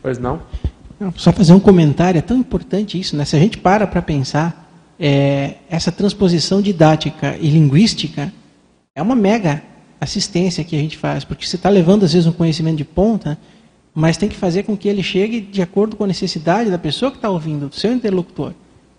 Pois 0.00 0.20
não? 0.20 0.40
não? 1.00 1.12
Só 1.16 1.32
fazer 1.32 1.52
um 1.52 1.58
comentário, 1.58 2.18
é 2.18 2.22
tão 2.22 2.36
importante 2.36 2.96
isso, 2.96 3.16
né? 3.16 3.24
Se 3.24 3.34
a 3.34 3.40
gente 3.40 3.58
para 3.58 3.88
para 3.88 4.00
pensar, 4.00 4.70
é, 5.00 5.54
essa 5.68 5.90
transposição 5.90 6.62
didática 6.62 7.36
e 7.40 7.50
linguística 7.50 8.32
é 8.94 9.02
uma 9.02 9.16
mega 9.16 9.68
assistência 10.00 10.64
que 10.64 10.74
a 10.74 10.78
gente 10.78 10.96
faz, 10.96 11.24
porque 11.24 11.46
você 11.46 11.56
está 11.56 11.68
levando 11.68 12.04
às 12.04 12.12
vezes 12.12 12.26
um 12.26 12.32
conhecimento 12.32 12.78
de 12.78 12.84
ponta, 12.84 13.38
mas 13.94 14.16
tem 14.16 14.28
que 14.28 14.36
fazer 14.36 14.62
com 14.62 14.76
que 14.76 14.88
ele 14.88 15.02
chegue 15.02 15.40
de 15.40 15.60
acordo 15.60 15.94
com 15.94 16.04
a 16.04 16.06
necessidade 16.06 16.70
da 16.70 16.78
pessoa 16.78 17.10
que 17.10 17.18
está 17.18 17.28
ouvindo, 17.28 17.68
do 17.68 17.74
seu 17.74 17.92
interlocutor. 17.92 18.54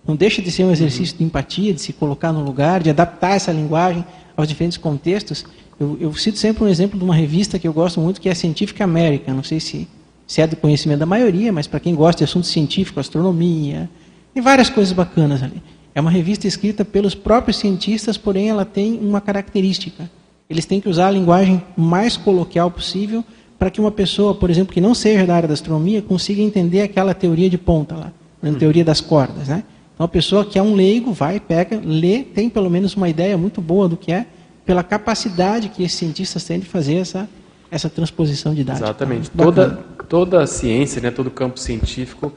Não 0.07 0.15
deixa 0.15 0.41
de 0.41 0.51
ser 0.51 0.63
um 0.63 0.71
exercício 0.71 1.17
de 1.17 1.23
empatia, 1.23 1.73
de 1.73 1.81
se 1.81 1.93
colocar 1.93 2.31
no 2.31 2.43
lugar, 2.43 2.83
de 2.83 2.89
adaptar 2.89 3.35
essa 3.35 3.51
linguagem 3.51 4.05
aos 4.35 4.47
diferentes 4.47 4.77
contextos. 4.77 5.45
Eu, 5.79 5.97
eu 5.99 6.13
cito 6.13 6.37
sempre 6.37 6.63
um 6.63 6.67
exemplo 6.67 6.97
de 6.97 7.03
uma 7.03 7.15
revista 7.15 7.57
que 7.57 7.67
eu 7.67 7.73
gosto 7.73 7.99
muito, 7.99 8.19
que 8.19 8.29
é 8.29 8.31
a 8.31 8.35
Scientific 8.35 8.81
American. 8.81 9.33
Não 9.33 9.43
sei 9.43 9.59
se, 9.59 9.87
se 10.27 10.41
é 10.41 10.47
do 10.47 10.55
conhecimento 10.55 10.99
da 10.99 11.05
maioria, 11.05 11.51
mas 11.51 11.67
para 11.67 11.79
quem 11.79 11.95
gosta 11.95 12.19
de 12.19 12.23
assuntos 12.25 12.49
científicos, 12.49 13.01
astronomia, 13.01 13.89
tem 14.33 14.41
várias 14.41 14.69
coisas 14.69 14.93
bacanas 14.93 15.41
ali. 15.41 15.61
É 15.93 16.01
uma 16.01 16.11
revista 16.11 16.47
escrita 16.47 16.83
pelos 16.83 17.13
próprios 17.13 17.57
cientistas, 17.57 18.17
porém 18.17 18.49
ela 18.49 18.65
tem 18.65 18.99
uma 18.99 19.21
característica 19.21 20.09
eles 20.51 20.65
têm 20.65 20.81
que 20.81 20.89
usar 20.89 21.07
a 21.07 21.11
linguagem 21.11 21.63
mais 21.77 22.17
coloquial 22.17 22.69
possível 22.69 23.23
para 23.57 23.71
que 23.71 23.79
uma 23.79 23.89
pessoa, 23.89 24.35
por 24.35 24.49
exemplo, 24.49 24.73
que 24.73 24.81
não 24.81 24.93
seja 24.93 25.25
da 25.25 25.33
área 25.33 25.47
da 25.47 25.53
astronomia, 25.53 26.01
consiga 26.01 26.41
entender 26.41 26.81
aquela 26.81 27.13
teoria 27.13 27.49
de 27.49 27.57
ponta 27.57 27.95
lá, 27.95 28.11
a 28.43 28.47
uhum. 28.47 28.55
teoria 28.55 28.83
das 28.83 28.99
cordas. 28.99 29.47
Né? 29.47 29.63
Então, 29.93 30.03
a 30.03 30.09
pessoa 30.09 30.43
que 30.43 30.59
é 30.59 30.61
um 30.61 30.75
leigo 30.75 31.13
vai, 31.13 31.39
pega, 31.39 31.79
lê, 31.81 32.23
tem 32.23 32.49
pelo 32.49 32.69
menos 32.69 32.95
uma 32.95 33.07
ideia 33.07 33.37
muito 33.37 33.61
boa 33.61 33.87
do 33.87 33.95
que 33.95 34.11
é, 34.11 34.25
pela 34.65 34.83
capacidade 34.83 35.69
que 35.69 35.83
esses 35.83 35.97
cientistas 35.97 36.43
têm 36.43 36.59
de 36.59 36.65
fazer 36.65 36.95
essa, 36.95 37.29
essa 37.69 37.89
transposição 37.89 38.53
didática. 38.53 38.85
Exatamente. 38.85 39.31
Toda, 39.31 39.69
toda 40.09 40.43
a 40.43 40.47
ciência, 40.47 41.01
né, 41.01 41.11
todo 41.11 41.27
o 41.27 41.31
campo 41.31 41.57
científico, 41.57 42.33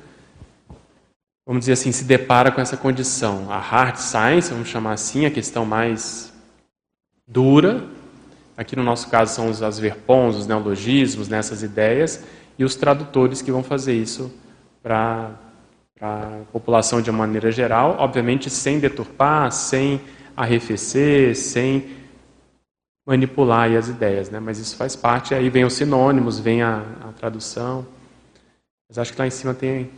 vamos 1.45 1.63
dizer 1.63 1.73
assim, 1.73 1.91
se 1.91 2.05
depara 2.05 2.53
com 2.53 2.61
essa 2.61 2.77
condição. 2.77 3.51
A 3.51 3.59
hard 3.59 3.97
science, 3.97 4.53
vamos 4.53 4.69
chamar 4.69 4.93
assim, 4.93 5.27
a 5.27 5.31
questão 5.33 5.67
mais 5.67 6.33
dura, 7.27 7.85
Aqui 8.57 8.77
no 8.77 8.83
nosso 8.83 9.09
caso 9.09 9.35
são 9.35 9.51
os 9.51 9.63
as 9.63 9.79
verpons, 9.79 10.37
os 10.37 10.47
neologismos, 10.47 11.29
nessas 11.29 11.63
né, 11.63 11.69
ideias, 11.69 12.25
e 12.59 12.65
os 12.65 12.77
tradutores 12.77 13.43
que 13.43 13.51
vão 13.51 13.63
fazer 13.63 13.95
isso 13.95 14.33
para 14.83 15.33
a 16.01 16.41
população 16.53 17.01
de 17.01 17.11
uma 17.11 17.21
maneira 17.27 17.51
geral, 17.51 17.97
obviamente 17.99 18.49
sem 18.51 18.79
deturpar, 18.79 19.51
sem 19.51 20.01
arrefecer, 20.37 21.35
sem 21.37 22.05
manipular 23.07 23.71
as 23.73 23.89
ideias, 23.89 24.31
né? 24.31 24.41
mas 24.41 24.59
isso 24.59 24.77
faz 24.77 24.97
parte, 24.97 25.35
aí 25.35 25.51
vem 25.51 25.65
os 25.65 25.75
sinônimos, 25.75 26.39
vem 26.39 26.63
a, 26.63 26.83
a 27.03 27.13
tradução. 27.13 27.87
Mas 28.89 28.99
acho 28.99 29.13
que 29.13 29.19
lá 29.19 29.27
em 29.27 29.31
cima 29.31 29.53
tem 29.53 29.91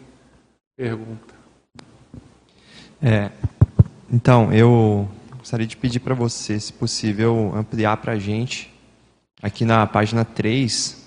pergunta. 0.76 1.34
É, 3.02 3.30
então, 4.10 4.52
eu 4.52 5.08
gostaria 5.46 5.64
de 5.64 5.76
pedir 5.76 6.00
para 6.00 6.12
você, 6.12 6.58
se 6.58 6.72
possível, 6.72 7.52
ampliar 7.54 7.98
para 7.98 8.14
a 8.14 8.18
gente, 8.18 8.74
aqui 9.40 9.64
na 9.64 9.86
página 9.86 10.24
3, 10.24 11.06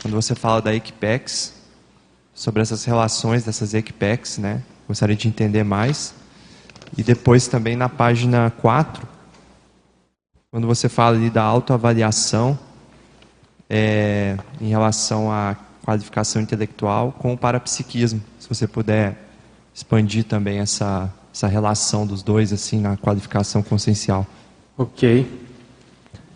quando 0.00 0.14
você 0.14 0.34
fala 0.34 0.62
da 0.62 0.74
Equipex, 0.74 1.52
sobre 2.32 2.62
essas 2.62 2.86
relações 2.86 3.44
dessas 3.44 3.74
Equipex, 3.74 4.38
né? 4.38 4.62
Gostaria 4.88 5.14
de 5.14 5.28
entender 5.28 5.62
mais. 5.62 6.14
E 6.96 7.02
depois 7.02 7.48
também 7.48 7.76
na 7.76 7.86
página 7.86 8.50
4, 8.62 9.06
quando 10.50 10.66
você 10.66 10.88
fala 10.88 11.14
ali 11.14 11.28
da 11.28 11.42
autoavaliação 11.42 12.58
é, 13.68 14.38
em 14.58 14.70
relação 14.70 15.30
à 15.30 15.54
qualificação 15.84 16.40
intelectual 16.40 17.12
com 17.12 17.34
o 17.34 17.36
parapsiquismo. 17.36 18.22
Se 18.38 18.48
você 18.48 18.66
puder 18.66 19.22
expandir 19.74 20.24
também 20.24 20.60
essa, 20.60 21.12
essa 21.36 21.46
relação 21.46 22.06
dos 22.06 22.22
dois 22.22 22.50
assim 22.50 22.80
na 22.80 22.96
qualificação 22.96 23.62
consciencial. 23.62 24.26
Ok. 24.78 25.30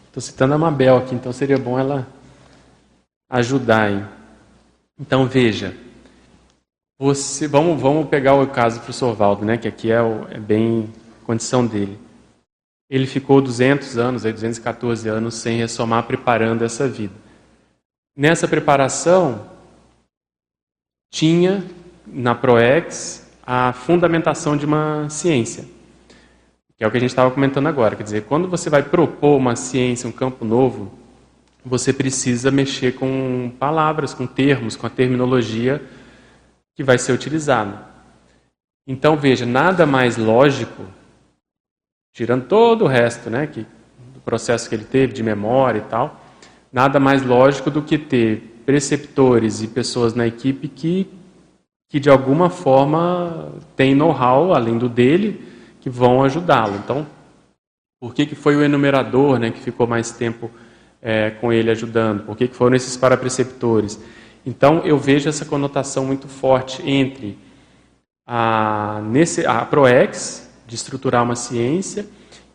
Estou 0.07 0.21
citando 0.21 0.53
a 0.53 0.59
Mabel 0.59 0.99
aqui, 0.99 1.15
então 1.15 1.33
seria 1.33 1.57
bom 1.57 1.79
ela 1.79 2.07
ajudar 3.31 3.85
aí. 3.85 4.05
Então 4.99 5.27
veja, 5.27 5.75
você, 6.99 7.49
vamos, 7.49 7.81
vamos 7.81 8.11
pegar 8.11 8.35
o 8.35 8.47
caso 8.49 8.77
do 8.77 8.83
professor 8.83 9.15
Valdo, 9.15 9.43
né, 9.43 9.57
que 9.57 9.67
aqui 9.67 9.91
é, 9.91 10.03
o, 10.03 10.29
é 10.29 10.39
bem 10.39 10.93
condição 11.25 11.67
dele. 11.67 11.99
Ele 12.91 13.07
ficou 13.07 13.41
200 13.41 13.97
anos, 13.97 14.27
aí 14.27 14.35
214 14.35 15.09
anos, 15.09 15.37
sem 15.37 15.57
ressomar, 15.57 16.03
preparando 16.03 16.63
essa 16.63 16.87
vida. 16.87 17.15
Nessa 18.15 18.47
preparação, 18.47 19.49
tinha 21.11 21.65
na 22.07 22.35
ProEx 22.35 23.30
a 23.53 23.73
fundamentação 23.73 24.57
de 24.57 24.65
uma 24.65 25.11
ciência. 25.11 25.65
Que 26.77 26.85
é 26.85 26.87
o 26.87 26.91
que 26.91 26.97
a 26.97 27.01
gente 27.01 27.11
estava 27.11 27.33
comentando 27.33 27.67
agora. 27.67 27.97
Quer 27.97 28.05
dizer, 28.05 28.23
quando 28.23 28.47
você 28.47 28.71
vai 28.71 28.81
propor 28.81 29.37
uma 29.37 29.57
ciência, 29.57 30.09
um 30.09 30.13
campo 30.13 30.45
novo, 30.45 30.93
você 31.65 31.93
precisa 31.93 32.53
mexer 32.53 32.95
com 32.95 33.51
palavras, 33.59 34.15
com 34.15 34.25
termos, 34.25 34.77
com 34.77 34.87
a 34.87 34.91
terminologia 34.91 35.83
que 36.77 36.85
vai 36.85 36.97
ser 36.97 37.11
utilizada. 37.11 37.87
Então, 38.87 39.17
veja, 39.17 39.45
nada 39.45 39.85
mais 39.85 40.17
lógico, 40.17 40.85
tirando 42.13 42.47
todo 42.47 42.85
o 42.85 42.89
resto, 42.89 43.29
né, 43.31 43.49
que, 43.49 43.67
do 44.15 44.21
processo 44.21 44.69
que 44.69 44.77
ele 44.77 44.85
teve 44.85 45.13
de 45.13 45.25
memória 45.25 45.81
e 45.81 45.91
tal, 45.91 46.25
nada 46.73 47.01
mais 47.01 47.25
lógico 47.25 47.69
do 47.69 47.83
que 47.83 47.99
ter 47.99 48.63
preceptores 48.65 49.61
e 49.61 49.67
pessoas 49.67 50.15
na 50.15 50.25
equipe 50.25 50.69
que, 50.69 51.11
que 51.91 51.99
de 51.99 52.09
alguma 52.09 52.49
forma 52.49 53.53
têm 53.75 53.97
know-how, 53.97 54.55
além 54.55 54.79
do 54.79 54.89
dele, 54.89 55.45
que 55.81 55.91
vão 55.91 56.23
ajudá-lo. 56.23 56.77
Então, 56.77 57.05
por 58.01 58.15
que, 58.15 58.25
que 58.25 58.37
foi 58.37 58.55
o 58.55 58.63
enumerador 58.63 59.41
né, 59.41 59.51
que 59.51 59.61
ficou 59.61 59.89
mais 59.89 60.13
tempo 60.13 60.49
é, 61.03 61.31
com 61.31 61.53
ele 61.53 61.69
ajudando? 61.69 62.23
Por 62.25 62.37
que, 62.37 62.47
que 62.47 62.55
foram 62.55 62.77
esses 62.77 62.97
parapreceptores? 62.97 64.01
Então, 64.47 64.79
eu 64.85 64.97
vejo 64.97 65.29
essa 65.29 65.45
conotação 65.45 66.07
muito 66.07 66.29
forte 66.29 66.81
entre 66.89 67.37
a, 68.25 69.03
nesse, 69.05 69.45
a 69.45 69.65
ProEx, 69.65 70.49
de 70.69 70.77
estruturar 70.77 71.25
uma 71.25 71.35
ciência, 71.35 72.07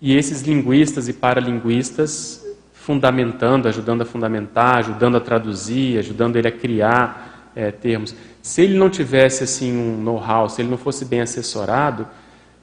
e 0.02 0.16
esses 0.16 0.44
linguistas 0.44 1.10
e 1.10 1.14
paralinguistas 1.14 2.42
fundamentando, 2.74 3.68
ajudando 3.68 4.04
a 4.04 4.06
fundamentar, 4.06 4.78
ajudando 4.78 5.18
a 5.18 5.20
traduzir, 5.20 6.00
ajudando 6.00 6.38
ele 6.38 6.48
a 6.48 6.52
criar 6.52 7.52
é, 7.54 7.72
termos. 7.72 8.16
Se 8.46 8.62
ele 8.62 8.78
não 8.78 8.92
tivesse 8.92 9.44
assim 9.44 9.76
um 9.76 10.04
know-how, 10.04 10.48
se 10.48 10.62
ele 10.62 10.70
não 10.70 10.78
fosse 10.78 11.04
bem 11.04 11.20
assessorado, 11.20 12.08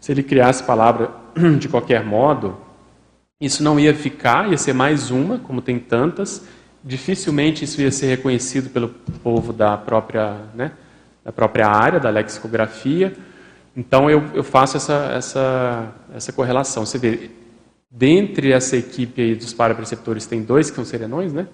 se 0.01 0.13
ele 0.13 0.23
criasse 0.23 0.63
palavra 0.63 1.11
de 1.59 1.69
qualquer 1.69 2.05
modo, 2.05 2.57
isso 3.41 3.65
não 3.65 3.81
ia 3.81 3.93
ficar, 3.93 4.49
ia 4.49 4.57
ser 4.57 4.73
mais 4.73 5.11
uma, 5.11 5.41
como 5.41 5.61
tem 5.61 5.81
tantas. 5.81 6.47
Dificilmente 6.85 7.65
isso 7.65 7.81
ia 7.81 7.91
ser 7.91 8.07
reconhecido 8.07 8.71
pelo 8.71 8.91
povo 9.25 9.53
da 9.53 9.77
própria, 9.77 10.43
né, 10.55 10.71
da 11.25 11.33
própria 11.33 11.67
área, 11.67 11.99
da 11.99 12.11
lexicografia. 12.11 13.13
Então 13.77 14.09
eu, 14.09 14.23
eu 14.35 14.45
faço 14.45 14.77
essa, 14.77 15.11
essa, 15.13 15.93
essa 16.15 16.33
correlação. 16.33 16.87
Você 16.87 16.97
vê, 16.97 17.29
dentre 17.91 18.53
essa 18.53 18.77
equipe 18.77 19.21
aí 19.21 19.35
dos 19.35 19.53
parapreceptores, 19.53 20.27
tem 20.27 20.45
dois 20.45 20.71
que 20.71 20.77
são 20.77 20.85
serenões, 20.85 21.33
né? 21.33 21.49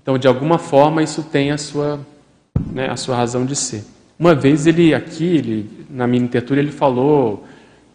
Então, 0.00 0.16
de 0.16 0.28
alguma 0.28 0.56
forma, 0.56 1.02
isso 1.02 1.24
tem 1.24 1.50
a 1.50 1.58
sua, 1.58 1.98
né, 2.72 2.90
a 2.90 2.96
sua 2.96 3.16
razão 3.16 3.44
de 3.44 3.56
ser. 3.56 3.84
Uma 4.18 4.34
vez 4.34 4.66
ele 4.66 4.94
aqui, 4.94 5.36
ele, 5.36 5.86
na 5.88 6.06
minha 6.06 6.22
intertura, 6.22 6.60
ele 6.60 6.72
falou 6.72 7.44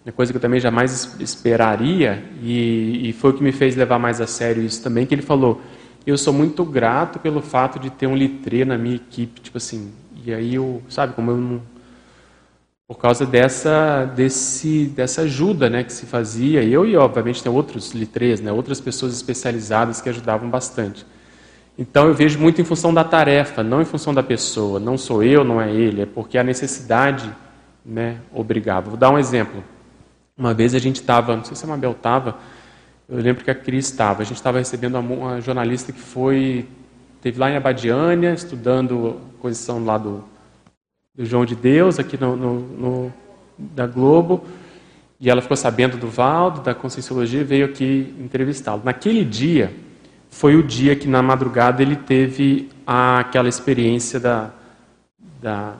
uma 0.06 0.12
coisa 0.12 0.32
que 0.32 0.38
eu 0.38 0.42
também 0.42 0.60
jamais 0.60 1.16
esperaria, 1.20 2.24
e, 2.42 3.10
e 3.10 3.14
foi 3.14 3.32
o 3.32 3.34
que 3.34 3.44
me 3.44 3.52
fez 3.52 3.76
levar 3.76 3.98
mais 3.98 4.22
a 4.22 4.28
sério 4.28 4.62
isso 4.64 4.84
também, 4.84 5.04
que 5.04 5.16
ele 5.16 5.24
falou, 5.24 5.60
eu 6.06 6.16
sou 6.16 6.32
muito 6.32 6.64
grato 6.64 7.18
pelo 7.18 7.42
fato 7.42 7.80
de 7.80 7.90
ter 7.90 8.06
um 8.06 8.16
litrê 8.16 8.64
na 8.64 8.78
minha 8.78 8.96
equipe, 8.96 9.42
tipo 9.42 9.58
assim, 9.58 9.92
e 10.24 10.32
aí 10.32 10.56
eu, 10.56 10.82
sabe, 10.90 11.14
como 11.14 11.32
eu 11.32 11.38
não. 11.38 11.62
Por 12.88 13.00
causa 13.00 13.26
dessa, 13.26 14.06
desse, 14.16 14.86
dessa 14.96 15.24
ajuda 15.24 15.72
né, 15.72 15.84
que 15.84 15.92
se 15.92 16.06
fazia, 16.06 16.64
eu 16.64 16.86
e 16.86 16.96
obviamente 16.96 17.42
tem 17.42 17.52
outros 17.52 17.94
litrês, 17.94 18.40
né, 18.40 18.52
outras 18.52 18.80
pessoas 18.80 19.12
especializadas 19.12 20.02
que 20.02 20.10
ajudavam 20.10 20.48
bastante. 20.52 21.04
Então 21.78 22.08
eu 22.08 22.14
vejo 22.14 22.40
muito 22.40 22.62
em 22.62 22.66
função 22.66 22.94
da 22.94 23.04
tarefa, 23.04 23.64
não 23.64 23.82
em 23.82 23.86
função 23.86 24.14
da 24.14 24.24
pessoa. 24.24 24.80
Não 24.80 24.98
sou 24.98 25.24
eu, 25.24 25.44
não 25.44 25.62
é 25.62 25.72
ele, 25.72 26.02
é 26.02 26.06
porque 26.06 26.38
a 26.38 26.44
necessidade 26.44 27.30
né, 27.86 28.18
obrigava. 28.34 28.90
Vou 28.90 28.98
dar 28.98 29.12
um 29.12 29.20
exemplo. 29.20 29.64
Uma 30.38 30.54
vez 30.54 30.74
a 30.74 30.80
gente 30.80 30.98
estava, 30.98 31.36
não 31.36 31.44
sei 31.44 31.56
se 31.56 31.66
a 31.66 31.68
Mabel 31.68 31.92
estava, 31.92 32.38
eu 33.08 33.20
lembro 33.20 33.44
que 33.44 33.52
a 33.52 33.56
Cris 33.56 33.86
estava, 33.86 34.22
a 34.22 34.26
gente 34.26 34.38
estava 34.38 34.58
recebendo 34.58 34.98
uma, 34.98 35.40
jornalista 35.40 35.92
que 35.92 36.00
foi 36.00 36.66
Teve 37.26 37.40
lá 37.40 37.50
em 37.50 37.56
Abadiânia, 37.56 38.36
estudando 38.36 39.20
a 39.40 39.42
posição 39.42 39.84
lá 39.84 39.98
do, 39.98 40.24
do 41.16 41.26
João 41.26 41.44
de 41.44 41.56
Deus, 41.56 41.98
aqui 41.98 42.22
no, 42.22 42.36
no, 42.36 42.60
no, 42.60 43.14
da 43.58 43.88
Globo. 43.88 44.44
E 45.20 45.28
ela 45.28 45.42
ficou 45.42 45.58
sabendo 45.58 45.98
do 45.98 46.08
Valdo, 46.08 46.62
da 46.62 46.76
Conscienciologia, 46.76 47.42
e 47.42 47.44
veio 47.44 47.66
aqui 47.66 48.14
entrevistá-lo. 48.20 48.84
Naquele 48.86 49.26
dia, 49.26 49.74
foi 50.36 50.58
o 50.58 50.62
dia 50.62 50.98
que 50.98 51.08
na 51.08 51.22
madrugada 51.22 51.82
ele 51.82 51.96
teve 51.96 52.68
a, 52.86 53.20
aquela 53.20 53.48
experiência 53.48 54.20
da, 54.20 54.50
da 55.42 55.76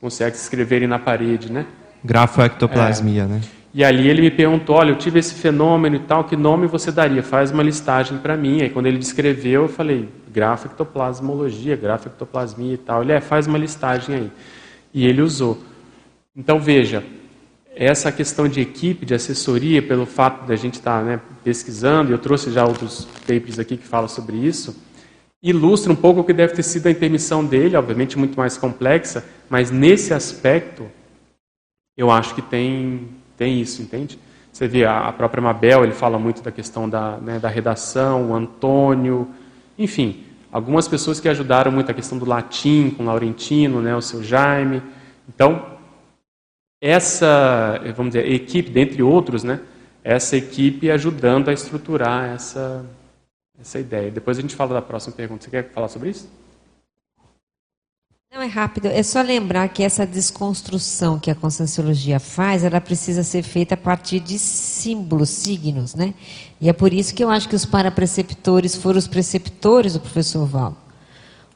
consegue 0.00 0.36
escreverem 0.36 0.88
na 0.88 0.98
parede, 0.98 1.50
né? 1.50 1.64
Grafoectoplasmia, 2.04 3.22
é. 3.22 3.26
né? 3.26 3.40
E 3.72 3.84
ali 3.84 4.08
ele 4.08 4.22
me 4.22 4.30
perguntou, 4.30 4.76
olha, 4.76 4.90
eu 4.90 4.96
tive 4.96 5.20
esse 5.20 5.34
fenômeno 5.34 5.96
e 5.96 6.00
tal, 6.00 6.24
que 6.24 6.36
nome 6.36 6.66
você 6.66 6.90
daria? 6.90 7.22
Faz 7.22 7.52
uma 7.52 7.62
listagem 7.62 8.18
para 8.18 8.36
mim. 8.36 8.60
Aí 8.60 8.70
quando 8.70 8.86
ele 8.86 8.98
descreveu, 8.98 9.62
eu 9.62 9.68
falei, 9.68 10.08
grafectoplasmologia, 10.32 11.76
grafectoplasmia 11.76 12.74
e 12.74 12.78
tal. 12.78 13.02
Ele, 13.02 13.12
é, 13.12 13.20
faz 13.20 13.46
uma 13.46 13.56
listagem 13.58 14.14
aí. 14.14 14.32
E 14.92 15.06
ele 15.06 15.22
usou. 15.22 15.62
Então 16.34 16.58
veja, 16.58 17.04
essa 17.76 18.10
questão 18.10 18.48
de 18.48 18.60
equipe, 18.60 19.04
de 19.04 19.14
assessoria, 19.14 19.82
pelo 19.82 20.06
fato 20.06 20.46
da 20.46 20.56
gente 20.56 20.74
estar 20.74 21.00
tá, 21.00 21.04
né, 21.04 21.20
pesquisando, 21.44 22.10
eu 22.10 22.18
trouxe 22.18 22.50
já 22.50 22.64
outros 22.64 23.06
papers 23.26 23.58
aqui 23.58 23.76
que 23.76 23.86
falam 23.86 24.08
sobre 24.08 24.38
isso, 24.38 24.82
ilustra 25.42 25.92
um 25.92 25.96
pouco 25.96 26.20
o 26.20 26.24
que 26.24 26.32
deve 26.32 26.54
ter 26.54 26.62
sido 26.62 26.86
a 26.86 26.90
intermissão 26.90 27.44
dele, 27.44 27.76
obviamente 27.76 28.18
muito 28.18 28.34
mais 28.36 28.56
complexa, 28.56 29.22
mas 29.50 29.70
nesse 29.70 30.14
aspecto, 30.14 30.90
eu 31.96 32.10
acho 32.10 32.34
que 32.34 32.40
tem 32.40 33.08
tem 33.36 33.60
isso, 33.60 33.82
entende? 33.82 34.18
Você 34.50 34.66
vê 34.66 34.86
a, 34.86 35.12
própria 35.12 35.42
Mabel, 35.42 35.84
ele 35.84 35.92
fala 35.92 36.18
muito 36.18 36.42
da 36.42 36.50
questão 36.50 36.88
da, 36.88 37.18
né, 37.18 37.38
da 37.38 37.48
redação, 37.48 38.30
o 38.30 38.34
Antônio, 38.34 39.28
enfim, 39.78 40.24
algumas 40.50 40.88
pessoas 40.88 41.20
que 41.20 41.28
ajudaram 41.28 41.70
muito 41.70 41.90
a 41.90 41.94
questão 41.94 42.16
do 42.16 42.24
latim, 42.24 42.88
com 42.88 43.02
o 43.02 43.06
Laurentino, 43.06 43.82
né, 43.82 43.94
o 43.94 44.00
seu 44.00 44.22
Jaime. 44.24 44.80
Então, 45.28 45.75
essa, 46.86 47.80
vamos 47.96 48.12
dizer, 48.12 48.30
equipe, 48.30 48.70
dentre 48.70 49.02
outros, 49.02 49.42
né, 49.42 49.60
essa 50.04 50.36
equipe 50.36 50.88
ajudando 50.88 51.48
a 51.48 51.52
estruturar 51.52 52.32
essa, 52.32 52.86
essa 53.60 53.80
ideia. 53.80 54.10
Depois 54.10 54.38
a 54.38 54.40
gente 54.40 54.54
fala 54.54 54.74
da 54.74 54.82
próxima 54.82 55.16
pergunta. 55.16 55.44
Você 55.44 55.50
quer 55.50 55.68
falar 55.72 55.88
sobre 55.88 56.10
isso? 56.10 56.30
Não 58.32 58.42
é 58.42 58.46
rápido, 58.46 58.86
é 58.86 59.02
só 59.02 59.22
lembrar 59.22 59.68
que 59.70 59.82
essa 59.82 60.06
desconstrução 60.06 61.18
que 61.18 61.30
a 61.30 61.34
conscienciologia 61.34 62.20
faz, 62.20 62.62
ela 62.62 62.80
precisa 62.80 63.22
ser 63.22 63.42
feita 63.42 63.74
a 63.74 63.78
partir 63.78 64.20
de 64.20 64.38
símbolos, 64.38 65.30
signos, 65.30 65.94
né? 65.94 66.12
E 66.60 66.68
é 66.68 66.72
por 66.72 66.92
isso 66.92 67.14
que 67.14 67.24
eu 67.24 67.30
acho 67.30 67.48
que 67.48 67.56
os 67.56 67.64
parapreceptores 67.64 68.76
foram 68.76 68.98
os 68.98 69.08
preceptores 69.08 69.94
do 69.94 70.00
professor 70.00 70.44
Val. 70.46 70.76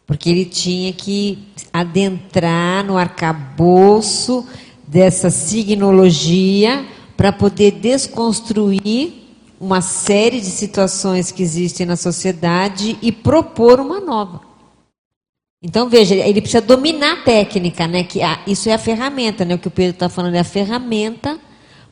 Porque 0.07 0.31
ele 0.31 0.45
tinha 0.45 0.93
que 0.93 1.53
adentrar 1.73 2.85
no 2.85 2.97
arcabouço 2.97 4.49
dessa 4.91 5.31
signologia 5.31 6.85
para 7.17 7.33
poder 7.33 7.71
desconstruir 7.71 9.13
uma 9.61 9.81
série 9.81 10.41
de 10.41 10.47
situações 10.47 11.31
que 11.31 11.43
existem 11.43 11.87
na 11.87 11.95
sociedade 11.95 12.99
e 13.01 13.13
propor 13.13 13.79
uma 13.79 14.01
nova. 14.01 14.41
Então, 15.63 15.89
veja, 15.89 16.17
ele 16.17 16.41
precisa 16.41 16.61
dominar 16.61 17.13
a 17.13 17.23
técnica, 17.23 17.87
né? 17.87 18.03
Que 18.03 18.21
isso 18.47 18.69
é 18.69 18.73
a 18.73 18.79
ferramenta, 18.79 19.45
né? 19.45 19.55
O 19.55 19.59
que 19.59 19.69
o 19.69 19.71
Pedro 19.71 19.93
está 19.93 20.09
falando 20.09 20.35
é 20.35 20.41
a 20.41 20.45
ferramenta 20.45 21.39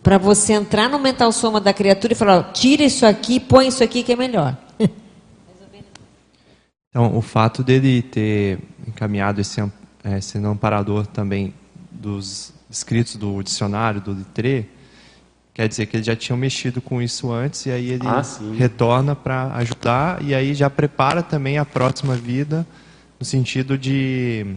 para 0.02 0.18
você 0.18 0.54
entrar 0.54 0.88
no 0.88 0.98
mental 0.98 1.30
soma 1.30 1.60
da 1.60 1.72
criatura 1.72 2.14
e 2.14 2.16
falar, 2.16 2.38
ó, 2.38 2.42
tira 2.52 2.82
isso 2.82 3.06
aqui, 3.06 3.38
põe 3.38 3.68
isso 3.68 3.84
aqui 3.84 4.02
que 4.02 4.12
é 4.12 4.16
melhor. 4.16 4.56
então, 6.88 7.16
o 7.16 7.20
fato 7.20 7.62
dele 7.62 8.02
ter 8.02 8.58
encaminhado 8.86 9.40
esse, 9.40 9.62
esse 10.16 10.38
amparador 10.38 11.06
também 11.06 11.54
dos 11.92 12.57
escritos 12.70 13.16
do 13.16 13.42
dicionário, 13.42 14.00
do 14.00 14.12
Litré, 14.12 14.66
quer 15.54 15.68
dizer 15.68 15.86
que 15.86 15.96
eles 15.96 16.06
já 16.06 16.14
tinham 16.14 16.36
mexido 16.36 16.80
com 16.80 17.02
isso 17.02 17.32
antes 17.32 17.66
e 17.66 17.70
aí 17.70 17.90
ele 17.90 18.06
ah, 18.06 18.22
retorna 18.56 19.16
para 19.16 19.54
ajudar 19.56 20.22
e 20.22 20.34
aí 20.34 20.54
já 20.54 20.70
prepara 20.70 21.22
também 21.22 21.58
a 21.58 21.64
próxima 21.64 22.14
vida 22.14 22.66
no 23.18 23.26
sentido 23.26 23.76
de 23.76 24.54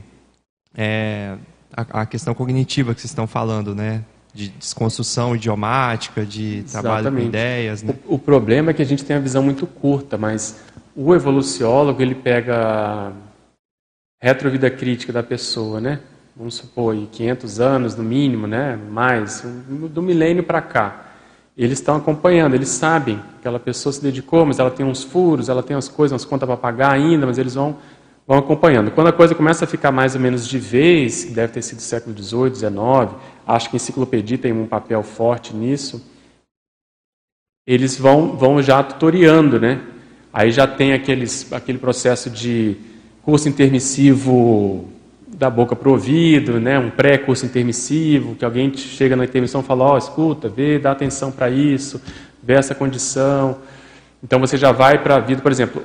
é, 0.76 1.38
a, 1.76 2.02
a, 2.02 2.06
questão 2.06 2.34
cognitiva 2.34 2.94
que 2.94 3.02
vocês 3.02 3.12
estão 3.12 3.28
falando, 3.28 3.74
né? 3.74 4.04
De 4.34 4.48
desconstrução 4.50 5.36
idiomática, 5.36 6.26
de 6.26 6.64
trabalho 6.72 7.02
Exatamente. 7.02 7.24
com 7.24 7.30
ideias. 7.30 7.84
Né? 7.84 7.96
O, 8.06 8.16
o, 8.16 8.20
problema 8.20 8.72
é 8.72 8.74
que 8.74 8.82
a 8.82 8.86
gente 8.86 9.04
tem 9.04 9.16
a 9.16 9.20
visão 9.20 9.44
muito 9.44 9.68
curta, 9.68 10.18
mas 10.18 10.62
o 10.96 11.14
evoluciólogo 11.14 12.02
ele 12.02 12.16
pega 12.16 12.58
a 12.58 13.12
retrovida 14.22 14.70
crítica 14.70 15.12
da 15.12 15.24
pessoa, 15.24 15.82
né? 15.82 16.00
Vamos 16.36 16.56
supor, 16.56 16.96
500 17.12 17.60
anos 17.60 17.96
no 17.96 18.04
mínimo, 18.04 18.48
né? 18.48 18.78
Mais, 18.90 19.42
do 19.68 20.02
milênio 20.02 20.44
para 20.44 20.62
cá. 20.62 21.08
Eles 21.58 21.80
estão 21.80 21.98
acompanhando, 21.98 22.56
eles 22.56 22.70
sabem 22.70 23.18
que 23.18 23.40
aquela 23.40 23.60
pessoa 23.60 23.92
se 23.92 24.02
dedicou, 24.02 24.46
mas 24.46 24.58
ela 24.58 24.72
tem 24.72 24.86
uns 24.86 25.04
furos, 25.04 25.50
ela 25.50 25.62
tem 25.62 25.76
as 25.76 25.88
coisas, 25.88 26.14
umas 26.14 26.26
contas 26.26 26.48
para 26.48 26.58
pagar 26.58 26.92
ainda, 26.92 27.26
mas 27.26 27.38
eles 27.38 27.56
vão 27.56 27.78
vão 28.28 28.38
acompanhando. 28.38 28.92
Quando 28.92 29.08
a 29.08 29.14
coisa 29.14 29.36
começa 29.36 29.66
a 29.66 29.68
ficar 29.68 29.92
mais 29.92 30.16
ou 30.16 30.22
menos 30.22 30.48
de 30.48 30.58
vez, 30.58 31.26
que 31.26 31.32
deve 31.32 31.52
ter 31.52 31.62
sido 31.62 31.80
século 31.82 32.16
XVIII, 32.16 32.56
XIX, 32.56 33.20
acho 33.46 33.70
que 33.70 33.76
a 33.76 33.78
enciclopedia 33.78 34.38
tem 34.38 34.54
um 34.54 34.68
papel 34.68 35.04
forte 35.04 35.54
nisso, 35.54 36.02
eles 37.68 37.98
vão, 37.98 38.38
vão 38.38 38.62
já 38.62 38.82
tutoriando, 38.82 39.60
né? 39.60 39.82
Aí 40.34 40.52
já 40.52 40.66
tem 40.66 40.94
aqueles, 40.94 41.52
aquele 41.52 41.78
processo 41.78 42.30
de 42.30 42.78
curso 43.22 43.50
intermissivo 43.50 44.88
da 45.42 45.50
boca 45.50 45.76
para 45.76 45.90
o 45.90 45.94
ouvido, 45.94 46.60
né? 46.60 46.78
um 46.78 46.92
pré-curso 46.92 47.48
intermissivo, 47.48 48.36
que 48.36 48.46
alguém 48.46 48.72
chega 48.78 49.16
na 49.16 49.26
intermissão 49.26 49.62
e 49.62 49.64
fala, 49.64 49.86
ó, 49.86 49.94
oh, 49.96 49.98
escuta, 49.98 50.48
vê, 50.48 50.78
dá 50.78 50.92
atenção 50.92 51.32
para 51.32 51.50
isso, 51.50 52.00
vê 52.44 52.54
essa 52.54 52.76
condição. 52.76 53.58
Então 54.24 54.40
você 54.40 54.56
já 54.56 54.72
vai 54.72 55.02
para 55.02 55.16
a 55.16 55.20
vida, 55.20 55.42
por 55.42 55.52
exemplo, 55.52 55.82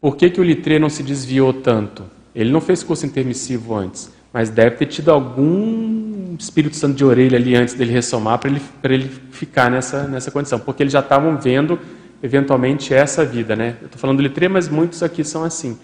por 0.00 0.16
que, 0.16 0.28
que 0.28 0.40
o 0.40 0.42
Litré 0.42 0.80
não 0.80 0.88
se 0.88 1.04
desviou 1.04 1.52
tanto? 1.52 2.02
Ele 2.34 2.50
não 2.50 2.60
fez 2.60 2.82
curso 2.82 3.06
intermissivo 3.06 3.76
antes, 3.76 4.12
mas 4.32 4.50
deve 4.50 4.74
ter 4.74 4.86
tido 4.86 5.12
algum 5.12 6.34
Espírito 6.36 6.74
Santo 6.74 6.96
de 6.96 7.04
orelha 7.04 7.38
ali 7.38 7.54
antes 7.54 7.74
dele 7.74 7.92
ressomar 7.92 8.40
para 8.40 8.50
ele, 8.50 8.60
ele 8.82 9.08
ficar 9.30 9.70
nessa, 9.70 10.02
nessa 10.08 10.32
condição, 10.32 10.58
porque 10.58 10.82
eles 10.82 10.92
já 10.92 11.00
estavam 11.00 11.38
vendo 11.38 11.78
eventualmente 12.20 12.92
essa 12.92 13.24
vida. 13.24 13.54
Né? 13.54 13.76
Eu 13.80 13.86
estou 13.86 14.00
falando 14.00 14.16
do 14.16 14.22
Litré, 14.24 14.48
mas 14.48 14.68
muitos 14.68 15.00
aqui 15.00 15.22
são 15.22 15.44
assim. 15.44 15.78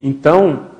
Então, 0.00 0.78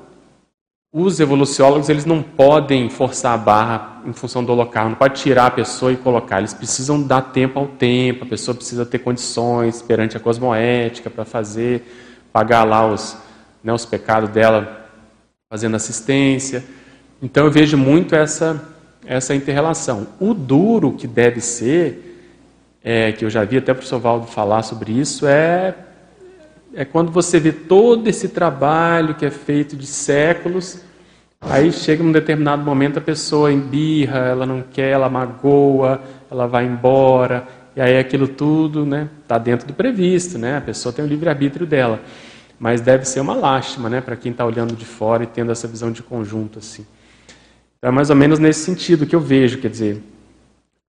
os 0.92 1.20
evoluciólogos 1.20 1.88
eles 1.88 2.04
não 2.04 2.20
podem 2.20 2.90
forçar 2.90 3.34
a 3.34 3.36
barra 3.36 4.02
em 4.04 4.12
função 4.12 4.44
do 4.44 4.52
local, 4.52 4.88
não 4.88 4.96
pode 4.96 5.20
tirar 5.20 5.46
a 5.46 5.50
pessoa 5.50 5.92
e 5.92 5.96
colocar. 5.96 6.38
Eles 6.38 6.52
precisam 6.52 7.00
dar 7.00 7.22
tempo 7.22 7.58
ao 7.60 7.68
tempo, 7.68 8.24
a 8.24 8.26
pessoa 8.26 8.54
precisa 8.54 8.84
ter 8.84 8.98
condições 8.98 9.80
perante 9.82 10.16
a 10.16 10.20
cosmoética 10.20 11.08
para 11.08 11.24
fazer 11.24 11.84
pagar 12.32 12.64
lá 12.64 12.86
os, 12.86 13.16
né, 13.62 13.72
os 13.72 13.84
pecados 13.84 14.30
dela 14.30 14.88
fazendo 15.48 15.76
assistência. 15.76 16.64
Então 17.22 17.44
eu 17.44 17.50
vejo 17.50 17.76
muito 17.76 18.14
essa, 18.14 18.62
essa 19.04 19.34
interrelação. 19.34 20.08
O 20.18 20.34
duro 20.34 20.92
que 20.92 21.06
deve 21.06 21.40
ser, 21.40 22.20
é, 22.82 23.12
que 23.12 23.24
eu 23.24 23.30
já 23.30 23.44
vi 23.44 23.58
até 23.58 23.72
o 23.72 23.74
professor 23.74 24.00
Valdo 24.00 24.26
falar 24.26 24.62
sobre 24.62 24.92
isso, 24.92 25.26
é, 25.26 25.74
é 26.74 26.84
quando 26.84 27.10
você 27.10 27.40
vê 27.40 27.52
todo 27.52 28.06
esse 28.08 28.28
trabalho 28.28 29.14
que 29.14 29.26
é 29.26 29.30
feito 29.30 29.76
de 29.76 29.86
séculos, 29.86 30.82
aí 31.40 31.72
chega 31.72 32.02
num 32.02 32.12
determinado 32.12 32.62
momento 32.62 32.98
a 32.98 33.02
pessoa 33.02 33.52
embirra, 33.52 34.18
ela 34.18 34.46
não 34.46 34.62
quer, 34.62 34.90
ela 34.90 35.08
magoa, 35.08 36.00
ela 36.30 36.46
vai 36.46 36.64
embora, 36.64 37.46
e 37.74 37.80
aí 37.80 37.98
aquilo 37.98 38.28
tudo 38.28 38.84
está 38.84 38.96
né, 38.96 39.08
tá 39.26 39.38
dentro 39.38 39.66
do 39.66 39.72
previsto, 39.72 40.38
né? 40.38 40.58
a 40.58 40.60
pessoa 40.60 40.92
tem 40.92 41.04
o 41.04 41.08
livre-arbítrio 41.08 41.66
dela. 41.66 42.00
Mas 42.58 42.82
deve 42.82 43.06
ser 43.06 43.20
uma 43.20 43.34
lástima 43.34 43.88
né, 43.88 44.00
para 44.02 44.16
quem 44.16 44.32
está 44.32 44.44
olhando 44.44 44.76
de 44.76 44.84
fora 44.84 45.24
e 45.24 45.26
tendo 45.26 45.50
essa 45.50 45.66
visão 45.66 45.90
de 45.90 46.02
conjunto. 46.02 46.58
Assim. 46.58 46.84
Então, 47.78 47.88
é 47.88 47.90
mais 47.90 48.10
ou 48.10 48.16
menos 48.16 48.38
nesse 48.38 48.60
sentido 48.60 49.06
que 49.06 49.16
eu 49.16 49.20
vejo, 49.20 49.58
quer 49.58 49.70
dizer, 49.70 50.02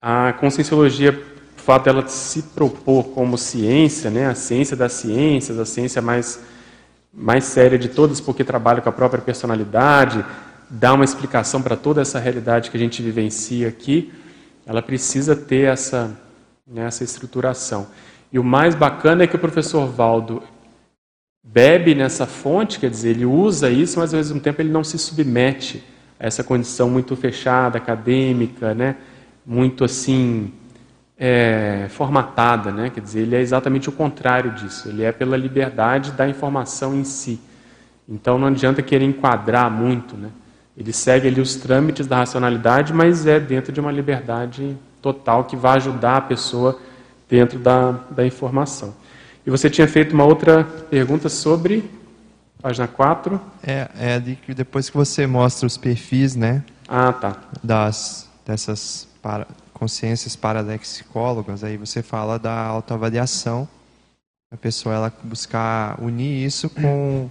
a 0.01 0.33
conscienciologia, 0.33 1.17
o 1.61 1.63
fato 1.63 1.85
dela 1.85 2.07
se 2.07 2.41
propor 2.41 3.09
como 3.09 3.37
ciência, 3.37 4.09
né, 4.09 4.25
a 4.25 4.33
ciência 4.33 4.75
das 4.75 4.93
ciências, 4.93 5.59
a 5.59 5.65
ciência 5.65 6.01
mais, 6.01 6.41
mais 7.13 7.43
séria 7.43 7.77
de 7.77 7.87
todas, 7.87 8.19
porque 8.19 8.43
trabalha 8.43 8.81
com 8.81 8.89
a 8.89 8.91
própria 8.91 9.21
personalidade, 9.21 10.25
dá 10.67 10.91
uma 10.91 11.05
explicação 11.05 11.61
para 11.61 11.75
toda 11.75 12.01
essa 12.01 12.17
realidade 12.17 12.71
que 12.71 12.77
a 12.77 12.79
gente 12.79 13.03
vivencia 13.03 13.67
aqui, 13.67 14.11
ela 14.65 14.81
precisa 14.81 15.35
ter 15.35 15.67
essa, 15.71 16.09
né, 16.65 16.87
essa 16.87 17.03
estruturação. 17.03 17.85
E 18.33 18.39
o 18.39 18.43
mais 18.43 18.73
bacana 18.73 19.23
é 19.23 19.27
que 19.27 19.35
o 19.35 19.39
professor 19.39 19.85
Valdo 19.85 20.41
bebe 21.43 21.93
nessa 21.93 22.25
fonte, 22.25 22.79
quer 22.79 22.89
dizer, 22.89 23.11
ele 23.11 23.25
usa 23.25 23.69
isso, 23.69 23.99
mas 23.99 24.15
ao 24.15 24.17
mesmo 24.17 24.39
tempo 24.39 24.63
ele 24.63 24.71
não 24.71 24.83
se 24.83 24.97
submete 24.97 25.83
a 26.19 26.25
essa 26.25 26.43
condição 26.43 26.89
muito 26.89 27.15
fechada, 27.15 27.77
acadêmica, 27.77 28.73
né? 28.73 28.95
muito 29.45 29.83
assim 29.83 30.51
é, 31.23 31.85
formatada, 31.89 32.71
né? 32.71 32.89
quer 32.89 32.99
dizer, 32.99 33.21
ele 33.21 33.35
é 33.35 33.41
exatamente 33.41 33.87
o 33.87 33.91
contrário 33.91 34.53
disso, 34.53 34.89
ele 34.89 35.03
é 35.03 35.11
pela 35.11 35.37
liberdade 35.37 36.13
da 36.13 36.27
informação 36.27 36.95
em 36.95 37.03
si. 37.03 37.39
Então 38.09 38.39
não 38.39 38.47
adianta 38.47 38.81
querer 38.81 39.05
enquadrar 39.05 39.69
muito, 39.69 40.17
né? 40.17 40.29
ele 40.75 40.91
segue 40.91 41.27
ali 41.27 41.39
os 41.39 41.55
trâmites 41.57 42.07
da 42.07 42.17
racionalidade, 42.17 42.91
mas 42.91 43.27
é 43.27 43.39
dentro 43.39 43.71
de 43.71 43.79
uma 43.79 43.91
liberdade 43.91 44.75
total 44.99 45.43
que 45.43 45.55
vai 45.55 45.77
ajudar 45.77 46.17
a 46.17 46.21
pessoa 46.21 46.79
dentro 47.29 47.59
da, 47.59 47.91
da 48.09 48.25
informação. 48.25 48.95
E 49.45 49.51
você 49.51 49.69
tinha 49.69 49.87
feito 49.87 50.13
uma 50.13 50.23
outra 50.23 50.63
pergunta 50.89 51.29
sobre 51.29 51.87
página 52.59 52.87
4? 52.87 53.39
É, 53.61 53.89
é 53.95 54.19
de 54.19 54.35
que 54.35 54.55
depois 54.55 54.89
que 54.89 54.97
você 54.97 55.27
mostra 55.27 55.67
os 55.67 55.77
perfis, 55.77 56.35
né? 56.35 56.63
Ah, 56.87 57.13
tá. 57.13 57.37
Das 57.63 58.27
dessas 58.45 59.07
para, 59.21 59.47
consciências 59.81 60.35
paralexicólogas, 60.35 61.63
aí 61.63 61.75
você 61.75 62.03
fala 62.03 62.37
da 62.37 62.53
autoavaliação. 62.53 63.67
A 64.53 64.55
pessoa 64.55 64.93
ela 64.93 65.13
buscar 65.23 65.99
unir 65.99 66.45
isso 66.45 66.69
com 66.69 67.27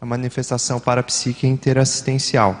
a 0.00 0.06
manifestação 0.06 0.80
parapsíquica 0.80 1.46
interassistencial. 1.46 2.58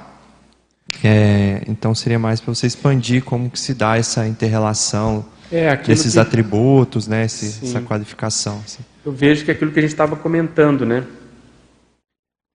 É, 1.02 1.62
então 1.66 1.94
seria 1.94 2.18
mais 2.18 2.38
para 2.38 2.52
você 2.54 2.66
expandir 2.66 3.24
como 3.24 3.48
que 3.48 3.58
se 3.58 3.72
dá 3.72 3.96
essa 3.96 4.28
interrelação 4.28 5.24
é, 5.50 5.74
desses 5.74 6.12
que... 6.12 6.18
atributos, 6.18 7.08
né, 7.08 7.24
esse, 7.24 7.64
essa 7.64 7.80
qualificação. 7.80 8.60
Assim. 8.62 8.84
Eu 9.06 9.12
vejo 9.12 9.42
que 9.46 9.50
é 9.50 9.54
aquilo 9.54 9.72
que 9.72 9.78
a 9.78 9.82
gente 9.82 9.92
estava 9.92 10.16
comentando, 10.16 10.84
né? 10.84 11.06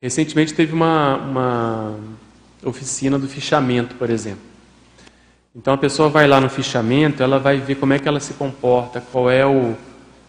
Recentemente 0.03 0.53
teve 0.53 0.71
uma, 0.71 1.15
uma 1.15 1.99
oficina 2.63 3.17
do 3.17 3.27
fichamento, 3.27 3.95
por 3.95 4.11
exemplo. 4.11 4.54
Então 5.55 5.73
a 5.73 5.77
pessoa 5.77 6.09
vai 6.09 6.27
lá 6.27 6.41
no 6.41 6.49
fichamento, 6.49 7.23
ela 7.23 7.39
vai 7.39 7.57
ver 7.57 7.75
como 7.75 7.93
é 7.93 7.99
que 7.99 8.07
ela 8.07 8.19
se 8.19 8.33
comporta, 8.33 8.99
qual 8.99 9.31
é 9.31 9.45
o, 9.45 9.73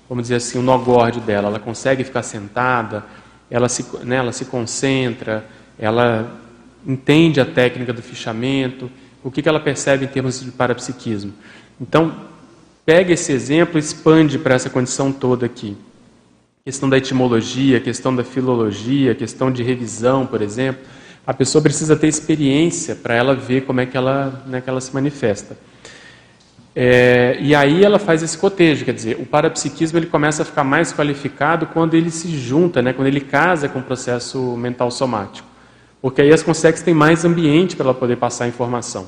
vamos 0.08 0.22
dizer 0.22 0.36
assim, 0.36 0.56
o 0.56 0.62
nó 0.62 0.78
gordo 0.78 1.18
dela. 1.18 1.48
Ela 1.48 1.58
consegue 1.58 2.04
ficar 2.04 2.22
sentada, 2.22 3.04
ela 3.50 3.68
se, 3.68 3.84
né, 4.04 4.16
ela 4.16 4.30
se 4.30 4.44
concentra, 4.44 5.44
ela 5.76 6.30
entende 6.86 7.40
a 7.40 7.44
técnica 7.44 7.92
do 7.92 8.00
fichamento, 8.00 8.88
o 9.24 9.30
que, 9.30 9.42
que 9.42 9.48
ela 9.48 9.58
percebe 9.58 10.04
em 10.04 10.08
termos 10.08 10.40
de 10.40 10.52
parapsiquismo. 10.52 11.32
Então, 11.80 12.14
pega 12.84 13.12
esse 13.12 13.32
exemplo 13.32 13.78
e 13.78 13.80
expande 13.80 14.38
para 14.38 14.54
essa 14.54 14.70
condição 14.70 15.10
toda 15.10 15.44
aqui. 15.44 15.76
Questão 16.64 16.88
da 16.88 16.98
etimologia, 16.98 17.80
questão 17.80 18.14
da 18.14 18.22
filologia, 18.22 19.12
questão 19.12 19.50
de 19.50 19.64
revisão, 19.64 20.24
por 20.24 20.40
exemplo. 20.40 20.82
A 21.26 21.34
pessoa 21.34 21.60
precisa 21.60 21.96
ter 21.96 22.06
experiência 22.06 22.94
para 22.94 23.14
ela 23.14 23.34
ver 23.34 23.62
como 23.62 23.80
é 23.80 23.86
que 23.86 23.96
ela, 23.96 24.44
né, 24.46 24.60
que 24.60 24.70
ela 24.70 24.80
se 24.80 24.94
manifesta. 24.94 25.56
É, 26.78 27.38
e 27.40 27.54
aí 27.54 27.82
ela 27.82 27.98
faz 27.98 28.22
esse 28.22 28.36
cotejo, 28.36 28.84
quer 28.84 28.92
dizer, 28.92 29.16
o 29.18 29.24
parapsiquismo 29.24 29.98
ele 29.98 30.06
começa 30.06 30.42
a 30.42 30.44
ficar 30.44 30.62
mais 30.62 30.92
qualificado 30.92 31.66
quando 31.68 31.94
ele 31.94 32.10
se 32.10 32.28
junta, 32.36 32.82
né, 32.82 32.92
quando 32.92 33.08
ele 33.08 33.20
casa 33.20 33.66
com 33.66 33.78
o 33.78 33.82
processo 33.82 34.38
mental 34.58 34.90
somático. 34.90 35.48
Porque 36.02 36.20
aí 36.20 36.32
as 36.32 36.42
consegues 36.42 36.82
têm 36.82 36.92
mais 36.92 37.24
ambiente 37.24 37.74
para 37.74 37.86
ela 37.86 37.94
poder 37.94 38.16
passar 38.16 38.44
a 38.44 38.48
informação. 38.48 39.06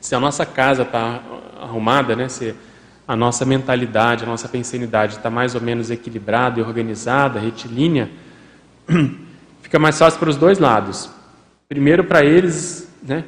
Se 0.00 0.14
a 0.14 0.20
nossa 0.20 0.46
casa 0.46 0.82
está 0.82 1.20
arrumada, 1.60 2.14
né, 2.14 2.28
se 2.28 2.54
a 3.06 3.16
nossa 3.16 3.44
mentalidade, 3.44 4.24
a 4.24 4.26
nossa 4.26 4.48
pensanidade 4.48 5.16
está 5.16 5.28
mais 5.28 5.54
ou 5.54 5.60
menos 5.60 5.90
equilibrada 5.90 6.60
e 6.60 6.62
organizada, 6.62 7.38
retilínea, 7.38 8.08
fica 9.60 9.78
mais 9.78 9.98
fácil 9.98 10.18
para 10.18 10.30
os 10.30 10.36
dois 10.36 10.58
lados. 10.58 11.15
Primeiro, 11.68 12.04
para 12.04 12.24
eles 12.24 12.88
né, 13.02 13.24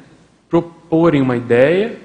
proporem 0.49 1.21
uma 1.21 1.35
ideia 1.35 1.97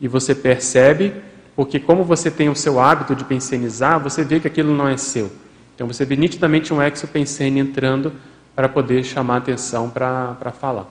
e 0.00 0.08
você 0.08 0.34
percebe, 0.34 1.12
porque 1.56 1.78
como 1.78 2.04
você 2.04 2.30
tem 2.30 2.48
o 2.48 2.56
seu 2.56 2.80
hábito 2.80 3.14
de 3.14 3.24
pensenizar, 3.24 4.00
você 4.00 4.24
vê 4.24 4.40
que 4.40 4.46
aquilo 4.46 4.74
não 4.74 4.88
é 4.88 4.96
seu. 4.96 5.30
Então 5.74 5.86
você 5.86 6.04
vê 6.04 6.16
nitidamente 6.16 6.72
um 6.72 6.80
exo-pensene 6.80 7.60
entrando 7.60 8.12
para 8.54 8.68
poder 8.68 9.04
chamar 9.04 9.38
atenção 9.38 9.88
para 9.88 10.52
falar. 10.58 10.86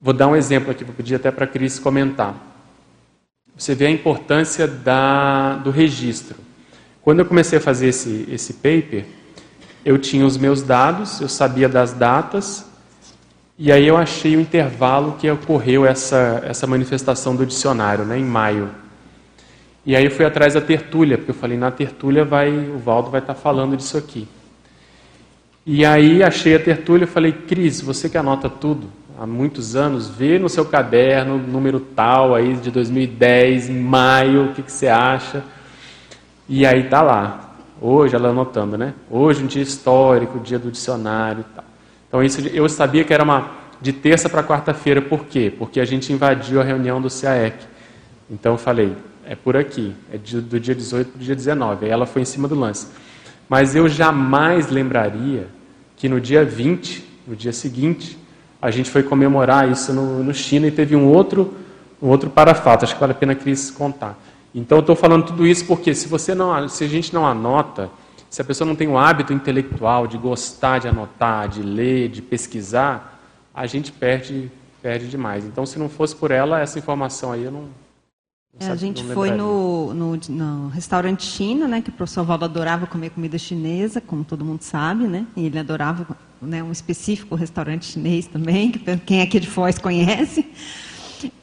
Vou 0.00 0.14
dar 0.14 0.28
um 0.28 0.36
exemplo 0.36 0.70
aqui, 0.70 0.84
vou 0.84 0.94
pedir 0.94 1.14
até 1.14 1.30
para 1.30 1.44
a 1.44 1.48
Cris 1.48 1.78
comentar 1.78 2.50
você 3.60 3.74
vê 3.74 3.86
a 3.86 3.90
importância 3.90 4.66
da, 4.66 5.56
do 5.56 5.70
registro. 5.70 6.36
Quando 7.02 7.18
eu 7.18 7.26
comecei 7.26 7.58
a 7.58 7.60
fazer 7.60 7.88
esse, 7.88 8.26
esse 8.30 8.54
paper, 8.54 9.04
eu 9.84 9.98
tinha 9.98 10.24
os 10.24 10.38
meus 10.38 10.62
dados, 10.62 11.20
eu 11.20 11.28
sabia 11.28 11.68
das 11.68 11.92
datas, 11.92 12.64
e 13.62 13.70
aí 13.70 13.86
eu 13.86 13.98
achei 13.98 14.36
o 14.36 14.40
intervalo 14.40 15.16
que 15.20 15.30
ocorreu 15.30 15.84
essa, 15.84 16.42
essa 16.46 16.66
manifestação 16.66 17.36
do 17.36 17.44
dicionário, 17.44 18.06
né, 18.06 18.18
em 18.18 18.24
maio. 18.24 18.70
E 19.84 19.94
aí 19.94 20.06
eu 20.06 20.10
fui 20.10 20.24
atrás 20.24 20.54
da 20.54 20.62
tertúlia, 20.62 21.18
porque 21.18 21.32
eu 21.32 21.34
falei, 21.34 21.58
na 21.58 21.70
tertúlia 21.70 22.24
vai, 22.24 22.48
o 22.50 22.78
Valdo 22.78 23.10
vai 23.10 23.20
estar 23.20 23.34
falando 23.34 23.76
disso 23.76 23.98
aqui. 23.98 24.26
E 25.66 25.84
aí 25.84 26.22
achei 26.22 26.56
a 26.56 26.58
tertúlia 26.58 27.04
e 27.04 27.06
falei, 27.06 27.32
Cris, 27.32 27.82
você 27.82 28.08
que 28.08 28.16
anota 28.16 28.48
tudo, 28.48 28.86
há 29.18 29.26
muitos 29.26 29.76
anos, 29.76 30.08
vê 30.08 30.38
no 30.38 30.48
seu 30.48 30.64
caderno, 30.64 31.36
número 31.36 31.80
tal 31.80 32.34
aí 32.34 32.54
de 32.54 32.70
2010, 32.70 33.68
em 33.68 33.78
maio, 33.78 34.46
o 34.46 34.54
que, 34.54 34.62
que 34.62 34.72
você 34.72 34.88
acha? 34.88 35.44
E 36.48 36.64
aí 36.64 36.84
tá 36.84 37.02
lá. 37.02 37.56
Hoje 37.78 38.16
ela 38.16 38.30
anotando, 38.30 38.78
né? 38.78 38.94
Hoje 39.10 39.44
um 39.44 39.46
dia 39.46 39.62
histórico, 39.62 40.38
dia 40.38 40.58
do 40.58 40.70
dicionário 40.70 41.42
e 41.42 41.54
tal. 41.54 41.69
Então 42.10 42.24
isso 42.24 42.40
eu 42.48 42.68
sabia 42.68 43.04
que 43.04 43.14
era 43.14 43.22
uma 43.22 43.52
de 43.80 43.92
terça 43.92 44.28
para 44.28 44.42
quarta-feira, 44.42 45.00
por 45.00 45.26
quê? 45.26 45.50
Porque 45.56 45.80
a 45.80 45.84
gente 45.84 46.12
invadiu 46.12 46.60
a 46.60 46.64
reunião 46.64 47.00
do 47.00 47.08
CAEC. 47.08 47.54
Então 48.28 48.52
eu 48.52 48.58
falei, 48.58 48.94
é 49.24 49.36
por 49.36 49.56
aqui, 49.56 49.94
é 50.12 50.18
do 50.18 50.58
dia 50.58 50.74
18 50.74 51.12
para 51.12 51.20
o 51.20 51.24
dia 51.24 51.36
19. 51.36 51.86
Aí 51.86 51.90
ela 51.90 52.04
foi 52.04 52.22
em 52.22 52.24
cima 52.24 52.48
do 52.48 52.56
lance. 52.56 52.88
Mas 53.48 53.76
eu 53.76 53.88
jamais 53.88 54.68
lembraria 54.70 55.46
que 55.96 56.08
no 56.08 56.20
dia 56.20 56.44
20, 56.44 57.04
no 57.28 57.36
dia 57.36 57.52
seguinte, 57.52 58.18
a 58.60 58.72
gente 58.72 58.90
foi 58.90 59.04
comemorar 59.04 59.70
isso 59.70 59.92
no, 59.92 60.22
no 60.24 60.34
China 60.34 60.66
e 60.66 60.70
teve 60.72 60.96
um 60.96 61.06
outro, 61.06 61.54
um 62.02 62.08
outro 62.08 62.28
parafato. 62.28 62.84
Acho 62.84 62.94
que 62.94 63.00
vale 63.00 63.12
a 63.12 63.14
pena 63.14 63.36
Cris 63.36 63.70
contar. 63.70 64.18
Então 64.52 64.78
eu 64.78 64.80
estou 64.80 64.96
falando 64.96 65.26
tudo 65.26 65.46
isso 65.46 65.64
porque 65.64 65.94
se 65.94 66.08
você 66.08 66.34
não, 66.34 66.68
se 66.68 66.82
a 66.82 66.88
gente 66.88 67.14
não 67.14 67.24
anota, 67.24 67.88
se 68.30 68.40
a 68.40 68.44
pessoa 68.44 68.66
não 68.66 68.76
tem 68.76 68.86
o 68.86 68.96
hábito 68.96 69.32
intelectual 69.32 70.06
de 70.06 70.16
gostar 70.16 70.78
de 70.78 70.86
anotar, 70.86 71.48
de 71.48 71.62
ler, 71.62 72.08
de 72.08 72.22
pesquisar, 72.22 73.20
a 73.52 73.66
gente 73.66 73.90
perde, 73.90 74.48
perde 74.80 75.08
demais. 75.08 75.44
Então, 75.44 75.66
se 75.66 75.80
não 75.80 75.88
fosse 75.88 76.14
por 76.14 76.30
ela, 76.30 76.60
essa 76.60 76.78
informação 76.78 77.32
aí 77.32 77.42
eu 77.42 77.50
não. 77.50 77.62
não 77.62 78.68
é, 78.68 78.70
a 78.70 78.76
gente 78.76 79.02
foi 79.02 79.32
no, 79.32 79.92
no, 79.92 80.20
no, 80.28 80.68
restaurante 80.68 81.24
China, 81.24 81.66
né, 81.66 81.82
que 81.82 81.90
o 81.90 81.92
professor 81.92 82.24
Valdo 82.24 82.44
adorava 82.44 82.86
comer 82.86 83.10
comida 83.10 83.36
chinesa, 83.36 84.00
como 84.00 84.22
todo 84.22 84.44
mundo 84.44 84.62
sabe, 84.62 85.08
né, 85.08 85.26
e 85.36 85.46
ele 85.46 85.58
adorava 85.58 86.06
né, 86.40 86.62
um 86.62 86.70
específico 86.70 87.34
restaurante 87.34 87.84
chinês 87.84 88.28
também, 88.28 88.70
que 88.70 88.96
quem 88.98 89.18
é 89.18 89.22
aqui 89.22 89.40
de 89.40 89.48
Foz 89.48 89.76
conhece. 89.76 90.48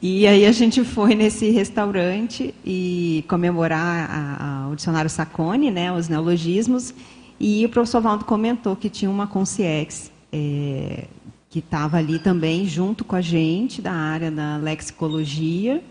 E 0.00 0.26
aí 0.26 0.46
a 0.46 0.52
gente 0.52 0.82
foi 0.84 1.14
nesse 1.14 1.50
restaurante 1.50 2.54
e 2.64 3.24
comemorar 3.28 4.10
a, 4.10 4.64
a, 4.64 4.68
o 4.68 4.76
dicionário 4.76 5.10
Sacone, 5.10 5.70
né, 5.70 5.92
os 5.92 6.08
neologismos, 6.08 6.94
e 7.38 7.64
o 7.64 7.68
professor 7.68 8.00
Valdo 8.00 8.24
comentou 8.24 8.74
que 8.74 8.88
tinha 8.88 9.10
uma 9.10 9.26
concierge 9.26 10.10
é, 10.32 11.06
que 11.48 11.60
estava 11.60 11.98
ali 11.98 12.18
também 12.18 12.66
junto 12.66 13.04
com 13.04 13.16
a 13.16 13.20
gente, 13.20 13.80
da 13.80 13.92
área 13.92 14.30
da 14.30 14.56
lexicologia. 14.56 15.82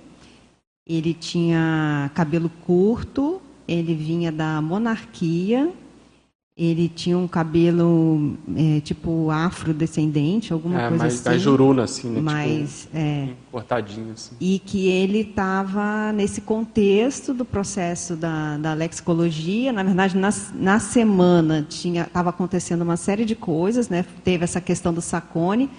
Ele 0.86 1.14
tinha 1.14 2.12
cabelo 2.14 2.50
curto, 2.66 3.42
ele 3.68 3.94
vinha 3.94 4.32
da 4.32 4.62
monarquia, 4.62 5.72
ele 6.58 6.90
tinha 6.90 7.16
um 7.16 7.28
cabelo 7.28 8.36
é, 8.56 8.80
tipo 8.80 9.30
afrodescendente, 9.30 10.52
alguma 10.52 10.82
é, 10.82 10.88
coisa 10.88 11.04
mais, 11.04 11.14
assim. 11.14 11.30
Mais 11.30 11.42
juruna, 11.42 11.84
assim, 11.84 12.10
né? 12.10 12.20
Mais, 12.20 12.82
tipo, 12.82 12.98
é, 12.98 13.30
cortadinho, 13.52 14.12
assim. 14.14 14.36
E 14.40 14.58
que 14.58 14.88
ele 14.88 15.20
estava 15.20 16.12
nesse 16.12 16.42
contexto 16.42 17.32
do 17.32 17.46
processo 17.46 18.16
da, 18.16 18.58
da 18.58 18.74
lexicologia. 18.74 19.72
Na 19.72 19.84
verdade, 19.84 20.18
na, 20.18 20.30
na 20.56 20.80
semana 20.80 21.68
estava 21.70 22.32
acontecendo 22.32 22.82
uma 22.82 22.98
série 22.98 23.24
de 23.24 23.36
coisas, 23.36 23.88
né? 23.88 24.04
Teve 24.24 24.44
essa 24.44 24.60
questão 24.60 24.92
do 24.92 25.02
Sacone, 25.02 25.70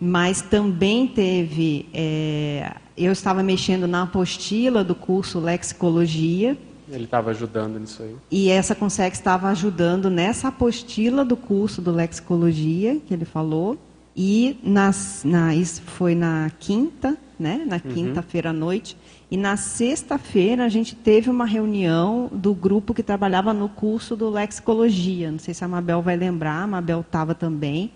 mas 0.00 0.40
também 0.40 1.06
teve... 1.06 1.90
É, 1.92 2.72
eu 2.96 3.12
estava 3.12 3.42
mexendo 3.42 3.86
na 3.86 4.04
apostila 4.04 4.82
do 4.82 4.94
curso 4.94 5.38
Lexicologia, 5.38 6.56
ele 6.88 7.04
estava 7.04 7.30
ajudando 7.30 7.78
nisso 7.78 8.02
aí. 8.02 8.14
E 8.30 8.48
essa 8.48 8.74
Consex 8.74 9.18
estava 9.18 9.48
ajudando 9.48 10.08
nessa 10.08 10.48
apostila 10.48 11.24
do 11.24 11.36
curso 11.36 11.82
do 11.82 11.90
Lexicologia, 11.90 13.00
que 13.06 13.12
ele 13.12 13.24
falou. 13.24 13.76
E 14.16 14.58
nas, 14.62 15.22
na, 15.24 15.54
isso 15.54 15.82
foi 15.82 16.14
na 16.14 16.50
quinta, 16.58 17.16
né? 17.38 17.64
na 17.66 17.76
uhum. 17.76 17.92
quinta-feira 17.92 18.50
à 18.50 18.52
noite. 18.52 18.96
E 19.30 19.36
na 19.36 19.56
sexta-feira 19.56 20.64
a 20.64 20.68
gente 20.68 20.94
teve 20.94 21.28
uma 21.28 21.44
reunião 21.44 22.30
do 22.32 22.54
grupo 22.54 22.94
que 22.94 23.02
trabalhava 23.02 23.52
no 23.52 23.68
curso 23.68 24.16
do 24.16 24.30
Lexicologia. 24.30 25.30
Não 25.30 25.38
sei 25.38 25.52
se 25.52 25.64
a 25.64 25.68
Mabel 25.68 26.00
vai 26.00 26.16
lembrar, 26.16 26.62
a 26.62 26.66
Mabel 26.66 27.00
estava 27.00 27.34
também. 27.34 27.90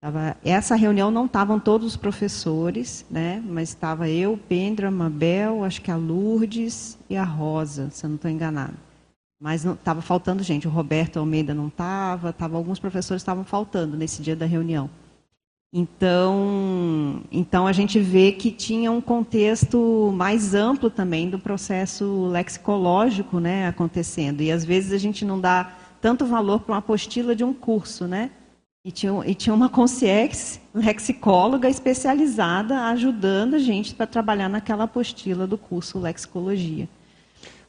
Tava, 0.00 0.34
essa 0.42 0.76
reunião 0.76 1.10
não 1.10 1.26
estavam 1.26 1.60
todos 1.60 1.86
os 1.86 1.96
professores, 1.96 3.04
né? 3.10 3.42
mas 3.46 3.68
estava 3.68 4.08
eu, 4.08 4.38
Pendra, 4.48 4.90
Mabel, 4.90 5.62
acho 5.62 5.82
que 5.82 5.90
a 5.90 5.96
Lourdes 5.96 6.98
e 7.08 7.16
a 7.18 7.24
Rosa, 7.24 7.90
se 7.90 8.06
eu 8.06 8.08
não 8.08 8.16
estou 8.16 8.30
enganada. 8.30 8.72
Mas 9.38 9.64
estava 9.64 10.00
faltando 10.00 10.42
gente. 10.42 10.66
O 10.66 10.70
Roberto 10.70 11.18
Almeida 11.18 11.52
não 11.52 11.68
estava, 11.68 12.32
tava, 12.32 12.56
alguns 12.56 12.78
professores 12.78 13.22
estavam 13.22 13.44
faltando 13.44 13.96
nesse 13.96 14.22
dia 14.22 14.34
da 14.34 14.46
reunião. 14.46 14.88
Então, 15.72 17.22
então 17.30 17.66
a 17.66 17.72
gente 17.72 18.00
vê 18.00 18.32
que 18.32 18.50
tinha 18.50 18.90
um 18.90 19.00
contexto 19.00 20.12
mais 20.14 20.54
amplo 20.54 20.90
também 20.90 21.30
do 21.30 21.38
processo 21.38 22.26
lexicológico 22.26 23.38
né, 23.38 23.68
acontecendo. 23.68 24.40
E 24.40 24.50
às 24.50 24.64
vezes 24.64 24.92
a 24.92 24.98
gente 24.98 25.24
não 25.24 25.38
dá 25.38 25.74
tanto 26.00 26.24
valor 26.26 26.60
para 26.60 26.72
uma 26.72 26.78
apostila 26.78 27.36
de 27.36 27.44
um 27.44 27.52
curso, 27.52 28.06
né? 28.06 28.30
E 28.82 28.90
tinha, 28.90 29.12
e 29.26 29.34
tinha 29.34 29.54
uma 29.54 29.68
concierge, 29.68 30.58
lexicóloga 30.72 31.68
especializada, 31.68 32.84
ajudando 32.86 33.54
a 33.54 33.58
gente 33.58 33.94
para 33.94 34.06
trabalhar 34.06 34.48
naquela 34.48 34.84
apostila 34.84 35.46
do 35.46 35.58
curso 35.58 35.98
Lexicologia. 35.98 36.88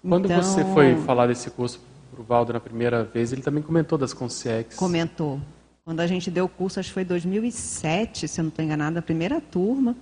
Quando 0.01 0.25
então, 0.25 0.41
você 0.41 0.63
foi 0.73 0.95
falar 0.95 1.27
desse 1.27 1.49
curso 1.51 1.81
para 2.11 2.21
o 2.21 2.23
Valdo 2.23 2.53
na 2.53 2.61
primeira 2.61 3.03
vez, 3.03 3.33
ele 3.33 3.41
também 3.41 3.61
comentou 3.61 3.97
das 3.97 4.13
concierges. 4.13 4.77
Comentou. 4.77 5.41
Quando 5.83 5.99
a 5.99 6.07
gente 6.07 6.31
deu 6.31 6.45
o 6.45 6.49
curso, 6.49 6.79
acho 6.79 6.89
que 6.89 6.93
foi 6.93 7.03
em 7.03 7.07
2007, 7.07 8.27
se 8.27 8.39
eu 8.39 8.43
não 8.43 8.49
estou 8.49 8.63
enganada, 8.63 8.99
a 8.99 9.01
primeira 9.01 9.41
turma, 9.41 9.97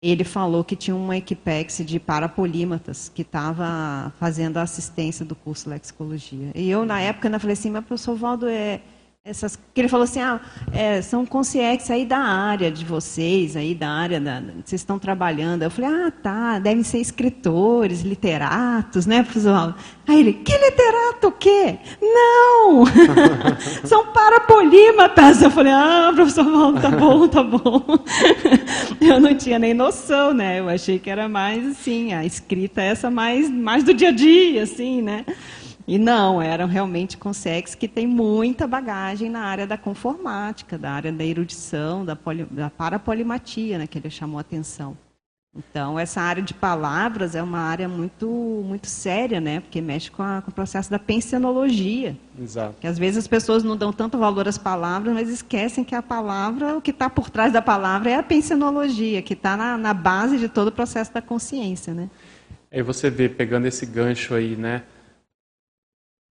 ele 0.00 0.22
falou 0.22 0.62
que 0.62 0.76
tinha 0.76 0.94
uma 0.94 1.16
equipex 1.16 1.78
de 1.84 1.98
parapolímatas 1.98 3.10
que 3.12 3.22
estava 3.22 4.12
fazendo 4.20 4.58
a 4.58 4.62
assistência 4.62 5.24
do 5.24 5.34
curso 5.34 5.68
Lexicologia. 5.68 6.52
E 6.54 6.70
eu, 6.70 6.84
na 6.84 7.00
época, 7.00 7.26
ainda 7.26 7.40
falei 7.40 7.54
assim, 7.54 7.70
mas 7.70 7.84
professor 7.84 8.14
Valdo, 8.14 8.46
é, 8.46 8.80
essas, 9.24 9.56
que 9.72 9.80
ele 9.80 9.86
falou 9.86 10.02
assim, 10.02 10.18
ah, 10.18 10.40
é, 10.72 11.00
são 11.00 11.24
conscientes 11.24 11.88
aí 11.92 12.04
da 12.04 12.18
área 12.18 12.72
de 12.72 12.84
vocês, 12.84 13.56
aí 13.56 13.72
da 13.72 13.88
área 13.88 14.20
da, 14.20 14.40
vocês 14.64 14.80
estão 14.80 14.98
trabalhando. 14.98 15.62
Eu 15.62 15.70
falei, 15.70 15.90
ah, 15.90 16.10
tá, 16.10 16.58
devem 16.58 16.82
ser 16.82 16.98
escritores, 16.98 18.00
literatos, 18.00 19.06
né, 19.06 19.22
professor? 19.22 19.76
Aí 20.08 20.18
ele, 20.18 20.32
que 20.32 20.52
literato 20.52 21.28
o 21.28 21.30
quê? 21.30 21.78
Não! 22.02 22.84
são 23.86 24.08
parapolímatas. 24.08 25.40
Eu 25.40 25.52
falei, 25.52 25.72
ah, 25.72 26.10
professor 26.12 26.44
Paulo, 26.44 26.80
tá 26.80 26.90
bom, 26.90 27.28
tá 27.28 27.42
bom. 27.44 27.80
eu 29.00 29.20
não 29.20 29.36
tinha 29.36 29.56
nem 29.56 29.72
noção, 29.72 30.34
né? 30.34 30.58
Eu 30.58 30.68
achei 30.68 30.98
que 30.98 31.08
era 31.08 31.28
mais 31.28 31.64
assim, 31.64 32.12
a 32.12 32.24
escrita 32.26 32.82
essa 32.82 33.08
mais, 33.08 33.48
mais 33.48 33.84
do 33.84 33.94
dia 33.94 34.08
a 34.08 34.12
dia, 34.12 34.64
assim, 34.64 35.00
né? 35.00 35.24
E 35.86 35.98
não, 35.98 36.40
eram 36.40 36.66
realmente 36.66 37.16
consegues 37.16 37.74
que 37.74 37.88
têm 37.88 38.06
muita 38.06 38.66
bagagem 38.66 39.28
na 39.28 39.40
área 39.40 39.66
da 39.66 39.76
conformática, 39.76 40.78
da 40.78 40.92
área 40.92 41.12
da 41.12 41.24
erudição, 41.24 42.04
da, 42.04 42.14
poli, 42.14 42.44
da 42.44 42.70
parapolimatia, 42.70 43.78
né, 43.78 43.86
que 43.86 43.98
ele 43.98 44.10
chamou 44.10 44.38
a 44.38 44.42
atenção. 44.42 44.96
Então, 45.54 45.98
essa 45.98 46.22
área 46.22 46.42
de 46.42 46.54
palavras 46.54 47.34
é 47.34 47.42
uma 47.42 47.58
área 47.58 47.86
muito, 47.86 48.26
muito 48.26 48.86
séria, 48.86 49.38
né? 49.38 49.60
Porque 49.60 49.82
mexe 49.82 50.10
com, 50.10 50.22
a, 50.22 50.40
com 50.40 50.50
o 50.50 50.54
processo 50.54 50.90
da 50.90 50.98
pensenologia. 50.98 52.16
Exato. 52.40 52.76
Que 52.80 52.86
às 52.86 52.98
vezes 52.98 53.18
as 53.18 53.26
pessoas 53.26 53.62
não 53.62 53.76
dão 53.76 53.92
tanto 53.92 54.16
valor 54.16 54.48
às 54.48 54.56
palavras, 54.56 55.12
mas 55.12 55.28
esquecem 55.28 55.84
que 55.84 55.94
a 55.94 56.00
palavra, 56.00 56.78
o 56.78 56.80
que 56.80 56.90
está 56.90 57.10
por 57.10 57.28
trás 57.28 57.52
da 57.52 57.60
palavra 57.60 58.10
é 58.10 58.14
a 58.14 58.22
pensenologia, 58.22 59.20
que 59.20 59.34
está 59.34 59.54
na, 59.54 59.76
na 59.76 59.92
base 59.92 60.38
de 60.38 60.48
todo 60.48 60.68
o 60.68 60.72
processo 60.72 61.12
da 61.12 61.20
consciência, 61.20 61.92
né? 61.92 62.08
Aí 62.72 62.80
você 62.80 63.10
vê, 63.10 63.28
pegando 63.28 63.66
esse 63.66 63.84
gancho 63.84 64.34
aí, 64.34 64.56
né? 64.56 64.82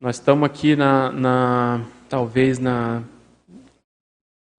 Nós 0.03 0.17
estamos 0.17 0.45
aqui 0.45 0.75
na, 0.75 1.13
na 1.13 1.81
talvez 2.09 2.59
na 2.59 3.01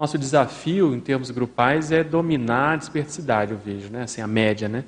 nosso 0.01 0.17
desafio 0.17 0.95
em 0.95 1.01
termos 1.01 1.31
grupais 1.31 1.93
é 1.93 2.03
dominar 2.03 2.73
a 2.73 2.77
dispersidade, 2.77 3.53
eu 3.53 3.59
vejo, 3.59 3.91
né? 3.91 4.05
Assim, 4.05 4.23
a 4.23 4.27
média, 4.27 4.71
né? 4.71 4.87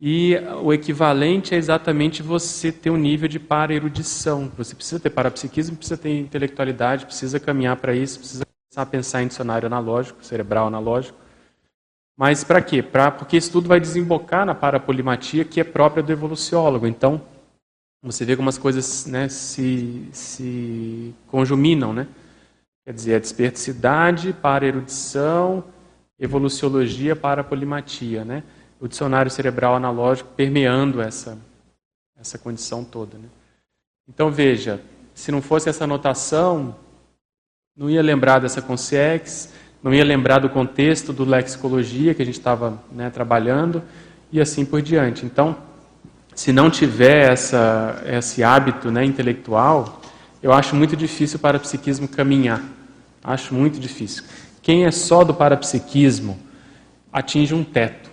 E 0.00 0.34
o 0.62 0.72
equivalente 0.72 1.54
é 1.54 1.58
exatamente 1.58 2.22
você 2.22 2.72
ter 2.72 2.88
um 2.88 2.96
nível 2.96 3.28
de 3.28 3.38
para-erudição. 3.38 4.50
Você 4.56 4.74
precisa 4.74 4.98
ter 4.98 5.10
parapsiquismo, 5.10 5.76
precisa 5.76 5.98
ter 5.98 6.18
intelectualidade, 6.18 7.04
precisa 7.04 7.38
caminhar 7.38 7.76
para 7.76 7.94
isso, 7.94 8.20
precisa 8.20 8.46
começar 8.46 8.80
a 8.80 8.90
pensar 8.90 9.22
em 9.22 9.28
dicionário 9.28 9.66
analógico, 9.66 10.24
cerebral 10.24 10.68
analógico. 10.68 11.18
Mas 12.16 12.42
para 12.42 12.62
quê? 12.62 12.82
Pra, 12.82 13.10
porque 13.10 13.36
isso 13.36 13.52
tudo 13.52 13.68
vai 13.68 13.78
desembocar 13.78 14.46
na 14.46 14.54
parapolimatia 14.54 15.44
que 15.44 15.60
é 15.60 15.64
própria 15.64 16.02
do 16.02 16.10
evoluciólogo. 16.10 16.86
Então, 16.86 17.20
você 18.04 18.24
vê 18.24 18.36
como 18.36 18.50
as 18.50 18.58
coisas 18.58 19.06
né, 19.06 19.28
se, 19.28 20.06
se 20.12 21.14
conjuminam, 21.26 21.92
né? 21.92 22.06
Quer 22.84 22.92
dizer, 22.92 23.14
a 23.14 23.18
desperticidade 23.18 24.34
para 24.34 24.66
a 24.66 24.68
erudição, 24.68 25.64
evoluciologia 26.20 27.16
para 27.16 27.40
a 27.40 27.44
polimatia, 27.44 28.22
né? 28.22 28.42
O 28.78 28.86
dicionário 28.86 29.30
cerebral 29.30 29.74
analógico 29.74 30.28
permeando 30.36 31.00
essa, 31.00 31.38
essa 32.20 32.36
condição 32.36 32.84
toda, 32.84 33.16
né? 33.16 33.28
Então, 34.06 34.30
veja, 34.30 34.82
se 35.14 35.32
não 35.32 35.40
fosse 35.40 35.70
essa 35.70 35.84
anotação, 35.84 36.76
não 37.74 37.88
ia 37.88 38.02
lembrar 38.02 38.38
dessa 38.38 38.60
consciex, 38.60 39.50
não 39.82 39.94
ia 39.94 40.04
lembrar 40.04 40.40
do 40.40 40.50
contexto 40.50 41.10
do 41.10 41.24
lexicologia 41.24 42.14
que 42.14 42.20
a 42.20 42.24
gente 42.26 42.38
estava 42.38 42.82
né, 42.92 43.08
trabalhando, 43.08 43.82
e 44.30 44.40
assim 44.40 44.64
por 44.64 44.82
diante. 44.82 45.24
Então, 45.24 45.56
se 46.34 46.52
não 46.52 46.68
tiver 46.68 47.32
essa, 47.32 48.02
esse 48.06 48.42
hábito 48.42 48.90
né, 48.90 49.04
intelectual, 49.04 50.00
eu 50.42 50.52
acho 50.52 50.74
muito 50.74 50.96
difícil 50.96 51.38
o 51.42 51.60
psiquismo 51.60 52.08
caminhar. 52.08 52.62
Acho 53.22 53.54
muito 53.54 53.78
difícil. 53.78 54.24
Quem 54.60 54.84
é 54.84 54.90
só 54.90 55.24
do 55.24 55.32
parapsiquismo 55.32 56.38
atinge 57.12 57.54
um 57.54 57.62
teto, 57.62 58.10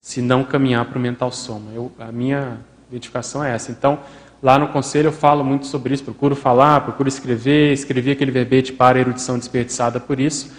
se 0.00 0.20
não 0.20 0.44
caminhar 0.44 0.84
para 0.84 0.98
o 0.98 1.00
mental 1.00 1.32
soma. 1.32 1.70
Eu, 1.74 1.90
a 1.98 2.12
minha 2.12 2.58
identificação 2.90 3.42
é 3.42 3.54
essa. 3.54 3.72
Então, 3.72 3.98
lá 4.42 4.58
no 4.58 4.68
conselho 4.68 5.08
eu 5.08 5.12
falo 5.12 5.42
muito 5.42 5.66
sobre 5.66 5.94
isso, 5.94 6.04
procuro 6.04 6.36
falar, 6.36 6.82
procuro 6.82 7.08
escrever, 7.08 7.72
escrevi 7.72 8.10
aquele 8.10 8.30
verbete 8.30 8.72
para 8.72 8.98
a 8.98 9.00
erudição 9.00 9.38
desperdiçada 9.38 9.98
por 9.98 10.20
isso, 10.20 10.52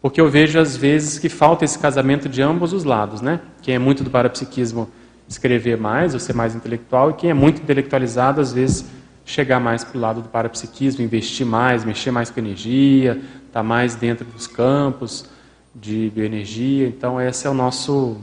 porque 0.00 0.20
eu 0.20 0.30
vejo 0.30 0.58
às 0.58 0.76
vezes 0.76 1.18
que 1.18 1.28
falta 1.28 1.64
esse 1.64 1.78
casamento 1.78 2.28
de 2.28 2.40
ambos 2.40 2.72
os 2.72 2.84
lados, 2.84 3.20
né? 3.20 3.40
Quem 3.60 3.74
é 3.74 3.78
muito 3.78 4.02
do 4.02 4.10
parapsiquismo 4.10 4.88
escrever 5.28 5.76
mais, 5.76 6.14
ou 6.14 6.20
ser 6.20 6.34
mais 6.34 6.54
intelectual, 6.54 7.10
e 7.10 7.14
quem 7.14 7.30
é 7.30 7.34
muito 7.34 7.60
intelectualizado 7.60 8.40
às 8.40 8.52
vezes 8.52 8.86
chegar 9.24 9.58
mais 9.58 9.82
para 9.82 9.98
o 9.98 10.00
lado 10.00 10.22
do 10.22 10.28
parapsiquismo, 10.28 11.02
investir 11.02 11.44
mais, 11.44 11.84
mexer 11.84 12.12
mais 12.12 12.30
com 12.30 12.38
energia, 12.38 13.12
estar 13.12 13.50
tá 13.52 13.62
mais 13.62 13.96
dentro 13.96 14.24
dos 14.24 14.46
campos 14.46 15.26
de 15.74 16.10
bioenergia. 16.14 16.86
Então 16.86 17.20
esse 17.20 17.46
é 17.46 17.50
o 17.50 17.54
nosso 17.54 18.18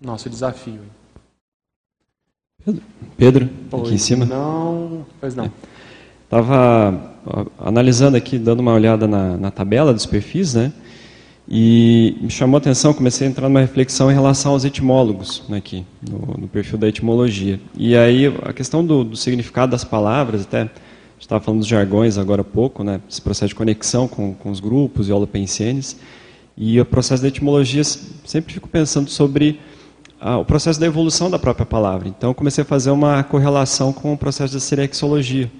nosso 0.00 0.28
desafio. 0.28 0.80
Pedro, 2.64 2.82
Pedro 3.16 3.50
aqui 3.72 3.94
em 3.94 3.98
cima. 3.98 4.24
Não, 4.24 5.06
pois 5.20 5.34
não. 5.34 5.50
Estava 6.24 7.14
analisando 7.58 8.16
aqui, 8.16 8.38
dando 8.38 8.60
uma 8.60 8.72
olhada 8.72 9.06
na, 9.06 9.36
na 9.36 9.50
tabela 9.50 9.94
dos 9.94 10.04
perfis, 10.04 10.54
né? 10.54 10.72
E 11.46 12.16
me 12.22 12.30
chamou 12.30 12.56
a 12.56 12.58
atenção, 12.58 12.94
comecei 12.94 13.26
a 13.26 13.30
entrar 13.30 13.48
numa 13.48 13.60
reflexão 13.60 14.10
em 14.10 14.14
relação 14.14 14.52
aos 14.52 14.64
etimólogos 14.64 15.42
né, 15.48 15.58
aqui, 15.58 15.84
no, 16.00 16.40
no, 16.40 16.48
perfil 16.48 16.78
da 16.78 16.88
etimologia. 16.88 17.60
E 17.76 17.94
aí 17.94 18.26
a 18.42 18.52
questão 18.52 18.84
do, 18.84 19.04
do 19.04 19.16
significado 19.16 19.72
das 19.72 19.84
palavras, 19.84 20.42
até 20.42 20.62
a 20.62 20.64
gente 20.64 20.72
estava 21.20 21.44
falando 21.44 21.60
dos 21.60 21.68
jargões 21.68 22.16
agora 22.16 22.40
há 22.40 22.44
pouco, 22.44 22.82
né, 22.82 22.98
esse 23.10 23.20
processo 23.20 23.48
de 23.48 23.54
conexão 23.54 24.08
com, 24.08 24.32
com 24.32 24.50
os 24.50 24.58
grupos 24.58 25.08
e 25.10 25.12
holopensenes, 25.12 25.98
e 26.56 26.80
o 26.80 26.84
processo 26.84 27.20
da 27.20 27.28
etimologia, 27.28 27.84
sempre 27.84 28.54
fico 28.54 28.68
pensando 28.68 29.10
sobre 29.10 29.60
ah, 30.18 30.38
o 30.38 30.44
processo 30.46 30.80
da 30.80 30.86
evolução 30.86 31.28
da 31.28 31.38
própria 31.38 31.66
palavra. 31.66 32.08
Então 32.08 32.32
comecei 32.32 32.62
a 32.62 32.64
fazer 32.64 32.90
uma 32.90 33.22
correlação 33.22 33.92
com 33.92 34.14
o 34.14 34.16
processo 34.16 34.54
da 34.54 34.60
serexologia. 34.60 35.50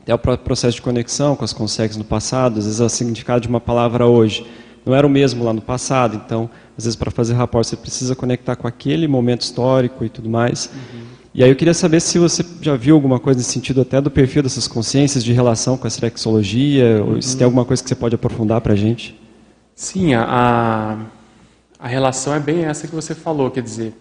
Até 0.00 0.12
o 0.12 0.18
processo 0.18 0.76
de 0.76 0.82
conexão 0.82 1.36
com 1.36 1.44
as 1.44 1.52
consegues 1.52 1.96
no 1.96 2.02
passado, 2.02 2.58
às 2.58 2.64
vezes 2.64 2.80
o 2.80 2.88
significado 2.88 3.42
de 3.42 3.46
uma 3.46 3.60
palavra 3.60 4.04
hoje 4.04 4.44
não 4.84 4.94
era 4.94 5.06
o 5.06 5.10
mesmo 5.10 5.44
lá 5.44 5.52
no 5.52 5.60
passado. 5.60 6.20
Então, 6.24 6.50
às 6.76 6.84
vezes, 6.84 6.96
para 6.96 7.10
fazer 7.10 7.34
rapport, 7.34 7.66
você 7.66 7.76
precisa 7.76 8.14
conectar 8.14 8.56
com 8.56 8.66
aquele 8.66 9.06
momento 9.06 9.42
histórico 9.42 10.04
e 10.04 10.08
tudo 10.08 10.28
mais. 10.28 10.66
Uhum. 10.66 11.02
E 11.34 11.42
aí 11.42 11.48
eu 11.48 11.56
queria 11.56 11.72
saber 11.72 12.00
se 12.00 12.18
você 12.18 12.44
já 12.60 12.76
viu 12.76 12.94
alguma 12.94 13.18
coisa 13.18 13.38
nesse 13.38 13.52
sentido 13.52 13.80
até 13.80 14.00
do 14.00 14.10
perfil 14.10 14.42
dessas 14.42 14.68
consciências 14.68 15.24
de 15.24 15.32
relação 15.32 15.78
com 15.78 15.86
a 15.86 15.90
sexologia, 15.90 17.02
uhum. 17.02 17.14
ou 17.14 17.22
se 17.22 17.36
tem 17.36 17.44
alguma 17.44 17.64
coisa 17.64 17.82
que 17.82 17.88
você 17.88 17.94
pode 17.94 18.14
aprofundar 18.14 18.60
para 18.60 18.74
a 18.74 18.76
gente. 18.76 19.18
Sim, 19.74 20.12
a, 20.14 20.98
a 21.78 21.88
relação 21.88 22.34
é 22.34 22.40
bem 22.40 22.64
essa 22.64 22.86
que 22.86 22.94
você 22.94 23.14
falou, 23.14 23.50
quer 23.50 23.62
dizer, 23.62 23.94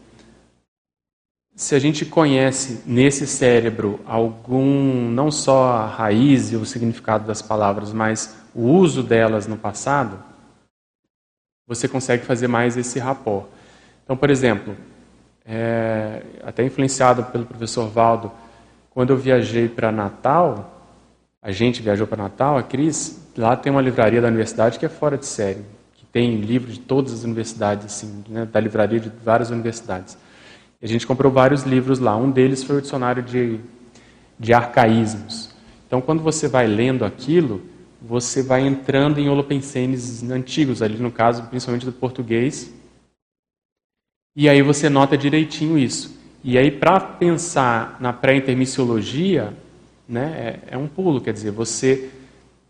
se 1.55 1.75
a 1.75 1.79
gente 1.79 2.05
conhece 2.05 2.81
nesse 2.85 3.27
cérebro 3.27 3.99
algum, 4.05 5.09
não 5.11 5.29
só 5.29 5.73
a 5.73 5.85
raiz 5.85 6.51
e 6.51 6.55
o 6.55 6.65
significado 6.65 7.25
das 7.25 7.41
palavras, 7.41 7.93
mas 7.93 8.35
o 8.53 8.63
uso 8.63 9.03
delas 9.03 9.47
no 9.47 9.55
passado, 9.55 10.17
você 11.75 11.87
consegue 11.87 12.25
fazer 12.25 12.49
mais 12.49 12.75
esse 12.75 12.99
rapport. 12.99 13.45
Então, 14.03 14.17
por 14.17 14.29
exemplo, 14.29 14.75
é, 15.45 16.21
até 16.43 16.65
influenciado 16.65 17.23
pelo 17.23 17.45
professor 17.45 17.87
Valdo, 17.87 18.29
quando 18.89 19.11
eu 19.11 19.17
viajei 19.17 19.69
para 19.69 19.89
Natal, 19.89 20.83
a 21.41 21.49
gente 21.53 21.81
viajou 21.81 22.05
para 22.05 22.23
Natal, 22.23 22.57
a 22.57 22.63
Cris, 22.63 23.25
lá 23.37 23.55
tem 23.55 23.71
uma 23.71 23.81
livraria 23.81 24.19
da 24.21 24.27
universidade 24.27 24.77
que 24.77 24.85
é 24.85 24.89
fora 24.89 25.17
de 25.17 25.25
série, 25.25 25.61
que 25.93 26.05
tem 26.07 26.35
livros 26.41 26.73
de 26.73 26.81
todas 26.81 27.13
as 27.13 27.23
universidades, 27.23 27.85
assim, 27.85 28.21
né, 28.27 28.45
da 28.45 28.59
livraria 28.59 28.99
de 28.99 29.09
várias 29.23 29.49
universidades. 29.49 30.17
E 30.81 30.85
a 30.85 30.89
gente 30.89 31.07
comprou 31.07 31.31
vários 31.31 31.63
livros 31.63 31.99
lá. 31.99 32.17
Um 32.17 32.29
deles 32.29 32.65
foi 32.65 32.79
o 32.79 32.81
dicionário 32.81 33.23
de, 33.23 33.61
de 34.37 34.53
arcaísmos. 34.53 35.51
Então, 35.87 36.01
quando 36.01 36.21
você 36.21 36.49
vai 36.49 36.67
lendo 36.67 37.05
aquilo, 37.05 37.61
você 38.01 38.41
vai 38.41 38.65
entrando 38.65 39.19
em 39.19 39.29
holopensenes 39.29 40.23
antigos, 40.23 40.81
ali 40.81 40.97
no 40.97 41.11
caso, 41.11 41.43
principalmente 41.43 41.85
do 41.85 41.91
português. 41.91 42.73
E 44.35 44.49
aí 44.49 44.61
você 44.63 44.89
nota 44.89 45.15
direitinho 45.15 45.77
isso. 45.77 46.19
E 46.43 46.57
aí, 46.57 46.71
para 46.71 46.99
pensar 46.99 47.97
na 47.99 48.11
pré-intermissiologia, 48.11 49.53
né, 50.09 50.59
é, 50.67 50.73
é, 50.73 50.77
um 50.77 50.87
pulo, 50.87 51.21
quer 51.21 51.33
dizer, 51.33 51.51
você 51.51 52.09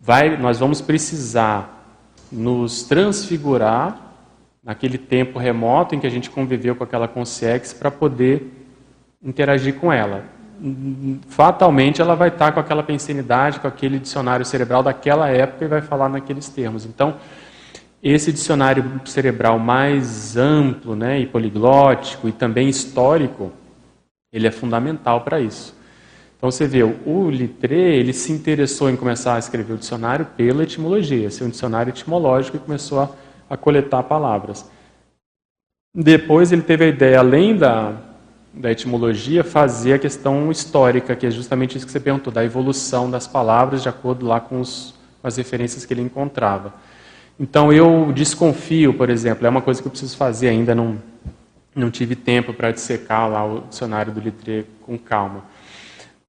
vai, 0.01 0.37
nós 0.37 0.59
vamos 0.59 0.81
precisar 0.81 1.77
nos 2.29 2.83
transfigurar 2.83 4.13
naquele 4.61 4.97
tempo 4.97 5.39
remoto 5.39 5.95
em 5.95 5.99
que 5.99 6.07
a 6.07 6.09
gente 6.09 6.29
conviveu 6.29 6.75
com 6.75 6.83
aquela 6.83 7.07
consciência 7.07 7.77
para 7.77 7.89
poder 7.89 8.51
interagir 9.23 9.75
com 9.75 9.91
ela 9.93 10.25
fatalmente 11.27 12.01
ela 12.01 12.15
vai 12.15 12.29
estar 12.29 12.51
com 12.51 12.59
aquela 12.59 12.83
pensinidade, 12.83 13.59
com 13.59 13.67
aquele 13.67 13.99
dicionário 13.99 14.45
cerebral 14.45 14.83
daquela 14.83 15.27
época 15.29 15.65
e 15.65 15.67
vai 15.67 15.81
falar 15.81 16.09
naqueles 16.09 16.49
termos. 16.49 16.85
Então, 16.85 17.15
esse 18.01 18.31
dicionário 18.31 19.01
cerebral 19.05 19.59
mais 19.59 20.35
amplo 20.37 20.95
né, 20.95 21.19
e 21.19 21.25
poliglótico 21.25 22.27
e 22.27 22.31
também 22.31 22.69
histórico, 22.69 23.51
ele 24.31 24.47
é 24.47 24.51
fundamental 24.51 25.21
para 25.21 25.39
isso. 25.39 25.75
Então 26.37 26.49
você 26.49 26.65
vê, 26.65 26.81
o 26.81 27.29
Littré, 27.29 27.95
ele 27.95 28.13
se 28.13 28.31
interessou 28.31 28.89
em 28.89 28.95
começar 28.95 29.35
a 29.35 29.39
escrever 29.39 29.73
o 29.73 29.77
dicionário 29.77 30.25
pela 30.25 30.63
etimologia, 30.63 31.29
ser 31.29 31.43
um 31.43 31.49
dicionário 31.49 31.91
etimológico 31.91 32.57
e 32.57 32.59
começou 32.59 33.01
a, 33.01 33.09
a 33.47 33.55
coletar 33.55 34.01
palavras. 34.03 34.67
Depois 35.93 36.51
ele 36.51 36.63
teve 36.63 36.85
a 36.85 36.87
ideia, 36.87 37.19
além 37.19 37.55
da, 37.55 37.95
da 38.53 38.71
etimologia 38.71 39.43
fazer 39.43 39.93
a 39.93 39.99
questão 39.99 40.51
histórica, 40.51 41.15
que 41.15 41.25
é 41.25 41.31
justamente 41.31 41.77
isso 41.77 41.85
que 41.85 41.91
você 41.91 41.99
perguntou, 41.99 42.33
da 42.33 42.43
evolução 42.43 43.09
das 43.09 43.27
palavras 43.27 43.81
de 43.81 43.89
acordo 43.89 44.25
lá 44.25 44.39
com, 44.39 44.59
os, 44.59 44.93
com 45.21 45.27
as 45.27 45.37
referências 45.37 45.85
que 45.85 45.93
ele 45.93 46.01
encontrava. 46.01 46.73
Então 47.39 47.71
eu 47.71 48.11
desconfio, 48.13 48.93
por 48.93 49.09
exemplo, 49.09 49.47
é 49.47 49.49
uma 49.49 49.61
coisa 49.61 49.81
que 49.81 49.87
eu 49.87 49.91
preciso 49.91 50.17
fazer 50.17 50.49
ainda, 50.49 50.75
não, 50.75 51.01
não 51.73 51.89
tive 51.89 52.15
tempo 52.15 52.53
para 52.53 52.71
dissecar 52.71 53.29
lá 53.29 53.45
o 53.45 53.61
dicionário 53.61 54.11
do 54.11 54.19
Littré 54.19 54.65
com 54.81 54.97
calma. 54.97 55.45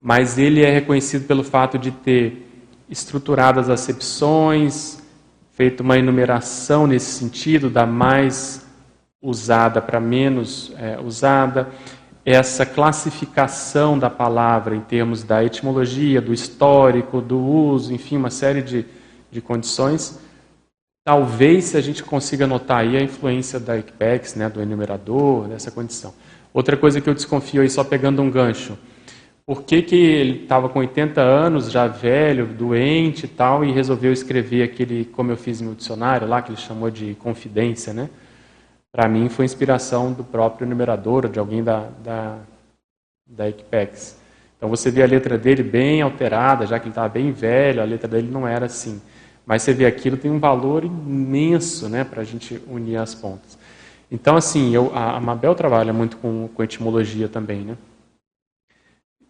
Mas 0.01 0.39
ele 0.39 0.62
é 0.62 0.70
reconhecido 0.70 1.27
pelo 1.27 1.44
fato 1.44 1.78
de 1.78 1.90
ter 1.90 2.49
estruturado 2.89 3.59
as 3.59 3.69
acepções, 3.69 5.03
feito 5.53 5.81
uma 5.81 5.99
enumeração 5.99 6.86
nesse 6.86 7.12
sentido, 7.12 7.69
da 7.69 7.86
mais 7.86 8.66
usada 9.20 9.81
para 9.81 10.01
menos 10.01 10.73
é, 10.77 10.99
usada, 11.01 11.69
essa 12.24 12.65
classificação 12.65 13.99
da 13.99 14.09
palavra 14.09 14.77
em 14.77 14.81
termos 14.81 15.23
da 15.24 15.44
etimologia, 15.44 16.20
do 16.20 16.32
histórico, 16.32 17.20
do 17.20 17.39
uso, 17.39 17.93
enfim, 17.93 18.16
uma 18.16 18.31
série 18.31 18.62
de, 18.62 18.86
de 19.31 19.40
condições. 19.40 20.20
Talvez 21.05 21.74
a 21.74 21.81
gente 21.81 22.03
consiga 22.05 22.47
notar 22.47 22.82
aí 22.82 22.97
a 22.97 23.03
influência 23.03 23.59
da 23.59 23.77
ICPEX, 23.77 24.36
né, 24.36 24.49
do 24.49 24.62
enumerador, 24.62 25.49
dessa 25.49 25.70
condição. 25.70 26.15
Outra 26.55 26.77
coisa 26.77 27.01
que 27.01 27.11
eu 27.11 27.15
desconfio 27.15 27.62
aí, 27.62 27.69
só 27.69 27.82
pegando 27.82 28.23
um 28.23 28.31
gancho, 28.31 28.78
por 29.44 29.65
que, 29.65 29.82
que 29.82 29.97
ele 29.97 30.44
estava 30.44 30.69
com 30.69 30.78
80 30.78 31.20
anos, 31.20 31.73
já 31.73 31.89
velho, 31.89 32.47
doente 32.47 33.24
e 33.24 33.28
tal, 33.28 33.65
e 33.65 33.73
resolveu 33.73 34.12
escrever 34.12 34.62
aquele, 34.62 35.05
como 35.07 35.32
eu 35.32 35.36
fiz 35.36 35.61
no 35.61 35.74
dicionário 35.74 36.28
lá, 36.28 36.40
que 36.40 36.51
ele 36.51 36.61
chamou 36.61 36.89
de 36.89 37.16
confidência, 37.16 37.93
né? 37.93 38.09
Para 38.93 39.09
mim 39.09 39.31
foi 39.31 39.47
inspiração 39.47 40.12
do 40.12 40.23
próprio 40.23 40.66
numerador, 40.66 41.28
de 41.28 41.39
alguém 41.39 41.64
da, 41.64 41.89
da, 42.05 42.39
da 43.27 43.48
Equipex. 43.48 44.20
Então 44.56 44.69
você 44.69 44.90
vê 44.90 45.02
a 45.02 45.06
letra 45.06 45.39
dele 45.39 45.62
bem 45.62 46.02
alterada, 46.02 46.66
já 46.66 46.78
que 46.78 46.85
ele 46.85 46.90
estava 46.90 47.09
bem 47.09 47.32
velho, 47.32 47.81
a 47.81 47.85
letra 47.85 48.06
dele 48.06 48.31
não 48.31 48.47
era 48.47 48.66
assim. 48.66 49.01
Mas 49.44 49.62
você 49.62 49.73
vê 49.73 49.86
aquilo 49.86 50.16
tem 50.16 50.31
um 50.31 50.39
valor 50.39 50.85
imenso 50.85 51.89
né, 51.89 52.05
para 52.05 52.20
a 52.20 52.24
gente 52.24 52.62
unir 52.69 52.97
as 52.97 53.14
pontas. 53.14 53.59
Então, 54.10 54.36
assim, 54.36 54.74
eu, 54.74 54.94
a 54.94 55.19
Mabel 55.19 55.55
trabalha 55.55 55.90
muito 55.90 56.19
com, 56.19 56.47
com 56.55 56.62
etimologia 56.62 57.31
também, 57.31 57.62
né? 57.62 57.78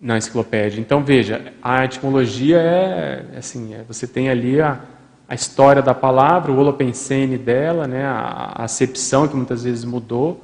Na 0.01 0.19
enciclopédia. 0.19 0.81
Então, 0.81 1.05
veja, 1.05 1.55
a 1.63 1.85
etimologia 1.85 2.59
é, 2.59 3.39
assim, 3.39 3.75
é, 3.75 3.85
você 3.85 4.09
tem 4.09 4.29
ali 4.29 4.61
a, 4.61 4.81
a 5.29 5.35
história 5.35 5.81
da 5.81 5.95
palavra, 5.95 6.53
o 6.53 6.59
holopensene 6.59 7.39
dela, 7.39 7.87
né, 7.87 8.05
a, 8.05 8.65
acepção 8.65 9.27
que 9.27 9.37
muitas 9.37 9.65
vezes 9.65 9.85
mudou, 9.85 10.43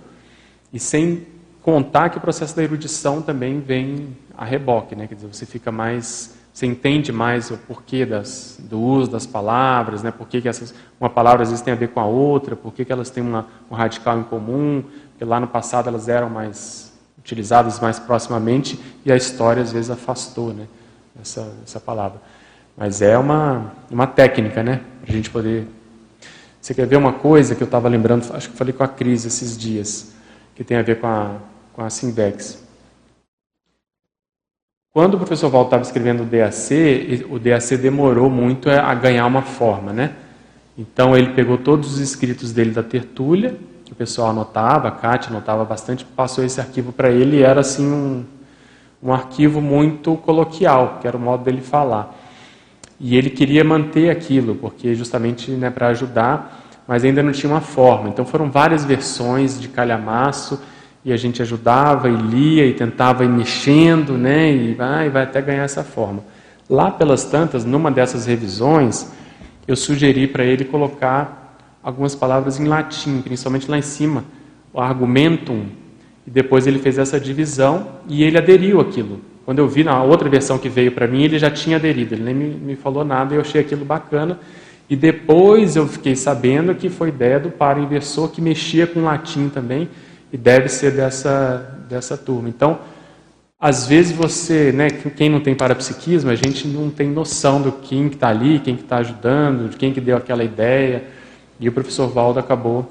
e 0.72 0.78
sem 0.78 1.26
contar 1.62 2.10
que 2.10 2.18
o 2.18 2.20
processo 2.20 2.56
da 2.56 2.62
erudição 2.62 3.20
também 3.20 3.60
vem 3.60 4.16
a 4.36 4.44
reboque, 4.44 4.94
né, 4.96 5.06
quer 5.06 5.14
dizer, 5.14 5.26
você 5.26 5.44
fica 5.44 5.70
mais, 5.70 6.34
você 6.52 6.66
entende 6.66 7.12
mais 7.12 7.50
o 7.50 7.56
porquê 7.56 8.06
das, 8.06 8.58
do 8.58 8.80
uso 8.80 9.10
das 9.10 9.26
palavras, 9.26 10.02
né, 10.02 10.10
por 10.10 10.26
que 10.26 10.48
essas, 10.48 10.74
uma 11.00 11.10
palavra 11.10 11.42
às 11.42 11.50
vezes 11.50 11.62
tem 11.62 11.72
a 11.72 11.76
ver 11.76 11.88
com 11.88 12.00
a 12.00 12.06
outra, 12.06 12.56
por 12.56 12.72
que 12.72 12.90
elas 12.90 13.10
têm 13.10 13.22
uma, 13.22 13.46
um 13.70 13.74
radical 13.74 14.18
em 14.18 14.22
comum, 14.22 14.82
porque 15.10 15.24
lá 15.24 15.38
no 15.38 15.48
passado 15.48 15.88
elas 15.88 16.08
eram 16.08 16.30
mais 16.30 16.88
utilizadas 17.18 17.78
mais 17.78 17.98
proximamente 17.98 18.80
e 19.04 19.12
a 19.12 19.16
história 19.16 19.62
às 19.62 19.70
vezes 19.70 19.90
afastou 19.90 20.54
né, 20.54 20.66
essa, 21.20 21.52
essa 21.62 21.78
palavra. 21.78 22.20
Mas 22.78 23.02
é 23.02 23.18
uma, 23.18 23.72
uma 23.90 24.06
técnica, 24.06 24.62
né? 24.62 24.80
A 25.06 25.10
gente 25.10 25.28
poder. 25.30 25.66
Você 26.60 26.72
quer 26.72 26.86
ver 26.86 26.96
uma 26.96 27.12
coisa 27.12 27.56
que 27.56 27.62
eu 27.62 27.64
estava 27.64 27.88
lembrando, 27.88 28.32
acho 28.32 28.50
que 28.50 28.56
falei 28.56 28.72
com 28.72 28.84
a 28.84 28.88
Cris 28.88 29.24
esses 29.24 29.58
dias, 29.58 30.14
que 30.54 30.62
tem 30.62 30.76
a 30.76 30.82
ver 30.82 31.00
com 31.00 31.06
a, 31.08 31.36
com 31.72 31.82
a 31.82 31.90
Simvex. 31.90 32.64
Quando 34.92 35.14
o 35.14 35.16
professor 35.18 35.50
Val 35.50 35.64
estava 35.64 35.82
escrevendo 35.82 36.22
o 36.22 36.26
DAC, 36.26 37.26
o 37.28 37.38
DAC 37.38 37.76
demorou 37.76 38.30
muito 38.30 38.70
a 38.70 38.94
ganhar 38.94 39.26
uma 39.26 39.42
forma, 39.42 39.92
né? 39.92 40.12
Então 40.76 41.16
ele 41.16 41.32
pegou 41.32 41.58
todos 41.58 41.94
os 41.94 41.98
escritos 41.98 42.52
dele 42.52 42.70
da 42.70 42.82
tertúlia, 42.82 43.56
que 43.84 43.92
o 43.92 43.96
pessoal 43.96 44.30
anotava, 44.30 44.88
a 44.88 44.92
Kátia 44.92 45.30
anotava 45.30 45.64
bastante, 45.64 46.04
passou 46.04 46.44
esse 46.44 46.60
arquivo 46.60 46.92
para 46.92 47.10
ele 47.10 47.38
e 47.38 47.42
era 47.42 47.60
assim 47.60 47.86
um, 47.86 48.24
um 49.02 49.12
arquivo 49.12 49.60
muito 49.60 50.16
coloquial, 50.16 50.98
que 51.00 51.08
era 51.08 51.16
o 51.16 51.20
modo 51.20 51.42
dele 51.42 51.60
falar. 51.60 52.27
E 53.00 53.16
ele 53.16 53.30
queria 53.30 53.62
manter 53.62 54.10
aquilo, 54.10 54.54
porque 54.54 54.94
justamente 54.94 55.50
né, 55.52 55.70
para 55.70 55.88
ajudar, 55.88 56.68
mas 56.86 57.04
ainda 57.04 57.22
não 57.22 57.32
tinha 57.32 57.52
uma 57.52 57.60
forma. 57.60 58.08
Então 58.08 58.24
foram 58.24 58.50
várias 58.50 58.84
versões 58.84 59.60
de 59.60 59.68
calhamaço, 59.68 60.60
e 61.04 61.12
a 61.12 61.16
gente 61.16 61.40
ajudava 61.40 62.08
e 62.08 62.16
lia 62.16 62.66
e 62.66 62.74
tentava 62.74 63.24
ir 63.24 63.28
mexendo, 63.28 64.18
né, 64.18 64.52
e 64.52 64.74
vai, 64.74 65.08
vai 65.08 65.22
até 65.22 65.40
ganhar 65.40 65.62
essa 65.62 65.84
forma. 65.84 66.22
Lá 66.68 66.90
pelas 66.90 67.24
tantas, 67.24 67.64
numa 67.64 67.90
dessas 67.90 68.26
revisões, 68.26 69.10
eu 69.66 69.76
sugeri 69.76 70.26
para 70.26 70.44
ele 70.44 70.64
colocar 70.64 71.56
algumas 71.82 72.14
palavras 72.14 72.58
em 72.58 72.66
latim, 72.66 73.22
principalmente 73.22 73.70
lá 73.70 73.78
em 73.78 73.82
cima, 73.82 74.24
o 74.72 74.80
argumentum, 74.80 75.66
e 76.26 76.30
depois 76.30 76.66
ele 76.66 76.78
fez 76.78 76.98
essa 76.98 77.18
divisão 77.18 77.86
e 78.06 78.22
ele 78.22 78.36
aderiu 78.36 78.80
aquilo. 78.80 79.20
Quando 79.48 79.60
eu 79.60 79.66
vi 79.66 79.82
na 79.82 80.02
outra 80.02 80.28
versão 80.28 80.58
que 80.58 80.68
veio 80.68 80.92
para 80.92 81.06
mim, 81.06 81.22
ele 81.22 81.38
já 81.38 81.50
tinha 81.50 81.78
aderido, 81.78 82.14
ele 82.14 82.22
nem 82.22 82.34
me, 82.34 82.48
me 82.50 82.76
falou 82.76 83.02
nada 83.02 83.32
e 83.32 83.38
eu 83.38 83.40
achei 83.40 83.58
aquilo 83.58 83.82
bacana. 83.82 84.38
E 84.90 84.94
depois 84.94 85.74
eu 85.74 85.88
fiquei 85.88 86.14
sabendo 86.14 86.74
que 86.74 86.90
foi 86.90 87.08
ideia 87.08 87.40
do 87.40 87.50
para 87.50 87.80
inversor 87.80 88.30
que 88.30 88.42
mexia 88.42 88.86
com 88.86 89.04
latim 89.04 89.48
também 89.48 89.88
e 90.30 90.36
deve 90.36 90.68
ser 90.68 90.90
dessa, 90.90 91.80
dessa 91.88 92.14
turma. 92.14 92.50
Então, 92.50 92.80
às 93.58 93.86
vezes 93.86 94.12
você, 94.12 94.70
né, 94.70 94.90
quem 94.90 95.30
não 95.30 95.40
tem 95.40 95.54
parapsiquismo, 95.54 96.30
a 96.30 96.36
gente 96.36 96.68
não 96.68 96.90
tem 96.90 97.08
noção 97.08 97.62
do 97.62 97.72
quem 97.72 98.10
que 98.10 98.16
está 98.16 98.28
ali, 98.28 98.60
quem 98.60 98.76
que 98.76 98.82
está 98.82 98.98
ajudando, 98.98 99.70
de 99.70 99.78
quem 99.78 99.94
que 99.94 100.00
deu 100.02 100.18
aquela 100.18 100.44
ideia. 100.44 101.04
E 101.58 101.70
o 101.70 101.72
professor 101.72 102.06
Valdo 102.08 102.38
acabou 102.38 102.86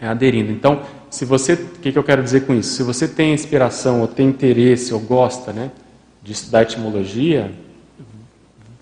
é, 0.00 0.06
aderindo. 0.06 0.50
Então, 0.52 0.82
se 1.10 1.24
você, 1.24 1.54
o 1.54 1.78
que, 1.80 1.92
que 1.92 1.98
eu 1.98 2.04
quero 2.04 2.22
dizer 2.22 2.46
com 2.46 2.54
isso? 2.54 2.74
Se 2.76 2.82
você 2.82 3.08
tem 3.08 3.32
inspiração, 3.32 4.00
ou 4.00 4.08
tem 4.08 4.28
interesse, 4.28 4.92
ou 4.92 5.00
gosta, 5.00 5.52
né, 5.52 5.70
de 6.22 6.32
estudar 6.32 6.62
etimologia, 6.62 7.50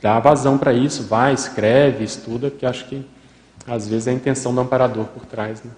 dá 0.02 0.18
vazão 0.18 0.58
para 0.58 0.72
isso, 0.72 1.04
vai, 1.04 1.32
escreve, 1.32 2.04
estuda, 2.04 2.50
que 2.50 2.66
acho 2.66 2.86
que 2.86 3.04
às 3.66 3.88
vezes 3.88 4.06
é 4.06 4.10
a 4.10 4.14
intenção 4.14 4.54
do 4.54 4.60
amparador 4.60 5.04
por 5.06 5.24
trás. 5.24 5.62
Né? 5.62 5.70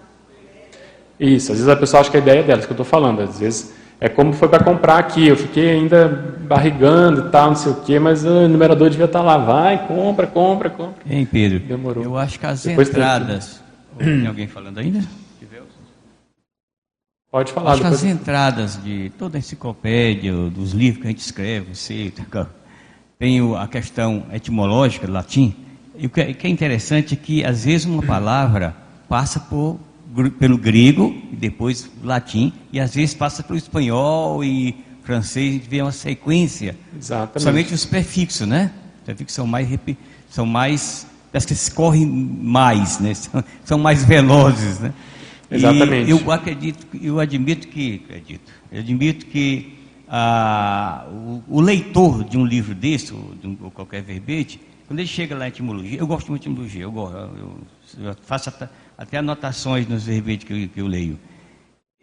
Isso, 1.19 1.51
às 1.51 1.57
vezes 1.59 1.71
a 1.71 1.75
pessoa 1.75 2.01
acha 2.01 2.11
que 2.11 2.17
a 2.17 2.19
ideia 2.19 2.39
é 2.39 2.43
dela, 2.43 2.59
isso 2.59 2.67
que 2.67 2.73
eu 2.73 2.81
estou 2.81 2.85
falando. 2.85 3.21
Às 3.21 3.39
vezes 3.39 3.73
é 3.99 4.07
como 4.07 4.33
foi 4.33 4.47
para 4.47 4.63
comprar 4.63 4.97
aqui, 4.97 5.27
eu 5.27 5.35
fiquei 5.35 5.71
ainda 5.71 6.07
barrigando 6.41 7.27
e 7.27 7.29
tal, 7.29 7.49
não 7.49 7.55
sei 7.55 7.71
o 7.71 7.75
quê, 7.75 7.99
mas 7.99 8.23
o 8.23 8.47
numerador 8.47 8.89
devia 8.89 9.05
estar 9.05 9.19
tá 9.19 9.25
lá. 9.25 9.37
Vai, 9.37 9.87
compra, 9.87 10.27
compra, 10.27 10.69
compra. 10.69 11.01
Hein, 11.09 11.27
Pedro? 11.29 11.59
Demorou. 11.59 12.03
Eu 12.03 12.17
acho 12.17 12.39
que 12.39 12.45
as 12.45 12.63
Depois 12.63 12.89
entradas. 12.89 13.61
Tem... 13.97 14.19
tem 14.19 14.27
alguém 14.27 14.47
falando 14.47 14.77
ainda? 14.77 14.99
Pode 17.37 17.53
falar. 17.53 17.73
Acho 17.73 17.83
depois... 17.83 18.03
as 18.03 18.03
entradas 18.03 18.83
de 18.83 19.11
toda 19.15 19.37
a 19.37 19.39
enciclopédia, 19.39 20.33
dos 20.49 20.71
livros 20.71 21.01
que 21.01 21.07
a 21.07 21.11
gente 21.11 21.19
escreve, 21.19 21.75
sei, 21.75 22.11
tem 23.19 23.55
a 23.55 23.67
questão 23.67 24.25
etimológica 24.33 25.05
do 25.05 25.13
latim. 25.13 25.55
E 25.95 26.07
o 26.07 26.09
que 26.09 26.21
é 26.21 26.49
interessante 26.49 27.13
é 27.13 27.17
que, 27.17 27.45
às 27.45 27.65
vezes, 27.65 27.85
uma 27.85 28.01
palavra 28.01 28.75
passa 29.07 29.39
por 29.39 29.79
pelo 30.39 30.57
grego, 30.57 31.15
e 31.31 31.35
depois 31.35 31.91
latim, 32.03 32.51
e 32.73 32.79
às 32.79 32.95
vezes 32.95 33.13
passa 33.13 33.43
pelo 33.43 33.57
espanhol 33.57 34.43
e 34.43 34.75
francês, 35.03 35.49
a 35.49 35.53
gente 35.57 35.69
vê 35.69 35.79
uma 35.79 35.91
sequência. 35.91 36.75
Exatamente. 36.97 37.43
Somente 37.43 37.73
os 37.73 37.85
prefixos, 37.85 38.47
né? 38.47 38.71
Os 38.97 39.03
prefixos 39.03 39.35
são 39.35 39.45
mais, 39.45 39.69
são 40.27 40.45
mais, 40.45 41.05
parece 41.31 41.47
que 41.47 41.75
correm 41.75 42.03
mais, 42.03 42.99
né? 42.99 43.13
São, 43.15 43.43
são 43.63 43.77
mais 43.77 44.03
velozes, 44.03 44.79
né? 44.79 44.91
Exatamente. 45.49 46.09
E 46.09 46.11
eu 46.11 46.31
acredito, 46.31 46.85
eu 47.01 47.19
admito 47.19 47.67
que, 47.67 48.01
acredito, 48.05 48.51
eu 48.71 48.79
admito 48.79 49.25
que 49.25 49.77
ah, 50.07 51.05
o, 51.09 51.43
o, 51.47 51.61
leitor 51.61 52.23
de 52.23 52.37
um 52.37 52.45
livro 52.45 52.75
desse, 52.75 53.13
ou, 53.13 53.33
de 53.41 53.47
um, 53.47 53.57
ou 53.61 53.71
qualquer 53.71 54.01
verbete, 54.01 54.59
quando 54.87 54.99
ele 54.99 55.07
chega 55.07 55.35
lá 55.35 55.45
em 55.45 55.49
etimologia, 55.49 55.99
eu 55.99 56.07
gosto 56.07 56.29
muito 56.29 56.43
de 56.43 56.49
etimologia, 56.49 56.83
eu, 56.83 56.93
eu, 56.95 58.05
eu 58.05 58.15
faço 58.23 58.49
até, 58.49 58.69
até 58.97 59.17
anotações 59.17 59.87
nos 59.87 60.05
verbetes 60.05 60.47
que 60.47 60.53
eu, 60.53 60.69
que 60.69 60.81
eu 60.81 60.87
leio. 60.87 61.19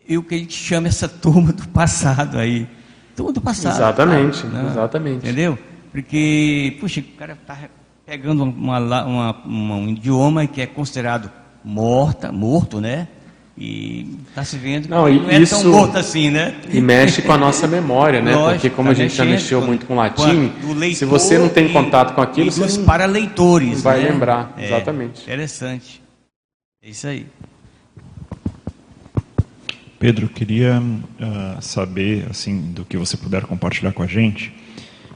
E 0.06 0.18
o 0.18 0.22
que 0.22 0.34
a 0.34 0.38
gente 0.38 0.52
chama 0.52 0.88
essa 0.88 1.08
turma 1.08 1.50
do 1.52 1.66
passado 1.68 2.38
aí. 2.38 2.68
Turma 3.16 3.32
do 3.32 3.40
passado. 3.40 3.76
Exatamente, 3.76 4.46
né? 4.46 4.66
exatamente. 4.70 5.16
Entendeu? 5.16 5.58
Porque, 5.90 6.76
puxa, 6.80 7.00
o 7.00 7.04
cara 7.16 7.32
está 7.32 7.56
pegando 8.04 8.42
uma, 8.42 8.78
uma, 8.78 9.32
uma, 9.44 9.76
um 9.76 9.88
idioma 9.88 10.46
que 10.46 10.60
é 10.60 10.66
considerado 10.66 11.30
morta, 11.64 12.30
morto, 12.30 12.80
né? 12.80 13.08
E 13.56 14.18
está 14.28 14.42
se 14.42 14.56
vendo 14.58 14.88
não, 14.88 15.04
que 15.06 15.12
não 15.12 15.30
é 15.30 15.46
tão 15.46 15.64
morto 15.64 15.96
assim, 15.96 16.28
né? 16.28 16.56
E 16.72 16.80
mexe 16.80 17.22
com 17.22 17.32
a 17.32 17.38
nossa 17.38 17.68
memória, 17.68 18.20
né? 18.20 18.34
Lógico, 18.34 18.54
Porque 18.54 18.70
como 18.70 18.88
tá 18.88 18.92
a 18.92 18.94
gente 18.94 19.14
já 19.14 19.24
mexeu 19.24 19.60
com, 19.60 19.66
muito 19.66 19.86
com 19.86 19.94
latim, 19.94 20.52
se 20.92 21.04
você 21.04 21.38
não 21.38 21.48
tem 21.48 21.72
contato 21.72 22.14
com 22.14 22.20
aquilo, 22.20 22.50
você 22.50 22.78
não, 22.78 22.84
para 22.84 23.06
leitores, 23.06 23.80
vai 23.80 24.02
né? 24.02 24.10
lembrar. 24.10 24.54
É, 24.58 24.66
exatamente. 24.66 25.22
Interessante. 25.22 26.02
É 26.82 26.90
isso 26.90 27.06
aí. 27.06 27.26
Pedro, 30.00 30.28
queria 30.28 30.82
uh, 30.82 31.62
saber, 31.62 32.26
assim, 32.28 32.60
do 32.72 32.84
que 32.84 32.96
você 32.96 33.16
puder 33.16 33.44
compartilhar 33.44 33.92
com 33.92 34.02
a 34.02 34.06
gente, 34.06 34.52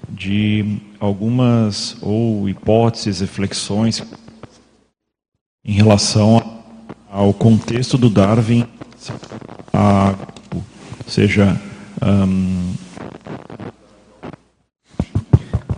de 0.08 0.78
algumas 1.00 1.96
ou 2.00 2.48
hipóteses, 2.48 3.20
reflexões 3.20 4.02
em 5.64 5.72
relação 5.72 6.57
ao 7.10 7.32
contexto 7.32 7.96
do 7.96 8.10
Darwin, 8.10 8.66
a, 9.72 10.14
seja 11.06 11.60
um... 12.02 12.74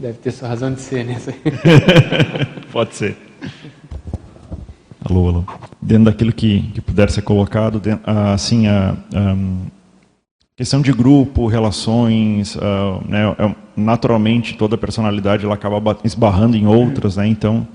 deve 0.01 0.19
ter 0.19 0.31
sua 0.31 0.48
razão 0.48 0.73
de 0.73 0.81
ser 0.81 1.05
nessa. 1.05 1.32
Pode 2.73 2.94
ser. 2.94 3.16
Alô, 5.05 5.28
alô. 5.28 5.44
Dentro 5.81 6.05
daquilo 6.05 6.32
que, 6.32 6.62
que 6.74 6.81
puder 6.81 7.11
ser 7.11 7.23
colocado, 7.23 7.78
dentro, 7.78 8.02
assim, 8.11 8.66
a, 8.66 8.97
a, 9.15 9.36
questão 10.57 10.81
de 10.81 10.93
grupo, 10.93 11.47
relações, 11.47 12.57
a, 12.57 13.01
né, 13.07 13.35
é, 13.39 13.55
naturalmente 13.77 14.57
toda 14.57 14.77
personalidade 14.77 15.44
ela 15.44 15.55
acaba 15.55 15.98
esbarrando 16.05 16.57
em 16.57 16.66
outras, 16.66 17.16
né, 17.16 17.27
então 17.27 17.66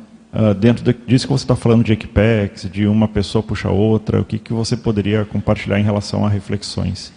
dentro 0.59 0.93
disso 1.07 1.27
que 1.27 1.33
você 1.33 1.43
está 1.43 1.55
falando 1.55 1.83
de 1.83 1.93
equipex, 1.93 2.69
de 2.69 2.85
uma 2.85 3.07
pessoa 3.07 3.41
puxa 3.41 3.69
outra, 3.69 4.19
o 4.19 4.25
que, 4.25 4.37
que 4.37 4.51
você 4.51 4.75
poderia 4.75 5.23
compartilhar 5.23 5.79
em 5.79 5.83
relação 5.83 6.25
a 6.25 6.29
reflexões? 6.29 7.13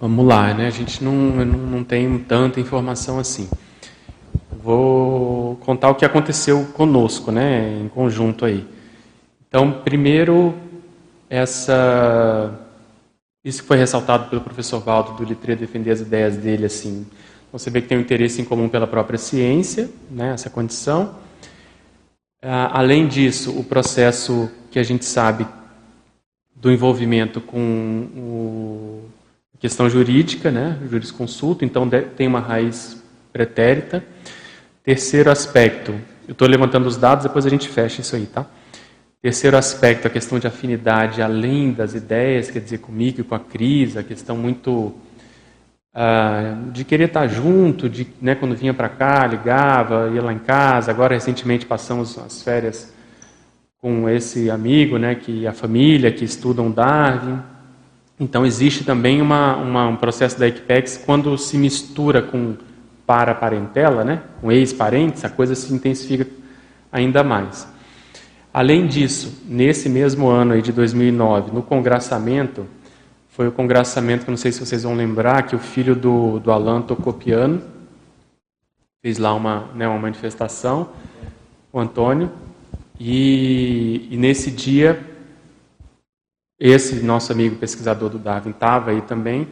Vamos 0.00 0.26
lá, 0.26 0.54
né? 0.54 0.66
A 0.66 0.70
gente 0.70 1.02
não, 1.02 1.12
não, 1.12 1.82
tem 1.82 2.18
tanta 2.18 2.60
informação 2.60 3.18
assim. 3.18 3.48
Vou 4.62 5.56
contar 5.56 5.88
o 5.90 5.94
que 5.94 6.04
aconteceu 6.04 6.64
conosco, 6.74 7.32
né, 7.32 7.80
em 7.80 7.88
conjunto 7.88 8.44
aí. 8.44 8.64
Então, 9.48 9.72
primeiro, 9.72 10.54
essa 11.28 12.54
isso 13.44 13.62
foi 13.64 13.78
ressaltado 13.78 14.28
pelo 14.28 14.42
professor 14.42 14.78
Valdo 14.78 15.12
do 15.12 15.24
Litre 15.24 15.56
defender 15.56 15.90
as 15.92 16.00
ideias 16.00 16.36
dele 16.36 16.66
assim. 16.66 17.06
Você 17.50 17.70
vê 17.70 17.80
que 17.80 17.88
tem 17.88 17.96
um 17.96 18.02
interesse 18.02 18.42
em 18.42 18.44
comum 18.44 18.68
pela 18.68 18.86
própria 18.86 19.18
ciência, 19.18 19.88
né, 20.10 20.34
essa 20.34 20.50
condição. 20.50 21.14
Ah, 22.40 22.78
além 22.78 23.08
disso, 23.08 23.58
o 23.58 23.64
processo 23.64 24.48
que 24.70 24.78
a 24.78 24.82
gente 24.82 25.04
sabe 25.04 25.46
do 26.54 26.70
envolvimento 26.70 27.40
com 27.40 29.02
a 29.54 29.58
questão 29.58 29.90
jurídica, 29.90 30.50
né, 30.50 30.78
jurisconsulto, 30.88 31.64
então 31.64 31.88
tem 32.16 32.28
uma 32.28 32.40
raiz 32.40 33.02
pretérita. 33.32 34.04
Terceiro 34.84 35.30
aspecto, 35.30 35.92
eu 36.28 36.32
estou 36.32 36.46
levantando 36.46 36.86
os 36.86 36.96
dados, 36.96 37.24
depois 37.24 37.44
a 37.44 37.50
gente 37.50 37.68
fecha 37.68 38.00
isso 38.00 38.14
aí, 38.14 38.26
tá? 38.26 38.46
Terceiro 39.20 39.56
aspecto, 39.56 40.06
a 40.06 40.10
questão 40.10 40.38
de 40.38 40.46
afinidade 40.46 41.20
além 41.20 41.72
das 41.72 41.94
ideias, 41.94 42.50
quer 42.50 42.60
dizer, 42.60 42.78
comigo 42.78 43.20
e 43.20 43.24
com 43.24 43.34
a 43.34 43.40
Cris, 43.40 43.96
a 43.96 44.02
questão 44.04 44.36
muito 44.36 44.94
uh, 45.94 46.70
de 46.70 46.84
querer 46.84 47.04
estar 47.08 47.26
junto, 47.26 47.88
de, 47.88 48.06
né, 48.20 48.34
quando 48.34 48.54
vinha 48.54 48.74
para 48.74 48.88
cá, 48.88 49.26
ligava, 49.26 50.10
ia 50.12 50.22
lá 50.22 50.32
em 50.32 50.38
casa. 50.38 50.90
Agora, 50.90 51.14
recentemente, 51.14 51.66
passamos 51.66 52.18
as 52.18 52.42
férias 52.42 52.92
com 53.80 54.08
esse 54.08 54.50
amigo, 54.50 54.98
né, 54.98 55.14
que 55.14 55.46
a 55.46 55.52
família 55.52 56.10
que 56.10 56.24
estudam 56.24 56.70
Darwin. 56.70 57.38
Então, 58.18 58.44
existe 58.44 58.84
também 58.84 59.22
uma, 59.22 59.56
uma, 59.56 59.88
um 59.88 59.96
processo 59.96 60.38
da 60.38 60.48
Equipex 60.48 61.00
quando 61.04 61.36
se 61.38 61.56
mistura 61.56 62.20
com 62.20 62.56
para-parentela, 63.06 64.04
né, 64.04 64.22
com 64.40 64.52
ex-parentes, 64.52 65.24
a 65.24 65.30
coisa 65.30 65.54
se 65.54 65.72
intensifica 65.72 66.26
ainda 66.92 67.22
mais. 67.22 67.66
Além 68.52 68.86
disso, 68.86 69.42
nesse 69.46 69.88
mesmo 69.88 70.28
ano 70.28 70.54
aí 70.54 70.60
de 70.60 70.72
2009, 70.72 71.52
no 71.52 71.62
congraçamento, 71.62 72.66
foi 73.38 73.46
o 73.46 73.52
congraçamento 73.52 74.24
que 74.24 74.32
não 74.32 74.36
sei 74.36 74.50
se 74.50 74.58
vocês 74.58 74.82
vão 74.82 74.96
lembrar, 74.96 75.44
que 75.44 75.54
o 75.54 75.60
filho 75.60 75.94
do, 75.94 76.40
do 76.40 76.50
Alan 76.50 76.82
tocou 76.82 77.12
piano, 77.12 77.62
fez 79.00 79.16
lá 79.16 79.32
uma, 79.32 79.68
né, 79.76 79.86
uma 79.86 79.96
manifestação, 79.96 80.88
o 81.72 81.78
Antônio, 81.78 82.32
e, 82.98 84.08
e 84.10 84.16
nesse 84.16 84.50
dia, 84.50 84.98
esse 86.58 86.96
nosso 86.96 87.30
amigo 87.30 87.54
pesquisador 87.54 88.10
do 88.10 88.18
Darwin 88.18 88.50
estava 88.50 88.90
aí 88.90 89.02
também, 89.02 89.46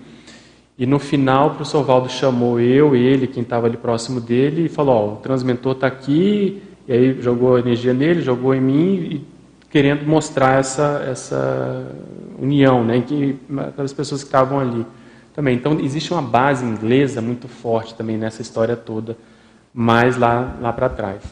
e 0.76 0.84
no 0.84 0.98
final, 0.98 1.46
o 1.46 1.50
professor 1.50 1.84
Valdo 1.84 2.08
chamou 2.08 2.58
eu, 2.58 2.96
ele, 2.96 3.28
quem 3.28 3.44
estava 3.44 3.68
ali 3.68 3.76
próximo 3.76 4.20
dele, 4.20 4.64
e 4.64 4.68
falou: 4.68 4.94
Ó, 4.96 5.12
o 5.12 5.16
transmentor 5.18 5.76
está 5.76 5.86
aqui, 5.86 6.60
e 6.88 6.92
aí 6.92 7.22
jogou 7.22 7.56
energia 7.56 7.94
nele, 7.94 8.20
jogou 8.20 8.52
em 8.52 8.60
mim, 8.60 8.94
e 8.96 9.26
querendo 9.76 10.06
mostrar 10.06 10.58
essa, 10.58 11.04
essa 11.06 11.86
união 12.38 12.82
né, 12.82 13.02
que, 13.06 13.38
as 13.76 13.92
pessoas 13.92 14.22
que 14.22 14.28
estavam 14.28 14.58
ali 14.58 14.86
também. 15.34 15.54
Então, 15.54 15.78
existe 15.80 16.14
uma 16.14 16.22
base 16.22 16.64
inglesa 16.64 17.20
muito 17.20 17.46
forte 17.46 17.94
também 17.94 18.16
nessa 18.16 18.40
história 18.40 18.74
toda, 18.74 19.18
mais 19.74 20.16
lá, 20.16 20.56
lá 20.62 20.72
para 20.72 20.88
trás. 20.88 21.22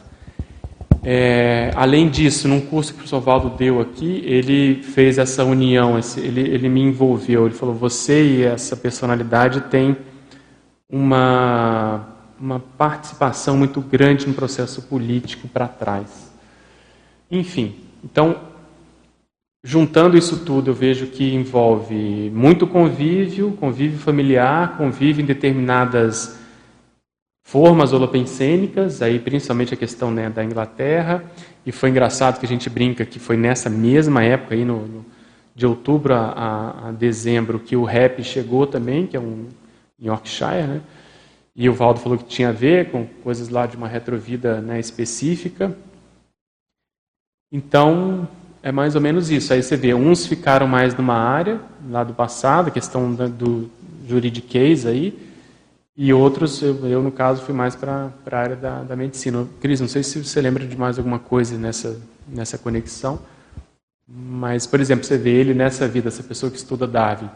É, 1.03 1.71
além 1.75 2.07
disso, 2.07 2.47
num 2.47 2.61
curso 2.61 2.91
que 2.91 2.97
o 2.97 3.01
professor 3.01 3.19
Valdo 3.19 3.49
deu 3.57 3.81
aqui, 3.81 4.21
ele 4.23 4.83
fez 4.83 5.17
essa 5.17 5.43
união, 5.43 5.97
esse, 5.97 6.19
ele, 6.19 6.41
ele 6.41 6.69
me 6.69 6.81
envolveu. 6.81 7.47
Ele 7.47 7.55
falou: 7.55 7.73
você 7.73 8.23
e 8.23 8.43
essa 8.43 8.77
personalidade 8.77 9.61
têm 9.71 9.97
uma, 10.87 12.09
uma 12.39 12.59
participação 12.59 13.57
muito 13.57 13.81
grande 13.81 14.27
no 14.27 14.35
processo 14.35 14.83
político 14.83 15.47
para 15.47 15.67
trás. 15.67 16.31
Enfim, 17.31 17.84
então, 18.05 18.37
juntando 19.63 20.15
isso 20.15 20.45
tudo, 20.45 20.69
eu 20.69 20.73
vejo 20.75 21.07
que 21.07 21.33
envolve 21.33 22.29
muito 22.29 22.67
convívio, 22.67 23.51
convívio 23.53 23.97
familiar, 23.97 24.77
convívio 24.77 25.23
em 25.23 25.25
determinadas 25.25 26.39
formas 27.43 27.91
holopensênicas, 27.91 29.01
aí 29.01 29.19
principalmente 29.19 29.73
a 29.73 29.77
questão 29.77 30.11
né, 30.11 30.29
da 30.29 30.43
Inglaterra, 30.43 31.23
e 31.65 31.71
foi 31.71 31.89
engraçado 31.89 32.39
que 32.39 32.45
a 32.45 32.49
gente 32.49 32.69
brinca 32.69 33.05
que 33.05 33.19
foi 33.19 33.35
nessa 33.35 33.69
mesma 33.69 34.23
época, 34.23 34.53
aí 34.53 34.63
no, 34.63 34.85
no 34.87 35.05
de 35.55 35.65
outubro 35.65 36.13
a, 36.13 36.89
a, 36.89 36.91
dezembro, 36.91 37.59
que 37.59 37.77
o 37.77 37.85
rap 37.85 38.21
chegou 38.23 38.67
também, 38.67 39.07
que 39.07 39.15
é 39.15 39.19
um 39.19 39.47
em 39.99 40.07
Yorkshire, 40.07 40.67
né? 40.67 40.81
E 41.55 41.69
o 41.69 41.73
Valdo 41.73 42.01
falou 42.01 42.17
que 42.17 42.25
tinha 42.25 42.49
a 42.49 42.51
ver 42.51 42.91
com 42.91 43.05
coisas 43.23 43.47
lá 43.47 43.65
de 43.65 43.77
uma 43.77 43.87
retrovida 43.87 44.59
né, 44.59 44.77
específica. 44.77 45.73
Então, 47.55 48.27
é 48.61 48.69
mais 48.69 48.95
ou 48.95 49.01
menos 49.01 49.31
isso. 49.31 49.53
Aí 49.53 49.63
você 49.63 49.77
vê, 49.77 49.93
uns 49.93 50.27
ficaram 50.27 50.67
mais 50.67 50.93
numa 50.93 51.15
área, 51.15 51.61
lá 51.89 52.03
do 52.03 52.13
passado, 52.13 52.69
questão 52.69 53.13
do 53.13 53.71
juridiquês 54.05 54.85
aí, 54.85 55.17
e 55.95 56.11
outros, 56.11 56.61
eu, 56.61 56.85
eu, 56.85 57.01
no 57.01 57.13
caso, 57.13 57.43
fui 57.43 57.55
mais 57.55 57.73
para 57.73 58.11
a 58.29 58.37
área 58.37 58.57
da, 58.57 58.83
da 58.83 58.95
medicina. 58.97 59.47
Cris, 59.61 59.79
não 59.79 59.87
sei 59.87 60.03
se 60.03 60.21
você 60.21 60.41
lembra 60.41 60.67
de 60.67 60.77
mais 60.77 60.97
alguma 60.97 61.17
coisa 61.17 61.57
nessa, 61.57 61.97
nessa 62.27 62.57
conexão, 62.57 63.19
mas, 64.05 64.67
por 64.67 64.81
exemplo, 64.81 65.05
você 65.05 65.17
vê 65.17 65.31
ele 65.31 65.53
nessa 65.53 65.87
vida, 65.87 66.09
essa 66.09 66.23
pessoa 66.23 66.51
que 66.51 66.57
estuda 66.57 66.85
Darwin, 66.85 67.29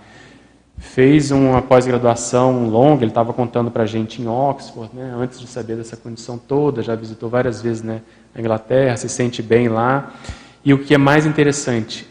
fez 0.80 1.30
uma 1.30 1.62
pós-graduação 1.62 2.70
longa, 2.70 3.04
ele 3.04 3.12
estava 3.12 3.34
contando 3.34 3.70
para 3.70 3.84
a 3.84 3.86
gente 3.86 4.22
em 4.22 4.28
Oxford, 4.28 4.96
né, 4.96 5.14
antes 5.16 5.40
de 5.40 5.46
saber 5.46 5.76
dessa 5.76 5.98
condição 5.98 6.38
toda, 6.38 6.82
já 6.82 6.96
visitou 6.96 7.30
várias 7.30 7.62
vezes 7.62 7.84
né, 7.84 8.02
a 8.34 8.40
Inglaterra, 8.40 8.96
se 8.96 9.10
sente 9.10 9.44
bem 9.44 9.68
lá. 9.68 10.14
E 10.64 10.74
o 10.74 10.80
que 10.80 10.94
é 10.94 10.98
mais 10.98 11.26
interessante, 11.26 12.08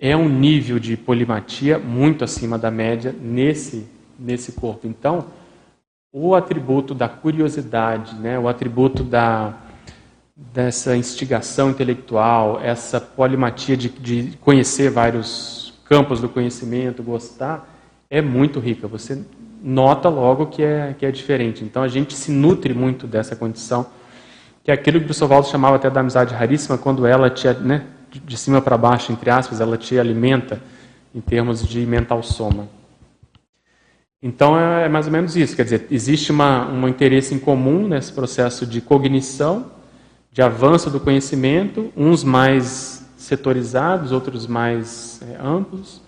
é 0.00 0.16
um 0.16 0.28
nível 0.28 0.78
de 0.78 0.96
polimatia 0.96 1.78
muito 1.78 2.24
acima 2.24 2.58
da 2.58 2.70
média 2.70 3.14
nesse, 3.20 3.86
nesse 4.18 4.52
corpo. 4.52 4.86
Então, 4.86 5.26
o 6.12 6.34
atributo 6.34 6.94
da 6.94 7.08
curiosidade, 7.08 8.14
né, 8.16 8.38
o 8.38 8.48
atributo 8.48 9.02
da, 9.02 9.54
dessa 10.36 10.96
instigação 10.96 11.70
intelectual, 11.70 12.60
essa 12.60 13.00
polimatia 13.00 13.76
de, 13.76 13.88
de 13.88 14.36
conhecer 14.38 14.90
vários 14.90 15.72
campos 15.84 16.20
do 16.20 16.28
conhecimento, 16.28 17.02
gostar, 17.02 17.71
é 18.12 18.20
muito 18.20 18.60
rica. 18.60 18.86
Você 18.86 19.24
nota 19.64 20.10
logo 20.10 20.46
que 20.46 20.62
é, 20.62 20.94
que 20.98 21.06
é 21.06 21.10
diferente. 21.10 21.64
Então 21.64 21.82
a 21.82 21.88
gente 21.88 22.14
se 22.14 22.30
nutre 22.30 22.74
muito 22.74 23.06
dessa 23.06 23.34
condição, 23.34 23.86
que 24.62 24.70
é 24.70 24.74
aquilo 24.74 24.98
que 24.98 25.04
o 25.04 25.06
professor 25.06 25.26
Valdo 25.26 25.48
chamava 25.48 25.76
até 25.76 25.88
da 25.88 26.00
amizade 26.00 26.34
raríssima, 26.34 26.76
quando 26.76 27.06
ela 27.06 27.30
te, 27.30 27.48
né, 27.54 27.86
de 28.12 28.36
cima 28.36 28.60
para 28.60 28.76
baixo, 28.76 29.10
entre 29.10 29.30
aspas, 29.30 29.62
ela 29.62 29.78
te 29.78 29.98
alimenta 29.98 30.60
em 31.14 31.22
termos 31.22 31.66
de 31.66 31.86
mental 31.86 32.22
soma. 32.22 32.68
Então 34.22 34.60
é, 34.60 34.84
é 34.84 34.88
mais 34.90 35.06
ou 35.06 35.12
menos 35.12 35.34
isso, 35.34 35.56
quer 35.56 35.64
dizer, 35.64 35.86
existe 35.90 36.30
uma, 36.30 36.70
um 36.70 36.86
interesse 36.86 37.34
em 37.34 37.38
comum 37.38 37.88
nesse 37.88 38.12
processo 38.12 38.66
de 38.66 38.82
cognição, 38.82 39.72
de 40.30 40.42
avanço 40.42 40.90
do 40.90 41.00
conhecimento, 41.00 41.90
uns 41.96 42.22
mais 42.22 43.06
setorizados, 43.16 44.12
outros 44.12 44.46
mais 44.46 45.20
é, 45.22 45.38
amplos. 45.42 46.01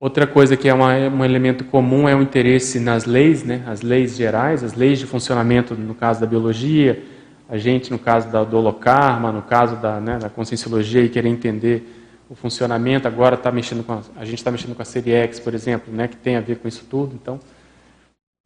Outra 0.00 0.26
coisa 0.26 0.56
que 0.56 0.66
é 0.66 0.72
uma, 0.72 0.94
um 0.94 1.22
elemento 1.22 1.62
comum 1.62 2.08
é 2.08 2.16
o 2.16 2.22
interesse 2.22 2.80
nas 2.80 3.04
leis, 3.04 3.44
né, 3.44 3.62
as 3.66 3.82
leis 3.82 4.16
gerais, 4.16 4.64
as 4.64 4.72
leis 4.72 4.98
de 4.98 5.04
funcionamento, 5.04 5.74
no 5.74 5.94
caso 5.94 6.18
da 6.18 6.26
biologia, 6.26 7.04
a 7.46 7.58
gente, 7.58 7.90
no 7.90 7.98
caso 7.98 8.30
da, 8.30 8.42
do 8.42 8.56
holocarma, 8.56 9.30
no 9.30 9.42
caso 9.42 9.76
da, 9.76 10.00
né, 10.00 10.18
da 10.18 10.30
conscienciologia, 10.30 11.02
e 11.02 11.10
querer 11.10 11.28
entender 11.28 11.84
o 12.30 12.34
funcionamento, 12.34 13.06
agora 13.06 13.34
está 13.34 13.52
mexendo 13.52 13.84
com 13.84 13.92
a, 13.92 14.00
a 14.16 14.24
gente 14.24 14.38
está 14.38 14.50
mexendo 14.50 14.74
com 14.74 14.80
a 14.80 14.86
série 14.86 15.10
X, 15.10 15.38
por 15.38 15.52
exemplo, 15.52 15.92
né, 15.92 16.08
que 16.08 16.16
tem 16.16 16.36
a 16.36 16.40
ver 16.40 16.56
com 16.56 16.66
isso 16.66 16.86
tudo. 16.88 17.14
Então, 17.20 17.38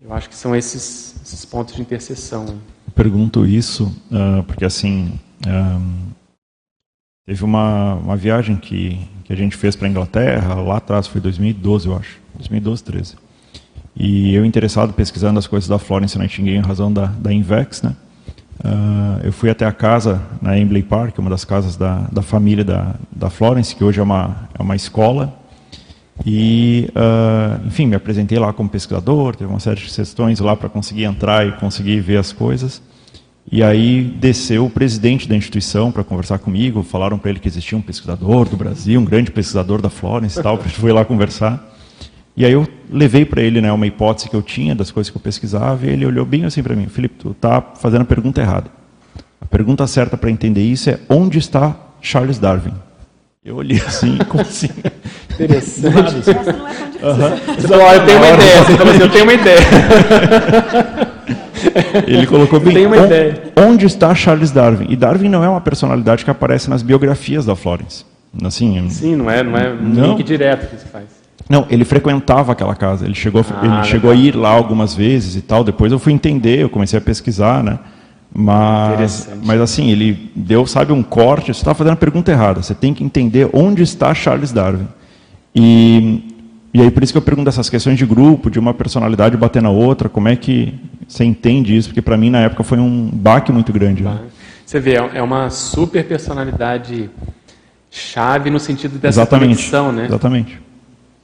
eu 0.03 0.13
acho 0.13 0.29
que 0.29 0.35
são 0.35 0.57
esses, 0.57 1.15
esses 1.23 1.45
pontos 1.45 1.77
de 1.77 1.81
interseção. 1.81 2.59
Pergunto 2.97 3.47
isso 3.47 3.95
uh, 4.11 4.43
porque 4.43 4.65
assim 4.65 5.21
um, 5.47 6.09
teve 7.27 7.45
uma, 7.45 7.95
uma 7.95 8.17
viagem 8.17 8.57
que, 8.57 9.01
que 9.25 9.33
a 9.33 9.37
gente 9.37 9.57
fez 9.57 9.75
para 9.75 9.87
a 9.87 9.91
Inglaterra 9.91 10.55
lá 10.55 10.77
atrás 10.77 11.07
foi 11.07 11.21
2012 11.21 11.89
eu 11.89 11.97
acho 11.97 12.19
2012 12.35 12.85
13 12.85 13.17
e 13.97 14.35
eu 14.35 14.45
interessado 14.45 14.93
pesquisando 14.93 15.39
as 15.39 15.47
coisas 15.47 15.69
da 15.69 15.79
Florence 15.79 16.19
Nightingale 16.19 16.57
em 16.59 16.61
razão 16.61 16.93
da, 16.93 17.07
da 17.07 17.33
Invex 17.33 17.83
né 17.83 17.97
Uh, 18.65 19.21
eu 19.23 19.33
fui 19.33 19.51
até 19.51 19.67
a 19.67 19.73
casa 19.73 20.23
na 20.41 20.57
Embley 20.57 20.83
Park, 20.83 21.19
uma 21.19 21.29
das 21.29 21.45
casas 21.45 21.77
da, 21.77 22.07
da 22.11 22.23
família 22.23 22.65
da, 22.65 22.95
da 23.11 23.29
Florence, 23.29 23.75
que 23.75 23.85
hoje 23.85 24.01
é 24.01 24.03
uma, 24.03 24.49
é 24.59 24.63
uma 24.63 24.75
escola. 24.75 25.37
E, 26.25 26.89
uh, 26.91 27.67
enfim, 27.67 27.87
me 27.87 27.97
apresentei 27.97 28.39
lá 28.39 28.53
como 28.53 28.71
pesquisador, 28.71 29.37
teve 29.37 29.51
uma 29.51 29.61
série 29.61 29.81
de 29.81 29.93
questões 29.93 30.39
lá 30.41 30.57
para 30.57 30.69
conseguir 30.69 31.05
entrar 31.05 31.47
e 31.47 31.53
conseguir 31.53 32.01
ver 32.01 32.17
as 32.17 32.33
coisas. 32.33 32.81
E 33.51 33.63
aí 33.63 34.03
desceu 34.03 34.67
o 34.67 34.71
presidente 34.71 35.29
da 35.29 35.37
instituição 35.37 35.93
para 35.93 36.03
conversar 36.03 36.39
comigo, 36.39 36.83
falaram 36.83 37.19
para 37.19 37.31
ele 37.31 37.39
que 37.39 37.49
existia 37.49 37.77
um 37.77 37.83
pesquisador 37.83 38.49
do 38.49 38.57
Brasil, 38.57 39.01
um 39.01 39.05
grande 39.05 39.31
pesquisador 39.31 39.83
da 39.83 39.91
Florence 39.91 40.39
e 40.39 40.43
tal, 40.43 40.57
a 40.61 40.63
gente 40.63 40.77
foi 40.77 40.93
lá 40.93 41.05
conversar. 41.05 41.73
E 42.37 42.45
aí 42.45 42.53
eu 42.53 42.67
levei 42.91 43.25
para 43.25 43.43
ele 43.43 43.61
né, 43.61 43.71
uma 43.71 43.87
hipótese 43.87 44.29
que 44.29 44.35
eu 44.35 44.43
tinha 44.43 44.75
das 44.75 44.91
coisas 44.91 45.11
que 45.11 45.17
eu 45.17 45.21
pesquisava 45.21 45.87
e 45.87 45.91
ele 45.91 46.05
olhou 46.05 46.25
bem 46.25 46.45
assim 46.45 46.63
para 46.63 46.75
mim, 46.75 46.87
Felipe, 46.89 47.17
tu 47.19 47.31
está 47.31 47.61
fazendo 47.61 48.03
a 48.03 48.07
pergunta 48.07 48.41
errada. 48.41 48.71
A 49.41 49.47
pergunta 49.47 49.87
certa 49.87 50.17
para 50.17 50.31
entender 50.31 50.63
isso 50.63 50.91
é 50.91 50.99
onde 51.09 51.39
está 51.39 51.77
Charles 52.01 52.39
Darwin? 52.39 52.75
Eu 53.45 53.57
olhei 53.57 53.81
assim, 53.87 54.17
como 54.27 54.43
assim? 54.43 54.71
Interessante. 55.35 56.31
Essa 56.31 56.53
não 56.53 56.67
é 56.67 56.73
tão 56.73 56.89
difícil. 56.91 57.09
Uhum. 57.09 57.55
Você 57.57 57.69
falou, 57.69 57.93
eu 57.93 58.07
tenho 58.07 58.19
uma 58.19 58.31
ideia. 58.31 58.65
Você 58.65 58.77
falou 58.77 58.93
assim, 58.93 59.03
eu 59.03 59.11
tenho 59.11 59.25
uma 59.25 59.35
ideia. 59.35 59.61
Ele 62.07 62.27
colocou 62.27 62.61
bem. 62.61 62.75
Tenho 62.75 62.89
uma 62.89 62.97
ideia. 62.99 63.53
Onde 63.57 63.87
está 63.87 64.15
Charles 64.15 64.51
Darwin? 64.51 64.87
E 64.89 64.97
Darwin 64.97 65.29
não 65.29 65.43
é 65.43 65.49
uma 65.49 65.61
personalidade 65.61 66.25
que 66.25 66.31
aparece 66.31 66.71
nas 66.71 66.83
biografias 66.83 67.45
da 67.45 67.57
Florence. 67.57 68.05
Assim, 68.43 68.89
Sim, 68.91 69.17
não 69.17 69.31
é, 69.31 69.43
não 69.43 69.57
é 69.57 69.71
um 69.71 70.07
link 70.09 70.23
direto 70.23 70.69
que 70.69 70.77
se 70.77 70.87
faz. 70.87 71.05
Não, 71.49 71.67
ele 71.69 71.85
frequentava 71.85 72.53
aquela 72.53 72.75
casa. 72.75 73.05
Ele 73.05 73.15
chegou, 73.15 73.45
ah, 73.51 73.65
ele 73.65 73.85
chegou 73.85 74.11
a 74.11 74.15
ir 74.15 74.35
lá 74.35 74.51
algumas 74.51 74.95
vezes 74.95 75.37
e 75.37 75.43
tal. 75.43 75.63
Depois 75.63 75.93
eu 75.93 75.99
fui 75.99 76.13
entender, 76.13 76.61
eu 76.61 76.69
comecei 76.69 76.99
a 76.99 77.03
pesquisar, 77.03 77.63
né? 77.63 77.79
Mas, 78.37 79.29
mas 79.45 79.61
assim, 79.61 79.91
ele 79.91 80.33
deu, 80.35 80.67
sabe, 80.67 80.93
um 80.93 81.03
corte. 81.03 81.47
Você 81.47 81.61
está 81.61 81.75
fazendo 81.75 81.93
a 81.93 81.97
pergunta 81.97 82.33
errada. 82.33 82.63
Você 82.63 82.75
tem 82.75 82.93
que 82.93 83.05
entender 83.05 83.49
onde 83.53 83.83
está 83.83 84.13
Charles 84.15 84.51
Darwin. 84.51 84.89
E, 85.55 86.34
e 86.75 86.83
aí 86.83 86.91
por 86.91 87.05
isso 87.05 87.13
que 87.13 87.17
eu 87.17 87.23
pergunto 87.23 87.49
essas 87.49 87.71
questões 87.71 87.97
de 87.97 88.05
grupo, 88.05 88.51
de 88.51 88.59
uma 88.59 88.75
personalidade 88.75 89.37
bater 89.37 89.63
na 89.63 89.71
outra. 89.71 90.09
Como 90.09 90.27
é 90.29 90.35
que 90.35 90.75
você 91.07 91.25
entende 91.25 91.77
isso? 91.77 91.89
Porque 91.89 92.03
para 92.03 92.17
mim 92.17 92.31
na 92.31 92.41
época 92.41 92.65
foi 92.65 92.79
um 92.79 93.09
baque 93.13 93.53
muito 93.53 93.73
grande. 93.73 94.03
Né? 94.03 94.19
Você 94.67 94.81
vê, 94.81 94.95
é 94.95 95.23
uma 95.23 95.51
super 95.51 96.05
personalidade 96.05 97.09
chave 97.93 98.51
no 98.51 98.59
sentido 98.59 98.99
dessa 98.99 99.21
exatamente, 99.21 99.55
conexão, 99.55 99.93
né? 99.93 100.07
Exatamente. 100.07 100.61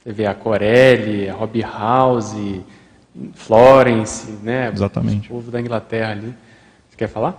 Você 0.01 0.13
vê 0.13 0.25
a 0.25 0.33
Corelli, 0.33 1.29
a 1.29 1.33
Robbie 1.33 1.61
House, 1.61 2.33
Florence, 3.33 4.31
né? 4.41 4.71
Exatamente. 4.73 5.27
O 5.27 5.35
povo 5.35 5.51
da 5.51 5.59
Inglaterra 5.59 6.11
ali. 6.11 6.33
Você 6.89 6.95
quer 6.95 7.09
falar? 7.09 7.37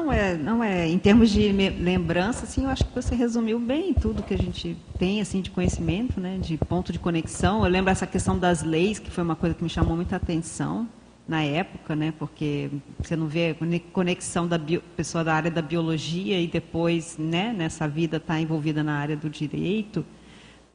Não, 0.00 0.10
é, 0.10 0.34
não 0.34 0.64
é. 0.64 0.88
Em 0.88 0.98
termos 0.98 1.28
de 1.28 1.52
lembrança, 1.52 2.44
assim, 2.44 2.64
eu 2.64 2.70
acho 2.70 2.86
que 2.86 2.94
você 2.94 3.14
resumiu 3.14 3.58
bem 3.58 3.92
tudo 3.92 4.22
que 4.22 4.32
a 4.32 4.38
gente 4.38 4.74
tem 4.98 5.20
assim 5.20 5.42
de 5.42 5.50
conhecimento, 5.50 6.18
né, 6.18 6.38
de 6.38 6.56
ponto 6.56 6.90
de 6.90 6.98
conexão. 6.98 7.62
Eu 7.62 7.70
lembro 7.70 7.90
essa 7.90 8.06
questão 8.06 8.38
das 8.38 8.62
leis, 8.62 8.98
que 8.98 9.10
foi 9.10 9.22
uma 9.22 9.36
coisa 9.36 9.54
que 9.54 9.62
me 9.62 9.68
chamou 9.68 9.94
muita 9.94 10.16
atenção 10.16 10.88
na 11.28 11.42
época, 11.42 11.94
né, 11.94 12.14
porque 12.18 12.70
você 12.98 13.14
não 13.14 13.26
vê 13.26 13.54
conexão 13.92 14.48
da 14.48 14.56
bio, 14.56 14.82
pessoa 14.96 15.22
da 15.22 15.34
área 15.34 15.50
da 15.50 15.60
biologia 15.60 16.40
e 16.40 16.46
depois, 16.46 17.18
né, 17.18 17.52
nessa 17.52 17.86
vida 17.86 18.16
está 18.16 18.40
envolvida 18.40 18.82
na 18.82 18.94
área 18.94 19.16
do 19.16 19.28
direito. 19.28 20.04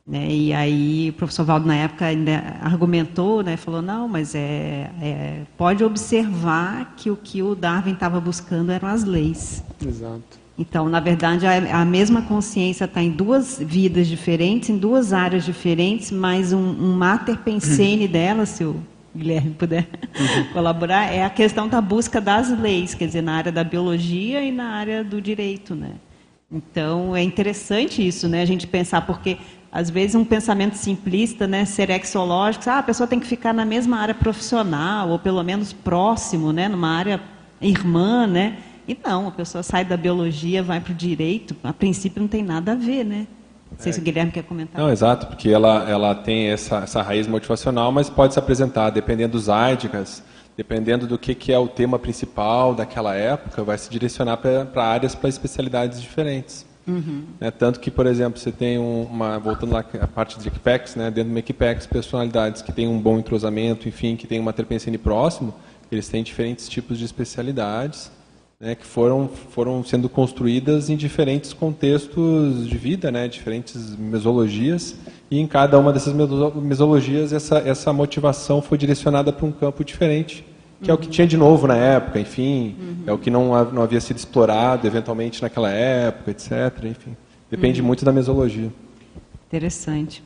Né? 0.07 0.27
E 0.30 0.53
aí 0.53 1.10
o 1.10 1.14
professor 1.14 1.44
Valdo, 1.44 1.65
na 1.65 1.76
época, 1.76 2.06
ainda 2.06 2.60
argumentou, 2.61 3.41
né? 3.41 3.57
falou, 3.57 3.82
não, 3.82 4.07
mas 4.07 4.36
é, 4.36 4.91
é, 5.02 5.41
pode 5.57 5.84
observar 5.84 6.94
que 6.95 7.10
o 7.10 7.15
que 7.15 7.41
o 7.41 7.56
Darwin 7.56 7.94
estava 7.94 8.19
buscando 8.19 8.72
eram 8.72 8.88
as 8.88 9.03
leis. 9.03 9.64
Exato. 9.84 10.45
Então, 10.57 10.88
na 10.88 10.99
verdade, 10.99 11.45
a, 11.45 11.82
a 11.82 11.84
mesma 11.84 12.22
consciência 12.22 12.86
está 12.86 13.02
em 13.02 13.10
duas 13.10 13.60
vidas 13.60 14.07
diferentes, 14.07 14.69
em 14.69 14.77
duas 14.77 15.11
áreas 15.11 15.44
diferentes, 15.44 16.11
mas 16.11 16.53
um, 16.53 16.60
um 16.60 16.95
mater 16.95 17.40
pensene 17.40 18.07
dela, 18.07 18.45
se 18.45 18.64
o 18.64 18.82
Guilherme 19.14 19.52
puder 19.52 19.88
uhum. 20.18 20.45
colaborar, 20.53 21.11
é 21.11 21.23
a 21.23 21.30
questão 21.30 21.68
da 21.68 21.82
busca 21.82 22.22
das 22.22 22.57
leis, 22.57 22.94
quer 22.94 23.07
dizer, 23.07 23.22
na 23.22 23.34
área 23.34 23.52
da 23.52 23.64
biologia 23.64 24.44
e 24.44 24.52
na 24.52 24.69
área 24.69 25.03
do 25.03 25.19
direito, 25.19 25.73
né? 25.73 25.91
Então, 26.52 27.15
é 27.15 27.23
interessante 27.23 28.06
isso, 28.06 28.30
né? 28.30 28.41
A 28.41 28.45
gente 28.45 28.68
pensar, 28.68 29.02
porque 29.02 29.38
às 29.76 29.90
vezes 29.90 30.16
um 30.16 30.24
pensamento 30.24 30.76
simplista, 30.76 31.46
né, 31.46 31.66
serexológico, 31.66 32.70
ah, 32.70 32.80
a 32.80 32.84
pessoa 32.84 33.06
tem 33.06 33.20
que 33.20 33.28
ficar 33.28 33.54
na 33.54 33.66
mesma 33.66 33.98
área 33.98 34.16
profissional 34.16 35.10
ou 35.10 35.20
pelo 35.20 35.44
menos 35.44 35.74
próximo, 35.74 36.54
né, 36.54 36.70
numa 36.70 36.88
área 36.88 37.20
irmã, 37.60 38.26
né? 38.26 38.58
E 38.88 38.98
não, 39.04 39.28
a 39.28 39.32
pessoa 39.32 39.62
sai 39.62 39.84
da 39.84 39.98
biologia, 39.98 40.64
vai 40.64 40.80
para 40.80 40.94
o 40.94 40.96
direito, 40.96 41.54
a 41.62 41.74
princípio 41.74 42.22
não 42.22 42.28
tem 42.30 42.42
nada 42.42 42.72
a 42.72 42.76
ver, 42.76 43.04
né? 43.04 43.28
Não 43.70 43.78
sei 43.78 43.90
é. 43.90 43.94
se 43.94 44.00
o 44.00 44.02
Guilherme 44.02 44.32
quer 44.32 44.44
comentar. 44.44 44.82
Não, 44.82 44.90
exato, 44.90 45.28
porque 45.28 45.50
ela, 45.50 45.90
ela 45.90 46.16
tem 46.16 46.48
essa, 46.48 46.78
essa 46.78 47.02
raiz 47.02 47.28
motivacional, 47.28 47.92
mas 47.92 48.10
pode 48.10 48.32
se 48.32 48.40
apresentar, 48.40 48.92
dependendo 48.92 49.34
dos 49.34 49.50
áidicas, 49.50 50.24
dependendo 50.56 51.06
do 51.06 51.18
que, 51.18 51.36
que 51.36 51.52
é 51.52 51.60
o 51.60 51.68
tema 51.68 52.00
principal 52.00 52.74
daquela 52.74 53.14
época, 53.14 53.62
vai 53.62 53.78
se 53.78 53.90
direcionar 53.90 54.38
para 54.38 54.86
áreas, 54.86 55.14
para 55.14 55.28
especialidades 55.28 56.02
diferentes. 56.02 56.66
Uhum. 56.88 57.24
Né, 57.40 57.49
tanto 57.52 57.80
que, 57.80 57.90
por 57.90 58.06
exemplo, 58.06 58.40
você 58.40 58.52
tem 58.52 58.78
uma, 58.78 59.40
voltando 59.40 59.74
lá 59.74 59.84
a 59.99 60.07
parte 60.07 60.40
de 60.40 60.48
Equipex, 60.48 60.95
né, 60.95 61.10
dentro 61.10 61.34
do 61.34 61.40
Equipex, 61.40 61.88
personalidades 61.88 62.62
que 62.62 62.72
têm 62.72 62.88
um 62.88 62.99
bom 62.99 63.18
entrosamento, 63.18 63.88
enfim, 63.88 64.16
que 64.16 64.28
têm 64.28 64.40
uma 64.40 64.53
terpensine 64.53 64.98
próximo, 64.98 65.53
eles 65.91 66.07
têm 66.07 66.24
diferentes 66.24 66.70
tipos 66.70 66.98
de 66.98 67.06
especialidades 67.06 68.12
né, 68.60 68.76
que 68.76 68.86
foram, 68.86 69.28
foram 69.28 69.84
sendo 69.84 70.07
construídas 70.07 70.90
em 70.90 70.95
diferentes 70.95 71.53
contextos 71.53 72.68
de 72.68 72.78
vida, 72.78 73.12
né, 73.12 73.28
diferentes 73.28 73.95
mesologias, 73.95 74.95
e 75.30 75.40
em 75.40 75.48
cada 75.48 75.78
uma 75.80 75.91
dessas 75.91 76.14
mesologias 76.56 77.34
essa, 77.34 77.57
essa 77.60 77.91
motivação 77.91 78.62
foi 78.62 78.78
direcionada 78.78 79.34
para 79.34 79.45
um 79.45 79.52
campo 79.52 79.84
diferente 79.84 80.45
que 80.82 80.92
é 80.92 80.94
o 80.94 80.98
que 80.98 81.08
tinha 81.08 81.26
de 81.26 81.38
novo 81.38 81.68
na 81.68 81.76
época, 81.76 82.20
enfim, 82.20 82.76
uhum. 82.80 83.04
é 83.08 83.12
o 83.14 83.18
que 83.18 83.30
não, 83.30 83.72
não 83.72 83.82
havia 83.82 84.00
sido 84.02 84.18
explorado 84.18 84.86
eventualmente 84.86 85.42
naquela 85.42 85.72
época, 85.72 86.32
etc. 86.32 86.52
Enfim, 86.84 87.16
depende 87.50 87.82
uhum. 87.82 87.88
muito 87.88 88.04
da 88.06 88.12
mesologia. 88.12 88.72
Interessante. 89.48 90.24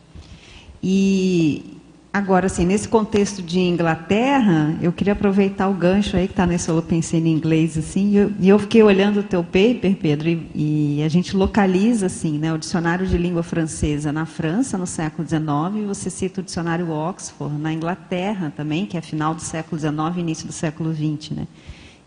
E 0.81 1.78
agora, 2.11 2.47
assim, 2.47 2.65
nesse 2.65 2.87
contexto 2.87 3.41
de 3.41 3.59
Inglaterra, 3.59 4.75
eu 4.81 4.91
queria 4.91 5.13
aproveitar 5.13 5.67
o 5.67 5.73
gancho 5.73 6.17
aí 6.17 6.27
que 6.27 6.33
está 6.33 6.45
nesse 6.45 6.69
Holopensene 6.69 7.29
em 7.29 7.33
inglês, 7.33 7.77
assim, 7.77 8.09
e 8.09 8.17
eu, 8.17 8.31
e 8.39 8.49
eu, 8.49 8.59
fiquei 8.59 8.81
olhando 8.83 9.19
o 9.19 9.23
teu 9.23 9.43
paper, 9.43 9.95
Pedro, 9.95 10.29
e, 10.29 10.97
e, 10.99 11.03
a 11.03 11.07
gente 11.07 11.35
localiza, 11.35 12.07
assim, 12.07 12.37
né, 12.37 12.51
o 12.53 12.57
dicionário 12.57 13.05
de 13.05 13.17
língua 13.17 13.43
francesa 13.43 14.11
na 14.11 14.25
França, 14.25 14.77
no 14.77 14.87
século 14.87 15.27
XIX, 15.27 15.83
e 15.83 15.85
você 15.85 16.09
cita 16.09 16.41
o 16.41 16.43
dicionário 16.43 16.89
Oxford 16.89 17.55
na 17.57 17.71
Inglaterra 17.71 18.51
também, 18.55 18.85
que 18.85 18.97
é 18.97 19.01
final 19.01 19.35
do 19.35 19.41
século 19.41 19.79
XIX 19.79 20.17
início 20.17 20.47
do 20.47 20.53
século 20.53 20.93
XX, 20.93 21.31
né? 21.31 21.47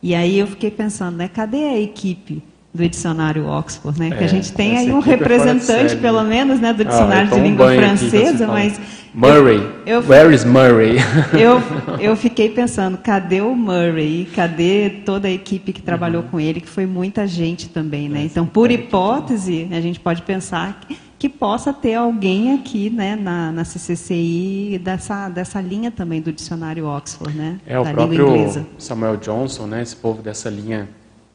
E 0.03 0.17
aí 0.17 0.37
eu 0.39 0.49
fiquei 0.49 0.71
pensando, 0.71 1.17
né, 1.17 1.29
cadê 1.29 1.65
a 1.65 1.81
equipe 1.81 2.43
do 2.75 2.89
dicionário 2.89 3.47
Oxford, 3.47 3.99
né? 3.99 4.09
É, 4.09 4.11
que 4.11 4.25
a 4.25 4.27
é, 4.27 4.29
gente 4.29 4.53
tem 4.53 4.79
aí 4.79 4.91
um 4.91 5.01
é 5.01 5.05
representante, 5.05 5.97
pelo 5.97 6.23
menos, 6.23 6.59
né, 6.59 6.73
do 6.73 6.83
ah, 6.83 6.85
dicionário 6.87 7.29
ah, 7.31 7.35
de 7.35 7.41
língua 7.41 7.75
francesa, 7.75 8.47
mas 8.47 8.81
Murray, 9.15 9.59
eu, 9.85 10.01
eu, 10.01 10.09
where 10.09 10.35
is 10.35 10.43
Murray? 10.43 10.97
Eu, 11.39 11.61
eu 12.01 12.17
fiquei 12.17 12.49
pensando, 12.49 12.97
cadê 12.97 13.43
o 13.43 13.55
Murray? 13.55 14.27
Cadê 14.35 15.03
toda 15.05 15.29
a 15.29 15.31
equipe 15.31 15.71
que 15.71 15.83
trabalhou 15.83 16.23
uhum. 16.23 16.29
com 16.29 16.41
ele, 16.41 16.63
que 16.63 16.69
foi 16.69 16.87
muita 16.87 17.27
gente 17.27 17.69
também, 17.69 18.09
né? 18.09 18.23
Então, 18.25 18.47
por 18.47 18.71
hipótese, 18.71 19.69
a 19.71 19.81
gente 19.83 20.01
pode 20.01 20.23
pensar 20.23 20.81
que, 20.81 20.97
que 21.19 21.29
possa 21.29 21.75
ter 21.75 21.95
alguém 21.95 22.55
aqui, 22.55 22.89
né, 22.89 23.15
na, 23.15 23.53
na 23.53 23.65
CCCI 23.65 24.81
dessa 24.83 25.29
dessa 25.29 25.61
linha 25.61 25.91
também 25.91 26.23
do 26.23 26.33
dicionário 26.33 26.87
Oxford, 26.87 27.37
né? 27.37 27.59
É 27.67 27.79
o 27.79 27.85
próprio 27.85 28.67
Samuel 28.79 29.19
Johnson, 29.19 29.67
né? 29.67 29.83
Esse 29.83 29.97
povo 29.97 30.23
dessa 30.23 30.49
linha 30.49 30.89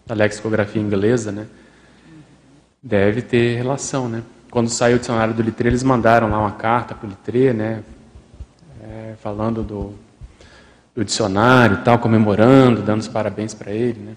da 0.07 0.15
lexicografia 0.15 0.81
inglesa, 0.81 1.31
né? 1.31 1.45
Deve 2.81 3.21
ter 3.21 3.57
relação, 3.57 4.07
né? 4.07 4.23
Quando 4.49 4.69
saiu 4.69 4.95
o 4.95 4.99
dicionário 4.99 5.33
do 5.33 5.41
Litré, 5.41 5.67
eles 5.67 5.83
mandaram 5.83 6.29
lá 6.29 6.39
uma 6.39 6.51
carta 6.51 6.95
para 6.95 7.05
o 7.05 7.09
Litré, 7.09 7.51
né? 7.51 7.83
É, 8.81 9.15
falando 9.21 9.61
do, 9.61 9.93
do 10.95 11.03
dicionário, 11.03 11.81
tal, 11.83 11.99
comemorando, 11.99 12.81
dando 12.81 13.01
os 13.01 13.07
parabéns 13.07 13.53
para 13.53 13.71
ele, 13.71 13.99
né? 13.99 14.13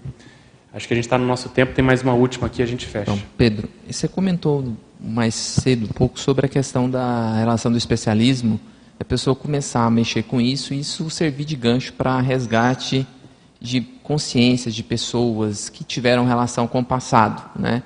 Acho 0.73 0.87
que 0.87 0.93
a 0.93 0.95
gente 0.95 1.03
está 1.03 1.17
no 1.17 1.25
nosso 1.25 1.49
tempo, 1.49 1.73
tem 1.73 1.83
mais 1.83 2.01
uma 2.01 2.13
última 2.13 2.47
aqui, 2.47 2.63
a 2.63 2.65
gente 2.65 2.85
fecha. 2.85 3.11
Então, 3.11 3.21
Pedro, 3.37 3.67
você 3.89 4.07
comentou 4.07 4.73
mais 4.97 5.35
cedo 5.35 5.83
um 5.83 5.89
pouco 5.89 6.17
sobre 6.17 6.45
a 6.45 6.49
questão 6.49 6.89
da 6.89 7.35
relação 7.37 7.69
do 7.69 7.77
especialismo, 7.77 8.57
a 8.97 9.03
pessoa 9.03 9.35
começar 9.35 9.83
a 9.83 9.89
mexer 9.89 10.23
com 10.23 10.39
isso 10.39 10.73
e 10.73 10.79
isso 10.79 11.09
servir 11.09 11.43
de 11.43 11.57
gancho 11.57 11.91
para 11.91 12.21
resgate 12.21 13.05
de 13.61 13.81
consciências 13.81 14.73
de 14.73 14.81
pessoas 14.81 15.69
que 15.69 15.83
tiveram 15.83 16.25
relação 16.25 16.67
com 16.67 16.79
o 16.79 16.85
passado, 16.85 17.41
né? 17.57 17.83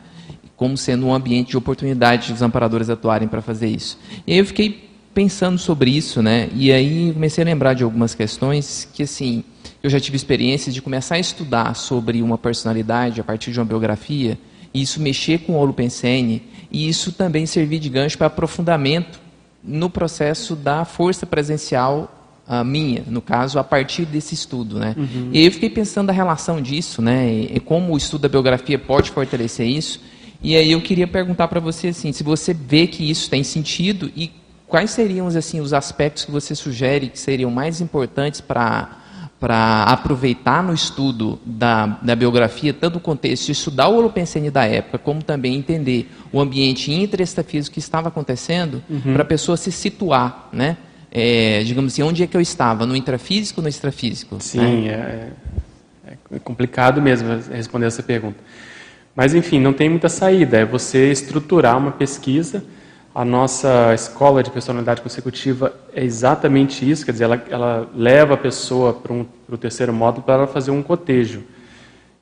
como 0.55 0.77
sendo 0.77 1.05
um 1.05 1.13
ambiente 1.13 1.49
de 1.49 1.57
oportunidade 1.57 2.31
dos 2.31 2.41
amparadores 2.41 2.89
atuarem 2.89 3.27
para 3.27 3.41
fazer 3.41 3.67
isso. 3.67 3.99
E 4.25 4.31
aí 4.31 4.39
eu 4.39 4.45
fiquei 4.45 4.89
pensando 5.13 5.57
sobre 5.57 5.91
isso, 5.91 6.21
né? 6.21 6.49
E 6.53 6.71
aí 6.71 7.11
comecei 7.13 7.43
a 7.43 7.45
lembrar 7.45 7.73
de 7.73 7.83
algumas 7.83 8.15
questões 8.15 8.87
que 8.93 9.03
assim 9.03 9.43
eu 9.83 9.89
já 9.89 9.99
tive 9.99 10.17
experiências 10.17 10.73
de 10.73 10.81
começar 10.81 11.15
a 11.15 11.19
estudar 11.19 11.75
sobre 11.75 12.21
uma 12.21 12.37
personalidade 12.37 13.21
a 13.21 13.23
partir 13.23 13.51
de 13.51 13.59
uma 13.59 13.65
biografia, 13.65 14.37
e 14.73 14.81
isso 14.81 14.99
mexer 14.99 15.39
com 15.39 15.53
o 15.53 15.57
Holopensene, 15.57 16.41
e 16.71 16.89
isso 16.89 17.11
também 17.11 17.45
servir 17.45 17.79
de 17.79 17.87
gancho 17.87 18.17
para 18.17 18.27
aprofundamento 18.27 19.19
no 19.63 19.89
processo 19.89 20.55
da 20.55 20.85
força 20.85 21.25
presencial 21.25 22.24
a 22.47 22.63
minha, 22.63 23.03
no 23.07 23.21
caso, 23.21 23.57
a 23.57 23.63
partir 23.63 24.05
desse 24.05 24.33
estudo, 24.33 24.77
né? 24.77 24.93
Uhum. 24.97 25.29
E 25.33 25.39
aí 25.39 25.45
eu 25.45 25.51
fiquei 25.51 25.69
pensando 25.69 26.09
a 26.09 26.13
relação 26.13 26.61
disso, 26.61 27.01
né? 27.01 27.27
E, 27.27 27.59
como 27.59 27.93
o 27.93 27.97
estudo 27.97 28.21
da 28.21 28.29
biografia 28.29 28.77
pode 28.77 29.11
fortalecer 29.11 29.67
isso. 29.67 29.99
E 30.41 30.55
aí 30.55 30.71
eu 30.71 30.81
queria 30.81 31.07
perguntar 31.07 31.47
para 31.47 31.59
você 31.59 31.87
assim, 31.87 32.11
se 32.11 32.23
você 32.23 32.53
vê 32.53 32.85
que 32.85 33.09
isso 33.09 33.29
tem 33.29 33.43
sentido 33.43 34.11
e 34.15 34.31
quais 34.67 34.91
seriam 34.91 35.27
assim 35.27 35.59
os 35.59 35.73
aspectos 35.73 36.25
que 36.25 36.31
você 36.31 36.53
sugere 36.53 37.09
que 37.09 37.19
seriam 37.19 37.49
mais 37.49 37.81
importantes 37.81 38.41
para 38.41 39.01
para 39.39 39.83
aproveitar 39.83 40.63
no 40.63 40.73
estudo 40.73 41.37
da, 41.45 41.99
da 42.01 42.15
biografia, 42.15 42.73
tanto 42.73 42.97
o 42.97 43.01
contexto 43.01 43.47
de 43.47 43.51
estudar 43.51 43.89
o 43.89 43.97
Holopensene 43.97 44.49
da 44.49 44.65
época, 44.65 44.97
como 44.97 45.21
também 45.21 45.55
entender 45.55 46.09
o 46.31 46.39
ambiente 46.39 46.91
intraestafísico 46.91 47.73
que 47.73 47.79
estava 47.79 48.07
acontecendo, 48.07 48.81
uhum. 48.89 49.13
para 49.13 49.23
a 49.23 49.25
pessoa 49.25 49.57
se 49.57 49.71
situar, 49.71 50.49
né? 50.53 50.77
É, 51.17 51.63
digamos 51.63 51.93
assim, 51.93 52.03
onde 52.03 52.23
é 52.23 52.27
que 52.27 52.35
eu 52.35 52.41
estava? 52.41 52.85
No 52.85 52.93
intrafísico 52.93 53.61
ou 53.61 53.63
no 53.63 53.69
extrafísico? 53.69 54.35
Sim, 54.41 54.89
né? 54.89 55.31
é, 56.05 56.13
é, 56.35 56.39
complicado 56.39 57.01
mesmo 57.01 57.29
responder 57.49 57.85
essa 57.85 58.03
pergunta. 58.03 58.35
Mas, 59.15 59.33
enfim, 59.33 59.61
não 59.61 59.71
tem 59.71 59.87
muita 59.87 60.09
saída. 60.09 60.57
É 60.57 60.65
você 60.65 61.09
estruturar 61.09 61.77
uma 61.77 61.91
pesquisa. 61.91 62.65
A 63.13 63.23
nossa 63.23 63.93
escola 63.93 64.43
de 64.43 64.51
personalidade 64.51 65.01
consecutiva 65.01 65.73
é 65.93 66.03
exatamente 66.03 66.89
isso, 66.89 67.05
quer 67.05 67.13
dizer, 67.13 67.23
ela, 67.23 67.41
ela 67.49 67.89
leva 67.95 68.33
a 68.33 68.37
pessoa 68.37 68.91
para 68.91 69.13
um, 69.13 69.25
o 69.49 69.57
terceiro 69.57 69.93
módulo 69.93 70.21
para 70.21 70.33
ela 70.33 70.47
fazer 70.47 70.71
um 70.71 70.83
cotejo. 70.83 71.43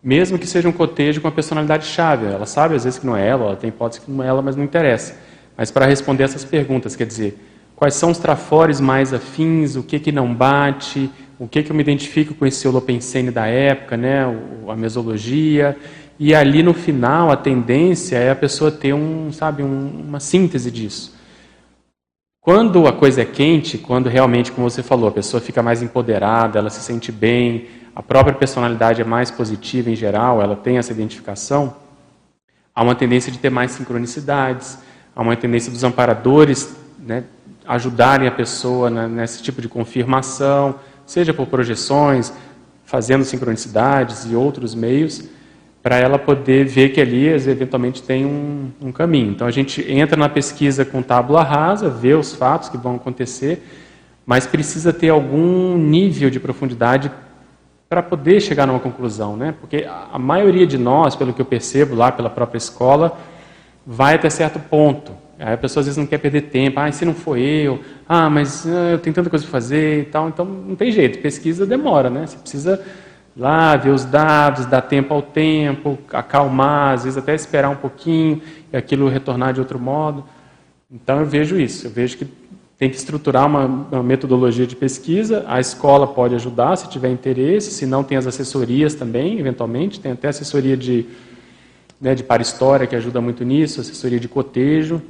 Mesmo 0.03 0.37
que 0.37 0.45
seja 0.45 0.69
um 0.69 0.71
cotejo 0.71 1.19
com 1.19 1.27
a 1.27 1.31
personalidade 1.31 1.87
chave. 1.87 2.27
Ela 2.27 2.45
sabe, 2.45 2.75
às 2.75 2.83
vezes, 2.83 2.99
que 2.99 3.07
não 3.07 3.17
é 3.17 3.27
ela, 3.27 3.45
ela 3.45 3.55
tem 3.55 3.69
hipótese 3.69 4.01
que 4.01 4.11
não 4.11 4.23
é 4.23 4.27
ela, 4.27 4.43
mas 4.43 4.55
não 4.55 4.63
interessa. 4.63 5.17
Mas 5.57 5.71
para 5.71 5.87
responder 5.87 6.25
essas 6.25 6.45
perguntas, 6.45 6.95
quer 6.95 7.07
dizer, 7.07 7.39
quais 7.83 7.95
são 7.95 8.11
os 8.11 8.17
trafores 8.17 8.79
mais 8.79 9.13
afins, 9.13 9.75
o 9.75 9.83
que, 9.83 9.99
que 9.99 10.09
não 10.09 10.33
bate, 10.33 11.11
o 11.37 11.49
que, 11.49 11.61
que 11.61 11.69
eu 11.69 11.75
me 11.75 11.81
identifico 11.81 12.33
com 12.33 12.45
esse 12.45 12.65
holopensene 12.65 13.29
da 13.29 13.45
época, 13.45 13.97
né, 13.97 14.23
a 14.69 14.73
mesologia, 14.73 15.77
e 16.17 16.33
ali 16.33 16.63
no 16.63 16.73
final 16.73 17.29
a 17.29 17.35
tendência 17.35 18.15
é 18.15 18.31
a 18.31 18.35
pessoa 18.37 18.71
ter 18.71 18.93
um, 18.93 19.33
sabe, 19.33 19.63
um, 19.63 20.05
uma 20.07 20.21
síntese 20.21 20.71
disso. 20.71 21.13
Quando 22.39 22.87
a 22.87 22.93
coisa 22.93 23.23
é 23.23 23.25
quente, 23.25 23.77
quando 23.77 24.07
realmente, 24.07 24.49
como 24.49 24.69
você 24.69 24.81
falou, 24.81 25.09
a 25.09 25.11
pessoa 25.11 25.41
fica 25.41 25.61
mais 25.61 25.83
empoderada, 25.83 26.59
ela 26.59 26.69
se 26.69 26.79
sente 26.79 27.11
bem, 27.11 27.65
a 27.93 28.01
própria 28.01 28.33
personalidade 28.33 29.01
é 29.01 29.03
mais 29.03 29.29
positiva 29.29 29.89
em 29.89 29.95
geral, 29.97 30.41
ela 30.41 30.55
tem 30.55 30.77
essa 30.77 30.93
identificação, 30.93 31.75
há 32.73 32.81
uma 32.81 32.95
tendência 32.95 33.29
de 33.29 33.39
ter 33.39 33.49
mais 33.49 33.71
sincronicidades, 33.71 34.77
há 35.13 35.21
uma 35.21 35.35
tendência 35.35 35.69
dos 35.69 35.83
amparadores 35.83 36.81
né, 37.05 37.25
ajudarem 37.67 38.27
a 38.27 38.31
pessoa 38.31 38.89
nesse 38.89 39.41
tipo 39.41 39.61
de 39.61 39.67
confirmação, 39.67 40.75
seja 41.05 41.33
por 41.33 41.47
projeções, 41.47 42.33
fazendo 42.85 43.23
sincronicidades 43.23 44.25
e 44.25 44.35
outros 44.35 44.75
meios 44.75 45.29
para 45.83 45.97
ela 45.97 46.17
poder 46.17 46.65
ver 46.65 46.89
que 46.89 47.01
ali 47.01 47.27
eventualmente 47.27 48.01
tem 48.01 48.25
um, 48.25 48.71
um, 48.81 48.91
caminho. 48.91 49.31
Então 49.31 49.45
a 49.45 49.51
gente 49.51 49.83
entra 49.91 50.15
na 50.15 50.29
pesquisa 50.29 50.85
com 50.85 51.01
tábula 51.01 51.43
rasa, 51.43 51.89
vê 51.89 52.13
os 52.13 52.33
fatos 52.33 52.69
que 52.69 52.77
vão 52.77 52.95
acontecer, 52.95 53.61
mas 54.25 54.47
precisa 54.47 54.93
ter 54.93 55.09
algum 55.09 55.77
nível 55.77 56.29
de 56.29 56.39
profundidade 56.39 57.11
para 57.89 58.01
poder 58.01 58.39
chegar 58.39 58.65
numa 58.65 58.79
conclusão, 58.79 59.35
né? 59.35 59.53
Porque 59.59 59.85
a 59.85 60.17
maioria 60.17 60.65
de 60.65 60.77
nós, 60.77 61.17
pelo 61.17 61.33
que 61.33 61.41
eu 61.41 61.45
percebo 61.45 61.93
lá 61.93 62.11
pela 62.11 62.29
própria 62.29 62.57
escola, 62.57 63.17
vai 63.85 64.15
até 64.15 64.29
certo 64.29 64.59
ponto. 64.59 65.11
Aí 65.43 65.53
a 65.53 65.57
pessoa 65.57 65.81
às 65.81 65.87
vezes 65.87 65.97
não 65.97 66.05
quer 66.05 66.19
perder 66.19 66.43
tempo. 66.43 66.79
Ah, 66.79 66.89
se 66.91 67.03
não 67.03 67.13
for 67.13 67.37
eu, 67.37 67.81
ah, 68.07 68.29
mas 68.29 68.65
ah, 68.65 68.91
eu 68.91 68.99
tenho 68.99 69.13
tanta 69.13 69.29
coisa 69.29 69.43
para 69.43 69.51
fazer 69.51 70.01
e 70.01 70.05
tal. 70.05 70.29
Então 70.29 70.45
não 70.45 70.75
tem 70.75 70.89
jeito. 70.89 71.19
Pesquisa 71.19 71.65
demora, 71.65 72.09
né? 72.09 72.25
Você 72.25 72.37
precisa 72.37 72.81
lá, 73.35 73.75
ver 73.75 73.89
os 73.89 74.05
dados, 74.05 74.65
dar 74.65 74.81
tempo 74.81 75.13
ao 75.13 75.21
tempo, 75.21 75.99
acalmar, 76.11 76.93
às 76.93 77.03
vezes 77.03 77.17
até 77.17 77.35
esperar 77.35 77.69
um 77.69 77.75
pouquinho 77.75 78.41
e 78.71 78.77
aquilo 78.77 79.09
retornar 79.09 79.53
de 79.53 79.59
outro 79.59 79.77
modo. 79.77 80.23
Então 80.89 81.19
eu 81.19 81.25
vejo 81.25 81.59
isso, 81.59 81.87
eu 81.87 81.91
vejo 81.91 82.17
que 82.17 82.27
tem 82.77 82.89
que 82.89 82.95
estruturar 82.95 83.47
uma, 83.47 83.65
uma, 83.65 84.03
metodologia 84.03 84.67
de 84.67 84.75
pesquisa, 84.75 85.43
a 85.47 85.59
escola 85.59 86.07
pode 86.07 86.35
ajudar 86.35 86.75
se 86.75 86.89
tiver 86.89 87.09
interesse, 87.09 87.71
se 87.71 87.85
não 87.85 88.03
tem 88.03 88.17
as 88.17 88.27
assessorias 88.27 88.93
também, 88.93 89.39
eventualmente, 89.39 89.99
tem 89.99 90.11
até 90.11 90.27
assessoria 90.27 90.77
de, 90.77 91.05
né, 91.99 92.13
de 92.13 92.23
para 92.23 92.41
história 92.41 92.85
que 92.85 92.95
ajuda 92.95 93.19
muito 93.21 93.43
nisso, 93.43 93.81
assessoria 93.81 94.19
de 94.19 94.27
cotejo, 94.27 95.01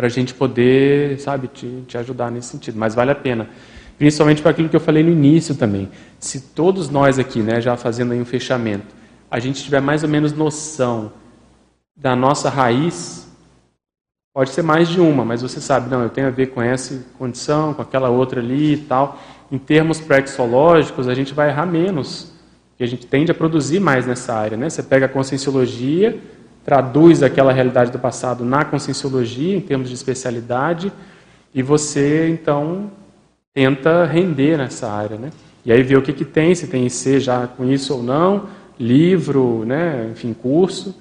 para 0.00 0.06
a 0.06 0.10
gente 0.10 0.32
poder, 0.32 1.20
sabe, 1.20 1.46
te, 1.46 1.84
te 1.86 1.98
ajudar 1.98 2.30
nesse 2.30 2.48
sentido, 2.48 2.78
mas 2.78 2.94
vale 2.94 3.10
a 3.10 3.14
pena. 3.14 3.50
Principalmente 3.98 4.40
para 4.40 4.50
aquilo 4.50 4.66
que 4.66 4.74
eu 4.74 4.80
falei 4.80 5.02
no 5.02 5.10
início 5.10 5.54
também. 5.54 5.90
Se 6.18 6.40
todos 6.40 6.88
nós 6.88 7.18
aqui, 7.18 7.40
né, 7.40 7.60
já 7.60 7.76
fazendo 7.76 8.12
aí 8.12 8.18
um 8.18 8.24
fechamento, 8.24 8.86
a 9.30 9.38
gente 9.38 9.62
tiver 9.62 9.82
mais 9.82 10.02
ou 10.02 10.08
menos 10.08 10.32
noção 10.32 11.12
da 11.94 12.16
nossa 12.16 12.48
raiz, 12.48 13.30
pode 14.32 14.48
ser 14.52 14.62
mais 14.62 14.88
de 14.88 15.02
uma, 15.02 15.22
mas 15.22 15.42
você 15.42 15.60
sabe, 15.60 15.90
não, 15.90 16.02
eu 16.02 16.08
tenho 16.08 16.28
a 16.28 16.30
ver 16.30 16.46
com 16.46 16.62
essa 16.62 16.98
condição, 17.18 17.74
com 17.74 17.82
aquela 17.82 18.08
outra 18.08 18.40
ali 18.40 18.72
e 18.72 18.78
tal. 18.78 19.20
Em 19.52 19.58
termos 19.58 20.00
praxológicos, 20.00 21.08
a 21.08 21.14
gente 21.14 21.34
vai 21.34 21.50
errar 21.50 21.66
menos, 21.66 22.32
porque 22.70 22.84
a 22.84 22.88
gente 22.88 23.06
tende 23.06 23.30
a 23.30 23.34
produzir 23.34 23.80
mais 23.80 24.06
nessa 24.06 24.32
área. 24.32 24.56
Né? 24.56 24.70
Você 24.70 24.82
pega 24.82 25.04
a 25.04 25.10
conscienciologia, 25.10 26.18
traduz 26.64 27.22
aquela 27.22 27.52
realidade 27.52 27.90
do 27.90 27.98
passado 27.98 28.44
na 28.44 28.64
conscienciologia, 28.64 29.56
em 29.56 29.60
termos 29.60 29.88
de 29.88 29.94
especialidade, 29.94 30.92
e 31.54 31.62
você, 31.62 32.28
então, 32.28 32.90
tenta 33.52 34.04
render 34.04 34.56
nessa 34.56 34.90
área, 34.90 35.16
né? 35.16 35.30
E 35.64 35.72
aí 35.72 35.82
ver 35.82 35.98
o 35.98 36.02
que, 36.02 36.12
que 36.12 36.24
tem, 36.24 36.54
se 36.54 36.66
tem 36.66 36.86
IC 36.86 37.20
já 37.20 37.46
com 37.46 37.64
isso 37.64 37.94
ou 37.94 38.02
não, 38.02 38.48
livro, 38.78 39.64
né, 39.66 40.08
enfim, 40.10 40.32
curso, 40.32 40.96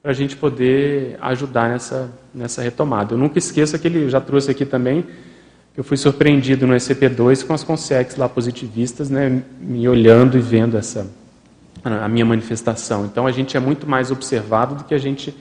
para 0.00 0.12
a 0.12 0.14
gente 0.14 0.36
poder 0.36 1.18
ajudar 1.20 1.68
nessa, 1.68 2.08
nessa 2.32 2.62
retomada. 2.62 3.14
Eu 3.14 3.18
nunca 3.18 3.38
esqueço 3.38 3.74
aquele, 3.74 4.08
já 4.08 4.20
trouxe 4.20 4.50
aqui 4.50 4.64
também, 4.64 5.04
que 5.74 5.80
eu 5.80 5.84
fui 5.84 5.96
surpreendido 5.96 6.66
no 6.66 6.74
ECP2 6.74 7.44
com 7.44 7.52
as 7.52 7.64
consex 7.64 8.16
lá 8.16 8.28
positivistas, 8.28 9.10
né, 9.10 9.42
me 9.60 9.88
olhando 9.88 10.38
e 10.38 10.40
vendo 10.40 10.76
essa 10.76 11.06
a 11.86 12.08
minha 12.08 12.24
manifestação. 12.24 13.04
Então 13.04 13.26
a 13.26 13.32
gente 13.32 13.56
é 13.56 13.60
muito 13.60 13.88
mais 13.88 14.10
observado 14.10 14.74
do 14.74 14.84
que 14.84 14.94
a 14.94 14.98
gente 14.98 15.34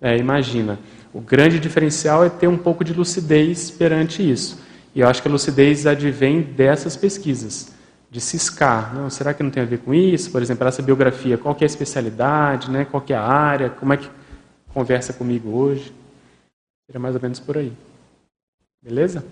é, 0.00 0.16
imagina. 0.16 0.78
O 1.12 1.20
grande 1.20 1.60
diferencial 1.60 2.24
é 2.24 2.30
ter 2.30 2.48
um 2.48 2.56
pouco 2.56 2.82
de 2.82 2.92
lucidez 2.92 3.70
perante 3.70 4.28
isso. 4.28 4.60
E 4.94 5.00
eu 5.00 5.08
acho 5.08 5.22
que 5.22 5.28
a 5.28 5.30
lucidez 5.30 5.86
advém 5.86 6.42
dessas 6.42 6.96
pesquisas, 6.96 7.72
de 8.10 8.20
ciscar. 8.20 8.94
Não, 8.94 9.08
será 9.08 9.32
que 9.32 9.42
não 9.42 9.50
tem 9.50 9.62
a 9.62 9.66
ver 9.66 9.78
com 9.78 9.94
isso? 9.94 10.30
Por 10.30 10.42
exemplo, 10.42 10.66
essa 10.66 10.82
biografia, 10.82 11.38
qual 11.38 11.56
é 11.60 11.64
a 11.64 11.66
especialidade, 11.66 12.70
né? 12.70 12.84
qual 12.84 13.02
é 13.08 13.14
a 13.14 13.22
área, 13.22 13.70
como 13.70 13.92
é 13.92 13.96
que 13.96 14.08
conversa 14.72 15.12
comigo 15.12 15.50
hoje? 15.50 15.92
Seria 16.86 17.00
mais 17.00 17.14
ou 17.14 17.20
menos 17.20 17.40
por 17.40 17.56
aí. 17.56 17.72
Beleza? 18.82 19.24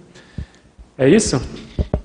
É 0.96 1.08
isso? 1.08 1.40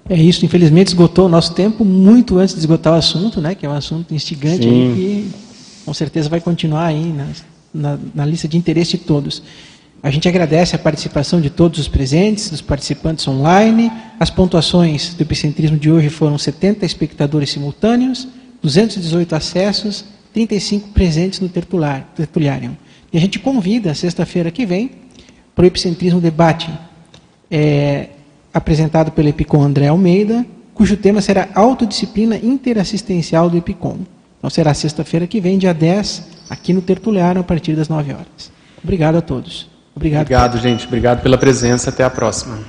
É 0.09 0.15
isso. 0.15 0.45
Infelizmente 0.45 0.87
esgotou 0.87 1.25
o 1.25 1.29
nosso 1.29 1.53
tempo 1.53 1.83
muito 1.83 2.37
antes 2.37 2.53
de 2.53 2.59
esgotar 2.59 2.93
o 2.93 2.97
assunto, 2.97 3.41
né? 3.41 3.55
que 3.55 3.65
é 3.65 3.69
um 3.69 3.73
assunto 3.73 4.13
instigante 4.13 4.67
que 4.67 5.31
com 5.83 5.93
certeza 5.93 6.29
vai 6.29 6.39
continuar 6.39 6.85
aí 6.85 7.13
na, 7.13 7.27
na, 7.73 7.99
na 8.13 8.25
lista 8.25 8.47
de 8.47 8.57
interesse 8.57 8.97
de 8.97 8.99
todos. 8.99 9.41
A 10.01 10.11
gente 10.11 10.27
agradece 10.27 10.75
a 10.75 10.79
participação 10.79 11.41
de 11.41 11.49
todos 11.49 11.79
os 11.79 11.87
presentes, 11.87 12.51
dos 12.51 12.61
participantes 12.61 13.27
online. 13.27 13.91
As 14.19 14.29
pontuações 14.29 15.15
do 15.15 15.21
epicentrismo 15.21 15.77
de 15.77 15.89
hoje 15.89 16.09
foram 16.09 16.37
70 16.37 16.85
espectadores 16.85 17.49
simultâneos, 17.49 18.27
218 18.61 19.35
acessos, 19.35 20.05
35 20.31 20.89
presentes 20.89 21.39
no 21.39 21.49
tertuliário. 21.49 22.77
E 23.11 23.17
a 23.17 23.19
gente 23.19 23.39
convida, 23.39 23.95
sexta-feira 23.95 24.51
que 24.51 24.65
vem, 24.65 24.91
para 25.55 25.63
o 25.63 25.65
Epicentrismo 25.65 26.21
Debate, 26.21 26.69
é, 27.49 28.09
apresentado 28.55 29.11
pelo 29.11 29.27
Epicom 29.27 29.61
André 29.61 29.89
Almeida, 29.89 30.45
cujo 30.73 30.95
tema 30.95 31.19
será 31.19 31.49
Autodisciplina 31.53 32.37
Interassistencial 32.37 33.49
do 33.49 33.57
Epicom. 33.57 33.97
Então 34.39 34.49
será 34.49 34.73
sexta-feira 34.73 35.27
que 35.27 35.41
vem, 35.41 35.57
dia 35.57 35.73
10, 35.73 36.23
aqui 36.49 36.71
no 36.71 36.81
Tertuliário, 36.81 37.41
a 37.41 37.43
partir 37.43 37.75
das 37.75 37.89
9 37.89 38.13
horas. 38.13 38.51
Obrigado 38.81 39.17
a 39.17 39.21
todos. 39.21 39.69
Obrigado. 39.93 40.21
Obrigado, 40.21 40.57
gente. 40.57 40.87
Obrigado 40.87 41.21
pela 41.21 41.37
presença. 41.37 41.89
Até 41.89 42.03
a 42.03 42.09
próxima. 42.09 42.59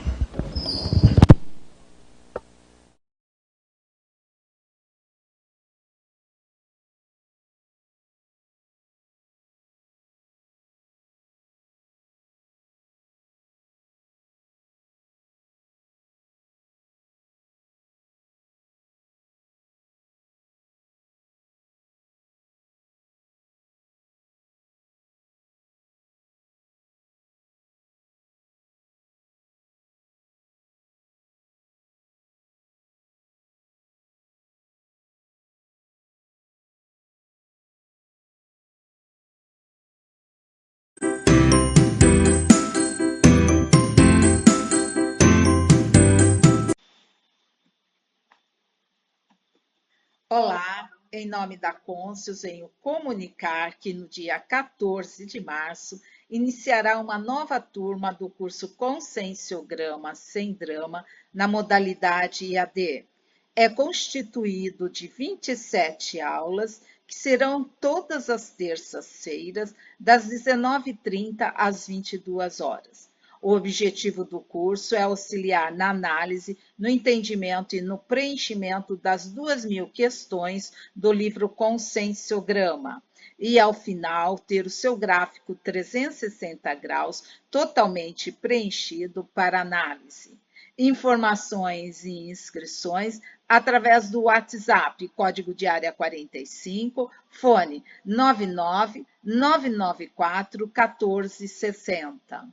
Olá, 50.29 50.91
em 51.13 51.25
nome 51.25 51.57
da 51.57 51.73
Côncios, 51.73 52.43
venho 52.43 52.69
comunicar 52.81 53.79
que 53.79 53.95
no 53.95 54.09
dia 54.09 54.41
14 54.41 55.25
de 55.25 55.39
março 55.39 56.03
iniciará 56.29 56.99
uma 56.99 57.17
nova 57.17 57.61
turma 57.61 58.13
do 58.13 58.29
curso 58.29 58.75
Conscienciograma 58.75 60.17
Sem 60.17 60.53
Drama 60.53 61.07
na 61.33 61.47
modalidade 61.47 62.45
IAD. 62.45 63.07
É 63.55 63.69
constituído 63.69 64.91
de 64.91 65.07
27 65.07 66.21
aulas 66.21 66.83
que 67.07 67.15
serão 67.15 67.63
todas 67.63 68.29
as 68.29 68.51
terças-feiras, 68.51 69.73
das 69.99 70.27
19h30 70.27 71.53
às 71.55 71.87
22 71.87 72.61
horas. 72.61 73.09
O 73.49 73.55
objetivo 73.55 74.25
do 74.25 74.41
curso 74.41 74.97
é 74.97 75.03
auxiliar 75.03 75.73
na 75.73 75.91
análise, 75.91 76.59
no 76.77 76.89
entendimento 76.89 77.77
e 77.77 77.81
no 77.81 77.97
preenchimento 77.97 78.97
das 78.97 79.31
duas 79.31 79.65
mil 79.65 79.89
questões 79.89 80.73
do 80.97 81.13
livro 81.13 81.49
Conscienciograma 81.49 83.01
e, 83.39 83.57
ao 83.61 83.73
final, 83.73 84.37
ter 84.37 84.67
o 84.67 84.71
seu 84.71 84.97
gráfico 84.97 85.55
360 85.55 86.75
graus 86.75 87.23
totalmente 87.49 88.33
preenchido 88.33 89.23
para 89.33 89.61
análise. 89.61 90.37
Informações 90.77 92.05
e 92.05 92.29
inscrições 92.29 93.21
através 93.49 94.11
do 94.11 94.23
WhatsApp, 94.23 95.07
código 95.15 95.55
de 95.55 95.69
área 95.69 95.93
45, 95.93 97.09
fone 97.31 97.85
99 98.05 99.07
994 99.23 100.67
1460. 100.67 102.53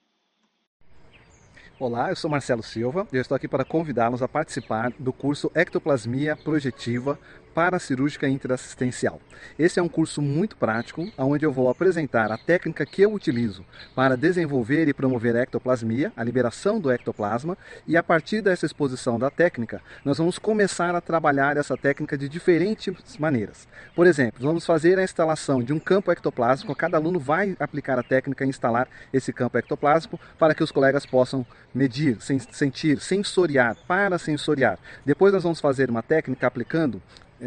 Olá, 1.80 2.10
eu 2.10 2.16
sou 2.16 2.30
Marcelo 2.30 2.62
Silva 2.62 3.08
e 3.12 3.16
eu 3.16 3.22
estou 3.22 3.36
aqui 3.36 3.48
para 3.48 3.66
convidá-los 3.66 4.22
a 4.22 4.28
participar 4.28 4.94
do 5.00 5.12
curso 5.12 5.52
Ectoplasmia 5.56 6.36
Projetiva 6.36 7.18
paracirúrgica 7.53 8.27
interassistencial. 8.27 9.21
Esse 9.57 9.80
é 9.80 9.84
um 9.84 9.89
curso 9.89 10.21
muito 10.21 10.55
prático, 10.55 11.07
onde 11.17 11.45
eu 11.45 11.51
vou 11.51 11.69
apresentar 11.69 12.31
a 12.31 12.38
técnica 12.38 12.85
que 12.85 13.01
eu 13.01 13.13
utilizo 13.13 13.65
para 13.95 14.17
desenvolver 14.17 14.88
e 14.88 14.93
promover 14.93 15.35
a 15.35 15.41
ectoplasmia, 15.41 16.11
a 16.15 16.23
liberação 16.23 16.80
do 16.80 16.91
ectoplasma, 16.91 17.57
e 17.88 17.95
a 17.95 18.03
partir 18.03 18.41
dessa 18.41 18.65
exposição 18.65 19.19
da 19.19 19.30
técnica, 19.30 19.81
nós 20.03 20.17
vamos 20.17 20.38
começar 20.38 20.95
a 20.95 21.01
trabalhar 21.01 21.57
essa 21.57 21.77
técnica 21.77 22.17
de 22.17 22.27
diferentes 22.27 23.17
maneiras. 23.17 23.67
Por 23.95 24.07
exemplo, 24.07 24.41
vamos 24.41 24.65
fazer 24.65 24.97
a 24.97 25.03
instalação 25.03 25.61
de 25.61 25.73
um 25.73 25.80
campo 25.80 26.11
ectoplásmico, 26.11 26.75
cada 26.75 26.97
aluno 26.97 27.19
vai 27.19 27.55
aplicar 27.59 27.99
a 27.99 28.03
técnica 28.03 28.45
e 28.45 28.49
instalar 28.49 28.88
esse 29.11 29.31
campo 29.31 29.57
ectoplásmico 29.57 30.19
para 30.38 30.55
que 30.55 30.63
os 30.63 30.71
colegas 30.71 31.05
possam 31.05 31.45
medir, 31.73 32.17
sentir, 32.21 32.99
sensoriar, 32.99 33.75
parasensoriar. 33.88 34.77
Depois 35.05 35.34
nós 35.34 35.43
vamos 35.43 35.59
fazer 35.59 35.89
uma 35.89 36.03
técnica 36.03 36.47
aplicando 36.47 37.01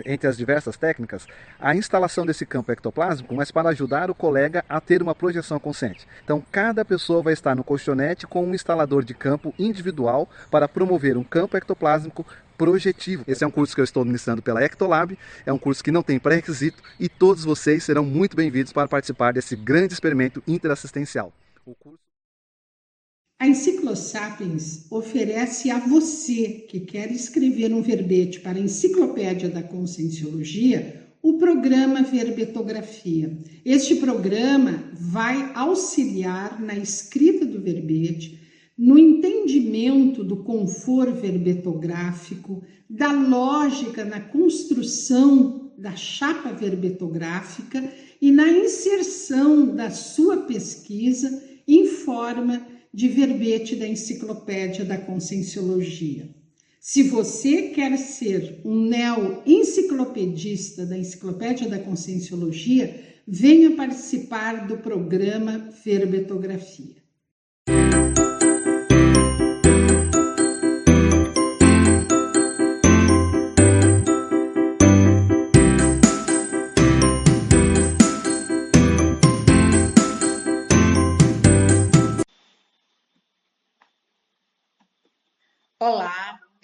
entre 0.05 0.29
as 0.29 0.37
diversas 0.37 0.77
técnicas, 0.77 1.27
a 1.59 1.75
instalação 1.75 2.27
desse 2.27 2.45
campo 2.45 2.73
ectoplásmico, 2.73 3.35
mas 3.35 3.51
para 3.51 3.71
ajudar 3.71 4.11
o 4.11 4.15
colega 4.15 4.65
a 4.69 4.81
ter 4.81 5.03
uma 5.03 5.15
projeção 5.15 5.59
consciente. 5.59 6.07
Então, 6.25 6.43
cada 6.51 6.85
pessoa 6.85 7.23
vai 7.23 7.33
estar 7.33 7.55
no 7.55 7.65
colchonete 7.65 8.27
com 8.27 8.45
um 8.45 8.55
instalador 8.55 9.05
de 9.05 9.15
campo 9.15 9.55
individual 9.59 10.29
para 10.51 10.69
promover 10.69 11.17
um 11.17 11.25
campo 11.25 11.57
ectoplásmico 11.57 12.27
projetivo. 12.57 13.25
Esse 13.27 13.45
é 13.45 13.47
um 13.47 13.51
curso 13.51 13.75
que 13.75 13.81
eu 13.81 13.85
estou 13.85 14.05
ministrando 14.05 14.43
pela 14.43 14.63
Ectolab, 14.65 15.17
é 15.45 15.53
um 15.53 15.59
curso 15.59 15.85
que 15.85 15.91
não 15.91 16.03
tem 16.03 16.19
pré-requisito 16.19 16.83
e 16.99 17.09
todos 17.09 17.45
vocês 17.45 17.85
serão 17.85 18.05
muito 18.05 18.37
bem-vindos 18.37 18.73
para 18.73 18.89
participar 18.89 19.33
desse 19.33 19.55
grande 19.55 19.93
experimento 19.93 20.43
interassistencial. 20.47 21.33
O 21.65 21.75
curso 21.75 22.06
a 23.39 23.47
Enciclosapiens 23.47 24.87
oferece 24.91 25.71
a 25.71 25.79
você 25.79 26.65
que 26.69 26.81
quer 26.81 27.13
escrever 27.13 27.73
um 27.73 27.83
verbete 27.83 28.41
para 28.41 28.57
a 28.57 28.61
Enciclopédia 28.61 29.51
da 29.51 29.63
Conscienciologia 29.63 31.05
o 31.23 31.35
programa 31.35 32.03
Verbetografia. 32.03 33.37
Este 33.65 33.97
programa 33.97 34.85
vai 34.93 35.53
auxiliar 35.55 36.63
na 36.63 36.79
escrita 36.79 37.45
do 37.45 37.61
verbete, 37.61 38.41
no 38.79 38.99
entendimento 38.99 40.25
do 40.25 40.39
conforto 40.39 41.21
verbetográfico, 41.21 42.63
da 42.89 43.13
lógica 43.13 44.05
na 44.05 44.21
construção 44.21 45.73
da 45.77 45.95
chapa 45.95 46.53
verbetográfica 46.53 47.93
e 48.23 48.31
na 48.31 48.51
inserção 48.51 49.75
da 49.75 49.91
sua 49.91 50.39
pesquisa 50.39 51.43
em 51.69 51.87
forma 51.87 52.76
de 52.97 53.07
verbete 53.09 53.77
da 53.77 53.87
Enciclopédia 53.87 54.83
da 54.83 54.97
Conscienciologia. 54.97 56.31
Se 56.81 57.03
você 57.03 57.69
quer 57.69 57.99
ser 57.99 58.63
um 58.65 58.87
neo-enciclopedista 58.87 60.87
da 60.87 60.97
Enciclopédia 60.97 61.69
da 61.69 61.79
Conscienciologia, 61.79 62.99
venha 63.29 63.73
participar 63.73 64.67
do 64.67 64.79
programa 64.79 65.69
Verbetografia. 65.85 66.97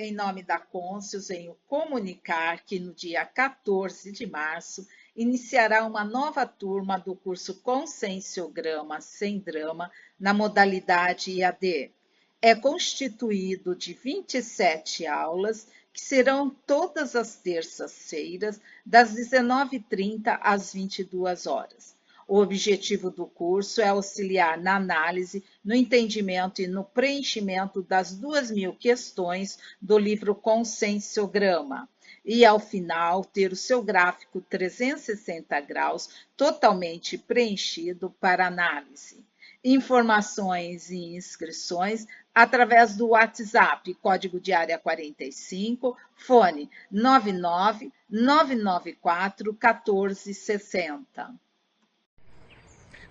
Em 0.02 0.12
nome 0.12 0.42
da 0.42 0.58
Côncios, 0.58 1.28
venho 1.28 1.56
comunicar 1.66 2.64
que 2.64 2.80
no 2.80 2.92
dia 2.92 3.24
14 3.24 4.10
de 4.10 4.26
março 4.26 4.86
iniciará 5.14 5.84
uma 5.84 6.04
nova 6.04 6.44
turma 6.44 6.98
do 6.98 7.14
curso 7.14 7.60
Conscienciograma 7.62 9.00
Sem 9.00 9.38
Drama 9.38 9.90
na 10.18 10.34
modalidade 10.34 11.32
IAD. 11.32 11.92
É 12.40 12.54
constituído 12.54 13.76
de 13.76 13.94
27 13.94 15.06
aulas 15.06 15.68
que 15.92 16.00
serão 16.00 16.50
todas 16.66 17.14
as 17.14 17.36
terças-feiras, 17.36 18.60
das 18.84 19.12
19h30 19.14 20.38
às 20.40 20.72
22 20.72 21.46
horas. 21.46 21.91
O 22.26 22.38
objetivo 22.38 23.10
do 23.10 23.26
curso 23.26 23.80
é 23.80 23.88
auxiliar 23.88 24.58
na 24.58 24.76
análise, 24.76 25.44
no 25.64 25.74
entendimento 25.74 26.62
e 26.62 26.66
no 26.66 26.84
preenchimento 26.84 27.82
das 27.82 28.14
duas 28.16 28.50
mil 28.50 28.74
questões 28.74 29.58
do 29.80 29.98
livro 29.98 30.34
Conscienciograma 30.34 31.88
e, 32.24 32.44
ao 32.44 32.60
final, 32.60 33.24
ter 33.24 33.52
o 33.52 33.56
seu 33.56 33.82
gráfico 33.82 34.40
360 34.40 35.60
graus 35.60 36.08
totalmente 36.36 37.18
preenchido 37.18 38.14
para 38.20 38.46
análise. 38.46 39.24
Informações 39.64 40.90
e 40.90 41.16
inscrições 41.16 42.06
através 42.34 42.96
do 42.96 43.08
WhatsApp, 43.08 43.94
código 43.94 44.40
de 44.40 44.52
área 44.52 44.78
45, 44.78 45.96
fone 46.16 46.70
99 46.90 47.92
994 48.08 49.52
1460. 49.52 51.34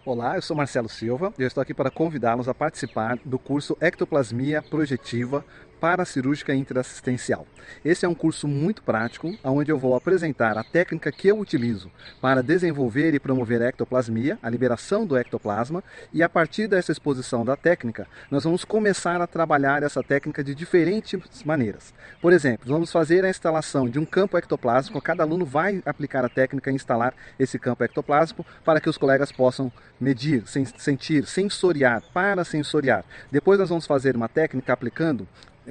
Olá, 0.04 0.36
eu 0.36 0.42
sou 0.42 0.58
Marcelo 0.58 0.90
Silva 0.90 1.32
e 1.38 1.44
eu 1.44 1.48
estou 1.48 1.62
aqui 1.62 1.76
para 1.76 1.92
convidá-los 1.92 2.50
a 2.50 2.56
participar 2.56 3.20
do 3.24 3.38
curso 3.38 3.78
Ectoplasmia 3.80 4.60
Projetiva 4.60 5.46
paracirúrgica 5.82 6.54
interassistencial. 6.54 7.48
Esse 7.84 8.06
é 8.06 8.08
um 8.08 8.14
curso 8.14 8.48
muito 8.48 8.84
prático, 8.84 9.36
onde 9.44 9.72
eu 9.72 9.80
vou 9.80 9.96
apresentar 9.96 10.56
a 10.56 10.64
técnica 10.64 11.12
que 11.12 11.28
eu 11.28 11.40
utilizo 11.40 11.90
para 12.22 12.44
desenvolver 12.44 13.16
e 13.16 13.20
promover 13.20 13.64
a 13.64 13.70
ectoplasmia, 13.70 14.38
a 14.44 14.50
liberação 14.50 15.08
do 15.08 15.18
ectoplasma, 15.18 15.84
e 16.14 16.22
a 16.22 16.30
partir 16.30 16.68
dessa 16.68 16.92
exposição 16.92 17.44
da 17.44 17.56
técnica, 17.56 18.08
nós 18.30 18.44
vamos 18.44 18.64
começar 18.64 19.20
a 19.20 19.26
trabalhar 19.26 19.82
essa 19.82 20.04
técnica 20.04 20.44
de 20.44 20.54
diferentes 20.54 21.44
maneiras. 21.44 21.92
Por 22.22 22.32
exemplo, 22.32 22.68
vamos 22.68 22.92
fazer 22.92 23.26
a 23.26 23.30
instalação 23.30 23.90
de 23.90 23.98
um 23.98 24.06
campo 24.06 24.38
ectoplásmico, 24.38 25.02
cada 25.02 25.24
aluno 25.24 25.46
vai 25.46 25.82
aplicar 25.84 26.24
a 26.24 26.30
técnica 26.30 26.70
e 26.70 26.76
instalar 26.76 27.16
esse 27.40 27.58
campo 27.58 27.84
ectoplásmico 27.84 28.46
para 28.64 28.80
que 28.80 28.90
os 28.90 28.98
colegas 28.98 29.32
possam 29.32 29.72
medir, 30.00 30.44
sentir, 30.78 31.26
sensoriar, 31.26 32.04
parasensoriar. 32.14 33.04
Depois 33.32 33.58
nós 33.60 33.70
vamos 33.70 33.88
fazer 33.88 34.16
uma 34.16 34.30
técnica 34.30 34.74
aplicando 34.74 35.28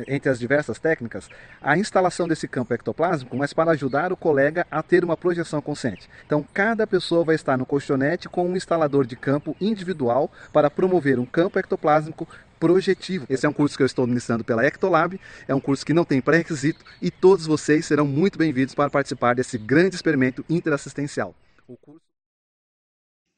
entre 0.06 0.30
as 0.30 0.38
diversas 0.38 0.78
técnicas, 0.78 1.28
a 1.60 1.76
instalação 1.76 2.28
desse 2.28 2.46
campo 2.46 2.72
ectoplásmico, 2.74 3.36
mas 3.36 3.52
para 3.52 3.72
ajudar 3.72 4.12
o 4.12 4.16
colega 4.16 4.66
a 4.70 4.82
ter 4.82 5.04
uma 5.04 5.16
projeção 5.16 5.60
consciente. 5.60 6.08
Então, 6.24 6.44
cada 6.54 6.86
pessoa 6.86 7.24
vai 7.24 7.34
estar 7.34 7.56
no 7.56 7.66
colchonete 7.66 8.28
com 8.28 8.46
um 8.46 8.56
instalador 8.56 9.06
de 9.06 9.16
campo 9.16 9.56
individual 9.60 10.30
para 10.52 10.70
promover 10.70 11.18
um 11.18 11.26
campo 11.26 11.58
ectoplásmico 11.58 12.26
projetivo. 12.58 13.26
Esse 13.28 13.46
é 13.46 13.48
um 13.48 13.52
curso 13.52 13.76
que 13.76 13.82
eu 13.82 13.86
estou 13.86 14.06
ministrando 14.06 14.44
pela 14.44 14.64
Ectolab, 14.66 15.18
é 15.48 15.54
um 15.54 15.60
curso 15.60 15.84
que 15.84 15.94
não 15.94 16.04
tem 16.04 16.20
pré-requisito 16.20 16.84
e 17.00 17.10
todos 17.10 17.46
vocês 17.46 17.86
serão 17.86 18.06
muito 18.06 18.38
bem-vindos 18.38 18.74
para 18.74 18.90
participar 18.90 19.34
desse 19.34 19.56
grande 19.56 19.96
experimento 19.96 20.44
interassistencial. 20.48 21.34
O 21.66 21.76
curso 21.76 22.09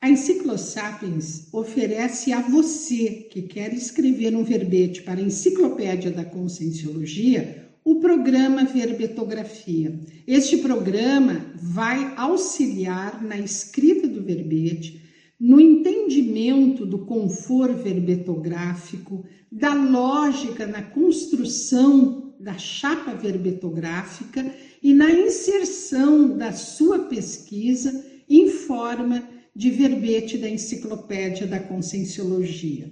a 0.03 0.11
Enciclosapiens 0.11 1.47
oferece 1.53 2.33
a 2.33 2.41
você 2.41 3.29
que 3.31 3.43
quer 3.43 3.73
escrever 3.73 4.35
um 4.35 4.43
verbete 4.43 5.01
para 5.03 5.21
a 5.21 5.23
Enciclopédia 5.23 6.11
da 6.11 6.25
Conscienciologia 6.25 7.71
o 7.85 8.01
programa 8.01 8.65
Verbetografia. 8.65 9.97
Este 10.27 10.57
programa 10.57 11.47
vai 11.55 12.15
auxiliar 12.17 13.23
na 13.23 13.39
escrita 13.39 14.09
do 14.09 14.21
verbete, 14.21 15.01
no 15.39 15.61
entendimento 15.61 16.85
do 16.85 16.99
conforto 16.99 17.85
verbetográfico, 17.85 19.25
da 19.53 19.73
lógica 19.73 20.67
na 20.67 20.83
construção 20.83 22.35
da 22.41 22.59
chapa 22.59 23.15
verbetográfica 23.15 24.53
e 24.83 24.93
na 24.93 25.13
inserção 25.13 26.37
da 26.37 26.53
sua 26.53 27.01
pesquisa 27.01 28.05
em 28.29 28.49
forma 28.49 29.29
de 29.55 29.71
verbete 29.71 30.39
da 30.39 30.49
Enciclopédia 30.49 31.47
da 31.47 31.61
Conscienciologia. 31.61 32.91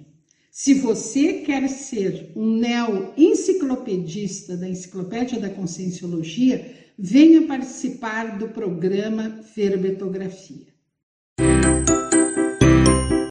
Se 0.51 0.73
você 0.73 1.33
quer 1.33 1.69
ser 1.69 2.31
um 2.35 2.57
neo-enciclopedista 2.57 4.57
da 4.57 4.69
Enciclopédia 4.69 5.39
da 5.39 5.49
Conscienciologia, 5.49 6.93
venha 6.99 7.47
participar 7.47 8.37
do 8.37 8.49
programa 8.49 9.39
Verbetografia. 9.55 10.67